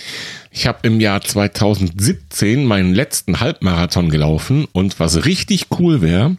ich 0.50 0.66
habe 0.66 0.78
im 0.82 1.00
Jahr 1.00 1.20
2017 1.20 2.64
meinen 2.64 2.94
letzten 2.94 3.40
Halbmarathon 3.40 4.08
gelaufen 4.08 4.66
und 4.72 4.98
was 4.98 5.26
richtig 5.26 5.66
cool 5.78 6.00
wäre, 6.00 6.36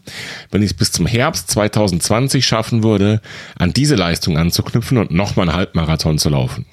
wenn 0.50 0.64
ich 0.64 0.72
es 0.72 0.78
bis 0.78 0.92
zum 0.92 1.06
Herbst 1.06 1.52
2020 1.52 2.46
schaffen 2.46 2.84
würde, 2.84 3.22
an 3.58 3.74
diese 3.74 3.96
Leistung 3.96 4.38
anzuknüpfen 4.38 4.98
und 4.98 5.12
nochmal 5.12 5.48
einen 5.48 5.58
Halbmarathon 5.58 6.18
zu 6.18 6.30
laufen. 6.30 6.66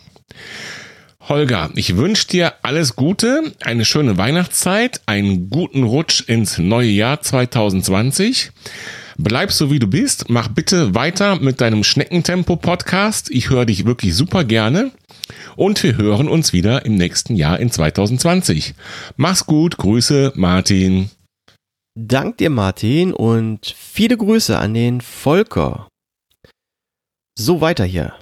Holger, 1.29 1.71
ich 1.75 1.97
wünsche 1.97 2.29
dir 2.29 2.55
alles 2.63 2.97
Gute, 2.97 3.53
eine 3.63 3.85
schöne 3.85 4.19
Weihnachtszeit, 4.19 5.01
einen 5.07 5.49
guten 5.49 5.83
Rutsch 5.83 6.23
ins 6.27 6.59
neue 6.59 6.91
Jahr 6.91 7.21
2020. 7.21 8.53
Bleib 9.17 9.53
so 9.53 9.71
wie 9.71 9.79
du 9.79 9.87
bist, 9.87 10.29
mach 10.29 10.49
bitte 10.49 10.95
weiter 10.95 11.37
mit 11.37 11.61
deinem 11.61 11.85
Schneckentempo-Podcast. 11.85 13.31
Ich 13.31 13.49
höre 13.51 13.65
dich 13.65 13.87
wirklich 13.87 14.15
super 14.15 14.43
gerne. 14.45 14.91
Und 15.57 15.83
wir 15.83 15.97
hören 15.97 16.29
uns 16.29 16.53
wieder 16.53 16.85
im 16.85 16.97
nächsten 16.97 17.37
Jahr 17.37 17.61
in 17.61 17.71
2020. 17.71 18.75
Mach's 19.17 19.47
gut, 19.47 19.77
Grüße, 19.77 20.33
Martin. 20.35 21.11
Dank 21.97 22.39
dir, 22.39 22.51
Martin, 22.51 23.13
und 23.13 23.73
viele 23.79 24.17
Grüße 24.17 24.59
an 24.59 24.75
den 24.75 25.01
Volker. 25.01 25.87
So 27.39 27.61
weiter 27.61 27.85
hier. 27.85 28.15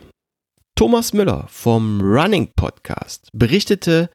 Thomas 0.77 1.15
Müller 1.15 1.47
vom 1.49 2.01
Running 2.03 2.51
Podcast 2.55 3.29
berichtete 3.33 4.11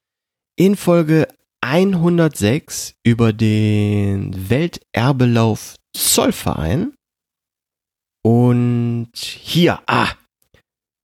in 0.55 0.75
Folge 0.75 1.27
106 1.61 2.93
über 3.03 3.33
den 3.33 4.49
Welterbelauf 4.49 5.76
Zollverein. 5.97 6.93
Und 8.23 9.15
hier, 9.15 9.81
ah, 9.87 10.13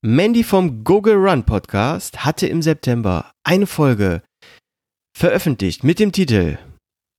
Mandy 0.02 0.44
vom 0.44 0.84
Google 0.84 1.16
Run 1.16 1.44
Podcast 1.44 2.24
hatte 2.24 2.46
im 2.46 2.60
September 2.60 3.32
eine 3.42 3.66
Folge 3.66 4.22
veröffentlicht 5.16 5.82
mit 5.84 5.98
dem 5.98 6.12
Titel 6.12 6.58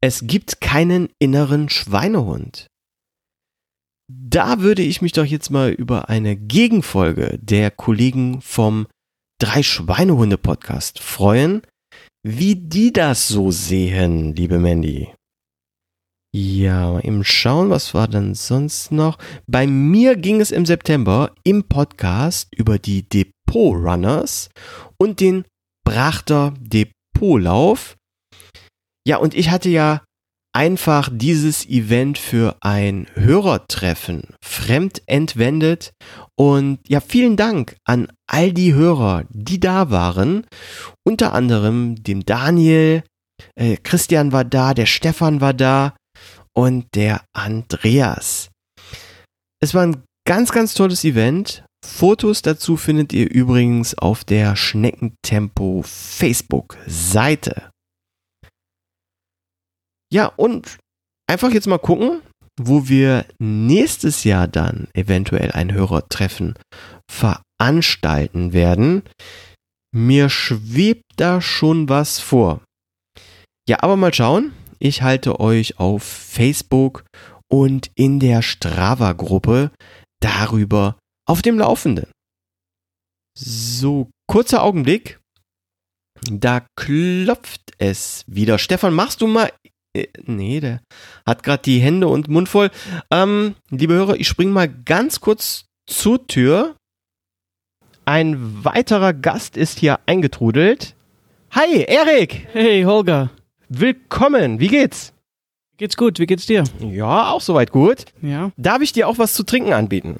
Es 0.01 0.27
gibt 0.27 0.61
keinen 0.61 1.09
inneren 1.19 1.69
Schweinehund. 1.69 2.67
Da 4.07 4.59
würde 4.59 4.83
ich 4.83 5.01
mich 5.01 5.13
doch 5.13 5.25
jetzt 5.25 5.49
mal 5.49 5.71
über 5.71 6.09
eine 6.09 6.35
Gegenfolge 6.35 7.39
der 7.41 7.71
Kollegen 7.71 8.41
vom 8.41 8.87
Drei 9.41 9.63
Schweinehunde 9.63 10.37
Podcast 10.37 10.99
freuen, 10.99 11.61
wie 12.23 12.55
die 12.55 12.93
das 12.93 13.27
so 13.27 13.51
sehen, 13.51 14.33
liebe 14.35 14.59
Mandy. 14.59 15.11
Ja, 16.37 16.91
mal 16.91 16.99
eben 17.05 17.23
schauen, 17.23 17.69
was 17.69 17.93
war 17.93 18.09
denn 18.09 18.35
sonst 18.35 18.91
noch? 18.91 19.17
Bei 19.47 19.67
mir 19.67 20.17
ging 20.17 20.41
es 20.41 20.51
im 20.51 20.65
September 20.65 21.31
im 21.45 21.63
Podcast 21.63 22.53
über 22.53 22.77
die 22.77 23.07
Depot 23.07 23.73
Runners 23.73 24.49
und 24.97 25.21
den 25.21 25.45
Brachter 25.85 26.53
Depotlauf. 26.59 27.95
Ja, 29.07 29.15
und 29.15 29.33
ich 29.33 29.49
hatte 29.49 29.69
ja 29.69 30.03
einfach 30.51 31.07
dieses 31.09 31.65
Event 31.69 32.17
für 32.17 32.57
ein 32.59 33.07
Hörertreffen 33.13 34.35
fremd 34.43 35.03
entwendet. 35.05 35.93
Und 36.37 36.79
ja, 36.85 36.99
vielen 36.99 37.37
Dank 37.37 37.77
an 37.85 38.09
all 38.27 38.51
die 38.51 38.73
Hörer, 38.73 39.23
die 39.29 39.61
da 39.61 39.89
waren. 39.89 40.45
Unter 41.07 41.31
anderem 41.31 42.03
dem 42.03 42.25
Daniel, 42.25 43.03
äh, 43.55 43.77
Christian 43.77 44.33
war 44.33 44.43
da, 44.43 44.73
der 44.73 44.85
Stefan 44.85 45.39
war 45.39 45.53
da 45.53 45.95
und 46.55 46.87
der 46.95 47.23
Andreas. 47.33 48.49
Es 49.61 49.73
war 49.73 49.83
ein 49.85 50.03
ganz, 50.27 50.51
ganz 50.51 50.73
tolles 50.73 51.03
Event. 51.03 51.63
Fotos 51.85 52.41
dazu 52.41 52.77
findet 52.77 53.13
ihr 53.13 53.29
übrigens 53.29 53.97
auf 53.97 54.23
der 54.23 54.55
Schneckentempo 54.55 55.83
Facebook-Seite. 55.85 57.69
Ja, 60.11 60.27
und 60.35 60.77
einfach 61.27 61.51
jetzt 61.51 61.67
mal 61.67 61.77
gucken, 61.77 62.21
wo 62.59 62.87
wir 62.87 63.25
nächstes 63.39 64.23
Jahr 64.23 64.47
dann 64.47 64.87
eventuell 64.93 65.51
ein 65.51 65.73
Hörertreffen 65.73 66.55
veranstalten 67.11 68.53
werden. 68.53 69.03
Mir 69.93 70.29
schwebt 70.29 71.03
da 71.17 71.41
schon 71.41 71.89
was 71.89 72.19
vor. 72.19 72.61
Ja, 73.67 73.83
aber 73.83 73.95
mal 73.95 74.13
schauen. 74.13 74.53
Ich 74.79 75.01
halte 75.01 75.39
euch 75.39 75.79
auf 75.79 76.03
Facebook 76.03 77.05
und 77.49 77.91
in 77.95 78.19
der 78.19 78.41
Strava-Gruppe 78.41 79.71
darüber 80.19 80.97
auf 81.27 81.41
dem 81.41 81.59
Laufenden. 81.59 82.07
So, 83.37 84.09
kurzer 84.27 84.63
Augenblick. 84.63 85.19
Da 86.31 86.65
klopft 86.75 87.73
es 87.77 88.23
wieder. 88.27 88.57
Stefan, 88.57 88.93
machst 88.93 89.21
du 89.21 89.27
mal. 89.27 89.51
Äh, 89.95 90.07
nee, 90.23 90.59
der 90.59 90.81
hat 91.25 91.43
gerade 91.43 91.63
die 91.63 91.79
Hände 91.79 92.07
und 92.07 92.27
Mund 92.27 92.49
voll. 92.49 92.71
Ähm, 93.11 93.55
liebe 93.69 93.93
Hörer, 93.93 94.15
ich 94.15 94.27
spring 94.27 94.51
mal 94.51 94.69
ganz 94.69 95.19
kurz 95.19 95.65
zur 95.87 96.25
Tür. 96.27 96.75
Ein 98.05 98.63
weiterer 98.63 99.13
Gast 99.13 99.57
ist 99.57 99.79
hier 99.79 99.99
eingetrudelt. 100.05 100.95
Hi, 101.51 101.83
Erik! 101.83 102.47
Hey, 102.53 102.83
Holger. 102.83 103.31
Willkommen, 103.69 104.59
wie 104.59 104.67
geht's? 104.67 105.11
Geht's 105.77 105.97
gut, 105.97 106.19
wie 106.19 106.27
geht's 106.27 106.45
dir? 106.45 106.63
Ja, 106.79 107.31
auch 107.31 107.41
soweit 107.41 107.71
gut. 107.71 108.05
Ja. 108.21 108.51
Darf 108.57 108.81
ich 108.81 108.93
dir 108.93 109.07
auch 109.07 109.17
was 109.17 109.33
zu 109.33 109.43
trinken 109.43 109.73
anbieten? 109.73 110.19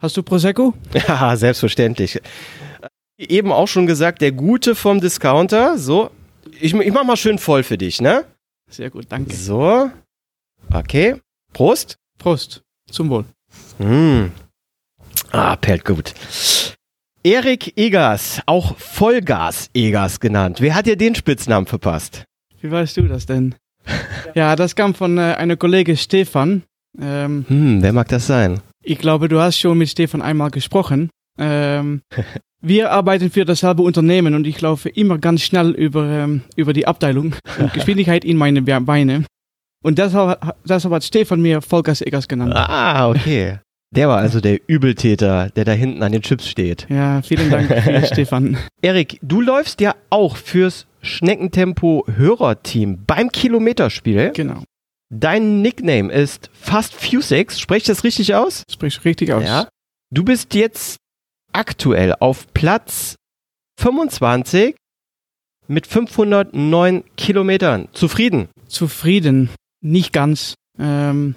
Hast 0.00 0.16
du 0.16 0.22
Prosecco? 0.22 0.74
Ja, 1.08 1.36
selbstverständlich. 1.36 2.20
Eben 3.16 3.52
auch 3.52 3.68
schon 3.68 3.86
gesagt, 3.86 4.22
der 4.22 4.32
Gute 4.32 4.74
vom 4.74 5.00
Discounter. 5.00 5.78
So, 5.78 6.10
ich, 6.60 6.74
ich 6.74 6.92
mach 6.92 7.04
mal 7.04 7.16
schön 7.16 7.38
voll 7.38 7.62
für 7.62 7.78
dich, 7.78 8.00
ne? 8.00 8.24
Sehr 8.68 8.90
gut, 8.90 9.06
danke. 9.08 9.34
So, 9.34 9.90
okay. 10.72 11.16
Prost. 11.52 11.96
Prost. 12.18 12.62
Zum 12.90 13.08
Wohl. 13.10 13.24
Mm. 13.78 14.32
Ah, 15.30 15.56
perlt 15.56 15.84
gut. 15.84 16.12
Erik 17.22 17.76
Egers, 17.78 18.40
auch 18.46 18.76
Vollgas 18.78 19.70
Egers 19.74 20.18
genannt. 20.18 20.60
Wer 20.60 20.74
hat 20.74 20.86
dir 20.86 20.96
den 20.96 21.14
Spitznamen 21.14 21.66
verpasst? 21.66 22.24
Wie 22.60 22.70
weißt 22.70 22.96
du 22.96 23.02
das 23.02 23.26
denn? 23.26 23.54
ja, 24.34 24.56
das 24.56 24.74
kam 24.76 24.94
von 24.94 25.18
äh, 25.18 25.34
einer 25.38 25.56
Kollege 25.56 25.96
Stefan. 25.96 26.62
Ähm, 27.00 27.44
Hm, 27.48 27.82
wer 27.82 27.92
mag 27.92 28.08
das 28.08 28.26
sein? 28.26 28.60
ich 28.82 28.98
glaube, 28.98 29.28
du 29.28 29.38
hast 29.40 29.58
schon 29.58 29.76
mit 29.78 29.88
Stefan 29.90 30.22
einmal 30.22 30.50
gesprochen. 30.50 31.10
Ähm, 31.38 32.00
wir 32.62 32.90
arbeiten 32.90 33.30
für 33.30 33.44
dasselbe 33.44 33.82
Unternehmen 33.82 34.34
und 34.34 34.46
ich 34.46 34.60
laufe 34.60 34.88
immer 34.88 35.18
ganz 35.18 35.42
schnell 35.42 35.70
über, 35.70 36.04
ähm, 36.06 36.42
über 36.56 36.72
die 36.72 36.86
Abteilung 36.86 37.34
und 37.58 37.72
Geschwindigkeit 37.74 38.24
in 38.24 38.36
meine 38.36 38.62
Be- 38.62 38.80
Beine. 38.80 39.24
Und 39.82 39.98
deshalb, 39.98 40.38
deshalb 40.68 40.92
hat 40.94 41.04
Stefan 41.04 41.40
mir 41.40 41.62
Vollgas 41.62 42.00
Eggers 42.02 42.28
genannt. 42.28 42.52
Ah, 42.54 43.08
okay. 43.08 43.58
Der 43.94 44.08
war 44.08 44.18
also 44.18 44.40
der 44.40 44.60
Übeltäter, 44.68 45.50
der 45.50 45.64
da 45.64 45.72
hinten 45.72 46.02
an 46.02 46.12
den 46.12 46.22
Chips 46.22 46.48
steht. 46.48 46.86
Ja, 46.90 47.22
vielen 47.22 47.50
Dank, 47.50 47.66
für 47.68 48.06
Stefan. 48.06 48.56
Erik, 48.82 49.18
du 49.22 49.40
läufst 49.40 49.80
ja 49.80 49.94
auch 50.10 50.36
fürs 50.36 50.86
Schneckentempo 51.02 52.06
Hörerteam 52.14 53.04
beim 53.06 53.30
Kilometerspiel. 53.30 54.32
Genau. 54.34 54.64
Dein 55.12 55.60
Nickname 55.60 56.12
ist 56.12 56.50
Fast 56.52 56.94
Fusix. 56.94 57.58
Spreche 57.58 57.78
ich 57.78 57.86
das 57.86 58.04
richtig 58.04 58.34
aus? 58.34 58.62
Sprich 58.70 59.04
richtig 59.04 59.32
aus. 59.32 59.44
Ja. 59.44 59.68
Du 60.10 60.24
bist 60.24 60.54
jetzt 60.54 60.98
aktuell 61.52 62.14
auf 62.20 62.52
Platz 62.54 63.16
25 63.80 64.76
mit 65.66 65.86
509 65.86 67.04
Kilometern. 67.16 67.88
Zufrieden? 67.92 68.48
Zufrieden. 68.66 69.50
Nicht 69.80 70.12
ganz. 70.12 70.54
Ähm, 70.78 71.34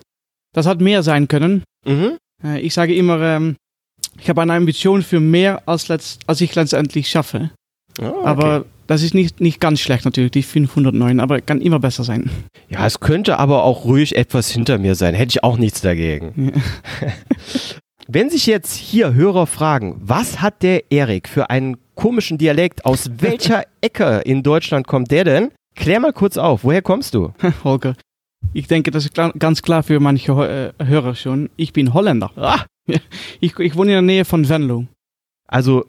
das 0.54 0.66
hat 0.68 0.82
mehr 0.82 1.04
sein 1.04 1.28
können. 1.28 1.64
Mhm. 1.86 2.18
Äh, 2.44 2.60
ich 2.60 2.74
sage 2.74 2.96
immer, 2.96 3.20
ähm, 3.22 3.56
ich 4.20 4.30
habe 4.30 4.42
eine 4.42 4.54
Ambition 4.54 5.02
für 5.02 5.20
mehr, 5.20 5.64
als, 5.68 5.88
letzt, 5.88 6.22
als 6.28 6.42
ich 6.42 6.54
letztendlich 6.54 7.10
schaffe. 7.10 7.52
Oh, 8.00 8.06
okay. 8.06 8.26
Aber 8.26 8.66
das 8.88 9.02
ist 9.04 9.14
nicht, 9.14 9.40
nicht 9.42 9.60
ganz 9.60 9.80
schlecht 9.80 10.06
natürlich, 10.06 10.32
die 10.32 10.44
509, 10.44 11.20
aber 11.20 11.42
kann 11.42 11.62
immer 11.62 11.80
besser 11.80 12.04
sein. 12.04 12.30
Ja, 12.70 12.86
es 12.86 13.00
könnte 13.00 13.40
aber 13.40 13.64
auch 13.64 13.86
ruhig 13.86 14.16
etwas 14.16 14.50
hinter 14.50 14.78
mir 14.78 14.96
sein. 14.96 15.14
Hätte 15.16 15.32
ich 15.32 15.44
auch 15.44 15.58
nichts 15.58 15.82
dagegen. 15.82 16.54
Wenn 18.08 18.30
sich 18.30 18.46
jetzt 18.48 18.74
hier 18.76 19.14
Hörer 19.14 19.48
fragen, 19.48 19.96
was 20.04 20.42
hat 20.42 20.62
der 20.62 20.92
Erik 20.92 21.30
für 21.30 21.50
einen 21.50 21.78
komischen 21.96 22.38
Dialekt? 22.38 22.86
Aus 22.86 23.10
welcher 23.20 23.64
Ecke 23.82 24.22
in 24.26 24.44
Deutschland 24.44 24.88
kommt 24.88 25.12
der 25.12 25.24
denn? 25.24 25.52
Klär 25.76 26.00
mal 26.00 26.14
kurz 26.14 26.38
auf. 26.38 26.64
Woher 26.64 26.82
kommst 26.82 27.14
du? 27.14 27.32
Holger, 27.64 27.96
ich 28.52 28.68
denke, 28.68 28.92
das 28.92 29.06
ist 29.06 29.14
klar, 29.14 29.32
ganz 29.40 29.62
klar 29.62 29.84
für 29.84 30.00
manche 30.00 30.74
äh, 30.80 30.84
Hörer 30.86 31.16
schon. 31.16 31.50
Ich 31.56 31.72
bin 31.74 31.94
Holländer. 31.94 32.32
Ah, 32.36 32.66
Ich, 33.40 33.58
ich 33.58 33.76
wohne 33.78 33.92
in 33.92 33.96
der 33.96 34.02
Nähe 34.02 34.26
von 34.26 34.48
Venlo. 34.50 34.86
also 35.48 35.86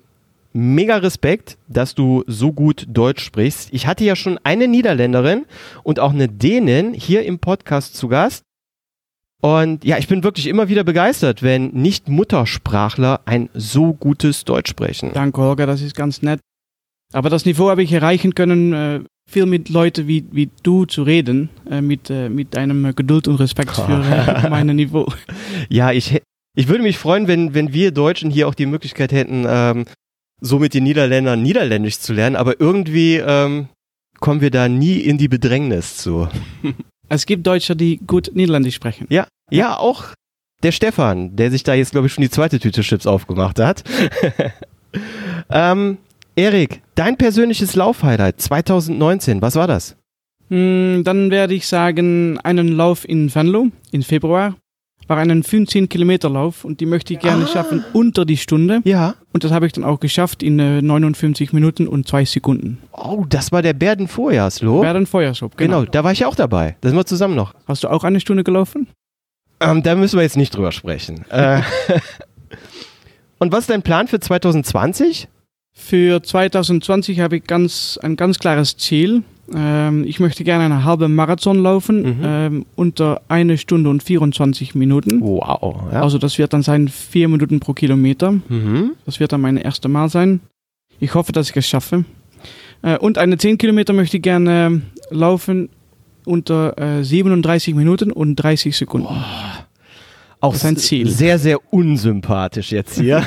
mega 0.55 0.97
Respekt, 0.97 1.59
dass 1.69 1.95
du 1.95 2.25
so 2.27 2.53
gut 2.53 2.87
Deutsch 2.89 3.23
sprichst. 3.23 3.69
Ich 3.73 3.87
hatte 3.87 4.05
ja 4.05 4.17
schon 4.17 4.39
eine 4.45 4.69
Niederländerin 4.69 5.45
und 5.83 6.01
auch 6.01 6.13
eine 6.13 6.29
Dänin 6.29 6.95
hier 6.95 7.25
im 7.25 7.39
Podcast 7.39 7.97
zu 7.97 8.09
Gast. 8.09 8.43
Und 9.43 9.85
ja, 9.85 9.99
ich 9.99 10.09
bin 10.09 10.25
wirklich 10.25 10.47
immer 10.47 10.71
wieder 10.71 10.85
begeistert, 10.85 11.43
wenn 11.43 11.67
Nicht-Muttersprachler 11.73 13.21
ein 13.27 13.51
so 13.53 13.93
gutes 13.93 14.45
Deutsch 14.45 14.71
sprechen. 14.71 15.11
Danke, 15.13 15.43
Holger, 15.43 15.67
das 15.67 15.83
ist 15.83 15.95
ganz 15.95 16.23
nett. 16.23 16.41
Aber 17.13 17.29
das 17.29 17.45
Niveau 17.45 17.69
habe 17.69 17.83
ich 17.83 17.93
erreichen 17.93 18.35
können, 18.35 18.73
äh, 18.73 19.01
viel 19.31 19.47
mit 19.47 19.69
Leuten 19.69 20.09
wie, 20.09 20.25
wie 20.31 20.51
du 20.63 20.87
zu 20.87 21.03
reden, 21.03 21.51
äh, 21.71 21.81
mit, 21.81 22.09
äh, 22.11 22.29
mit 22.29 22.55
deinem 22.55 22.95
Geduld 22.95 23.29
und 23.29 23.37
Respekt 23.37 23.73
für 23.73 24.47
mein 24.51 24.69
Niveau. 24.69 25.07
Ja, 25.69 25.93
ich, 25.93 26.21
ich 26.57 26.69
würde 26.69 26.83
mich 26.83 26.97
freuen, 26.97 27.29
wenn, 27.29 27.55
wenn 27.55 27.73
wir 27.73 27.91
Deutschen 27.91 28.31
hier 28.31 28.49
auch 28.49 28.55
die 28.55 28.67
Möglichkeit 28.67 29.13
hätten, 29.13 29.45
ähm, 29.47 29.85
so 30.45 30.59
mit 30.59 30.75
den 30.75 30.85
Niederländern 30.85 31.43
Niederländisch 31.43 31.99
zu 31.99 32.13
lernen, 32.13 32.37
aber 32.37 32.61
irgendwie 32.61 33.17
ähm, 33.17 33.69
kommen 34.21 34.41
wir 34.41 34.51
da 34.51 34.69
nie 34.69 34.99
in 34.99 35.19
die 35.19 35.29
Bedrängnis 35.29 35.97
zu. 35.97 36.29
Es 37.11 37.27
gibt 37.27 37.47
Deutsche, 37.47 37.77
die 37.77 37.99
gut 37.99 38.31
Niederländisch 38.35 38.75
sprechen. 38.75 39.07
Ja, 39.11 39.27
ja, 39.51 39.77
auch 39.77 40.05
der 40.63 40.73
Stefan, 40.73 41.37
der 41.37 41.51
sich 41.51 41.63
da 41.63 41.75
jetzt, 41.75 41.93
glaube 41.93 42.07
ich, 42.07 42.15
schon 42.15 42.23
die 42.23 42.31
zweite 42.31 42.59
Tüte 42.59 42.81
Chips 42.81 43.07
aufgemacht 43.07 43.61
hat. 43.61 43.85
ähm, 45.51 45.99
Erik, 46.35 46.81
dein 46.95 47.19
persönliches 47.19 47.77
Laufhighlight 47.77 48.41
2019, 48.41 49.43
was 49.43 49.55
war 49.55 49.67
das? 49.67 49.97
Hm, 50.49 51.03
Dann 51.05 51.31
werde 51.31 51.55
ich 51.55 51.67
sagen, 51.67 52.39
einen 52.43 52.69
Lauf 52.69 53.07
in 53.07 53.33
Venlo 53.33 53.69
im 53.93 54.03
Februar. 54.03 54.57
War 55.07 55.19
einen 55.19 55.43
15 55.43 55.89
Kilometer 55.89 56.31
Lauf 56.31 56.65
und 56.65 56.81
die 56.81 56.87
möchte 56.87 57.13
ich 57.15 57.21
gerne 57.21 57.45
Ah. 57.45 57.49
schaffen 57.49 57.85
unter 57.93 58.25
die 58.25 58.37
Stunde. 58.37 58.81
Ja. 58.85 59.15
Und 59.33 59.45
das 59.45 59.53
habe 59.53 59.67
ich 59.67 59.73
dann 59.73 59.85
auch 59.85 60.01
geschafft 60.01 60.43
in 60.43 60.59
äh, 60.59 60.81
59 60.81 61.53
Minuten 61.53 61.87
und 61.89 62.09
zwei 62.09 62.25
Sekunden. 62.25 62.79
Oh, 62.93 63.25
das 63.29 63.53
war 63.53 63.61
der 63.63 63.75
Berden 63.75 64.09
Vorjahrslob. 64.09 64.83
Werden 64.83 65.07
Feuerschub, 65.07 65.57
Genau, 65.57 65.81
genau. 65.81 65.91
da 65.91 66.05
war 66.05 66.13
ich 66.13 66.25
auch 66.25 66.35
dabei. 66.35 66.77
Da 66.81 66.89
sind 66.89 66.97
wir 66.99 67.05
zusammen 67.07 67.35
noch. 67.35 67.55
Hast 67.67 67.85
du 67.85 67.89
auch 67.89 68.05
eine 68.05 68.21
Stunde 68.21 68.45
gelaufen? 68.45 68.87
Ähm, 69.61 69.83
da 69.83 69.95
müssen 69.95 70.17
wir 70.17 70.23
jetzt 70.23 70.37
nicht 70.37 70.55
drüber 70.57 70.73
sprechen. 70.73 71.25
Äh, 71.31 71.61
Und 73.39 73.53
was 73.53 73.61
ist 73.61 73.71
dein 73.71 73.83
Plan 73.83 74.09
für 74.09 74.21
2020? 74.21 75.29
Für 75.73 76.23
2020 76.23 77.21
habe 77.21 77.37
ich 77.37 77.45
ganz, 77.45 77.99
ein 78.03 78.17
ganz 78.17 78.39
klares 78.39 78.77
Ziel. 78.77 79.23
Ähm, 79.55 80.05
ich 80.05 80.21
möchte 80.21 80.45
gerne 80.45 80.65
eine 80.65 80.85
halbe 80.85 81.09
Marathon 81.09 81.59
laufen, 81.59 82.03
Mhm. 82.03 82.17
ähm, 82.25 82.67
unter 82.77 83.21
eine 83.29 83.59
Stunde 83.59 83.91
und 83.91 84.03
24 84.03 84.75
Minuten. 84.75 85.21
Wow. 85.21 85.83
Ja. 85.93 86.03
Also 86.03 86.19
das 86.19 86.39
wird 86.39 86.53
dann 86.53 86.63
sein 86.63 86.89
vier 86.89 87.29
Minuten 87.29 87.61
pro 87.61 87.73
Kilometer. 87.75 88.33
mhm. 88.33 88.93
Das 89.05 89.21
wird 89.21 89.33
dann 89.33 89.41
mein 89.43 89.57
erste 89.57 89.89
Mal 89.89 90.09
sein. 90.09 90.41
Ich 91.01 91.15
hoffe, 91.15 91.33
dass 91.33 91.51
ich 91.51 91.57
es 91.57 91.67
schaffe. 91.69 92.05
Äh, 92.83 92.97
und 92.99 93.19
eine 93.19 93.37
10 93.37 93.59
Kilometer 93.59 93.93
möchte 93.93 94.17
ich 94.17 94.23
gerne 94.23 94.81
laufen 95.11 95.69
unter 96.25 96.79
äh, 96.79 97.05
37 97.05 97.75
Minuten 97.75 98.13
und 98.13 98.37
30 98.37 98.75
Sekunden. 98.77 99.09
Auch 100.41 100.53
Das 100.53 100.57
ist 100.63 100.67
ein 100.67 100.77
s- 100.77 100.87
Ziel. 100.87 101.09
sehr, 101.09 101.39
sehr 101.39 101.59
unsympathisch 101.73 102.73
jetzt 102.73 102.99
hier. 102.99 103.23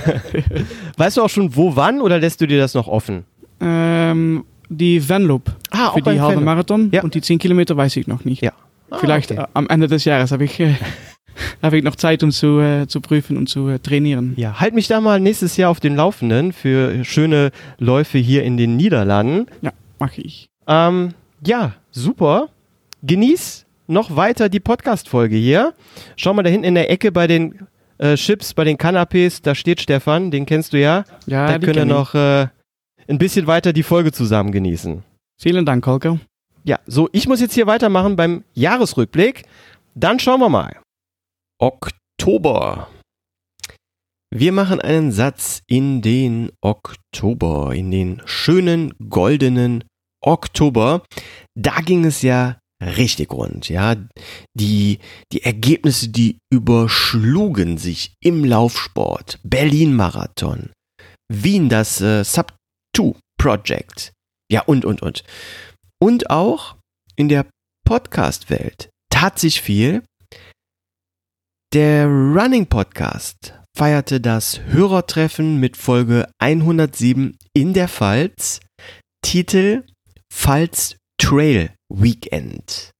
weißt 0.97 1.17
du 1.17 1.21
auch 1.23 1.29
schon, 1.29 1.55
wo, 1.55 1.75
wann 1.75 2.01
oder 2.01 2.19
lässt 2.19 2.41
du 2.41 2.47
dir 2.47 2.57
das 2.59 2.73
noch 2.73 2.87
offen? 2.87 3.23
Ähm, 3.59 4.45
die 4.69 5.07
Vanloop 5.07 5.51
Ah, 5.71 5.91
für 5.91 6.01
die 6.01 6.09
halbe 6.09 6.21
Vanloop. 6.21 6.43
Marathon 6.43 6.89
Ja. 6.91 7.03
und 7.03 7.13
die 7.15 7.21
10 7.21 7.39
Kilometer 7.39 7.75
weiß 7.77 7.95
ich 7.97 8.07
noch 8.07 8.25
nicht. 8.25 8.41
Ja. 8.41 8.51
Ah, 8.89 8.97
Vielleicht 8.99 9.31
okay. 9.31 9.41
äh, 9.41 9.47
am 9.53 9.67
Ende 9.69 9.87
des 9.87 10.05
Jahres 10.05 10.31
habe 10.31 10.45
ich, 10.45 10.59
äh, 10.59 10.75
habe 11.61 11.77
ich 11.77 11.83
noch 11.83 11.95
Zeit, 11.95 12.23
um 12.23 12.31
zu, 12.31 12.59
äh, 12.59 12.87
zu 12.87 13.01
prüfen 13.01 13.37
und 13.37 13.47
zu 13.47 13.67
äh, 13.69 13.79
trainieren. 13.79 14.33
Ja, 14.37 14.59
halt 14.59 14.73
mich 14.73 14.87
da 14.87 15.01
mal 15.01 15.19
nächstes 15.19 15.57
Jahr 15.57 15.69
auf 15.71 15.79
den 15.79 15.95
Laufenden 15.95 16.53
für 16.53 17.03
schöne 17.03 17.51
Läufe 17.79 18.17
hier 18.17 18.43
in 18.43 18.57
den 18.57 18.75
Niederlanden. 18.77 19.47
Ja, 19.61 19.71
mache 19.99 20.21
ich. 20.21 20.49
Ähm, 20.67 21.13
ja, 21.45 21.73
super. 21.91 22.49
Genieß 23.03 23.65
noch 23.87 24.15
weiter 24.15 24.49
die 24.49 24.59
Podcast-Folge 24.59 25.35
hier. 25.37 25.73
Schau 26.15 26.33
mal 26.33 26.43
da 26.43 26.49
hinten 26.49 26.65
in 26.65 26.75
der 26.75 26.89
Ecke 26.91 27.11
bei 27.11 27.27
den 27.27 27.55
äh, 27.99 28.15
Chips, 28.15 28.53
bei 28.53 28.63
den 28.63 28.77
Canapés, 28.77 29.39
da 29.41 29.55
steht 29.55 29.81
Stefan, 29.81 30.29
den 30.31 30.45
kennst 30.45 30.73
du 30.73 30.79
ja. 30.79 31.03
Ja, 31.25 31.47
da 31.47 31.53
können 31.59 31.61
wir 31.61 31.73
kenn 31.73 31.87
noch 31.87 32.13
äh, 32.15 32.47
ein 33.07 33.17
bisschen 33.17 33.47
weiter 33.47 33.73
die 33.73 33.83
Folge 33.83 34.11
zusammen 34.11 34.51
genießen. 34.51 35.03
Vielen 35.39 35.65
Dank, 35.65 35.85
Holger. 35.85 36.19
Ja, 36.63 36.79
so, 36.85 37.09
ich 37.13 37.27
muss 37.27 37.39
jetzt 37.39 37.53
hier 37.53 37.67
weitermachen 37.67 38.15
beim 38.15 38.43
Jahresrückblick. 38.53 39.45
Dann 39.95 40.19
schauen 40.19 40.41
wir 40.41 40.49
mal. 40.49 40.79
Oktober. 41.59 42.89
Wir 44.29 44.51
machen 44.51 44.81
einen 44.81 45.11
Satz 45.11 45.61
in 45.67 46.01
den 46.01 46.51
Oktober, 46.61 47.73
in 47.73 47.91
den 47.91 48.21
schönen 48.25 48.93
goldenen 49.09 49.85
Oktober. 50.21 51.03
Da 51.55 51.79
ging 51.79 52.03
es 52.03 52.21
ja 52.21 52.59
richtig 52.81 53.31
rund, 53.31 53.69
ja. 53.69 53.95
Die, 54.53 54.99
die 55.31 55.43
Ergebnisse, 55.43 56.09
die 56.09 56.37
überschlugen 56.51 57.77
sich 57.77 58.13
im 58.21 58.43
Laufsport. 58.43 59.39
Berlin-Marathon, 59.43 60.71
Wien, 61.31 61.69
das 61.69 62.01
äh, 62.01 62.23
Sub-2 62.97 63.15
Project. 63.37 64.13
Ja, 64.51 64.61
und, 64.61 64.83
und, 64.83 65.01
und. 65.01 65.23
Und 66.01 66.29
auch 66.29 66.75
in 67.15 67.29
der 67.29 67.45
Podcast-Welt 67.85 68.89
tat 69.11 69.37
sich 69.37 69.61
viel. 69.61 70.03
Der 71.73 72.07
Running 72.07 72.65
Podcast 72.65 73.53
feierte 73.77 74.19
das 74.19 74.61
Hörertreffen 74.61 75.59
mit 75.59 75.77
Folge 75.77 76.27
107 76.39 77.37
in 77.53 77.73
der 77.73 77.87
Pfalz. 77.87 78.61
Titel 79.21 79.83
Pfalz 80.33 80.95
Trail 81.19 81.73
Weekend. 81.93 82.91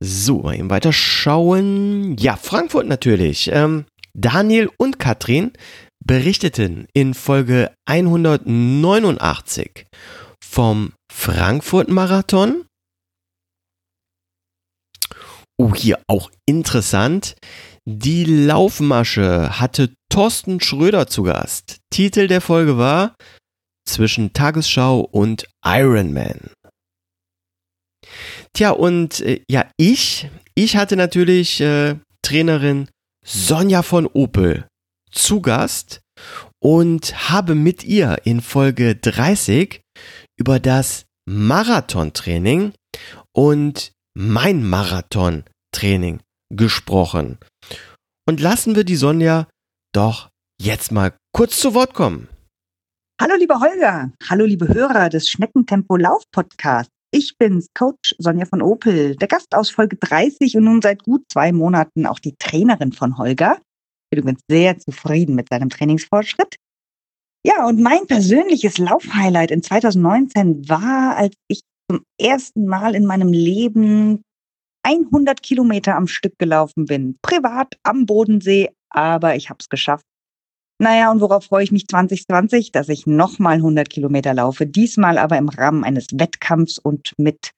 So, 0.00 0.42
mal 0.42 0.54
eben 0.54 0.70
weiter 0.70 0.92
schauen. 0.92 2.16
Ja, 2.18 2.36
Frankfurt 2.36 2.86
natürlich. 2.86 3.50
Ähm, 3.52 3.86
Daniel 4.14 4.70
und 4.78 5.00
Katrin 5.00 5.52
berichteten 6.08 6.88
in 6.94 7.14
Folge 7.14 7.72
189 7.86 9.86
vom 10.42 10.94
Frankfurt-Marathon. 11.12 12.64
Oh, 15.60 15.74
hier 15.74 16.00
auch 16.08 16.30
interessant. 16.46 17.36
Die 17.84 18.24
Laufmasche 18.24 19.60
hatte 19.60 19.92
Thorsten 20.10 20.60
Schröder 20.60 21.08
zu 21.08 21.24
Gast. 21.24 21.78
Titel 21.90 22.26
der 22.26 22.40
Folge 22.40 22.78
war 22.78 23.14
Zwischen 23.86 24.32
Tagesschau 24.32 25.00
und 25.00 25.46
Ironman. 25.64 26.50
Tja, 28.54 28.70
und 28.70 29.20
äh, 29.20 29.42
ja, 29.50 29.70
ich, 29.76 30.30
ich 30.54 30.76
hatte 30.76 30.96
natürlich 30.96 31.60
äh, 31.60 31.96
Trainerin 32.22 32.88
Sonja 33.24 33.82
von 33.82 34.06
Opel 34.06 34.66
zu 35.10 35.40
Gast 35.40 36.00
und 36.60 37.30
habe 37.30 37.54
mit 37.54 37.84
ihr 37.84 38.18
in 38.24 38.40
Folge 38.40 38.96
30 38.96 39.80
über 40.38 40.60
das 40.60 41.06
Marathontraining 41.26 42.72
und 43.32 43.92
mein 44.14 44.68
Marathontraining 44.68 46.20
gesprochen. 46.54 47.38
Und 48.26 48.40
lassen 48.40 48.74
wir 48.74 48.84
die 48.84 48.96
Sonja 48.96 49.48
doch 49.94 50.28
jetzt 50.60 50.92
mal 50.92 51.14
kurz 51.32 51.60
zu 51.60 51.74
Wort 51.74 51.94
kommen. 51.94 52.28
Hallo 53.20 53.34
liebe 53.36 53.58
Holger, 53.58 54.12
hallo 54.28 54.44
liebe 54.44 54.68
Hörer 54.68 55.08
des 55.08 55.28
Schneckentempo 55.28 55.96
Lauf 55.96 56.22
Podcast. 56.30 56.90
Ich 57.10 57.38
bin's, 57.38 57.68
Coach 57.74 58.14
Sonja 58.18 58.44
von 58.44 58.60
Opel, 58.60 59.16
der 59.16 59.28
Gast 59.28 59.54
aus 59.54 59.70
Folge 59.70 59.96
30 59.96 60.56
und 60.56 60.64
nun 60.64 60.82
seit 60.82 61.02
gut 61.02 61.22
zwei 61.32 61.52
Monaten 61.52 62.06
auch 62.06 62.18
die 62.18 62.36
Trainerin 62.38 62.92
von 62.92 63.16
Holger. 63.16 63.58
Bin 64.10 64.20
übrigens 64.20 64.40
sehr 64.48 64.78
zufrieden 64.78 65.34
mit 65.34 65.48
seinem 65.48 65.68
Trainingsfortschritt. 65.68 66.56
Ja, 67.46 67.66
und 67.66 67.80
mein 67.80 68.06
persönliches 68.06 68.78
Laufhighlight 68.78 69.50
in 69.50 69.62
2019 69.62 70.68
war, 70.68 71.16
als 71.16 71.34
ich 71.48 71.62
zum 71.90 72.02
ersten 72.20 72.66
Mal 72.66 72.94
in 72.94 73.06
meinem 73.06 73.32
Leben 73.32 74.22
100 74.82 75.42
Kilometer 75.42 75.96
am 75.96 76.06
Stück 76.06 76.38
gelaufen 76.38 76.86
bin. 76.86 77.16
Privat 77.22 77.74
am 77.82 78.06
Bodensee, 78.06 78.70
aber 78.90 79.36
ich 79.36 79.50
habe 79.50 79.58
es 79.60 79.68
geschafft. 79.68 80.04
Naja, 80.80 81.10
und 81.10 81.20
worauf 81.20 81.44
freue 81.44 81.64
ich 81.64 81.72
mich 81.72 81.86
2020? 81.88 82.70
Dass 82.72 82.88
ich 82.88 83.06
nochmal 83.06 83.56
100 83.56 83.90
Kilometer 83.90 84.32
laufe. 84.32 84.66
Diesmal 84.66 85.18
aber 85.18 85.36
im 85.36 85.48
Rahmen 85.48 85.84
eines 85.84 86.06
Wettkampfs 86.12 86.78
und 86.78 87.12
mit 87.18 87.50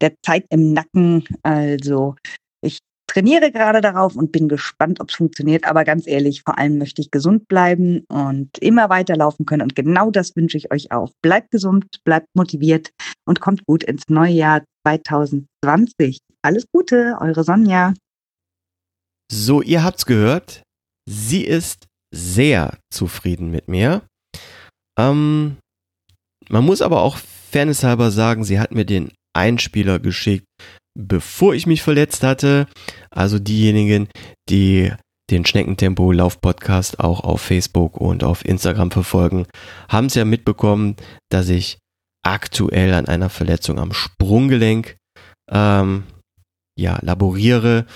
der 0.00 0.14
Zeit 0.24 0.46
im 0.50 0.72
Nacken. 0.72 1.24
Also 1.42 2.14
trainiere 3.10 3.50
gerade 3.50 3.80
darauf 3.80 4.14
und 4.14 4.30
bin 4.30 4.48
gespannt, 4.48 5.00
ob 5.00 5.10
es 5.10 5.16
funktioniert. 5.16 5.64
Aber 5.64 5.84
ganz 5.84 6.06
ehrlich, 6.06 6.42
vor 6.42 6.58
allem 6.58 6.78
möchte 6.78 7.02
ich 7.02 7.10
gesund 7.10 7.48
bleiben 7.48 8.04
und 8.08 8.56
immer 8.58 8.88
weiterlaufen 8.88 9.46
können. 9.46 9.62
Und 9.62 9.74
genau 9.74 10.10
das 10.10 10.36
wünsche 10.36 10.56
ich 10.56 10.70
euch 10.70 10.92
auch. 10.92 11.10
Bleibt 11.22 11.50
gesund, 11.50 11.86
bleibt 12.04 12.28
motiviert 12.34 12.90
und 13.26 13.40
kommt 13.40 13.66
gut 13.66 13.82
ins 13.82 14.08
neue 14.08 14.32
Jahr 14.32 14.62
2020. 14.86 16.18
Alles 16.42 16.66
Gute, 16.72 17.18
eure 17.20 17.42
Sonja. 17.42 17.94
So, 19.30 19.60
ihr 19.60 19.82
habt's 19.82 20.06
gehört. 20.06 20.62
Sie 21.08 21.44
ist 21.44 21.86
sehr 22.14 22.78
zufrieden 22.92 23.50
mit 23.50 23.68
mir. 23.68 24.02
Ähm, 24.98 25.56
man 26.48 26.64
muss 26.64 26.82
aber 26.82 27.02
auch 27.02 27.16
fairnesshalber 27.16 28.10
sagen, 28.10 28.44
sie 28.44 28.60
hat 28.60 28.72
mir 28.72 28.84
den 28.84 29.12
Einspieler 29.32 29.98
geschickt, 29.98 30.44
bevor 31.08 31.54
ich 31.54 31.66
mich 31.66 31.82
verletzt 31.82 32.22
hatte. 32.22 32.66
Also 33.10 33.38
diejenigen, 33.38 34.08
die 34.48 34.92
den 35.30 35.46
Schneckentempo 35.46 36.12
Lauf 36.12 36.40
Podcast 36.40 37.00
auch 37.00 37.20
auf 37.20 37.40
Facebook 37.40 37.96
und 37.96 38.24
auf 38.24 38.44
Instagram 38.44 38.90
verfolgen, 38.90 39.46
haben 39.88 40.06
es 40.06 40.14
ja 40.14 40.24
mitbekommen, 40.24 40.96
dass 41.30 41.48
ich 41.48 41.78
aktuell 42.22 42.94
an 42.94 43.06
einer 43.06 43.30
Verletzung 43.30 43.78
am 43.78 43.92
Sprunggelenk 43.92 44.96
ähm, 45.50 46.04
ja, 46.78 46.98
laboriere. 47.02 47.86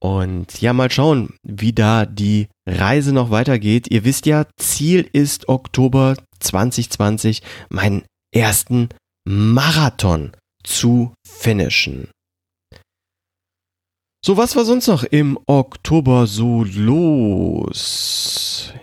Und 0.00 0.60
ja, 0.60 0.72
mal 0.72 0.90
schauen, 0.90 1.34
wie 1.42 1.72
da 1.72 2.06
die 2.06 2.46
Reise 2.68 3.12
noch 3.12 3.30
weitergeht. 3.30 3.90
Ihr 3.90 4.04
wisst 4.04 4.26
ja, 4.26 4.46
Ziel 4.56 5.08
ist 5.12 5.48
Oktober 5.48 6.14
2020, 6.38 7.42
meinen 7.68 8.04
ersten 8.32 8.90
Marathon 9.26 10.32
zu 10.62 11.14
finishen. 11.26 12.08
So, 14.28 14.36
was 14.36 14.54
war 14.56 14.66
sonst 14.66 14.88
noch 14.88 15.04
im 15.04 15.38
Oktober 15.46 16.26
so 16.26 16.62
los? 16.62 18.74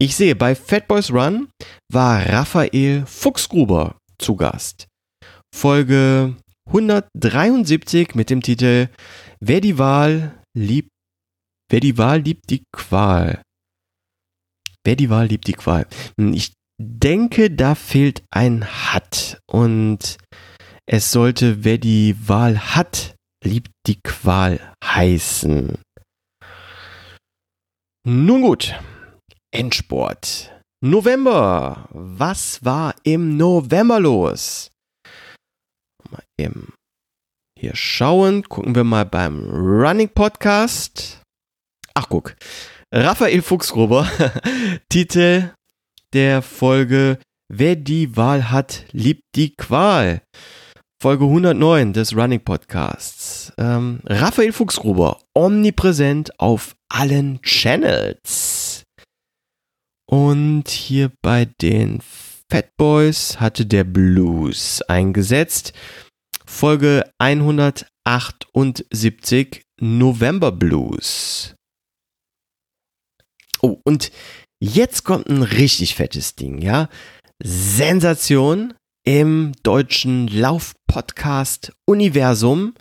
Ich 0.00 0.16
sehe, 0.16 0.34
bei 0.34 0.54
Fatboys 0.54 1.12
Run 1.12 1.50
war 1.92 2.24
Raphael 2.24 3.04
Fuchsgruber 3.04 3.98
zu 4.18 4.34
Gast. 4.34 4.86
Folge 5.54 6.36
173 6.68 8.14
mit 8.14 8.30
dem 8.30 8.40
Titel 8.40 8.88
Wer 9.40 9.60
die 9.60 9.76
Wahl 9.76 10.42
liebt, 10.56 10.88
wer 11.70 11.80
die 11.80 11.98
Wahl 11.98 12.22
liebt 12.22 12.48
die 12.48 12.64
Qual. 12.72 13.42
Wer 14.86 14.96
die 14.96 15.10
Wahl 15.10 15.26
liebt 15.26 15.48
die 15.48 15.52
Qual. 15.52 15.86
Hm, 16.18 16.32
Ich 16.32 16.54
denke, 16.80 17.50
da 17.50 17.74
fehlt 17.74 18.22
ein 18.30 18.64
Hat 18.64 19.38
und 19.52 20.16
es 20.86 21.12
sollte, 21.12 21.62
wer 21.62 21.76
die 21.76 22.16
Wahl 22.26 22.74
hat, 22.74 23.13
liebt 23.44 23.70
die 23.86 24.00
Qual 24.02 24.60
heißen. 24.82 25.78
Nun 28.06 28.42
gut, 28.42 28.74
Endsport. 29.52 30.52
November. 30.82 31.88
Was 31.92 32.64
war 32.64 32.94
im 33.04 33.36
November 33.36 34.00
los? 34.00 34.70
Mal 36.10 36.22
eben 36.38 36.74
hier 37.58 37.74
schauen. 37.74 38.42
Gucken 38.42 38.74
wir 38.74 38.84
mal 38.84 39.06
beim 39.06 39.48
Running 39.48 40.10
Podcast. 40.10 41.22
Ach, 41.94 42.08
guck. 42.08 42.36
Raphael 42.92 43.40
Fuchsgruber. 43.40 44.06
Titel 44.90 45.54
der 46.12 46.42
Folge 46.42 47.18
Wer 47.48 47.76
die 47.76 48.16
Wahl 48.16 48.50
hat, 48.50 48.84
liebt 48.92 49.22
die 49.34 49.54
Qual. 49.54 50.22
Folge 51.04 51.26
109 51.26 51.92
des 51.92 52.16
Running 52.16 52.40
Podcasts. 52.40 53.52
Ähm, 53.58 54.00
Raphael 54.06 54.54
Fuchsgruber, 54.54 55.20
omnipräsent 55.34 56.40
auf 56.40 56.74
allen 56.88 57.42
Channels. 57.42 58.84
Und 60.08 60.70
hier 60.70 61.12
bei 61.20 61.44
den 61.60 62.00
Fat 62.50 62.74
Boys 62.78 63.38
hatte 63.38 63.66
der 63.66 63.84
Blues 63.84 64.80
eingesetzt. 64.80 65.74
Folge 66.46 67.04
178 67.18 69.62
November 69.80 70.52
Blues. 70.52 71.54
Oh, 73.60 73.78
und 73.84 74.10
jetzt 74.58 75.04
kommt 75.04 75.28
ein 75.28 75.42
richtig 75.42 75.96
fettes 75.96 76.34
Ding, 76.34 76.62
ja? 76.62 76.88
Sensation 77.42 78.72
im 79.04 79.52
deutschen 79.62 80.28
Lauf-Podcast-Universum. 80.28 82.74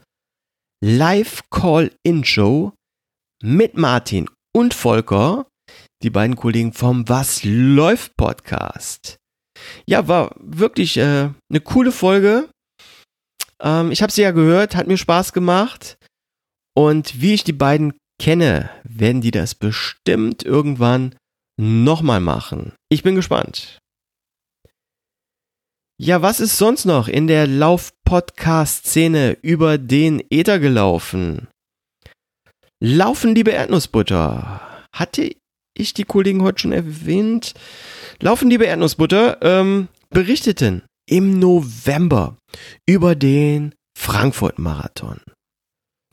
Live-Call-In-Show 0.86 2.74
mit 3.41 3.78
Martin 3.78 4.30
und 4.54 4.74
Volker, 4.74 5.48
die 6.02 6.10
beiden 6.10 6.36
Kollegen 6.36 6.74
vom 6.74 7.08
Was 7.08 7.41
läuft 7.44 8.18
Podcast. 8.18 9.16
Ja, 9.86 10.10
war 10.10 10.36
wirklich 10.40 10.98
äh, 10.98 11.30
eine 11.50 11.62
coole 11.64 11.94
Folge. 11.94 12.50
Ähm, 13.62 13.91
ich 13.91 14.02
habe 14.02 14.12
sie 14.12 14.24
ja 14.24 14.32
gehört, 14.32 14.76
hat 14.76 14.88
mir 14.88 14.98
Spaß 14.98 15.32
gemacht. 15.32 15.98
Und 16.76 17.22
wie 17.22 17.34
ich 17.34 17.45
die 17.45 17.54
beiden 17.54 17.94
kenne, 18.22 18.70
werden 18.84 19.22
die 19.22 19.32
das 19.32 19.56
bestimmt 19.56 20.44
irgendwann 20.44 21.16
nochmal 21.58 22.20
machen. 22.20 22.74
Ich 22.90 23.04
bin 23.04 23.16
gespannt. 23.16 23.80
Ja, 25.99 26.24
was 26.24 26.40
ist 26.40 26.57
sonst 26.57 26.86
noch 26.86 27.07
in 27.07 27.28
der 27.28 27.45
Lauf-Podcast-Szene 27.45 29.38
über 29.44 29.78
den 29.78 30.24
Äther 30.32 30.57
gelaufen? 30.57 31.48
Laufen, 32.82 33.36
liebe 33.36 33.52
Erdnussbutter. 33.52 34.88
Hatte 34.91 35.36
ich 35.78 35.94
die 35.94 36.03
Kollegen 36.03 36.41
heute 36.41 36.60
schon 36.60 36.72
erwähnt? 36.72 37.53
Laufen, 38.20 38.49
liebe 38.49 38.65
Erdnussbutter, 38.65 39.38
ähm, 39.41 39.88
berichteten 40.10 40.82
im 41.07 41.38
November 41.38 42.38
über 42.88 43.14
den 43.15 43.76
Frankfurt-Marathon. 43.95 45.22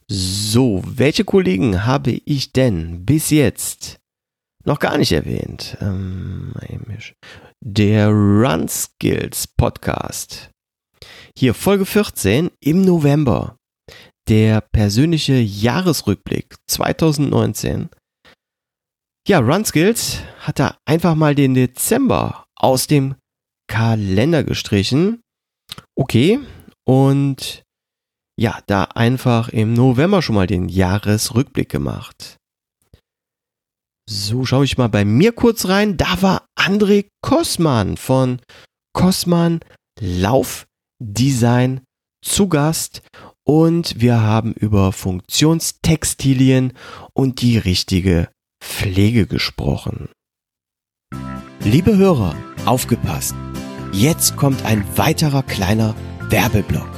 So, 0.07 0.83
welche 0.85 1.25
Kollegen 1.25 1.85
habe 1.85 2.11
ich 2.11 2.53
denn 2.53 3.03
bis 3.03 3.31
jetzt 3.31 3.97
noch 4.63 4.77
gar 4.77 4.99
nicht 4.99 5.11
erwähnt? 5.11 5.75
Ähm, 5.81 6.53
der 7.63 8.09
Run 8.09 8.67
Skills 8.67 9.47
Podcast. 9.47 10.49
Hier 11.37 11.53
Folge 11.53 11.85
14 11.85 12.49
im 12.59 12.81
November. 12.81 13.55
Der 14.27 14.61
persönliche 14.61 15.35
Jahresrückblick 15.35 16.55
2019. 16.67 17.89
Ja, 19.27 19.39
Run 19.39 19.63
Skills 19.63 20.21
hat 20.39 20.59
da 20.59 20.77
einfach 20.85 21.13
mal 21.15 21.35
den 21.35 21.53
Dezember 21.53 22.45
aus 22.55 22.87
dem 22.87 23.15
Kalender 23.67 24.43
gestrichen. 24.43 25.21
Okay. 25.95 26.39
Und 26.83 27.61
ja, 28.39 28.59
da 28.65 28.85
einfach 28.85 29.49
im 29.49 29.73
November 29.73 30.23
schon 30.23 30.35
mal 30.35 30.47
den 30.47 30.67
Jahresrückblick 30.67 31.69
gemacht. 31.69 32.37
So, 34.13 34.43
schaue 34.43 34.65
ich 34.65 34.77
mal 34.77 34.89
bei 34.89 35.05
mir 35.05 35.31
kurz 35.31 35.69
rein. 35.69 35.95
Da 35.95 36.21
war 36.21 36.45
André 36.59 37.05
Kosman 37.21 37.95
von 37.95 38.41
Kosman 38.91 39.61
Laufdesign 40.01 41.79
zu 42.21 42.49
Gast 42.49 43.03
und 43.45 44.01
wir 44.01 44.19
haben 44.19 44.51
über 44.51 44.91
Funktionstextilien 44.91 46.73
und 47.13 47.41
die 47.41 47.57
richtige 47.57 48.27
Pflege 48.61 49.27
gesprochen. 49.27 50.09
Liebe 51.63 51.95
Hörer, 51.95 52.35
aufgepasst! 52.65 53.33
Jetzt 53.93 54.35
kommt 54.35 54.65
ein 54.65 54.83
weiterer 54.97 55.43
kleiner 55.43 55.95
Werbeblock. 56.29 56.91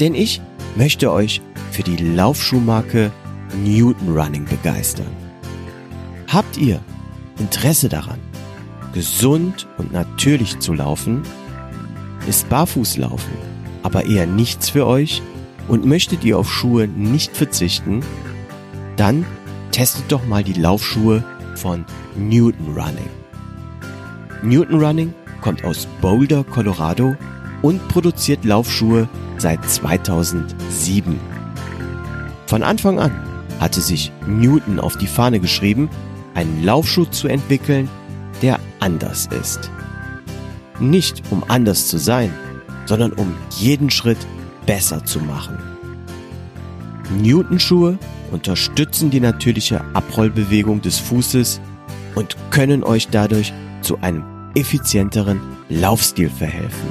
Denn 0.00 0.14
ich 0.14 0.40
möchte 0.76 1.12
euch 1.12 1.42
für 1.72 1.82
die 1.82 1.98
Laufschuhmarke 1.98 3.12
Newton 3.62 4.16
Running 4.16 4.46
begeistern. 4.46 5.21
Habt 6.32 6.56
ihr 6.56 6.80
Interesse 7.38 7.90
daran, 7.90 8.18
gesund 8.94 9.66
und 9.76 9.92
natürlich 9.92 10.60
zu 10.60 10.72
laufen? 10.72 11.24
Ist 12.26 12.48
Barfußlaufen 12.48 13.52
aber 13.82 14.06
eher 14.06 14.26
nichts 14.26 14.70
für 14.70 14.86
euch 14.86 15.20
und 15.68 15.84
möchtet 15.84 16.24
ihr 16.24 16.38
auf 16.38 16.50
Schuhe 16.50 16.88
nicht 16.88 17.36
verzichten? 17.36 18.00
Dann 18.96 19.26
testet 19.72 20.10
doch 20.10 20.24
mal 20.24 20.42
die 20.42 20.54
Laufschuhe 20.54 21.22
von 21.56 21.84
Newton 22.16 22.74
Running. 22.74 23.10
Newton 24.42 24.82
Running 24.82 25.14
kommt 25.42 25.64
aus 25.64 25.86
Boulder, 26.00 26.44
Colorado 26.44 27.14
und 27.60 27.86
produziert 27.88 28.42
Laufschuhe 28.46 29.06
seit 29.36 29.68
2007. 29.68 31.20
Von 32.46 32.62
Anfang 32.62 32.98
an 33.00 33.12
hatte 33.60 33.82
sich 33.82 34.12
Newton 34.26 34.80
auf 34.80 34.96
die 34.96 35.06
Fahne 35.06 35.40
geschrieben, 35.40 35.90
einen 36.34 36.64
Laufschuh 36.64 37.04
zu 37.06 37.28
entwickeln, 37.28 37.88
der 38.40 38.58
anders 38.80 39.28
ist. 39.40 39.70
Nicht 40.80 41.22
um 41.30 41.44
anders 41.48 41.88
zu 41.88 41.98
sein, 41.98 42.32
sondern 42.86 43.12
um 43.12 43.34
jeden 43.58 43.90
Schritt 43.90 44.18
besser 44.66 45.04
zu 45.04 45.20
machen. 45.20 45.58
Newton-Schuhe 47.20 47.98
unterstützen 48.30 49.10
die 49.10 49.20
natürliche 49.20 49.84
Abrollbewegung 49.94 50.80
des 50.80 50.98
Fußes 50.98 51.60
und 52.14 52.36
können 52.50 52.82
euch 52.82 53.08
dadurch 53.08 53.52
zu 53.82 53.98
einem 54.00 54.24
effizienteren 54.54 55.40
Laufstil 55.68 56.30
verhelfen. 56.30 56.88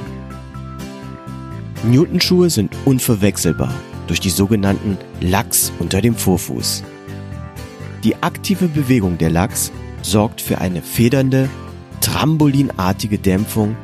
Newton-Schuhe 1.84 2.50
sind 2.50 2.74
unverwechselbar 2.84 3.72
durch 4.06 4.20
die 4.20 4.30
sogenannten 4.30 4.98
Lachs 5.20 5.72
unter 5.78 6.00
dem 6.00 6.14
Vorfuß. 6.14 6.84
Die 8.04 8.16
aktive 8.20 8.66
Bewegung 8.66 9.16
der 9.18 9.30
Lachs 9.30 9.70
sorgt 10.02 10.40
für 10.40 10.58
eine 10.58 10.82
federnde, 10.82 11.48
trambolinartige 12.00 13.18
Dämpfung, 13.18 13.76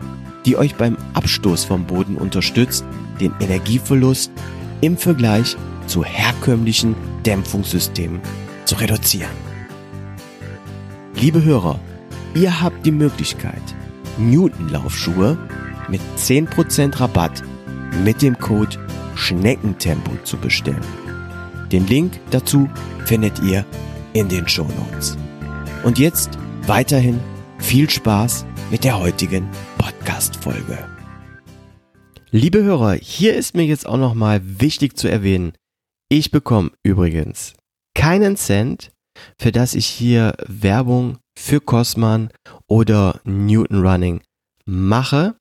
die 0.45 0.57
euch 0.57 0.74
beim 0.74 0.97
Abstoß 1.15 1.65
vom 1.65 1.85
Boden 1.85 2.16
unterstützt, 2.16 2.85
den 3.20 3.32
Energieverlust 3.40 4.32
im 4.81 4.97
Vergleich 4.97 5.57
zu 5.86 6.05
herkömmlichen 6.05 6.97
Dämpfungssystemen 7.24 8.20
zu 8.65 8.74
reduzieren. 8.77 9.31
Liebe 11.15 11.45
Hörer, 11.45 11.78
ihr 12.35 12.61
habt 12.61 12.85
die 12.86 12.93
Möglichkeit, 12.93 13.62
Newton-Laufschuhe 14.19 15.39
mit 15.89 16.01
10% 16.16 16.99
Rabatt 16.99 17.43
mit 18.05 18.20
dem 18.23 18.36
Code 18.36 18.77
Schneckentempo 19.15 20.12
zu 20.24 20.36
bestellen. 20.36 20.85
Den 21.70 21.86
Link 21.86 22.19
dazu 22.31 22.69
findet 23.05 23.40
ihr 23.43 23.65
in 24.12 24.28
den 24.28 24.48
Show 24.48 24.66
Notes. 24.78 25.16
Und 25.85 25.98
jetzt 25.98 26.39
weiterhin 26.66 27.20
viel 27.59 27.89
Spaß 27.89 28.44
mit 28.70 28.85
der 28.85 28.98
heutigen 28.98 29.48
Podcast-Folge. 29.78 30.78
Liebe 32.30 32.62
Hörer, 32.62 32.94
hier 32.94 33.35
ist 33.35 33.55
mir 33.55 33.64
jetzt 33.64 33.86
auch 33.86 33.97
nochmal 33.97 34.40
wichtig 34.43 34.97
zu 34.97 35.09
erwähnen, 35.09 35.52
ich 36.10 36.30
bekomme 36.30 36.72
übrigens 36.82 37.55
keinen 37.94 38.36
Cent, 38.36 38.93
für 39.40 39.52
das 39.52 39.74
ich 39.74 39.86
hier 39.86 40.35
Werbung 40.47 41.18
für 41.39 41.60
Cosman 41.60 42.30
oder 42.68 43.20
Newton 43.24 43.86
Running 43.86 44.20
mache, 44.66 45.36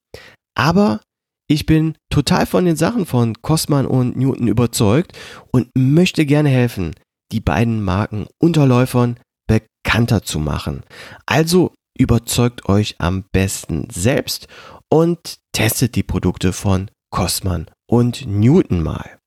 aber 0.55 1.01
ich 1.49 1.65
bin 1.65 1.95
total 2.09 2.45
von 2.45 2.65
den 2.65 2.75
Sachen 2.75 3.05
von 3.05 3.41
Cosman 3.41 3.85
und 3.85 4.17
Newton 4.17 4.47
überzeugt 4.47 5.17
und 5.51 5.69
möchte 5.77 6.25
gerne 6.25 6.49
helfen, 6.49 6.95
die 7.31 7.39
beiden 7.39 7.83
Marken 7.83 8.27
Unterläufern 8.41 9.19
bekannter 9.47 10.23
zu 10.23 10.39
machen. 10.39 10.83
Also 11.25 11.73
überzeugt 11.97 12.67
euch 12.69 12.95
am 12.99 13.25
besten 13.31 13.89
selbst 13.89 14.47
und 14.89 15.37
testet 15.51 15.95
die 15.95 16.03
Produkte 16.03 16.53
von 16.53 16.91
Cosman 17.11 17.69
und 17.89 18.27
Newton 18.27 18.83
mal. 18.83 19.17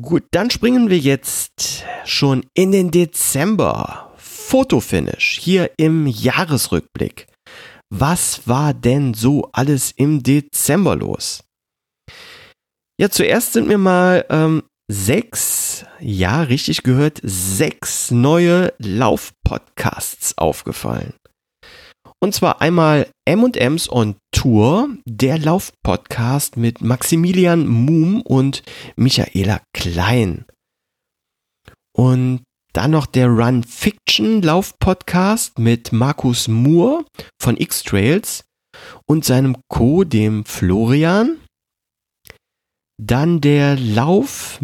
Gut, 0.00 0.24
dann 0.30 0.50
springen 0.50 0.88
wir 0.88 0.98
jetzt 0.98 1.84
schon 2.04 2.46
in 2.54 2.72
den 2.72 2.90
Dezember. 2.90 4.14
Fotofinish 4.16 5.38
hier 5.38 5.70
im 5.76 6.06
Jahresrückblick. 6.06 7.26
Was 7.92 8.48
war 8.48 8.72
denn 8.72 9.14
so 9.14 9.50
alles 9.52 9.92
im 9.92 10.22
Dezember 10.22 10.96
los? 10.96 11.44
Ja, 12.98 13.10
zuerst 13.10 13.52
sind 13.52 13.68
mir 13.68 13.78
mal 13.78 14.24
ähm, 14.28 14.62
sechs, 14.90 15.84
ja, 16.00 16.42
richtig 16.42 16.82
gehört, 16.82 17.20
sechs 17.22 18.10
neue 18.10 18.72
Laufpodcasts 18.78 20.36
aufgefallen. 20.36 21.14
Und 22.22 22.34
zwar 22.34 22.60
einmal 22.60 23.08
M&M's 23.24 23.90
on 23.90 24.16
Tour, 24.32 24.96
der 25.06 25.38
Laufpodcast 25.38 26.56
mit 26.56 26.82
Maximilian 26.82 27.66
Mum 27.66 28.20
und 28.22 28.62
Michaela 28.96 29.62
Klein. 29.72 30.44
Und 31.96 32.42
dann 32.72 32.90
noch 32.90 33.06
der 33.06 33.28
Run 33.28 33.62
Fiction 33.62 34.42
Laufpodcast 34.42 35.58
mit 35.58 35.92
Markus 35.92 36.48
Moore 36.48 37.04
von 37.40 37.56
X-Trails 37.56 38.44
und 39.06 39.24
seinem 39.24 39.56
Co, 39.68 40.04
dem 40.04 40.44
Florian. 40.44 41.38
Dann 43.02 43.40
der 43.40 43.78
lauf-faul.de 43.78 44.58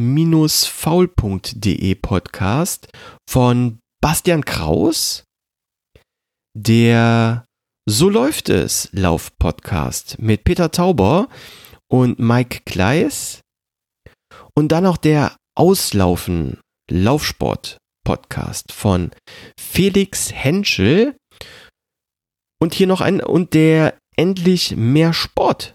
Podcast 1.94 2.88
von 3.26 3.78
Bastian 4.02 4.44
Kraus. 4.44 5.24
Der 6.54 7.46
So 7.88 8.10
läuft 8.10 8.50
es 8.50 8.90
Lauf-Podcast 8.92 10.18
mit 10.18 10.44
Peter 10.44 10.70
Tauber 10.70 11.30
und 11.90 12.18
Mike 12.18 12.60
Kleis. 12.66 13.40
Und 14.54 14.68
dann 14.68 14.84
noch 14.84 14.98
der 14.98 15.34
Auslaufen 15.56 16.60
Laufsport 16.90 17.78
Podcast 18.04 18.70
von 18.70 19.12
Felix 19.58 20.30
Henschel. 20.30 21.16
Und 22.60 22.74
hier 22.74 22.86
noch 22.86 23.00
ein, 23.00 23.22
und 23.22 23.54
der 23.54 23.96
Endlich 24.14 24.76
mehr 24.76 25.14
Sport 25.14 25.72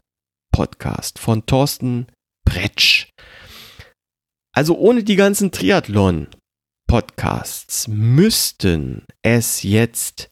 Podcast 0.53 1.17
von 1.17 1.43
Thorsten 1.47 2.05
Bretsch. 2.51 3.07
Also 4.53 4.77
ohne 4.77 5.05
die 5.05 5.15
ganzen 5.15 5.51
Triathlon 5.51 6.27
Podcasts 6.85 7.87
müssten 7.87 9.05
es 9.21 9.63
jetzt 9.63 10.29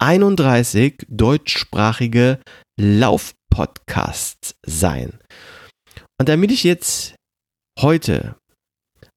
31 0.00 1.06
deutschsprachige 1.08 2.40
Laufpodcasts 2.76 4.56
sein. 4.66 5.20
Und 6.18 6.28
damit 6.28 6.50
ich 6.50 6.64
jetzt 6.64 7.14
heute 7.78 8.36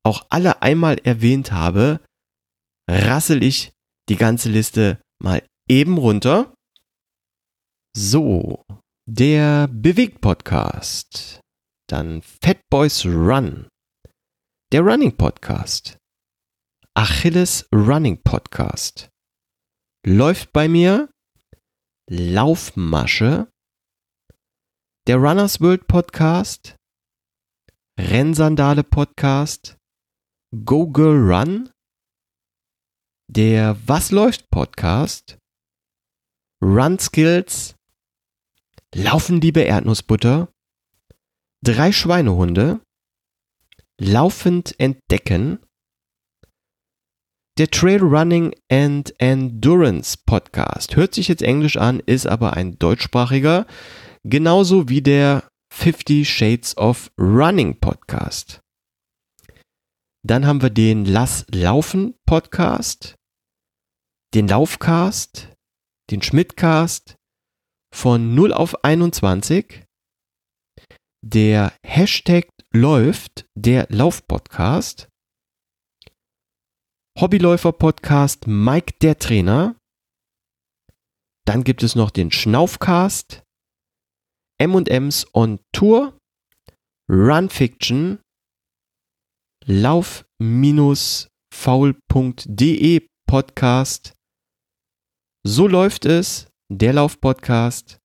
auch 0.04 0.28
alle 0.30 0.62
einmal 0.62 1.00
erwähnt 1.00 1.52
habe, 1.52 2.02
rassel 2.88 3.42
ich 3.42 3.72
die 4.10 4.18
ganze 4.18 4.50
Liste 4.50 5.02
mal 5.20 5.42
eben 5.68 5.98
runter. 5.98 6.54
So, 7.98 8.64
der 9.10 9.68
Bewegt-Podcast, 9.70 11.40
dann 11.94 12.24
Fat 12.24 12.60
Boys 12.72 13.06
Run, 13.06 13.68
der 14.72 14.82
Running 14.82 15.16
Podcast, 15.16 16.00
Achilles 16.96 17.70
Running 17.72 18.20
Podcast, 18.24 19.10
läuft 20.04 20.52
bei 20.54 20.68
mir 20.68 21.12
Laufmasche, 22.10 23.48
der 25.06 25.18
Runners 25.18 25.62
World 25.62 25.86
Podcast, 25.88 26.76
Rennsandale 28.00 28.84
Podcast, 28.84 29.78
Go 30.66 30.88
Girl 30.88 31.32
Run, 31.32 31.70
der 33.30 33.78
Was 33.88 34.10
läuft 34.10 34.50
Podcast, 34.50 35.38
Run 36.60 36.98
Skills, 36.98 37.76
Laufen 38.96 39.42
liebe 39.42 39.62
Erdnussbutter, 39.62 40.53
Drei 41.66 41.94
Schweinehunde, 41.94 42.82
Laufend 43.98 44.78
entdecken, 44.82 45.60
der 47.58 47.72
Trail 47.72 48.02
Running 48.02 48.54
and 48.70 49.14
Endurance 49.18 50.18
Podcast 50.26 50.98
hört 50.98 51.16
sich 51.16 51.30
jetzt 51.30 51.42
englisch 51.42 51.78
an, 51.78 52.02
ist 52.02 52.28
aber 52.28 52.58
ein 52.58 52.78
deutschsprachiger, 52.80 53.66
genauso 54.26 54.90
wie 54.90 55.02
der 55.02 55.48
50 55.74 56.30
Shades 56.30 56.76
of 56.76 57.12
Running 57.18 57.80
Podcast. 57.80 58.60
Dann 60.22 60.46
haben 60.46 60.62
wir 60.62 60.70
den 60.70 61.06
Lass 61.06 61.46
Laufen 61.50 62.16
Podcast, 62.26 63.16
den 64.34 64.50
Laufcast, 64.50 65.48
den 66.12 66.22
Schmidtcast 66.22 67.16
von 67.96 68.36
0 68.36 68.52
auf 68.52 68.84
21, 68.84 69.83
der 71.24 71.74
Hashtag 71.86 72.50
läuft, 72.74 73.46
der 73.56 73.88
Laufpodcast, 73.90 75.08
Hobbyläufer-Podcast 77.18 78.48
Mike 78.48 78.96
der 79.02 79.18
Trainer. 79.18 79.78
Dann 81.46 81.64
gibt 81.64 81.82
es 81.84 81.96
noch 81.96 82.12
den 82.12 82.32
Schnaufcast, 82.32 83.44
M&M's 84.60 85.26
on 85.34 85.60
Tour, 85.72 86.18
Run 87.10 87.50
Fiction, 87.50 88.20
lauf-faul.de 89.66 90.28
Podcast. 93.28 94.14
So 95.46 95.68
läuft 95.68 96.04
es, 96.06 96.50
der 96.70 96.94
Lauf-Podcast. 96.94 98.00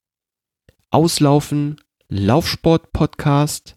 Auslaufen, 0.90 1.80
Laufsport-Podcast. 2.10 3.76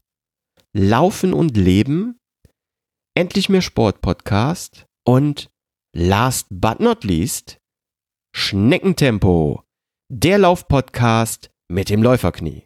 Laufen 0.74 1.34
und 1.34 1.58
Leben. 1.58 2.18
Endlich 3.14 3.50
mehr 3.50 3.62
Sport-Podcast. 3.62 4.86
Und 5.06 5.50
last 5.94 6.48
but 6.50 6.80
not 6.80 7.04
least, 7.04 7.58
Schneckentempo, 8.34 9.64
der 10.10 10.38
Laufpodcast 10.38 11.50
mit 11.70 11.90
dem 11.90 12.02
Läuferknie. 12.02 12.66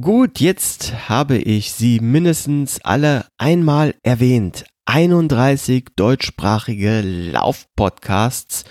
Gut, 0.00 0.38
jetzt 0.38 1.08
habe 1.08 1.38
ich 1.38 1.72
sie 1.72 1.98
mindestens 1.98 2.80
alle 2.82 3.26
einmal 3.36 3.96
erwähnt. 4.04 4.64
31 4.86 5.88
deutschsprachige 5.96 7.00
Laufpodcasts 7.00 8.64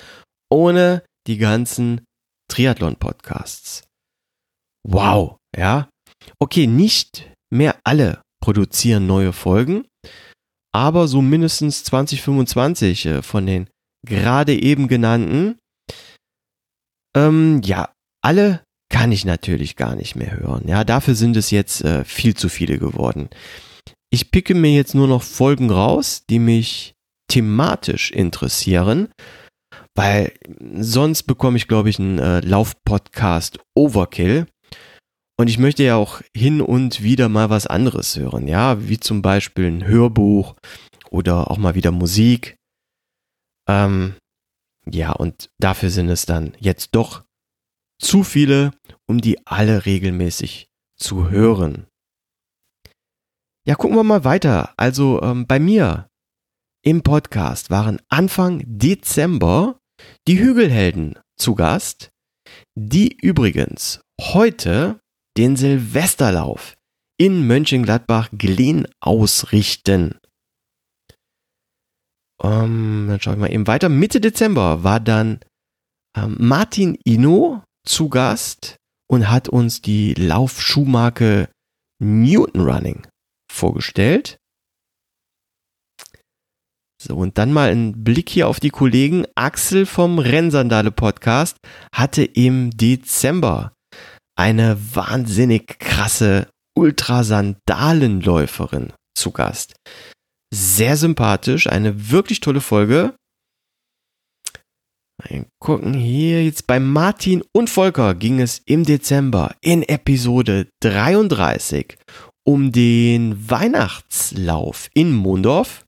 ohne 0.50 1.04
die 1.28 1.38
ganzen 1.38 2.06
Triathlon-Podcasts. 2.50 3.87
Wow, 4.90 5.38
ja. 5.56 5.90
Okay, 6.40 6.66
nicht 6.66 7.30
mehr 7.54 7.78
alle 7.84 8.22
produzieren 8.42 9.06
neue 9.08 9.34
Folgen, 9.34 9.86
aber 10.74 11.08
so 11.08 11.22
mindestens 11.22 11.84
2025 11.84 13.06
äh, 13.06 13.22
von 13.22 13.46
den 13.46 13.70
gerade 14.08 14.54
eben 14.54 14.88
genannten. 14.88 15.58
Ähm, 17.16 17.62
ja, 17.64 17.90
alle 18.24 18.64
kann 18.90 19.12
ich 19.12 19.26
natürlich 19.26 19.76
gar 19.76 19.96
nicht 19.96 20.16
mehr 20.16 20.38
hören. 20.38 20.68
Ja, 20.68 20.84
dafür 20.84 21.16
sind 21.16 21.36
es 21.36 21.52
jetzt 21.52 21.84
äh, 21.84 22.06
viel 22.06 22.36
zu 22.36 22.48
viele 22.48 22.80
geworden. 22.80 23.30
Ich 24.10 24.32
picke 24.32 24.56
mir 24.56 24.74
jetzt 24.74 24.96
nur 24.96 25.08
noch 25.08 25.24
Folgen 25.24 25.70
raus, 25.70 26.24
die 26.30 26.40
mich 26.40 26.94
thematisch 27.30 28.12
interessieren, 28.12 29.10
weil 29.96 30.32
sonst 30.80 31.24
bekomme 31.24 31.58
ich, 31.58 31.68
glaube 31.68 31.90
ich, 31.90 32.00
einen 32.00 32.20
äh, 32.20 32.40
Laufpodcast 32.40 33.60
Overkill. 33.76 34.48
Und 35.40 35.50
ich 35.50 35.60
möchte 35.60 35.84
ja 35.84 35.96
auch 35.96 36.22
hin 36.36 36.62
und 36.62 37.04
wieder 37.04 37.30
mal 37.30 37.52
was 37.52 37.68
anderes 37.68 38.16
hören, 38.16 38.48
ja, 38.48 38.88
wie 38.88 39.00
zum 39.00 39.22
Beispiel 39.22 39.68
ein 39.68 39.86
Hörbuch 39.86 40.56
oder 41.12 41.52
auch 41.52 41.58
mal 41.58 41.76
wieder 41.76 41.92
Musik. 41.92 42.58
Ähm, 43.70 44.16
ja, 44.90 45.12
und 45.12 45.50
dafür 45.60 45.92
sind 45.92 46.10
es 46.10 46.26
dann 46.26 46.54
jetzt 46.60 46.96
doch 46.96 47.24
zu 48.02 48.24
viele, 48.24 48.72
um 49.08 49.22
die 49.22 49.46
alle 49.46 49.86
regelmäßig 49.86 50.70
zu 50.98 51.30
hören. 51.30 51.88
Ja, 53.66 53.76
gucken 53.76 53.98
wir 53.98 54.04
mal 54.04 54.24
weiter. 54.24 54.74
Also 54.78 55.22
ähm, 55.22 55.46
bei 55.46 55.60
mir 55.60 56.10
im 56.84 57.04
Podcast 57.04 57.70
waren 57.70 58.02
Anfang 58.08 58.64
Dezember 58.66 59.80
die 60.28 60.40
Hügelhelden 60.40 61.20
zu 61.38 61.54
Gast, 61.54 62.12
die 62.76 63.14
übrigens 63.14 64.02
heute 64.20 65.00
den 65.38 65.56
Silvesterlauf 65.56 66.76
in 67.18 67.48
Mönchengladbach-Glen 67.48 68.88
ausrichten. 69.00 70.20
Ähm, 72.42 73.06
dann 73.08 73.20
schaue 73.20 73.34
ich 73.34 73.40
mal 73.40 73.52
eben 73.52 73.68
weiter. 73.68 73.90
Mitte 73.90 74.22
Dezember 74.22 74.84
war 74.84 75.00
dann 75.00 75.40
ähm, 76.16 76.38
Martin 76.40 76.98
Ino 77.04 77.64
zu 77.86 78.10
Gast 78.10 78.78
und 79.10 79.30
hat 79.30 79.50
uns 79.50 79.82
die 79.82 80.14
Laufschuhmarke 80.14 81.50
Newton 82.00 82.62
Running 82.62 83.08
vorgestellt. 83.52 84.38
So, 87.02 87.16
und 87.16 87.38
dann 87.38 87.54
mal 87.54 87.72
ein 87.72 88.04
Blick 88.04 88.30
hier 88.30 88.48
auf 88.48 88.60
die 88.60 88.72
Kollegen. 88.72 89.26
Axel 89.36 89.86
vom 89.86 90.20
Rennsandale 90.20 90.92
Podcast 90.92 91.58
hatte 91.94 92.24
im 92.24 92.72
Dezember 92.72 93.74
eine 94.38 94.78
wahnsinnig 94.96 95.80
krasse 95.80 96.48
Ultrasandalenläuferin 96.78 98.94
zu 99.18 99.32
Gast. 99.32 99.76
Sehr 100.54 100.96
sympathisch, 100.96 101.68
eine 101.68 102.12
wirklich 102.12 102.40
tolle 102.40 102.62
Folge. 102.62 103.14
Mal 105.20 105.48
gucken 105.60 105.96
hier 105.96 106.46
jetzt 106.46 106.68
bei 106.68 106.80
Martin 106.80 107.44
und 107.52 107.72
Volker 107.72 108.14
ging 108.14 108.40
es 108.40 108.62
im 108.66 108.84
Dezember 108.84 109.56
in 109.62 109.82
Episode 109.82 110.70
33 110.82 111.98
um 112.46 112.72
den 112.72 113.50
Weihnachtslauf 113.50 114.90
in 114.94 115.14
Mondorf. 115.14 115.84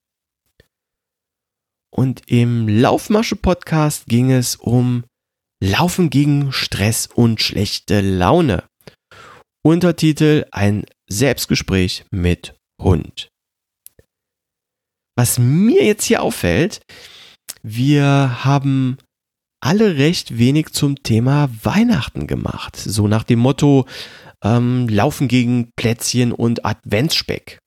Und 1.95 2.23
im 2.27 2.67
Laufmasche-Podcast 2.67 4.07
ging 4.07 4.31
es 4.31 4.57
um 4.57 5.05
Laufen 5.61 6.10
gegen 6.10 6.53
Stress 6.53 7.07
und 7.07 7.41
schlechte 7.41 7.99
Laune. 7.99 8.64
Untertitel 9.61 10.45
Ein 10.52 10.86
Selbstgespräch 11.10 12.06
mit 12.11 12.56
Hund. 12.81 13.30
Was 15.18 15.38
mir 15.38 15.84
jetzt 15.84 16.06
hier 16.06 16.23
auffällt, 16.23 16.81
wir 17.61 18.45
haben 18.45 18.99
alle 19.61 19.98
recht 19.98 20.38
wenig 20.38 20.69
zum 20.69 21.03
Thema 21.03 21.49
Weihnachten 21.64 22.26
gemacht. 22.26 22.77
So 22.77 23.10
nach 23.10 23.23
dem 23.23 23.40
Motto 23.40 23.86
ähm, 24.41 24.88
Laufen 24.88 25.27
gegen 25.27 25.72
Plätzchen 25.76 26.31
und 26.31 26.65
Adventsspeck. 26.65 27.60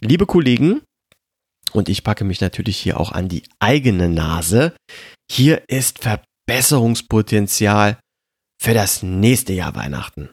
Liebe 0.00 0.26
Kollegen, 0.26 0.82
und 1.72 1.88
ich 1.88 2.04
packe 2.04 2.24
mich 2.24 2.42
natürlich 2.42 2.76
hier 2.76 3.00
auch 3.00 3.12
an 3.12 3.30
die 3.30 3.44
eigene 3.60 4.10
Nase, 4.10 4.74
hier 5.30 5.62
ist 5.68 5.98
Verbesserungspotenzial 6.46 7.98
für 8.60 8.74
das 8.74 9.02
nächste 9.02 9.52
Jahr 9.52 9.74
Weihnachten. 9.74 10.30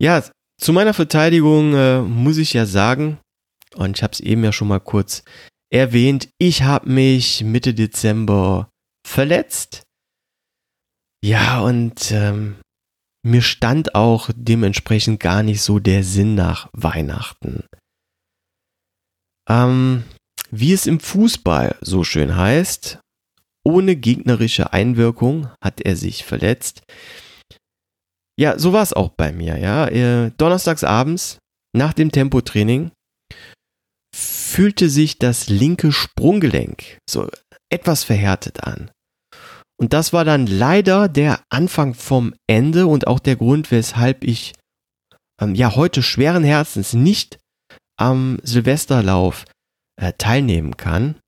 Ja, 0.00 0.24
zu 0.60 0.72
meiner 0.72 0.94
Verteidigung 0.94 1.74
äh, 1.74 2.00
muss 2.00 2.38
ich 2.38 2.52
ja 2.52 2.66
sagen, 2.66 3.18
und 3.74 3.96
ich 3.96 4.02
habe 4.02 4.12
es 4.12 4.20
eben 4.20 4.44
ja 4.44 4.52
schon 4.52 4.68
mal 4.68 4.80
kurz 4.80 5.22
erwähnt, 5.70 6.28
ich 6.38 6.62
habe 6.62 6.90
mich 6.90 7.44
Mitte 7.44 7.74
Dezember 7.74 8.70
verletzt. 9.06 9.82
Ja, 11.24 11.60
und 11.60 12.10
ähm, 12.12 12.60
mir 13.24 13.42
stand 13.42 13.94
auch 13.94 14.30
dementsprechend 14.34 15.20
gar 15.20 15.42
nicht 15.42 15.62
so 15.62 15.78
der 15.78 16.04
Sinn 16.04 16.34
nach 16.34 16.68
Weihnachten. 16.72 17.64
Ähm, 19.48 20.04
wie 20.50 20.72
es 20.72 20.86
im 20.86 21.00
Fußball 21.00 21.76
so 21.80 22.04
schön 22.04 22.36
heißt, 22.36 23.00
ohne 23.68 23.96
gegnerische 23.96 24.72
Einwirkung 24.72 25.48
hat 25.62 25.82
er 25.82 25.94
sich 25.94 26.24
verletzt. 26.24 26.80
Ja, 28.40 28.58
so 28.58 28.72
war 28.72 28.82
es 28.82 28.94
auch 28.94 29.10
bei 29.10 29.30
mir, 29.30 29.58
ja. 29.58 29.86
Äh, 29.88 30.30
donnerstags 30.38 30.84
abends 30.84 31.38
nach 31.76 31.92
dem 31.92 32.10
Tempotraining 32.10 32.92
fühlte 34.16 34.88
sich 34.88 35.18
das 35.18 35.50
linke 35.50 35.92
Sprunggelenk 35.92 36.96
so 37.08 37.28
etwas 37.70 38.04
verhärtet 38.04 38.64
an. 38.64 38.90
Und 39.78 39.92
das 39.92 40.14
war 40.14 40.24
dann 40.24 40.46
leider 40.46 41.08
der 41.08 41.42
Anfang 41.50 41.92
vom 41.92 42.34
Ende 42.48 42.86
und 42.86 43.06
auch 43.06 43.18
der 43.18 43.36
Grund, 43.36 43.70
weshalb 43.70 44.24
ich 44.24 44.54
ähm, 45.42 45.54
ja 45.54 45.76
heute 45.76 46.02
schweren 46.02 46.42
Herzens 46.42 46.94
nicht 46.94 47.38
am 47.98 48.38
Silvesterlauf 48.42 49.44
äh, 50.00 50.14
teilnehmen 50.16 50.78
kann. 50.78 51.20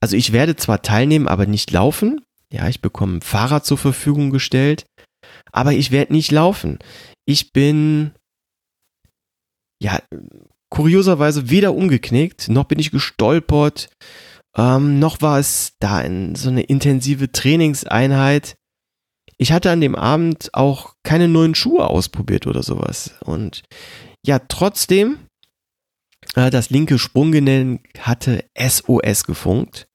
Also 0.00 0.16
ich 0.16 0.32
werde 0.32 0.56
zwar 0.56 0.82
teilnehmen, 0.82 1.28
aber 1.28 1.46
nicht 1.46 1.70
laufen. 1.70 2.20
Ja, 2.52 2.68
ich 2.68 2.80
bekomme 2.80 3.18
ein 3.18 3.22
Fahrrad 3.22 3.64
zur 3.66 3.78
Verfügung 3.78 4.30
gestellt, 4.30 4.86
aber 5.52 5.72
ich 5.72 5.90
werde 5.90 6.12
nicht 6.12 6.30
laufen. 6.30 6.78
Ich 7.24 7.52
bin 7.52 8.12
ja 9.82 10.00
kurioserweise 10.70 11.50
weder 11.50 11.74
umgeknickt, 11.74 12.48
noch 12.48 12.64
bin 12.64 12.78
ich 12.78 12.90
gestolpert, 12.90 13.88
ähm, 14.56 14.98
noch 14.98 15.20
war 15.20 15.38
es 15.38 15.74
da 15.80 16.00
in 16.00 16.34
so 16.34 16.48
eine 16.48 16.62
intensive 16.62 17.30
Trainingseinheit. 17.30 18.56
Ich 19.38 19.52
hatte 19.52 19.70
an 19.70 19.80
dem 19.80 19.94
Abend 19.94 20.50
auch 20.54 20.94
keine 21.02 21.28
neuen 21.28 21.54
Schuhe 21.54 21.88
ausprobiert 21.88 22.46
oder 22.46 22.62
sowas. 22.62 23.14
Und 23.20 23.62
ja, 24.24 24.38
trotzdem, 24.38 25.25
das 26.34 26.70
linke 26.70 26.98
Sprunggelenk 26.98 27.88
hatte 27.98 28.44
SOS 28.58 29.24
gefunkt. 29.24 29.86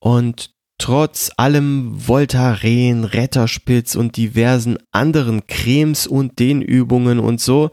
Und 0.00 0.52
trotz 0.80 1.30
allem 1.36 2.06
Voltaren, 2.06 3.04
Retterspitz 3.04 3.94
und 3.94 4.16
diversen 4.16 4.78
anderen 4.92 5.46
Cremes 5.46 6.06
und 6.06 6.38
Dehnübungen 6.38 7.18
und 7.18 7.40
so, 7.40 7.70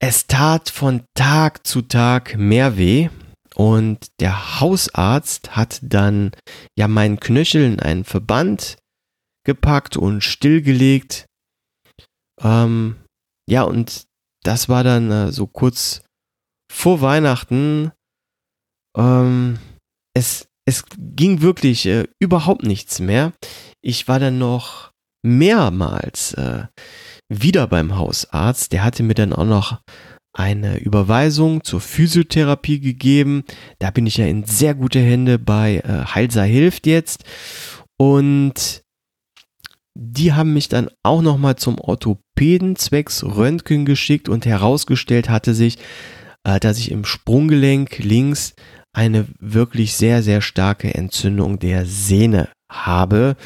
es 0.00 0.26
tat 0.26 0.70
von 0.70 1.04
Tag 1.14 1.66
zu 1.66 1.82
Tag 1.82 2.36
mehr 2.36 2.76
weh 2.76 3.08
und 3.56 4.06
der 4.20 4.60
Hausarzt 4.60 5.56
hat 5.56 5.80
dann 5.82 6.30
ja 6.78 6.86
meinen 6.86 7.18
Knöcheln 7.18 7.80
einen 7.80 8.04
Verband 8.04 8.78
gepackt 9.44 9.96
und 9.96 10.22
stillgelegt. 10.22 11.26
Ähm, 12.40 12.96
ja, 13.48 13.62
und 13.62 14.07
das 14.48 14.70
war 14.70 14.82
dann 14.82 15.10
äh, 15.10 15.30
so 15.30 15.46
kurz 15.46 16.00
vor 16.72 17.02
Weihnachten. 17.02 17.92
Ähm, 18.96 19.58
es, 20.16 20.48
es 20.66 20.84
ging 20.96 21.42
wirklich 21.42 21.84
äh, 21.84 22.06
überhaupt 22.18 22.62
nichts 22.62 22.98
mehr. 22.98 23.34
Ich 23.82 24.08
war 24.08 24.18
dann 24.18 24.38
noch 24.38 24.92
mehrmals 25.22 26.32
äh, 26.32 26.64
wieder 27.28 27.66
beim 27.66 27.98
Hausarzt. 27.98 28.72
Der 28.72 28.84
hatte 28.84 29.02
mir 29.02 29.12
dann 29.12 29.34
auch 29.34 29.44
noch 29.44 29.82
eine 30.32 30.78
Überweisung 30.78 31.62
zur 31.62 31.82
Physiotherapie 31.82 32.80
gegeben. 32.80 33.44
Da 33.80 33.90
bin 33.90 34.06
ich 34.06 34.16
ja 34.16 34.24
in 34.24 34.44
sehr 34.44 34.74
gute 34.74 35.00
Hände 35.00 35.38
bei 35.38 35.82
äh, 35.84 36.06
Heilsa 36.06 36.42
hilft 36.42 36.86
jetzt. 36.86 37.22
Und 37.98 38.82
die 40.00 40.32
haben 40.32 40.54
mich 40.54 40.68
dann 40.68 40.90
auch 41.02 41.22
nochmal 41.22 41.56
zum 41.56 41.80
Orthopäden 41.80 42.76
zwecks 42.76 43.24
Röntgen 43.24 43.84
geschickt 43.84 44.28
und 44.28 44.46
herausgestellt 44.46 45.28
hatte 45.28 45.54
sich, 45.54 45.76
äh, 46.44 46.60
dass 46.60 46.78
ich 46.78 46.92
im 46.92 47.04
Sprunggelenk 47.04 47.98
links 47.98 48.54
eine 48.92 49.26
wirklich 49.40 49.94
sehr, 49.94 50.22
sehr 50.22 50.40
starke 50.40 50.94
Entzündung 50.94 51.58
der 51.58 51.84
Sehne 51.84 52.48
habe 52.70 53.36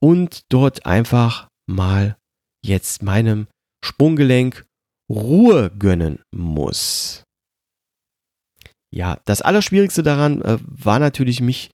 und 0.00 0.42
dort 0.50 0.86
einfach 0.86 1.48
mal 1.66 2.16
jetzt 2.64 3.02
meinem 3.02 3.48
Sprunggelenk 3.84 4.64
Ruhe 5.10 5.72
gönnen 5.76 6.20
muss. 6.30 7.24
Ja, 8.94 9.18
das 9.24 9.42
Allerschwierigste 9.42 10.04
daran 10.04 10.42
äh, 10.42 10.58
war 10.60 11.00
natürlich, 11.00 11.40
mich 11.40 11.70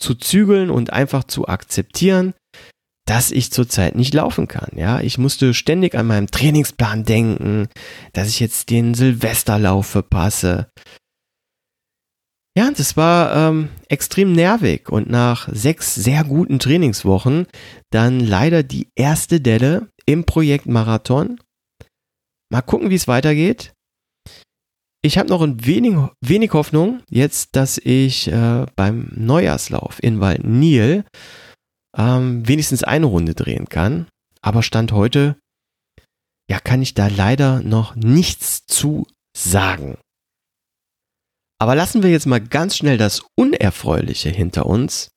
zu 0.00 0.16
zügeln 0.16 0.68
und 0.68 0.92
einfach 0.92 1.22
zu 1.24 1.46
akzeptieren, 1.46 2.34
dass 3.06 3.30
ich 3.30 3.52
zurzeit 3.52 3.96
nicht 3.96 4.14
laufen 4.14 4.48
kann. 4.48 4.70
Ja, 4.76 5.00
ich 5.00 5.18
musste 5.18 5.54
ständig 5.54 5.94
an 5.94 6.06
meinem 6.06 6.30
Trainingsplan 6.30 7.04
denken, 7.04 7.68
dass 8.12 8.28
ich 8.28 8.40
jetzt 8.40 8.70
den 8.70 8.94
Silvesterlauf 8.94 9.86
verpasse. 9.86 10.68
Ja, 12.56 12.70
das 12.70 12.96
war 12.96 13.34
ähm, 13.34 13.70
extrem 13.88 14.32
nervig 14.32 14.90
und 14.90 15.08
nach 15.08 15.48
sechs 15.50 15.94
sehr 15.94 16.22
guten 16.22 16.58
Trainingswochen 16.58 17.46
dann 17.90 18.20
leider 18.20 18.62
die 18.62 18.88
erste 18.94 19.40
Delle 19.40 19.88
im 20.04 20.24
Projekt 20.24 20.66
Marathon 20.66 21.38
Mal 22.52 22.60
gucken, 22.60 22.90
wie 22.90 22.96
es 22.96 23.08
weitergeht. 23.08 23.72
Ich 25.00 25.16
habe 25.16 25.30
noch 25.30 25.40
ein 25.40 25.64
wenig, 25.64 25.96
wenig 26.20 26.52
Hoffnung 26.52 27.02
jetzt, 27.08 27.56
dass 27.56 27.78
ich 27.78 28.28
äh, 28.30 28.66
beim 28.76 29.10
Neujahrslauf 29.16 30.02
in 30.02 30.20
Waldnil 30.20 31.06
ähm, 31.96 32.46
wenigstens 32.46 32.84
eine 32.84 33.06
Runde 33.06 33.34
drehen 33.34 33.68
kann. 33.68 34.06
Aber 34.40 34.62
Stand 34.62 34.92
heute, 34.92 35.36
ja, 36.50 36.58
kann 36.58 36.82
ich 36.82 36.94
da 36.94 37.06
leider 37.08 37.60
noch 37.62 37.94
nichts 37.94 38.66
zu 38.66 39.06
sagen. 39.36 39.98
Aber 41.60 41.74
lassen 41.76 42.02
wir 42.02 42.10
jetzt 42.10 42.26
mal 42.26 42.40
ganz 42.40 42.76
schnell 42.76 42.98
das 42.98 43.22
Unerfreuliche 43.36 44.30
hinter 44.30 44.66
uns 44.66 45.10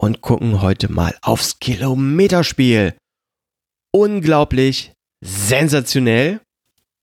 und 0.00 0.20
gucken 0.20 0.62
heute 0.62 0.92
mal 0.92 1.16
aufs 1.22 1.58
Kilometerspiel. 1.58 2.96
Unglaublich, 3.92 4.92
sensationell. 5.24 6.40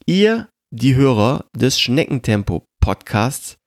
Ihr, 0.06 0.47
die 0.72 0.95
Hörer 0.95 1.45
des 1.53 1.80
Schneckentempo 1.80 2.64
Podcasts, 2.80 3.57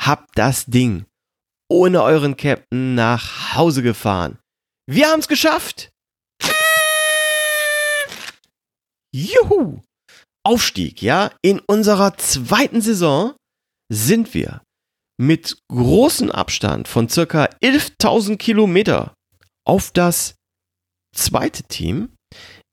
habt 0.00 0.30
das 0.38 0.66
Ding 0.66 1.04
ohne 1.68 2.02
euren 2.02 2.36
Captain 2.36 2.94
nach 2.94 3.54
Hause 3.56 3.82
gefahren. 3.82 4.38
Wir 4.86 5.10
haben's 5.10 5.28
geschafft! 5.28 5.90
Juhu! 9.14 9.80
Aufstieg, 10.46 11.00
ja? 11.00 11.30
In 11.40 11.60
unserer 11.60 12.18
zweiten 12.18 12.82
Saison 12.82 13.34
sind 13.90 14.34
wir 14.34 14.60
mit 15.18 15.56
großem 15.68 16.30
Abstand 16.30 16.86
von 16.88 17.08
circa 17.08 17.44
11.000 17.62 18.36
Kilometer 18.36 19.14
auf 19.66 19.90
das 19.92 20.34
zweite 21.16 21.62
Team 21.62 22.14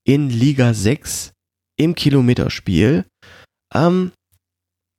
in 0.06 0.30
Liga 0.30 0.74
6 0.74 1.32
im 1.80 1.96
Kilometerspiel. 1.96 3.06
Ähm, 3.74 4.12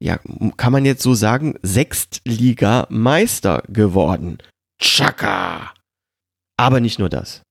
ja, 0.02 0.18
kann 0.56 0.72
man 0.72 0.86
jetzt 0.86 1.02
so 1.02 1.12
sagen, 1.14 1.58
Sechstliga-Meister 1.62 3.64
geworden. 3.68 4.38
Chaka! 4.80 5.74
Aber 6.62 6.78
nicht 6.78 7.00
nur 7.00 7.08
das. 7.08 7.42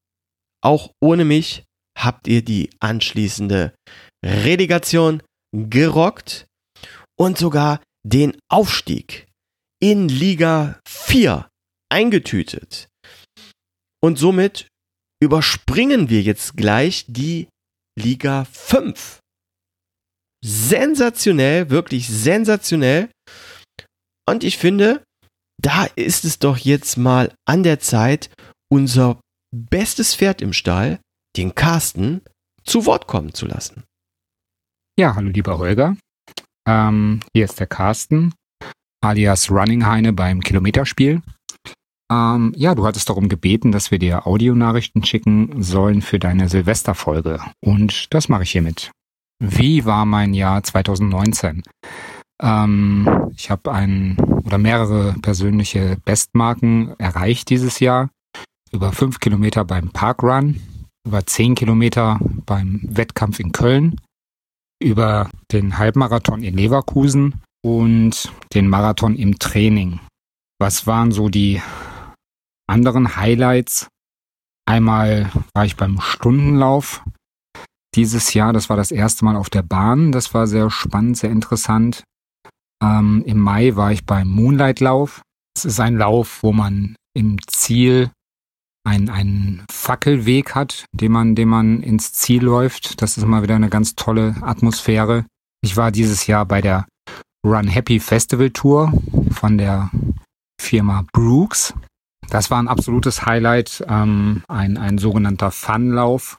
Auch 0.63 0.91
ohne 1.01 1.25
mich 1.25 1.63
habt 1.99 2.29
ihr 2.29 2.45
die 2.45 2.69
anschließende 2.79 3.73
Relegation 4.25 5.21
gerockt 5.53 6.45
und 7.19 7.37
sogar 7.37 7.81
den 8.07 8.37
Aufstieg 8.49 9.27
in 9.81 10.07
Liga 10.07 10.79
4 10.87 11.49
eingetütet. 11.91 12.87
Und 14.01 14.17
somit 14.17 14.69
überspringen 15.21 16.09
wir 16.09 16.21
jetzt 16.21 16.55
gleich 16.55 17.03
die 17.07 17.49
Liga 17.99 18.45
5. 18.45 19.19
Sensationell, 20.41 21.69
wirklich 21.69 22.07
sensationell. 22.07 23.09
Und 24.25 24.45
ich 24.45 24.57
finde, 24.57 25.03
da 25.61 25.85
ist 25.95 26.23
es 26.23 26.39
doch 26.39 26.57
jetzt 26.57 26.95
mal 26.97 27.35
an 27.45 27.63
der 27.63 27.81
Zeit, 27.81 28.29
unser 28.71 29.19
bestes 29.53 30.15
Pferd 30.15 30.41
im 30.41 30.53
Stall, 30.53 30.99
den 31.37 31.53
Carsten, 31.53 32.21
zu 32.63 32.85
Wort 32.85 33.07
kommen 33.07 33.33
zu 33.33 33.45
lassen. 33.45 33.83
Ja, 34.97 35.15
hallo 35.15 35.29
lieber 35.29 35.57
Holger. 35.57 35.97
Ähm, 36.67 37.21
hier 37.33 37.45
ist 37.45 37.59
der 37.59 37.67
Carsten, 37.67 38.33
alias 39.03 39.51
Running 39.51 39.85
Heine 39.85 40.13
beim 40.13 40.41
Kilometerspiel. 40.41 41.21
Ähm, 42.11 42.53
ja, 42.55 42.75
du 42.75 42.85
hattest 42.85 43.09
darum 43.09 43.29
gebeten, 43.29 43.71
dass 43.71 43.91
wir 43.91 43.99
dir 43.99 44.27
Audionachrichten 44.27 45.03
schicken 45.03 45.63
sollen 45.63 46.01
für 46.01 46.19
deine 46.19 46.49
Silvesterfolge. 46.49 47.39
Und 47.61 48.13
das 48.13 48.29
mache 48.29 48.43
ich 48.43 48.51
hiermit. 48.51 48.91
Wie 49.39 49.85
war 49.85 50.05
mein 50.05 50.33
Jahr 50.33 50.63
2019? 50.63 51.63
Ähm, 52.41 53.31
ich 53.35 53.49
habe 53.49 53.71
ein 53.71 54.17
oder 54.45 54.57
mehrere 54.57 55.15
persönliche 55.21 55.97
Bestmarken 56.05 56.97
erreicht 56.99 57.49
dieses 57.49 57.79
Jahr. 57.79 58.09
Über 58.73 58.93
fünf 58.93 59.19
Kilometer 59.19 59.65
beim 59.65 59.91
Parkrun, 59.91 60.61
über 61.05 61.25
zehn 61.25 61.55
Kilometer 61.55 62.19
beim 62.45 62.81
Wettkampf 62.83 63.39
in 63.39 63.51
Köln, 63.51 63.99
über 64.81 65.29
den 65.51 65.77
Halbmarathon 65.77 66.41
in 66.41 66.55
Leverkusen 66.55 67.41
und 67.63 68.31
den 68.53 68.69
Marathon 68.69 69.15
im 69.15 69.39
Training. 69.39 69.99
Was 70.59 70.87
waren 70.87 71.11
so 71.11 71.27
die 71.27 71.61
anderen 72.67 73.17
Highlights? 73.17 73.87
Einmal 74.65 75.31
war 75.53 75.65
ich 75.65 75.75
beim 75.75 75.99
Stundenlauf 75.99 77.03
dieses 77.93 78.33
Jahr. 78.33 78.53
Das 78.53 78.69
war 78.69 78.77
das 78.77 78.91
erste 78.91 79.25
Mal 79.25 79.35
auf 79.35 79.49
der 79.49 79.63
Bahn. 79.63 80.11
Das 80.11 80.33
war 80.33 80.47
sehr 80.47 80.69
spannend, 80.69 81.17
sehr 81.17 81.31
interessant. 81.31 82.03
Ähm, 82.81 83.23
Im 83.25 83.39
Mai 83.39 83.75
war 83.75 83.91
ich 83.91 84.05
beim 84.05 84.29
Moonlight-Lauf. 84.29 85.21
Es 85.57 85.65
ist 85.65 85.79
ein 85.79 85.97
Lauf, 85.97 86.41
wo 86.41 86.53
man 86.53 86.95
im 87.13 87.37
Ziel 87.47 88.11
einen, 88.83 89.09
einen 89.09 89.65
Fackelweg 89.71 90.55
hat, 90.55 90.85
den 90.91 91.11
man, 91.11 91.35
den 91.35 91.49
man 91.49 91.81
ins 91.83 92.13
Ziel 92.13 92.43
läuft. 92.43 93.01
Das 93.01 93.17
ist 93.17 93.23
immer 93.23 93.43
wieder 93.43 93.55
eine 93.55 93.69
ganz 93.69 93.95
tolle 93.95 94.35
Atmosphäre. 94.41 95.25
Ich 95.63 95.77
war 95.77 95.91
dieses 95.91 96.27
Jahr 96.27 96.45
bei 96.45 96.61
der 96.61 96.85
Run 97.45 97.67
Happy 97.67 97.99
Festival 97.99 98.49
Tour 98.51 98.93
von 99.31 99.57
der 99.57 99.89
Firma 100.59 101.05
Brooks. 101.13 101.73
Das 102.29 102.49
war 102.51 102.61
ein 102.61 102.67
absolutes 102.67 103.25
Highlight, 103.25 103.83
ähm, 103.87 104.43
ein, 104.47 104.77
ein 104.77 104.97
sogenannter 104.97 105.51
Funlauf, 105.51 106.37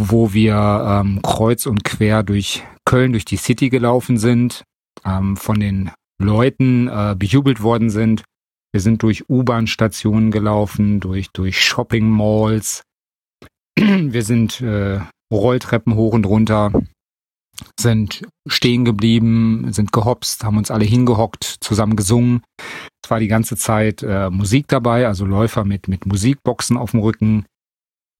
wo 0.00 0.32
wir 0.32 1.02
ähm, 1.04 1.20
kreuz 1.22 1.66
und 1.66 1.84
quer 1.84 2.22
durch 2.22 2.64
Köln, 2.84 3.12
durch 3.12 3.24
die 3.24 3.36
City 3.36 3.68
gelaufen 3.68 4.16
sind, 4.16 4.64
ähm, 5.04 5.36
von 5.36 5.60
den 5.60 5.90
Leuten 6.20 6.88
äh, 6.88 7.14
bejubelt 7.18 7.62
worden 7.62 7.90
sind. 7.90 8.24
Wir 8.72 8.80
sind 8.80 9.02
durch 9.02 9.28
U-Bahn-Stationen 9.28 10.30
gelaufen, 10.30 11.00
durch, 11.00 11.30
durch 11.30 11.60
Shopping-Malls. 11.60 12.82
Wir 13.78 14.22
sind 14.22 14.60
äh, 14.60 15.00
Rolltreppen 15.32 15.94
hoch 15.94 16.12
und 16.12 16.26
runter, 16.26 16.72
sind 17.78 18.26
stehen 18.46 18.84
geblieben, 18.84 19.72
sind 19.72 19.92
gehopst, 19.92 20.44
haben 20.44 20.58
uns 20.58 20.70
alle 20.70 20.84
hingehockt, 20.84 21.44
zusammen 21.60 21.96
gesungen. 21.96 22.42
Es 23.02 23.10
war 23.10 23.20
die 23.20 23.28
ganze 23.28 23.56
Zeit 23.56 24.02
äh, 24.02 24.30
Musik 24.30 24.68
dabei, 24.68 25.06
also 25.06 25.24
Läufer 25.24 25.64
mit, 25.64 25.88
mit 25.88 26.06
Musikboxen 26.06 26.76
auf 26.76 26.90
dem 26.90 27.00
Rücken, 27.00 27.46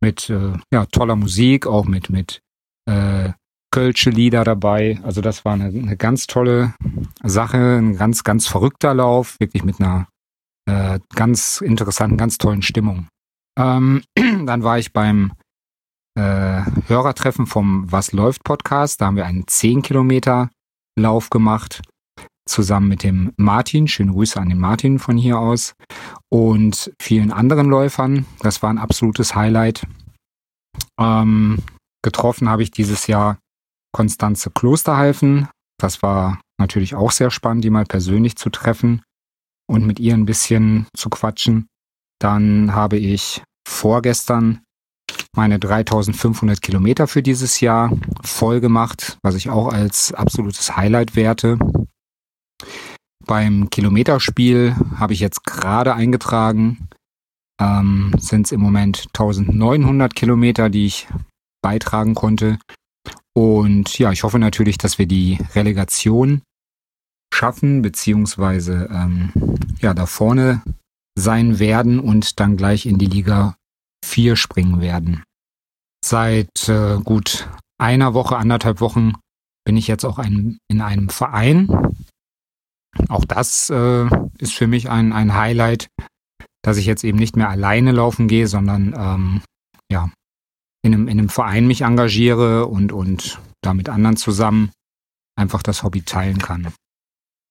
mit 0.00 0.30
äh, 0.30 0.52
ja, 0.72 0.86
toller 0.86 1.16
Musik, 1.16 1.66
auch 1.66 1.84
mit, 1.84 2.10
mit 2.10 2.40
äh, 2.88 3.32
Kölsche 3.70 4.10
Lieder 4.10 4.44
dabei. 4.44 4.98
Also 5.02 5.20
das 5.20 5.44
war 5.44 5.54
eine, 5.54 5.66
eine 5.66 5.96
ganz 5.96 6.26
tolle 6.26 6.74
Sache, 7.22 7.78
ein 7.78 7.96
ganz, 7.96 8.24
ganz 8.24 8.46
verrückter 8.46 8.94
Lauf, 8.94 9.38
wirklich 9.40 9.62
mit 9.62 9.80
einer 9.80 10.08
äh, 10.68 11.00
ganz 11.14 11.62
interessanten, 11.62 12.18
ganz 12.18 12.36
tollen 12.36 12.60
Stimmung. 12.60 13.08
Ähm, 13.58 14.02
dann 14.44 14.62
war 14.62 14.78
ich 14.78 14.92
beim 14.92 15.32
äh, 16.14 16.62
Hörertreffen 16.86 17.46
vom 17.46 17.90
Was 17.90 18.12
läuft 18.12 18.44
Podcast. 18.44 19.00
Da 19.00 19.06
haben 19.06 19.16
wir 19.16 19.24
einen 19.24 19.46
10 19.48 19.82
Kilometer 19.82 20.50
Lauf 20.98 21.30
gemacht, 21.30 21.80
zusammen 22.46 22.88
mit 22.88 23.02
dem 23.02 23.32
Martin. 23.36 23.88
Schöne 23.88 24.12
Grüße 24.12 24.38
an 24.38 24.50
den 24.50 24.58
Martin 24.58 24.98
von 24.98 25.16
hier 25.16 25.38
aus. 25.38 25.74
Und 26.30 26.92
vielen 27.00 27.32
anderen 27.32 27.68
Läufern. 27.68 28.26
Das 28.40 28.62
war 28.62 28.68
ein 28.68 28.78
absolutes 28.78 29.34
Highlight. 29.34 29.86
Ähm, 31.00 31.62
getroffen 32.02 32.48
habe 32.50 32.62
ich 32.62 32.70
dieses 32.70 33.06
Jahr 33.06 33.38
Konstanze 33.92 34.50
Klosterhalfen. 34.50 35.48
Das 35.80 36.02
war 36.02 36.40
natürlich 36.60 36.94
auch 36.94 37.10
sehr 37.10 37.30
spannend, 37.30 37.64
die 37.64 37.70
mal 37.70 37.86
persönlich 37.86 38.36
zu 38.36 38.50
treffen 38.50 39.02
und 39.68 39.86
mit 39.86 40.00
ihr 40.00 40.14
ein 40.14 40.26
bisschen 40.26 40.86
zu 40.96 41.10
quatschen. 41.10 41.68
Dann 42.20 42.74
habe 42.74 42.96
ich 42.96 43.42
vorgestern 43.66 44.62
meine 45.34 45.58
3500 45.58 46.60
Kilometer 46.60 47.06
für 47.06 47.22
dieses 47.22 47.60
Jahr 47.60 47.92
voll 48.22 48.60
gemacht, 48.60 49.18
was 49.22 49.34
ich 49.34 49.50
auch 49.50 49.68
als 49.68 50.12
absolutes 50.12 50.76
Highlight 50.76 51.16
werte. 51.16 51.58
Beim 53.24 53.70
Kilometerspiel 53.70 54.74
habe 54.96 55.12
ich 55.12 55.20
jetzt 55.20 55.44
gerade 55.44 55.94
eingetragen, 55.94 56.88
ähm, 57.60 58.12
sind 58.18 58.46
es 58.46 58.52
im 58.52 58.60
Moment 58.60 59.08
1900 59.08 60.14
Kilometer, 60.14 60.70
die 60.70 60.86
ich 60.86 61.06
beitragen 61.62 62.14
konnte. 62.14 62.58
Und 63.34 63.98
ja, 63.98 64.10
ich 64.10 64.24
hoffe 64.24 64.38
natürlich, 64.38 64.78
dass 64.78 64.98
wir 64.98 65.06
die 65.06 65.38
Relegation 65.54 66.42
schaffen, 67.32 67.82
beziehungsweise 67.82 68.88
ähm, 68.92 69.32
ja, 69.80 69.94
da 69.94 70.06
vorne 70.06 70.62
sein 71.18 71.58
werden 71.58 72.00
und 72.00 72.40
dann 72.40 72.56
gleich 72.56 72.86
in 72.86 72.98
die 72.98 73.06
Liga 73.06 73.56
4 74.04 74.36
springen 74.36 74.80
werden. 74.80 75.22
Seit 76.04 76.68
äh, 76.68 76.98
gut 77.02 77.48
einer 77.78 78.14
Woche, 78.14 78.36
anderthalb 78.36 78.80
Wochen 78.80 79.14
bin 79.64 79.76
ich 79.76 79.88
jetzt 79.88 80.04
auch 80.04 80.18
ein, 80.18 80.58
in 80.68 80.80
einem 80.80 81.08
Verein. 81.08 81.68
Auch 83.08 83.24
das 83.24 83.68
äh, 83.70 84.08
ist 84.38 84.54
für 84.54 84.66
mich 84.66 84.88
ein, 84.88 85.12
ein 85.12 85.34
Highlight, 85.34 85.88
dass 86.62 86.76
ich 86.76 86.86
jetzt 86.86 87.04
eben 87.04 87.18
nicht 87.18 87.36
mehr 87.36 87.50
alleine 87.50 87.92
laufen 87.92 88.28
gehe, 88.28 88.46
sondern 88.46 88.94
ähm, 88.96 89.42
ja, 89.90 90.10
in 90.82 90.94
einem, 90.94 91.08
in 91.08 91.18
einem 91.18 91.28
Verein 91.28 91.66
mich 91.66 91.82
engagiere 91.82 92.66
und, 92.66 92.92
und 92.92 93.40
da 93.62 93.74
mit 93.74 93.88
anderen 93.88 94.16
zusammen 94.16 94.70
einfach 95.36 95.62
das 95.62 95.82
Hobby 95.82 96.02
teilen 96.02 96.38
kann. 96.38 96.72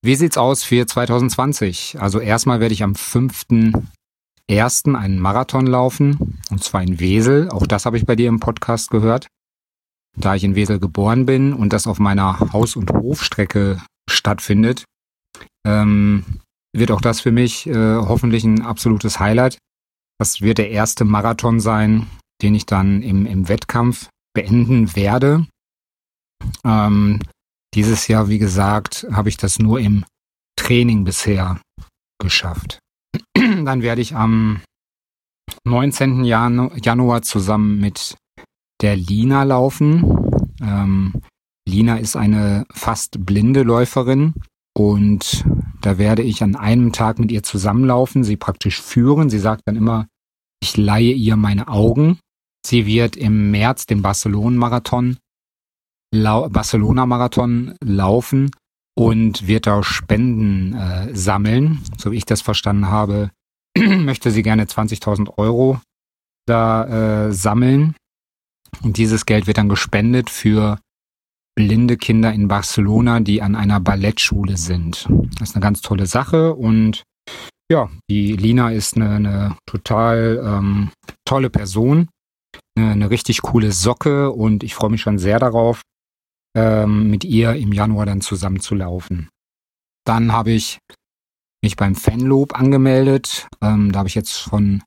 Wie 0.08 0.16
sieht's 0.16 0.38
aus 0.38 0.64
für 0.64 0.88
2020? 0.88 1.98
Also 2.00 2.22
erstmal 2.22 2.62
werde 2.62 2.74
ich 2.74 2.82
am 2.82 2.94
5.1. 2.94 4.96
einen 4.96 5.20
Marathon 5.20 5.68
laufen, 5.68 6.40
und 6.50 6.64
zwar 6.64 6.82
in 6.82 7.02
Wesel. 7.02 7.50
Auch 7.50 7.68
das 7.68 7.86
habe 7.86 7.98
ich 7.98 8.06
bei 8.06 8.16
dir 8.16 8.30
im 8.30 8.40
Podcast 8.40 8.90
gehört. 8.90 9.28
Da 10.16 10.34
ich 10.34 10.46
in 10.46 10.56
Wesel 10.56 10.80
geboren 10.80 11.26
bin 11.26 11.52
und 11.52 11.74
das 11.74 11.88
auf 11.88 12.00
meiner 12.00 12.54
Haus- 12.54 12.78
und 12.78 12.90
Hofstrecke 12.90 13.82
stattfindet, 14.10 14.86
ähm, 15.66 16.40
wird 16.72 16.92
auch 16.92 17.02
das 17.02 17.20
für 17.20 17.34
mich 17.34 17.68
äh, 17.68 17.98
hoffentlich 17.98 18.46
ein 18.46 18.62
absolutes 18.62 19.20
Highlight. 19.20 19.58
Das 20.20 20.40
wird 20.40 20.58
der 20.58 20.70
erste 20.70 21.04
Marathon 21.04 21.60
sein, 21.60 22.08
den 22.42 22.56
ich 22.56 22.66
dann 22.66 23.02
im, 23.02 23.26
im 23.26 23.50
Wettkampf 23.50 24.08
beenden 24.34 24.96
werde. 24.96 25.46
Ähm, 26.64 27.20
dieses 27.78 28.08
Jahr, 28.08 28.28
wie 28.28 28.40
gesagt, 28.40 29.06
habe 29.12 29.30
ich 29.30 29.38
das 29.38 29.60
nur 29.60 29.80
im 29.80 30.04
Training 30.56 31.04
bisher 31.04 31.62
geschafft. 32.20 32.80
Dann 33.38 33.84
werde 33.84 34.02
ich 34.02 34.16
am 34.16 34.62
19. 35.64 36.24
Janu 36.24 36.72
Januar 36.76 37.22
zusammen 37.22 37.80
mit 37.80 38.18
der 38.82 38.96
Lina 38.96 39.44
laufen. 39.44 40.04
Ähm, 40.60 41.22
Lina 41.70 41.98
ist 41.98 42.16
eine 42.16 42.66
fast 42.72 43.24
blinde 43.24 43.62
Läuferin 43.62 44.34
und 44.76 45.46
da 45.82 46.00
werde 46.00 46.24
ich 46.24 46.42
an 46.42 46.56
einem 46.56 46.92
Tag 46.94 47.20
mit 47.20 47.32
ihr 47.32 47.44
zusammenlaufen, 47.44 48.24
sie 48.24 48.38
praktisch 48.38 48.82
führen. 48.82 49.30
Sie 49.30 49.40
sagt 49.40 49.62
dann 49.66 49.76
immer, 49.76 50.08
ich 50.64 50.78
leihe 50.78 51.14
ihr 51.14 51.36
meine 51.36 51.68
Augen. 51.68 52.18
Sie 52.66 52.88
wird 52.88 53.16
im 53.16 53.52
März 53.52 53.86
den 53.86 54.02
Barcelona-Marathon 54.02 55.18
Barcelona-Marathon 56.24 57.76
laufen 57.84 58.52
und 58.98 59.48
wird 59.48 59.68
da 59.68 59.84
Spenden 59.84 60.74
äh, 60.74 61.16
sammeln. 61.16 61.80
So 61.98 62.12
wie 62.12 62.18
ich 62.18 62.26
das 62.26 62.42
verstanden 62.42 62.88
habe, 62.88 63.32
möchte 63.78 64.32
sie 64.32 64.44
gerne 64.44 64.66
20.000 64.66 65.38
Euro 65.38 65.80
da 66.48 67.28
äh, 67.28 67.34
sammeln. 67.34 67.96
Und 68.84 68.98
dieses 68.98 69.26
Geld 69.26 69.48
wird 69.48 69.58
dann 69.58 69.70
gespendet 69.70 70.30
für 70.30 70.80
blinde 71.56 71.98
Kinder 71.98 72.32
in 72.34 72.48
Barcelona, 72.48 73.20
die 73.20 73.42
an 73.42 73.56
einer 73.56 73.80
Ballettschule 73.80 74.58
sind. 74.58 75.08
Das 75.40 75.50
ist 75.50 75.56
eine 75.56 75.64
ganz 75.64 75.82
tolle 75.82 76.06
Sache 76.06 76.54
und 76.54 77.04
ja, 77.72 77.90
die 78.10 78.34
Lina 78.34 78.72
ist 78.72 78.96
eine, 78.96 79.10
eine 79.10 79.58
total 79.66 80.42
ähm, 80.44 80.92
tolle 81.26 81.50
Person, 81.50 82.10
eine, 82.78 82.92
eine, 82.92 83.10
richtig 83.10 83.42
coole 83.42 83.72
Socke 83.72 84.32
und 84.32 84.64
ich 84.64 84.76
freue 84.76 84.92
mich 84.92 85.02
schon 85.02 85.18
sehr 85.18 85.40
darauf, 85.40 85.82
ähm, 86.56 87.10
mit 87.10 87.24
ihr 87.24 87.54
im 87.54 87.72
Januar 87.72 88.06
dann 88.06 88.22
zusammen 88.22 88.60
zu 88.60 88.76
laufen. 88.76 89.30
Dann 90.06 90.32
habe 90.32 90.52
ich 90.52 90.80
mich 91.62 91.76
beim 91.76 91.96
Fanlob 91.96 92.58
angemeldet. 92.58 93.48
Ähm, 93.62 93.92
da 93.92 94.00
habe 94.00 94.10
ich 94.10 94.16
jetzt 94.16 94.38
von 94.38 94.84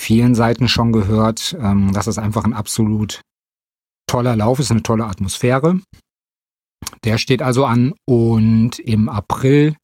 vielen 0.00 0.34
Seiten 0.34 0.68
schon 0.68 0.92
gehört, 0.92 1.56
ähm, 1.60 1.92
dass 1.92 2.06
es 2.06 2.18
einfach 2.18 2.44
ein 2.44 2.54
absolut 2.54 3.20
toller 4.06 4.36
Lauf 4.36 4.58
ist, 4.58 4.70
eine 4.70 4.82
tolle 4.82 5.04
Atmosphäre. 5.06 5.80
Der 7.04 7.18
steht 7.18 7.42
also 7.42 7.64
an 7.64 7.94
und 8.08 8.78
im 8.78 9.08
April 9.08 9.76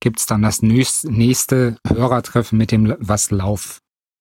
gibt's 0.00 0.26
dann 0.26 0.42
das 0.42 0.62
nächste 0.62 1.76
Hörertreffen 1.86 2.58
mit 2.58 2.72
dem 2.72 2.96
Was 2.98 3.30
Lauf, 3.30 3.78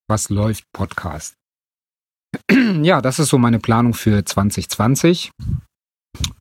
Was 0.07 0.29
läuft 0.29 0.65
Podcast. 0.73 1.35
ja, 2.51 3.01
das 3.01 3.19
ist 3.19 3.29
so 3.29 3.37
meine 3.37 3.59
Planung 3.59 3.93
für 3.93 4.23
2020. 4.23 5.31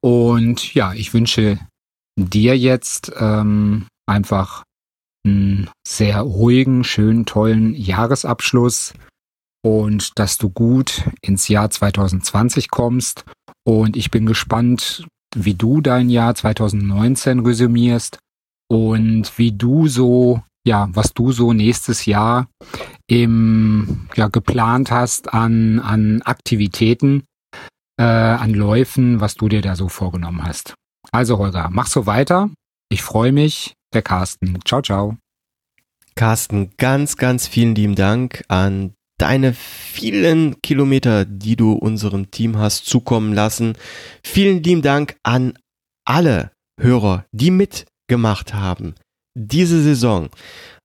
Und 0.01 0.75
ja, 0.75 0.93
ich 0.95 1.15
wünsche 1.15 1.59
dir 2.17 2.57
jetzt 2.57 3.13
ähm, 3.19 3.87
einfach 4.07 4.65
einen 5.25 5.71
sehr 5.87 6.21
ruhigen, 6.21 6.85
schönen, 6.85 7.27
tollen 7.27 7.75
Jahresabschluss 7.75 8.95
und 9.65 10.19
dass 10.19 10.39
du 10.39 10.51
gut 10.51 11.05
ins 11.21 11.49
Jahr 11.49 11.71
2020 11.71 12.71
kommst. 12.71 13.25
Und 13.65 13.97
ich 13.97 14.11
bin 14.11 14.27
gespannt, 14.27 15.07
wie 15.35 15.55
du 15.55 15.81
dein 15.81 16.09
Jahr 16.09 16.35
2019 16.35 17.41
resümierst 17.41 18.19
und 18.71 19.37
wie 19.39 19.53
du 19.53 19.89
so, 19.89 20.43
ja, 20.67 20.89
was 20.93 21.13
du 21.13 21.33
so 21.33 21.53
nächstes 21.53 22.07
Jahr 22.07 22.49
im, 23.07 24.09
ja, 24.15 24.29
geplant 24.29 24.91
hast 24.91 25.33
an, 25.35 25.81
an 25.81 26.23
Aktivitäten, 26.23 27.25
äh, 27.99 28.03
an 28.03 28.55
Läufen, 28.55 29.21
was 29.21 29.35
du 29.35 29.49
dir 29.49 29.61
da 29.61 29.77
so 29.77 29.89
vorgenommen 29.89 30.45
hast. 30.45 30.75
Also 31.13 31.39
Holger, 31.39 31.69
mach 31.71 31.87
so 31.87 32.07
weiter. 32.07 32.51
Ich 32.91 33.03
freue 33.03 33.33
mich. 33.33 33.75
Der 33.95 34.03
Carsten. 34.03 34.59
Ciao, 34.65 34.83
ciao. 34.83 35.17
Carsten, 36.15 36.73
ganz, 36.77 37.17
ganz 37.17 37.47
vielen 37.47 37.75
lieben 37.75 37.95
Dank 37.95 38.45
an 38.49 38.93
deine 39.19 39.53
vielen 39.53 40.61
Kilometer, 40.63 41.25
die 41.25 41.57
du 41.57 41.73
unserem 41.73 42.31
Team 42.31 42.59
hast 42.59 42.87
zukommen 42.87 43.35
lassen. 43.35 43.77
Vielen 44.23 44.63
lieben 44.63 44.83
Dank 44.83 45.17
an 45.23 45.59
alle 46.05 46.53
Hörer, 46.81 47.25
die 47.33 47.51
mitgemacht 47.51 48.55
haben. 48.55 48.95
Diese 49.35 49.83
Saison. 49.83 50.29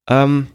Ähm, 0.10 0.48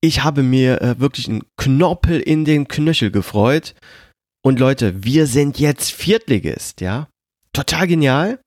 ich 0.00 0.24
habe 0.24 0.42
mir 0.42 0.82
äh, 0.82 0.98
wirklich 0.98 1.28
einen 1.28 1.42
Knorpel 1.56 2.20
in 2.20 2.44
den 2.44 2.66
Knöchel 2.66 3.10
gefreut. 3.10 3.74
Und 4.44 4.58
Leute, 4.58 5.04
wir 5.04 5.26
sind 5.26 5.58
jetzt 5.60 5.92
Viertligist, 5.92 6.80
ja? 6.80 7.08
Total 7.52 7.86
genial. 7.86 8.42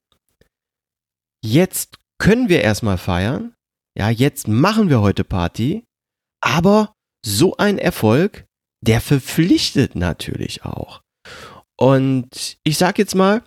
Jetzt 1.43 1.97
können 2.19 2.49
wir 2.49 2.61
erstmal 2.61 2.97
feiern. 2.97 3.55
Ja, 3.97 4.09
jetzt 4.09 4.47
machen 4.47 4.89
wir 4.89 5.01
heute 5.01 5.23
Party. 5.23 5.85
Aber 6.41 6.93
so 7.25 7.55
ein 7.57 7.77
Erfolg, 7.77 8.45
der 8.81 8.99
verpflichtet 8.99 9.95
natürlich 9.95 10.65
auch. 10.65 11.01
Und 11.77 12.57
ich 12.63 12.77
sag 12.77 12.97
jetzt 12.99 13.15
mal, 13.15 13.43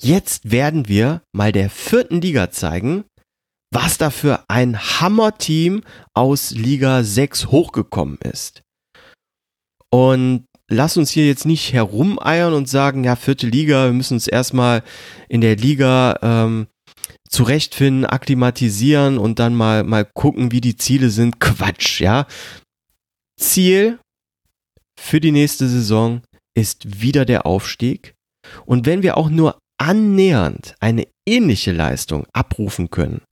jetzt 0.00 0.50
werden 0.50 0.86
wir 0.88 1.22
mal 1.32 1.52
der 1.52 1.70
vierten 1.70 2.20
Liga 2.20 2.50
zeigen, 2.50 3.04
was 3.72 3.98
da 3.98 4.10
für 4.10 4.44
ein 4.48 4.78
Hammer-Team 4.78 5.82
aus 6.14 6.50
Liga 6.50 7.02
6 7.02 7.46
hochgekommen 7.46 8.18
ist. 8.18 8.62
Und 9.90 10.46
lass 10.70 10.96
uns 10.96 11.10
hier 11.10 11.26
jetzt 11.26 11.46
nicht 11.46 11.72
herumeiern 11.72 12.54
und 12.54 12.68
sagen, 12.68 13.04
ja, 13.04 13.16
vierte 13.16 13.46
Liga, 13.46 13.86
wir 13.86 13.92
müssen 13.92 14.14
uns 14.14 14.26
erstmal 14.26 14.82
in 15.28 15.40
der 15.40 15.56
Liga 15.56 16.18
ähm, 16.22 16.66
zurechtfinden, 17.28 18.06
akklimatisieren 18.06 19.18
und 19.18 19.38
dann 19.38 19.54
mal, 19.54 19.84
mal 19.84 20.04
gucken, 20.04 20.52
wie 20.52 20.60
die 20.60 20.76
Ziele 20.76 21.10
sind. 21.10 21.40
Quatsch, 21.40 22.00
ja. 22.00 22.26
Ziel 23.38 23.98
für 24.98 25.20
die 25.20 25.32
nächste 25.32 25.68
Saison 25.68 26.22
ist 26.56 27.02
wieder 27.02 27.24
der 27.24 27.46
Aufstieg. 27.46 28.14
Und 28.64 28.86
wenn 28.86 29.02
wir 29.02 29.16
auch 29.16 29.28
nur 29.28 29.58
annähernd 29.78 30.76
eine 30.80 31.06
ähnliche 31.26 31.72
Leistung 31.72 32.26
abrufen 32.32 32.90
können, 32.90 33.22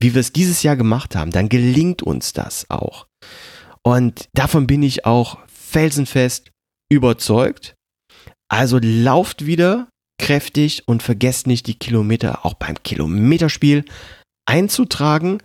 wie 0.00 0.14
wir 0.14 0.20
es 0.20 0.32
dieses 0.32 0.62
Jahr 0.64 0.76
gemacht 0.76 1.14
haben, 1.14 1.30
dann 1.30 1.48
gelingt 1.48 2.02
uns 2.02 2.32
das 2.32 2.68
auch. 2.68 3.06
Und 3.84 4.28
davon 4.34 4.66
bin 4.66 4.82
ich 4.82 5.06
auch 5.06 5.38
felsenfest 5.72 6.50
überzeugt. 6.90 7.74
Also 8.48 8.78
lauft 8.82 9.46
wieder 9.46 9.88
kräftig 10.20 10.86
und 10.86 11.02
vergesst 11.02 11.46
nicht 11.46 11.66
die 11.66 11.78
Kilometer 11.78 12.44
auch 12.44 12.54
beim 12.54 12.80
Kilometerspiel 12.82 13.84
einzutragen. 14.46 15.42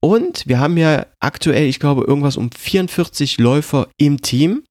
Und 0.00 0.46
wir 0.46 0.60
haben 0.60 0.76
ja 0.76 1.06
aktuell, 1.20 1.66
ich 1.66 1.80
glaube, 1.80 2.04
irgendwas 2.04 2.36
um 2.36 2.52
44 2.52 3.38
Läufer 3.38 3.88
im 3.98 4.20
Team. 4.20 4.64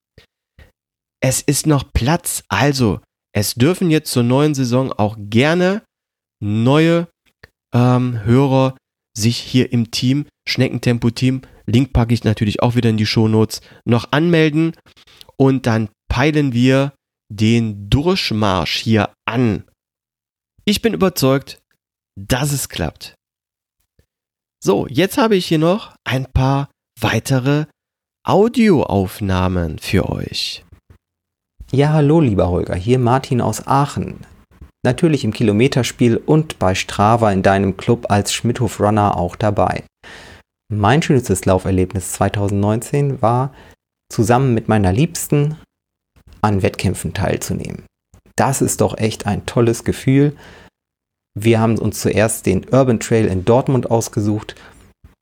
Es 1.19 1.41
ist 1.41 1.65
noch 1.65 1.91
Platz, 1.91 2.43
also 2.47 3.01
es 3.33 3.55
dürfen 3.55 3.89
jetzt 3.91 4.11
zur 4.11 4.23
neuen 4.23 4.53
Saison 4.53 4.93
auch 4.93 5.17
gerne 5.19 5.81
neue 6.39 7.07
ähm, 7.73 8.23
Hörer 8.23 8.77
sich 9.17 9.37
hier 9.37 9.73
im 9.73 9.91
Team, 9.91 10.27
Schneckentempo-Team, 10.47 11.41
Link 11.69 11.94
packe 11.94 12.14
ich 12.14 12.23
natürlich 12.23 12.61
auch 12.61 12.76
wieder 12.76 12.89
in 12.89 12.98
die 12.98 13.06
Shownotes, 13.06 13.61
noch 13.85 14.11
anmelden 14.11 14.73
und 15.35 15.65
dann 15.68 15.89
peilen 16.10 16.53
wir 16.53 16.94
den 17.30 17.89
Durchmarsch 17.89 18.77
hier 18.77 19.11
an. 19.26 19.65
Ich 20.65 20.81
bin 20.81 20.94
überzeugt, 20.94 21.60
dass 22.18 22.52
es 22.52 22.69
klappt. 22.69 23.15
So, 24.64 24.88
jetzt 24.88 25.18
habe 25.18 25.35
ich 25.35 25.45
hier 25.45 25.60
noch 25.60 25.95
ein 26.03 26.26
paar 26.26 26.69
weitere 26.99 27.65
Audioaufnahmen 28.26 29.77
für 29.80 30.10
euch. 30.10 30.65
Ja, 31.72 31.94
hallo, 31.94 32.22
lieber 32.22 32.49
Holger, 32.49 32.76
hier 32.76 32.98
Martin 32.98 33.41
aus 33.41 33.68
Aachen. 33.68 34.26
Natürlich 34.84 35.26
im 35.26 35.34
Kilometerspiel 35.34 36.18
und 36.18 36.60
bei 36.60 36.76
Strava 36.76 37.31
in 37.31 37.44
deinem 37.44 37.77
Club 37.77 38.07
als 38.10 38.34
Schmidhof 38.34 38.80
Runner 38.80 39.18
auch 39.18 39.35
dabei. 39.35 39.84
Mein 40.73 41.02
schönstes 41.02 41.45
Lauferlebnis 41.45 42.11
2019 42.14 43.22
war, 43.22 43.53
zusammen 44.11 44.53
mit 44.53 44.68
meiner 44.68 44.91
Liebsten 44.91 45.57
an 46.41 46.61
Wettkämpfen 46.61 47.14
teilzunehmen. 47.14 47.85
Das 48.35 48.61
ist 48.61 48.81
doch 48.81 48.98
echt 48.98 49.26
ein 49.26 49.45
tolles 49.45 49.85
Gefühl. 49.85 50.35
Wir 51.39 51.60
haben 51.60 51.77
uns 51.77 52.02
zuerst 52.02 52.45
den 52.45 52.65
Urban 52.69 52.99
Trail 52.99 53.27
in 53.27 53.45
Dortmund 53.45 53.89
ausgesucht. 53.89 54.56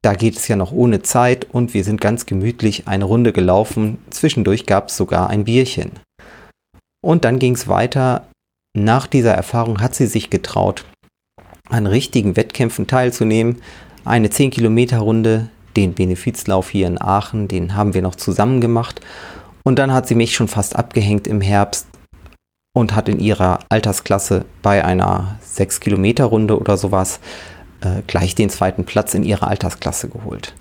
Da 0.01 0.15
geht 0.15 0.35
es 0.35 0.47
ja 0.47 0.55
noch 0.55 0.71
ohne 0.71 1.03
Zeit 1.03 1.47
und 1.51 1.73
wir 1.73 1.83
sind 1.83 2.01
ganz 2.01 2.25
gemütlich 2.25 2.87
eine 2.87 3.05
Runde 3.05 3.31
gelaufen. 3.31 3.99
Zwischendurch 4.09 4.65
gab 4.65 4.89
es 4.89 4.97
sogar 4.97 5.29
ein 5.29 5.45
Bierchen. 5.45 5.91
Und 7.03 7.23
dann 7.23 7.37
ging 7.37 7.53
es 7.53 7.67
weiter. 7.67 8.27
Nach 8.75 9.05
dieser 9.05 9.33
Erfahrung 9.33 9.79
hat 9.79 9.93
sie 9.93 10.07
sich 10.07 10.31
getraut, 10.31 10.85
an 11.69 11.85
richtigen 11.85 12.35
Wettkämpfen 12.35 12.87
teilzunehmen. 12.87 13.61
Eine 14.05 14.29
10 14.29 14.51
Kilometer 14.51 14.99
Runde, 14.99 15.49
den 15.75 15.95
Benefizlauf 15.95 16.69
hier 16.69 16.85
in 16.85 17.01
Aachen, 17.01 17.47
den 17.47 17.75
haben 17.75 17.95
wir 17.95 18.03
noch 18.03 18.15
zusammen 18.15 18.61
gemacht. 18.61 19.01
Und 19.63 19.79
dann 19.79 19.91
hat 19.91 20.07
sie 20.07 20.13
mich 20.13 20.35
schon 20.35 20.47
fast 20.47 20.75
abgehängt 20.75 21.25
im 21.25 21.41
Herbst 21.41 21.87
und 22.75 22.95
hat 22.95 23.09
in 23.09 23.19
ihrer 23.19 23.59
Altersklasse 23.69 24.45
bei 24.61 24.85
einer 24.85 25.39
6 25.41 25.79
Kilometer 25.79 26.25
Runde 26.25 26.59
oder 26.59 26.77
sowas 26.77 27.19
äh, 27.81 28.03
gleich 28.05 28.35
den 28.35 28.51
zweiten 28.51 28.85
Platz 28.85 29.15
in 29.15 29.23
ihrer 29.23 29.47
Altersklasse 29.47 30.07
geholt. 30.07 30.53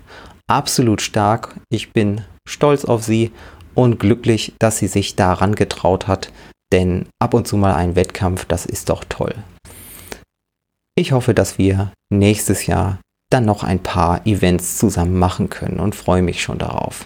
Absolut 0.47 1.03
stark. 1.03 1.55
Ich 1.69 1.93
bin 1.93 2.21
stolz 2.47 2.83
auf 2.83 3.03
sie 3.03 3.31
und 3.75 3.99
glücklich, 3.99 4.53
dass 4.57 4.79
sie 4.79 4.87
sich 4.87 5.15
daran 5.15 5.53
getraut 5.53 6.07
hat, 6.07 6.31
denn 6.73 7.05
ab 7.19 7.35
und 7.35 7.47
zu 7.47 7.57
mal 7.57 7.75
ein 7.75 7.95
Wettkampf, 7.95 8.45
das 8.45 8.65
ist 8.65 8.89
doch 8.89 9.03
toll. 9.07 9.35
Ich 10.97 11.11
hoffe, 11.11 11.35
dass 11.35 11.59
wir 11.59 11.91
nächstes 12.09 12.65
Jahr 12.65 12.99
dann 13.35 13.43
noch 13.43 13.63
ein 13.63 13.79
paar 13.79 14.25
Events 14.25 14.77
zusammen 14.77 15.19
machen 15.19 15.49
können 15.49 15.81
und 15.81 15.93
freue 15.93 16.21
mich 16.21 16.41
schon 16.41 16.57
darauf. 16.57 17.05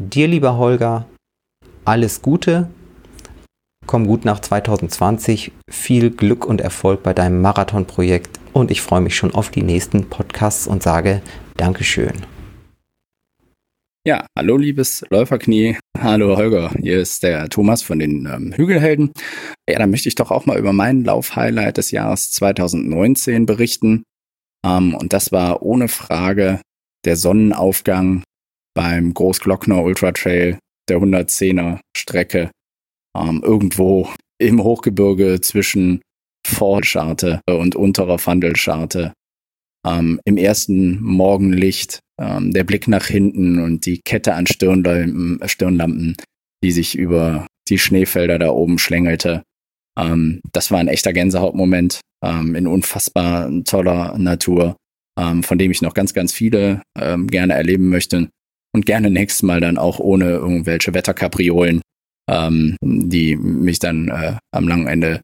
Dir, 0.00 0.28
lieber 0.28 0.56
Holger, 0.56 1.06
alles 1.84 2.22
Gute, 2.22 2.70
komm 3.86 4.06
gut 4.06 4.24
nach 4.24 4.38
2020, 4.38 5.50
viel 5.68 6.10
Glück 6.10 6.46
und 6.46 6.60
Erfolg 6.60 7.02
bei 7.02 7.12
deinem 7.12 7.40
Marathonprojekt 7.40 8.38
und 8.52 8.70
ich 8.70 8.82
freue 8.82 9.00
mich 9.00 9.16
schon 9.16 9.34
auf 9.34 9.50
die 9.50 9.64
nächsten 9.64 10.08
Podcasts 10.08 10.68
und 10.68 10.84
sage 10.84 11.22
Dankeschön. 11.56 12.14
Ja, 14.06 14.26
hallo 14.38 14.56
liebes 14.56 15.04
Läuferknie. 15.10 15.76
Hallo 15.98 16.36
Holger, 16.36 16.70
hier 16.80 17.00
ist 17.00 17.24
der 17.24 17.48
Thomas 17.48 17.82
von 17.82 17.98
den 17.98 18.28
ähm, 18.32 18.52
Hügelhelden. 18.54 19.10
Ja, 19.68 19.80
da 19.80 19.88
möchte 19.88 20.08
ich 20.08 20.14
doch 20.14 20.30
auch 20.30 20.46
mal 20.46 20.58
über 20.58 20.72
mein 20.72 21.02
Laufhighlight 21.02 21.78
des 21.78 21.90
Jahres 21.90 22.30
2019 22.30 23.46
berichten. 23.46 24.04
Ähm, 24.64 24.94
und 24.94 25.12
das 25.12 25.32
war 25.32 25.62
ohne 25.62 25.88
Frage 25.88 26.60
der 27.04 27.16
Sonnenaufgang 27.16 28.22
beim 28.74 29.12
Großglockner 29.12 29.82
Ultra 29.82 30.12
Trail 30.12 30.58
der 30.88 30.98
110er 30.98 31.80
Strecke 31.96 32.50
ähm, 33.16 33.42
irgendwo 33.44 34.08
im 34.40 34.62
Hochgebirge 34.62 35.40
zwischen 35.40 36.00
Vorscharte 36.46 37.40
und 37.48 37.76
unterer 37.76 38.18
Fandelscharte. 38.18 39.12
Ähm, 39.86 40.20
Im 40.24 40.36
ersten 40.36 41.00
Morgenlicht 41.02 42.00
ähm, 42.20 42.52
der 42.52 42.64
Blick 42.64 42.88
nach 42.88 43.06
hinten 43.06 43.58
und 43.58 43.86
die 43.86 44.00
Kette 44.04 44.34
an 44.34 44.46
Stirnlampen, 44.46 45.40
Stirnlampen, 45.46 46.16
die 46.62 46.72
sich 46.72 46.96
über 46.96 47.46
die 47.68 47.78
Schneefelder 47.78 48.38
da 48.38 48.50
oben 48.50 48.78
schlängelte. 48.78 49.42
Ähm, 49.98 50.40
das 50.52 50.70
war 50.70 50.78
ein 50.78 50.88
echter 50.88 51.12
Gänsehautmoment 51.12 52.00
ähm, 52.22 52.54
in 52.54 52.66
unfassbar 52.66 53.50
toller 53.64 54.16
Natur, 54.18 54.76
ähm, 55.18 55.42
von 55.42 55.58
dem 55.58 55.70
ich 55.70 55.82
noch 55.82 55.94
ganz, 55.94 56.14
ganz 56.14 56.32
viele 56.32 56.82
ähm, 56.98 57.26
gerne 57.26 57.54
erleben 57.54 57.88
möchte 57.88 58.28
und 58.74 58.86
gerne 58.86 59.10
nächstes 59.10 59.42
Mal 59.42 59.60
dann 59.60 59.78
auch 59.78 59.98
ohne 59.98 60.30
irgendwelche 60.30 60.94
Wetterkapriolen, 60.94 61.82
ähm, 62.30 62.76
die 62.82 63.36
mich 63.36 63.78
dann 63.78 64.08
äh, 64.08 64.36
am 64.52 64.68
langen 64.68 64.86
Ende, 64.86 65.20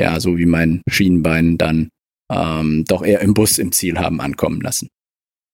ja, 0.00 0.20
so 0.20 0.36
wie 0.38 0.46
mein 0.46 0.82
Schienenbein 0.88 1.58
dann 1.58 1.88
ähm, 2.30 2.84
doch 2.86 3.02
eher 3.04 3.20
im 3.20 3.34
Bus 3.34 3.58
im 3.58 3.72
Ziel 3.72 3.98
haben 3.98 4.20
ankommen 4.20 4.60
lassen. 4.60 4.88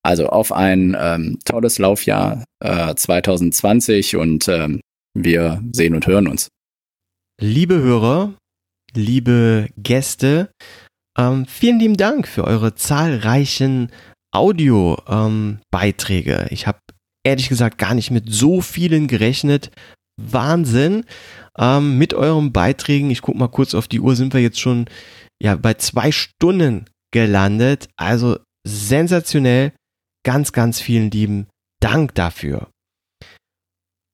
Also 0.05 0.29
auf 0.29 0.53
ein 0.53 0.97
ähm, 0.99 1.39
tolles 1.45 1.79
Laufjahr 1.79 2.45
äh, 2.61 2.95
2020 2.95 4.17
und 4.17 4.49
ähm, 4.49 4.81
wir 5.15 5.63
sehen 5.73 5.95
und 5.95 6.07
hören 6.07 6.29
uns. 6.29 6.49
Liebe 7.41 7.79
Hörer, 7.81 8.35
liebe 8.99 9.71
Gäste, 9.77 10.51
ähm, 11.17 11.47
vielen 11.47 11.79
lieben 11.79 11.97
Dank 11.97 12.29
für 12.29 12.45
eure 12.45 12.75
zahlreichen 12.75 13.91
Audio-Beiträge. 14.33 16.35
Ähm, 16.35 16.49
ich 16.51 16.67
habe 16.67 16.81
ehrlich 17.25 17.49
gesagt 17.49 17.79
gar 17.79 17.95
nicht 17.95 18.11
mit 18.11 18.25
so 18.29 18.61
vielen 18.61 19.09
gerechnet. 19.09 19.71
Wahnsinn. 20.21 21.05
Ähm, 21.57 21.97
mit 21.99 22.15
euren 22.15 22.53
Beiträgen, 22.53 23.11
ich 23.11 23.23
gucke 23.23 23.39
mal 23.39 23.49
kurz 23.49 23.75
auf 23.75 23.89
die 23.89 24.01
Uhr, 24.01 24.17
sind 24.17 24.35
wir 24.35 24.41
jetzt 24.41 24.61
schon 24.61 24.87
ja, 25.43 25.57
bei 25.57 25.75
zwei 25.75 26.13
Stunden 26.13 26.85
gelandet. 27.13 27.89
Also 27.97 28.39
sensationell. 28.67 29.73
Ganz, 30.25 30.53
ganz 30.53 30.81
vielen 30.81 31.11
lieben 31.11 31.49
Dank 31.81 32.15
dafür. 32.15 32.69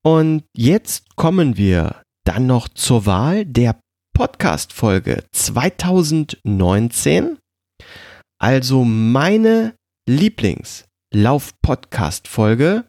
Und 0.03 0.43
jetzt 0.55 1.15
kommen 1.15 1.57
wir 1.57 2.01
dann 2.25 2.47
noch 2.47 2.67
zur 2.69 3.05
Wahl 3.05 3.45
der 3.45 3.79
Podcast-Folge 4.15 5.27
2019. 5.33 7.37
Also 8.39 8.85
meine 8.85 9.75
Lieblings-Lauf-Podcast-Folge 10.09 12.87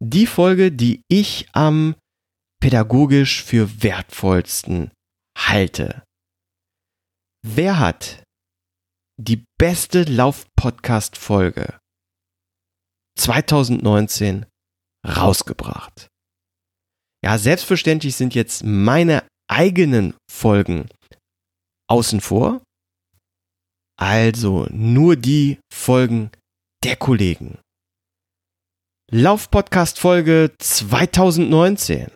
die 0.00 0.26
Folge, 0.26 0.72
die 0.72 1.02
ich 1.08 1.48
am 1.52 1.94
pädagogisch 2.60 3.44
für 3.44 3.82
wertvollsten 3.82 4.90
halte. 5.36 6.04
Wer 7.46 7.78
hat 7.78 8.24
die 9.20 9.44
beste 9.58 10.02
Lauf-Podcast-Folge 10.02 11.78
2019 13.16 14.46
rausgebracht? 15.06 16.08
Ja, 17.24 17.38
selbstverständlich 17.38 18.16
sind 18.16 18.34
jetzt 18.34 18.64
meine 18.64 19.22
eigenen 19.48 20.14
Folgen 20.30 20.88
außen 21.88 22.20
vor. 22.20 22.62
Also 23.98 24.66
nur 24.70 25.16
die 25.16 25.58
Folgen 25.72 26.30
der 26.84 26.96
Kollegen. 26.96 27.58
Lauf-Podcast 29.10 29.98
Folge 29.98 30.54
2019. 30.58 32.08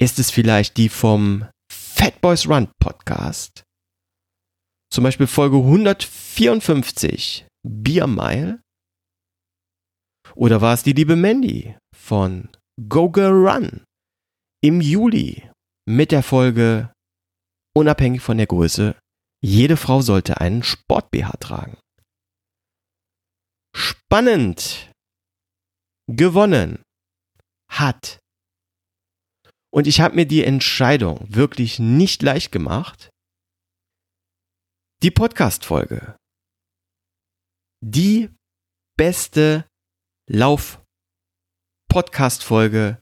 Ist 0.00 0.18
es 0.18 0.30
vielleicht 0.30 0.76
die 0.76 0.88
vom 0.88 1.48
Fat 1.72 2.20
Boys 2.20 2.46
Run 2.46 2.68
Podcast? 2.80 3.62
Zum 4.92 5.04
Beispiel 5.04 5.26
Folge 5.26 5.56
154, 5.56 7.46
Beer 7.66 8.06
Mile? 8.06 8.60
Oder 10.34 10.60
war 10.60 10.74
es 10.74 10.82
die 10.82 10.92
liebe 10.92 11.16
Mandy 11.16 11.76
von 11.96 12.48
Go 12.88 13.10
Go 13.10 13.28
Run 13.28 13.84
im 14.62 14.80
Juli 14.80 15.47
mit 15.88 16.12
der 16.12 16.22
Folge 16.22 16.92
Unabhängig 17.74 18.22
von 18.22 18.36
der 18.36 18.46
Größe, 18.46 18.94
jede 19.40 19.76
Frau 19.76 20.02
sollte 20.02 20.40
einen 20.40 20.62
Sport-BH 20.62 21.38
tragen. 21.38 21.78
Spannend! 23.74 24.92
gewonnen 26.08 26.82
hat. 27.70 28.18
Und 29.70 29.86
ich 29.86 30.00
habe 30.00 30.16
mir 30.16 30.26
die 30.26 30.42
Entscheidung 30.42 31.32
wirklich 31.32 31.78
nicht 31.78 32.22
leicht 32.22 32.50
gemacht. 32.50 33.10
Die 35.02 35.10
Podcast-Folge. 35.10 36.16
Die 37.84 38.34
beste 38.96 39.68
Lauf-Podcast-Folge 40.30 42.98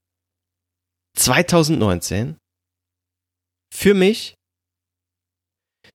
2019. 1.16 2.36
Für 3.74 3.94
mich 3.94 4.34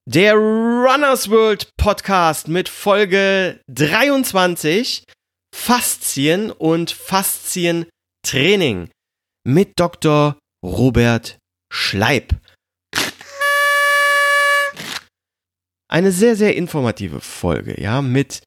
der 0.08 0.34
Runners 0.36 1.30
World 1.30 1.70
Podcast 1.78 2.48
mit 2.48 2.70
Folge 2.70 3.62
23 3.68 5.04
Faszien 5.54 6.52
und 6.52 6.92
Faszientraining 6.92 8.90
mit 9.48 9.80
Dr. 9.80 10.38
Robert 10.66 11.38
Schleib. 11.72 12.36
Eine 15.90 16.12
sehr, 16.12 16.36
sehr 16.36 16.56
informative 16.56 17.20
Folge, 17.20 17.80
ja, 17.82 18.02
mit 18.02 18.44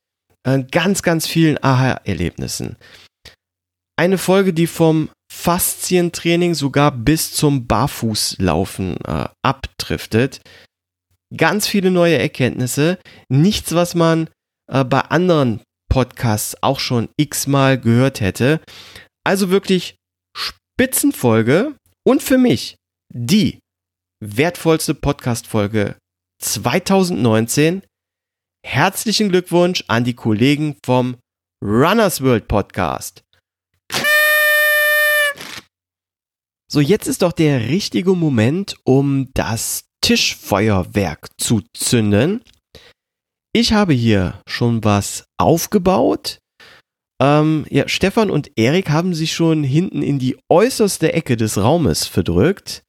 äh, 0.47 0.65
ganz, 0.65 1.03
ganz 1.03 1.27
vielen 1.27 1.63
Aha-Erlebnissen. 1.63 2.77
Eine 3.97 4.19
Folge, 4.19 4.53
die 4.55 4.67
vom 4.67 5.11
Faszientraining 5.35 6.55
sogar 6.55 6.91
bis 6.91 7.33
zum 7.33 7.67
Barfußlaufen 7.67 8.97
äh, 9.05 9.29
abdriftet. 9.43 10.41
Ganz 11.37 11.67
viele 11.67 11.91
neue 11.91 12.17
Erkenntnisse. 12.17 12.99
Nichts, 13.29 13.75
was 13.75 13.95
man 13.95 14.31
äh, 14.71 14.85
bei 14.85 15.01
anderen 15.01 15.61
Podcasts 15.91 16.63
auch 16.63 16.79
schon 16.79 17.09
x-mal 17.19 17.79
gehört 17.79 18.21
hätte. 18.21 18.61
Also 19.25 19.51
wirklich 19.51 19.97
Spitzenfolge 20.35 21.75
und 22.07 22.23
für 22.23 22.39
mich 22.39 22.77
die 23.13 23.59
wertvollste 24.21 24.95
Podcast-Folge 24.95 25.97
2019. 26.43 27.83
Herzlichen 28.65 29.29
Glückwunsch 29.29 29.85
an 29.89 30.05
die 30.05 30.15
Kollegen 30.15 30.77
vom 30.87 31.17
Runners 31.63 32.23
World 32.23 32.49
Podcast. 32.49 33.25
So, 36.75 36.81
jetzt 36.81 37.07
ist 37.07 37.23
doch 37.23 37.31
der 37.31 37.69
richtige 37.69 38.17
Moment, 38.17 38.75
um 38.83 39.33
das 39.33 39.85
Tischfeuerwerk 40.01 41.29
zu 41.39 41.63
zünden. 41.73 42.43
Ich 43.53 43.73
habe 43.73 43.93
hier 43.93 44.43
schon 44.49 44.83
was 44.83 45.25
aufgebaut. 45.39 46.41
Ähm, 47.23 47.65
ja, 47.71 47.87
Stefan 47.87 48.29
und 48.29 48.51
Erik 48.59 48.91
haben 48.91 49.15
sich 49.15 49.35
schon 49.35 49.63
hinten 49.63 50.03
in 50.03 50.19
die 50.19 50.37
äußerste 50.51 51.13
Ecke 51.13 51.37
des 51.37 51.59
Raumes 51.59 52.09
verdrückt. 52.09 52.83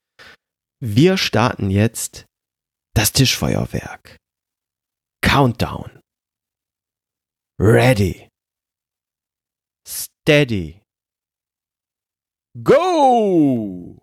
Wir 0.79 1.15
starten 1.15 1.69
jetzt 1.69 2.25
das 2.95 3.13
Tischfeuerwerk. 3.13 4.17
Countdown. 5.21 5.99
Ready. 7.61 8.29
Steady. 9.87 10.81
Go! 12.63 13.97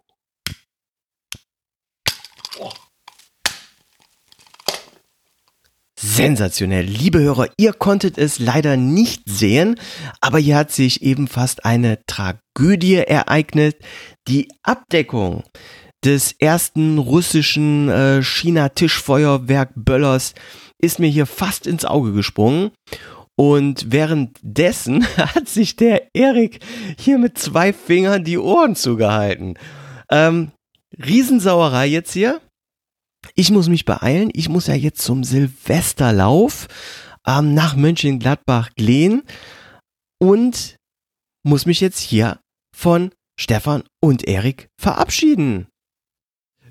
sensationell. 5.97 6.85
Liebe 6.85 7.21
Hörer, 7.21 7.49
ihr 7.57 7.73
konntet 7.73 8.19
es 8.19 8.39
leider 8.39 8.77
nicht 8.77 9.23
sehen, 9.27 9.81
aber 10.21 10.39
hier 10.39 10.57
hat 10.57 10.71
sich 10.71 11.03
eben 11.03 11.29
fast 11.29 11.65
eine 11.65 12.05
Tragödie 12.07 12.97
ereignet. 12.97 13.77
Die 14.29 14.49
Abdeckung 14.63 15.45
des 16.05 16.35
ersten 16.39 16.99
russischen 16.99 17.89
äh, 17.89 18.23
China-Tischfeuerwerk-Böllers 18.23 20.35
ist 20.79 20.99
mir 20.99 21.09
hier 21.09 21.27
fast 21.27 21.67
ins 21.67 21.85
Auge 21.85 22.13
gesprungen. 22.13 22.73
Und 23.37 23.91
währenddessen 23.91 25.07
hat 25.17 25.49
sich 25.49 25.77
der 25.77 26.15
Erik 26.15 26.61
hier 26.99 27.19
mit 27.19 27.39
zwei 27.39 27.73
Fingern 27.73 28.25
die 28.25 28.39
Ohren 28.39 28.77
zugehalten. 28.77 29.59
Ähm, 30.11 30.53
Riesensauerei 30.99 31.87
jetzt 31.87 32.13
hier. 32.13 32.41
Ich 33.35 33.51
muss 33.51 33.69
mich 33.69 33.85
beeilen. 33.85 34.31
Ich 34.35 34.49
muss 34.49 34.67
ja 34.67 34.75
jetzt 34.75 35.03
zum 35.03 35.25
Silvesterlauf 35.25 36.67
ähm, 37.27 37.55
nach 37.55 37.77
Mönchengladbach-Glen 37.77 39.23
und 40.21 40.77
muss 41.45 41.67
mich 41.67 41.81
jetzt 41.81 42.01
hier 42.01 42.41
von 42.77 43.11
Stefan 43.39 43.85
und 44.01 44.29
Erik 44.29 44.69
verabschieden. 44.79 45.67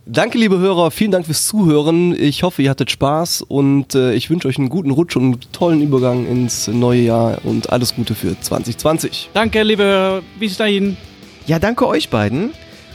Danke, 0.08 0.40
liebe 0.40 0.58
Hörer, 0.58 0.90
vielen 0.90 1.12
Dank 1.12 1.28
fürs 1.28 1.46
Zuhören. 1.46 2.20
Ich 2.20 2.42
hoffe, 2.42 2.64
ihr 2.64 2.72
hattet 2.72 2.90
Spaß 2.90 3.44
und 3.44 3.94
äh, 3.94 4.14
ich 4.14 4.32
wünsche 4.32 4.48
euch 4.48 4.58
einen 4.58 4.70
guten 4.70 4.90
Rutsch 4.90 5.16
und 5.16 5.24
einen 5.24 5.40
tollen 5.52 5.82
Übergang 5.82 6.26
ins 6.26 6.68
neue 6.68 7.02
Jahr 7.02 7.38
und 7.44 7.72
alles 7.72 7.96
Gute 7.96 8.16
für 8.16 8.40
2020. 8.40 9.30
Danke, 9.34 9.62
liebe 9.62 9.84
Hörer, 9.84 10.22
bis 10.40 10.58
dahin. 10.58 10.98
Ja, 11.46 11.60
danke 11.60 11.88
euch 11.88 12.10
beiden. 12.10 12.52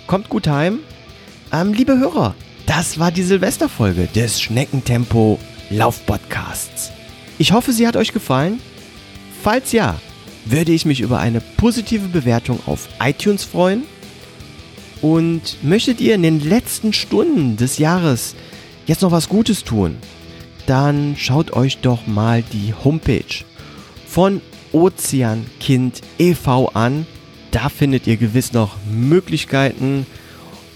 Kommt 0.09 0.29
gut 0.29 0.49
heim. 0.49 0.81
Ähm, 1.53 1.73
liebe 1.73 1.97
Hörer, 1.97 2.35
das 2.67 2.99
war 2.99 3.13
die 3.13 3.23
Silvesterfolge 3.23 4.09
des 4.13 4.41
Schneckentempo 4.41 5.39
Laufpodcasts. 5.71 6.91
Ich 7.39 7.53
hoffe, 7.53 7.73
sie 7.73 7.87
hat 7.87 7.97
euch 7.97 8.13
gefallen. 8.13 8.59
Falls 9.43 9.71
ja, 9.71 10.01
würde 10.45 10.73
ich 10.73 10.85
mich 10.85 11.01
über 11.01 11.21
eine 11.21 11.41
positive 11.57 12.09
Bewertung 12.09 12.59
auf 12.67 12.89
iTunes 13.01 13.45
freuen. 13.45 13.85
Und 15.03 15.63
möchtet 15.63 16.01
ihr 16.01 16.15
in 16.15 16.23
den 16.23 16.41
letzten 16.41 16.93
Stunden 16.93 17.57
des 17.57 17.79
Jahres 17.79 18.35
jetzt 18.87 19.03
noch 19.03 19.11
was 19.11 19.29
Gutes 19.29 19.65
tun, 19.65 19.97
dann 20.67 21.15
schaut 21.19 21.53
euch 21.53 21.79
doch 21.79 22.07
mal 22.07 22.43
die 22.43 22.75
Homepage 22.75 23.45
von 24.07 24.41
Ozeankind 24.73 26.01
e.V. 26.19 26.69
an. 26.75 27.07
Da 27.51 27.69
findet 27.69 28.07
ihr 28.07 28.17
gewiss 28.17 28.53
noch 28.53 28.77
Möglichkeiten, 28.91 30.07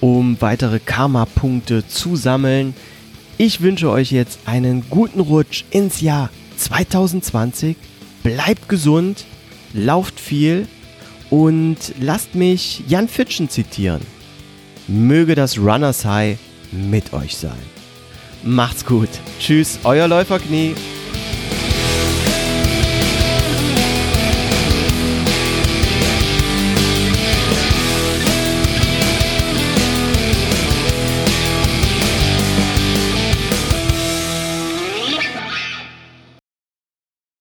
um 0.01 0.41
weitere 0.41 0.79
Karma-Punkte 0.79 1.87
zu 1.87 2.17
sammeln. 2.17 2.75
Ich 3.37 3.61
wünsche 3.61 3.91
euch 3.91 4.13
jetzt 4.13 4.41
einen 4.47 4.85
guten 4.91 5.21
Rutsch 5.21 5.65
ins 5.71 6.01
Jahr 6.01 6.31
2020. 6.57 7.77
Bleibt 8.23 8.69
gesund, 8.69 9.25
lauft 9.73 10.21
viel 10.21 10.69
und 11.31 11.79
lasst 12.01 12.35
mich 12.35 12.83
Jan 12.89 13.09
Fitschen 13.09 13.49
zitieren. 13.49 14.03
Möge 14.89 15.35
das 15.35 15.59
Runners 15.59 16.05
High 16.05 16.39
mit 16.73 17.13
euch 17.13 17.37
sein. 17.37 17.59
Macht's 18.43 18.85
gut. 18.85 19.09
Tschüss, 19.39 19.79
euer 19.85 20.09
Läuferknie. 20.09 20.75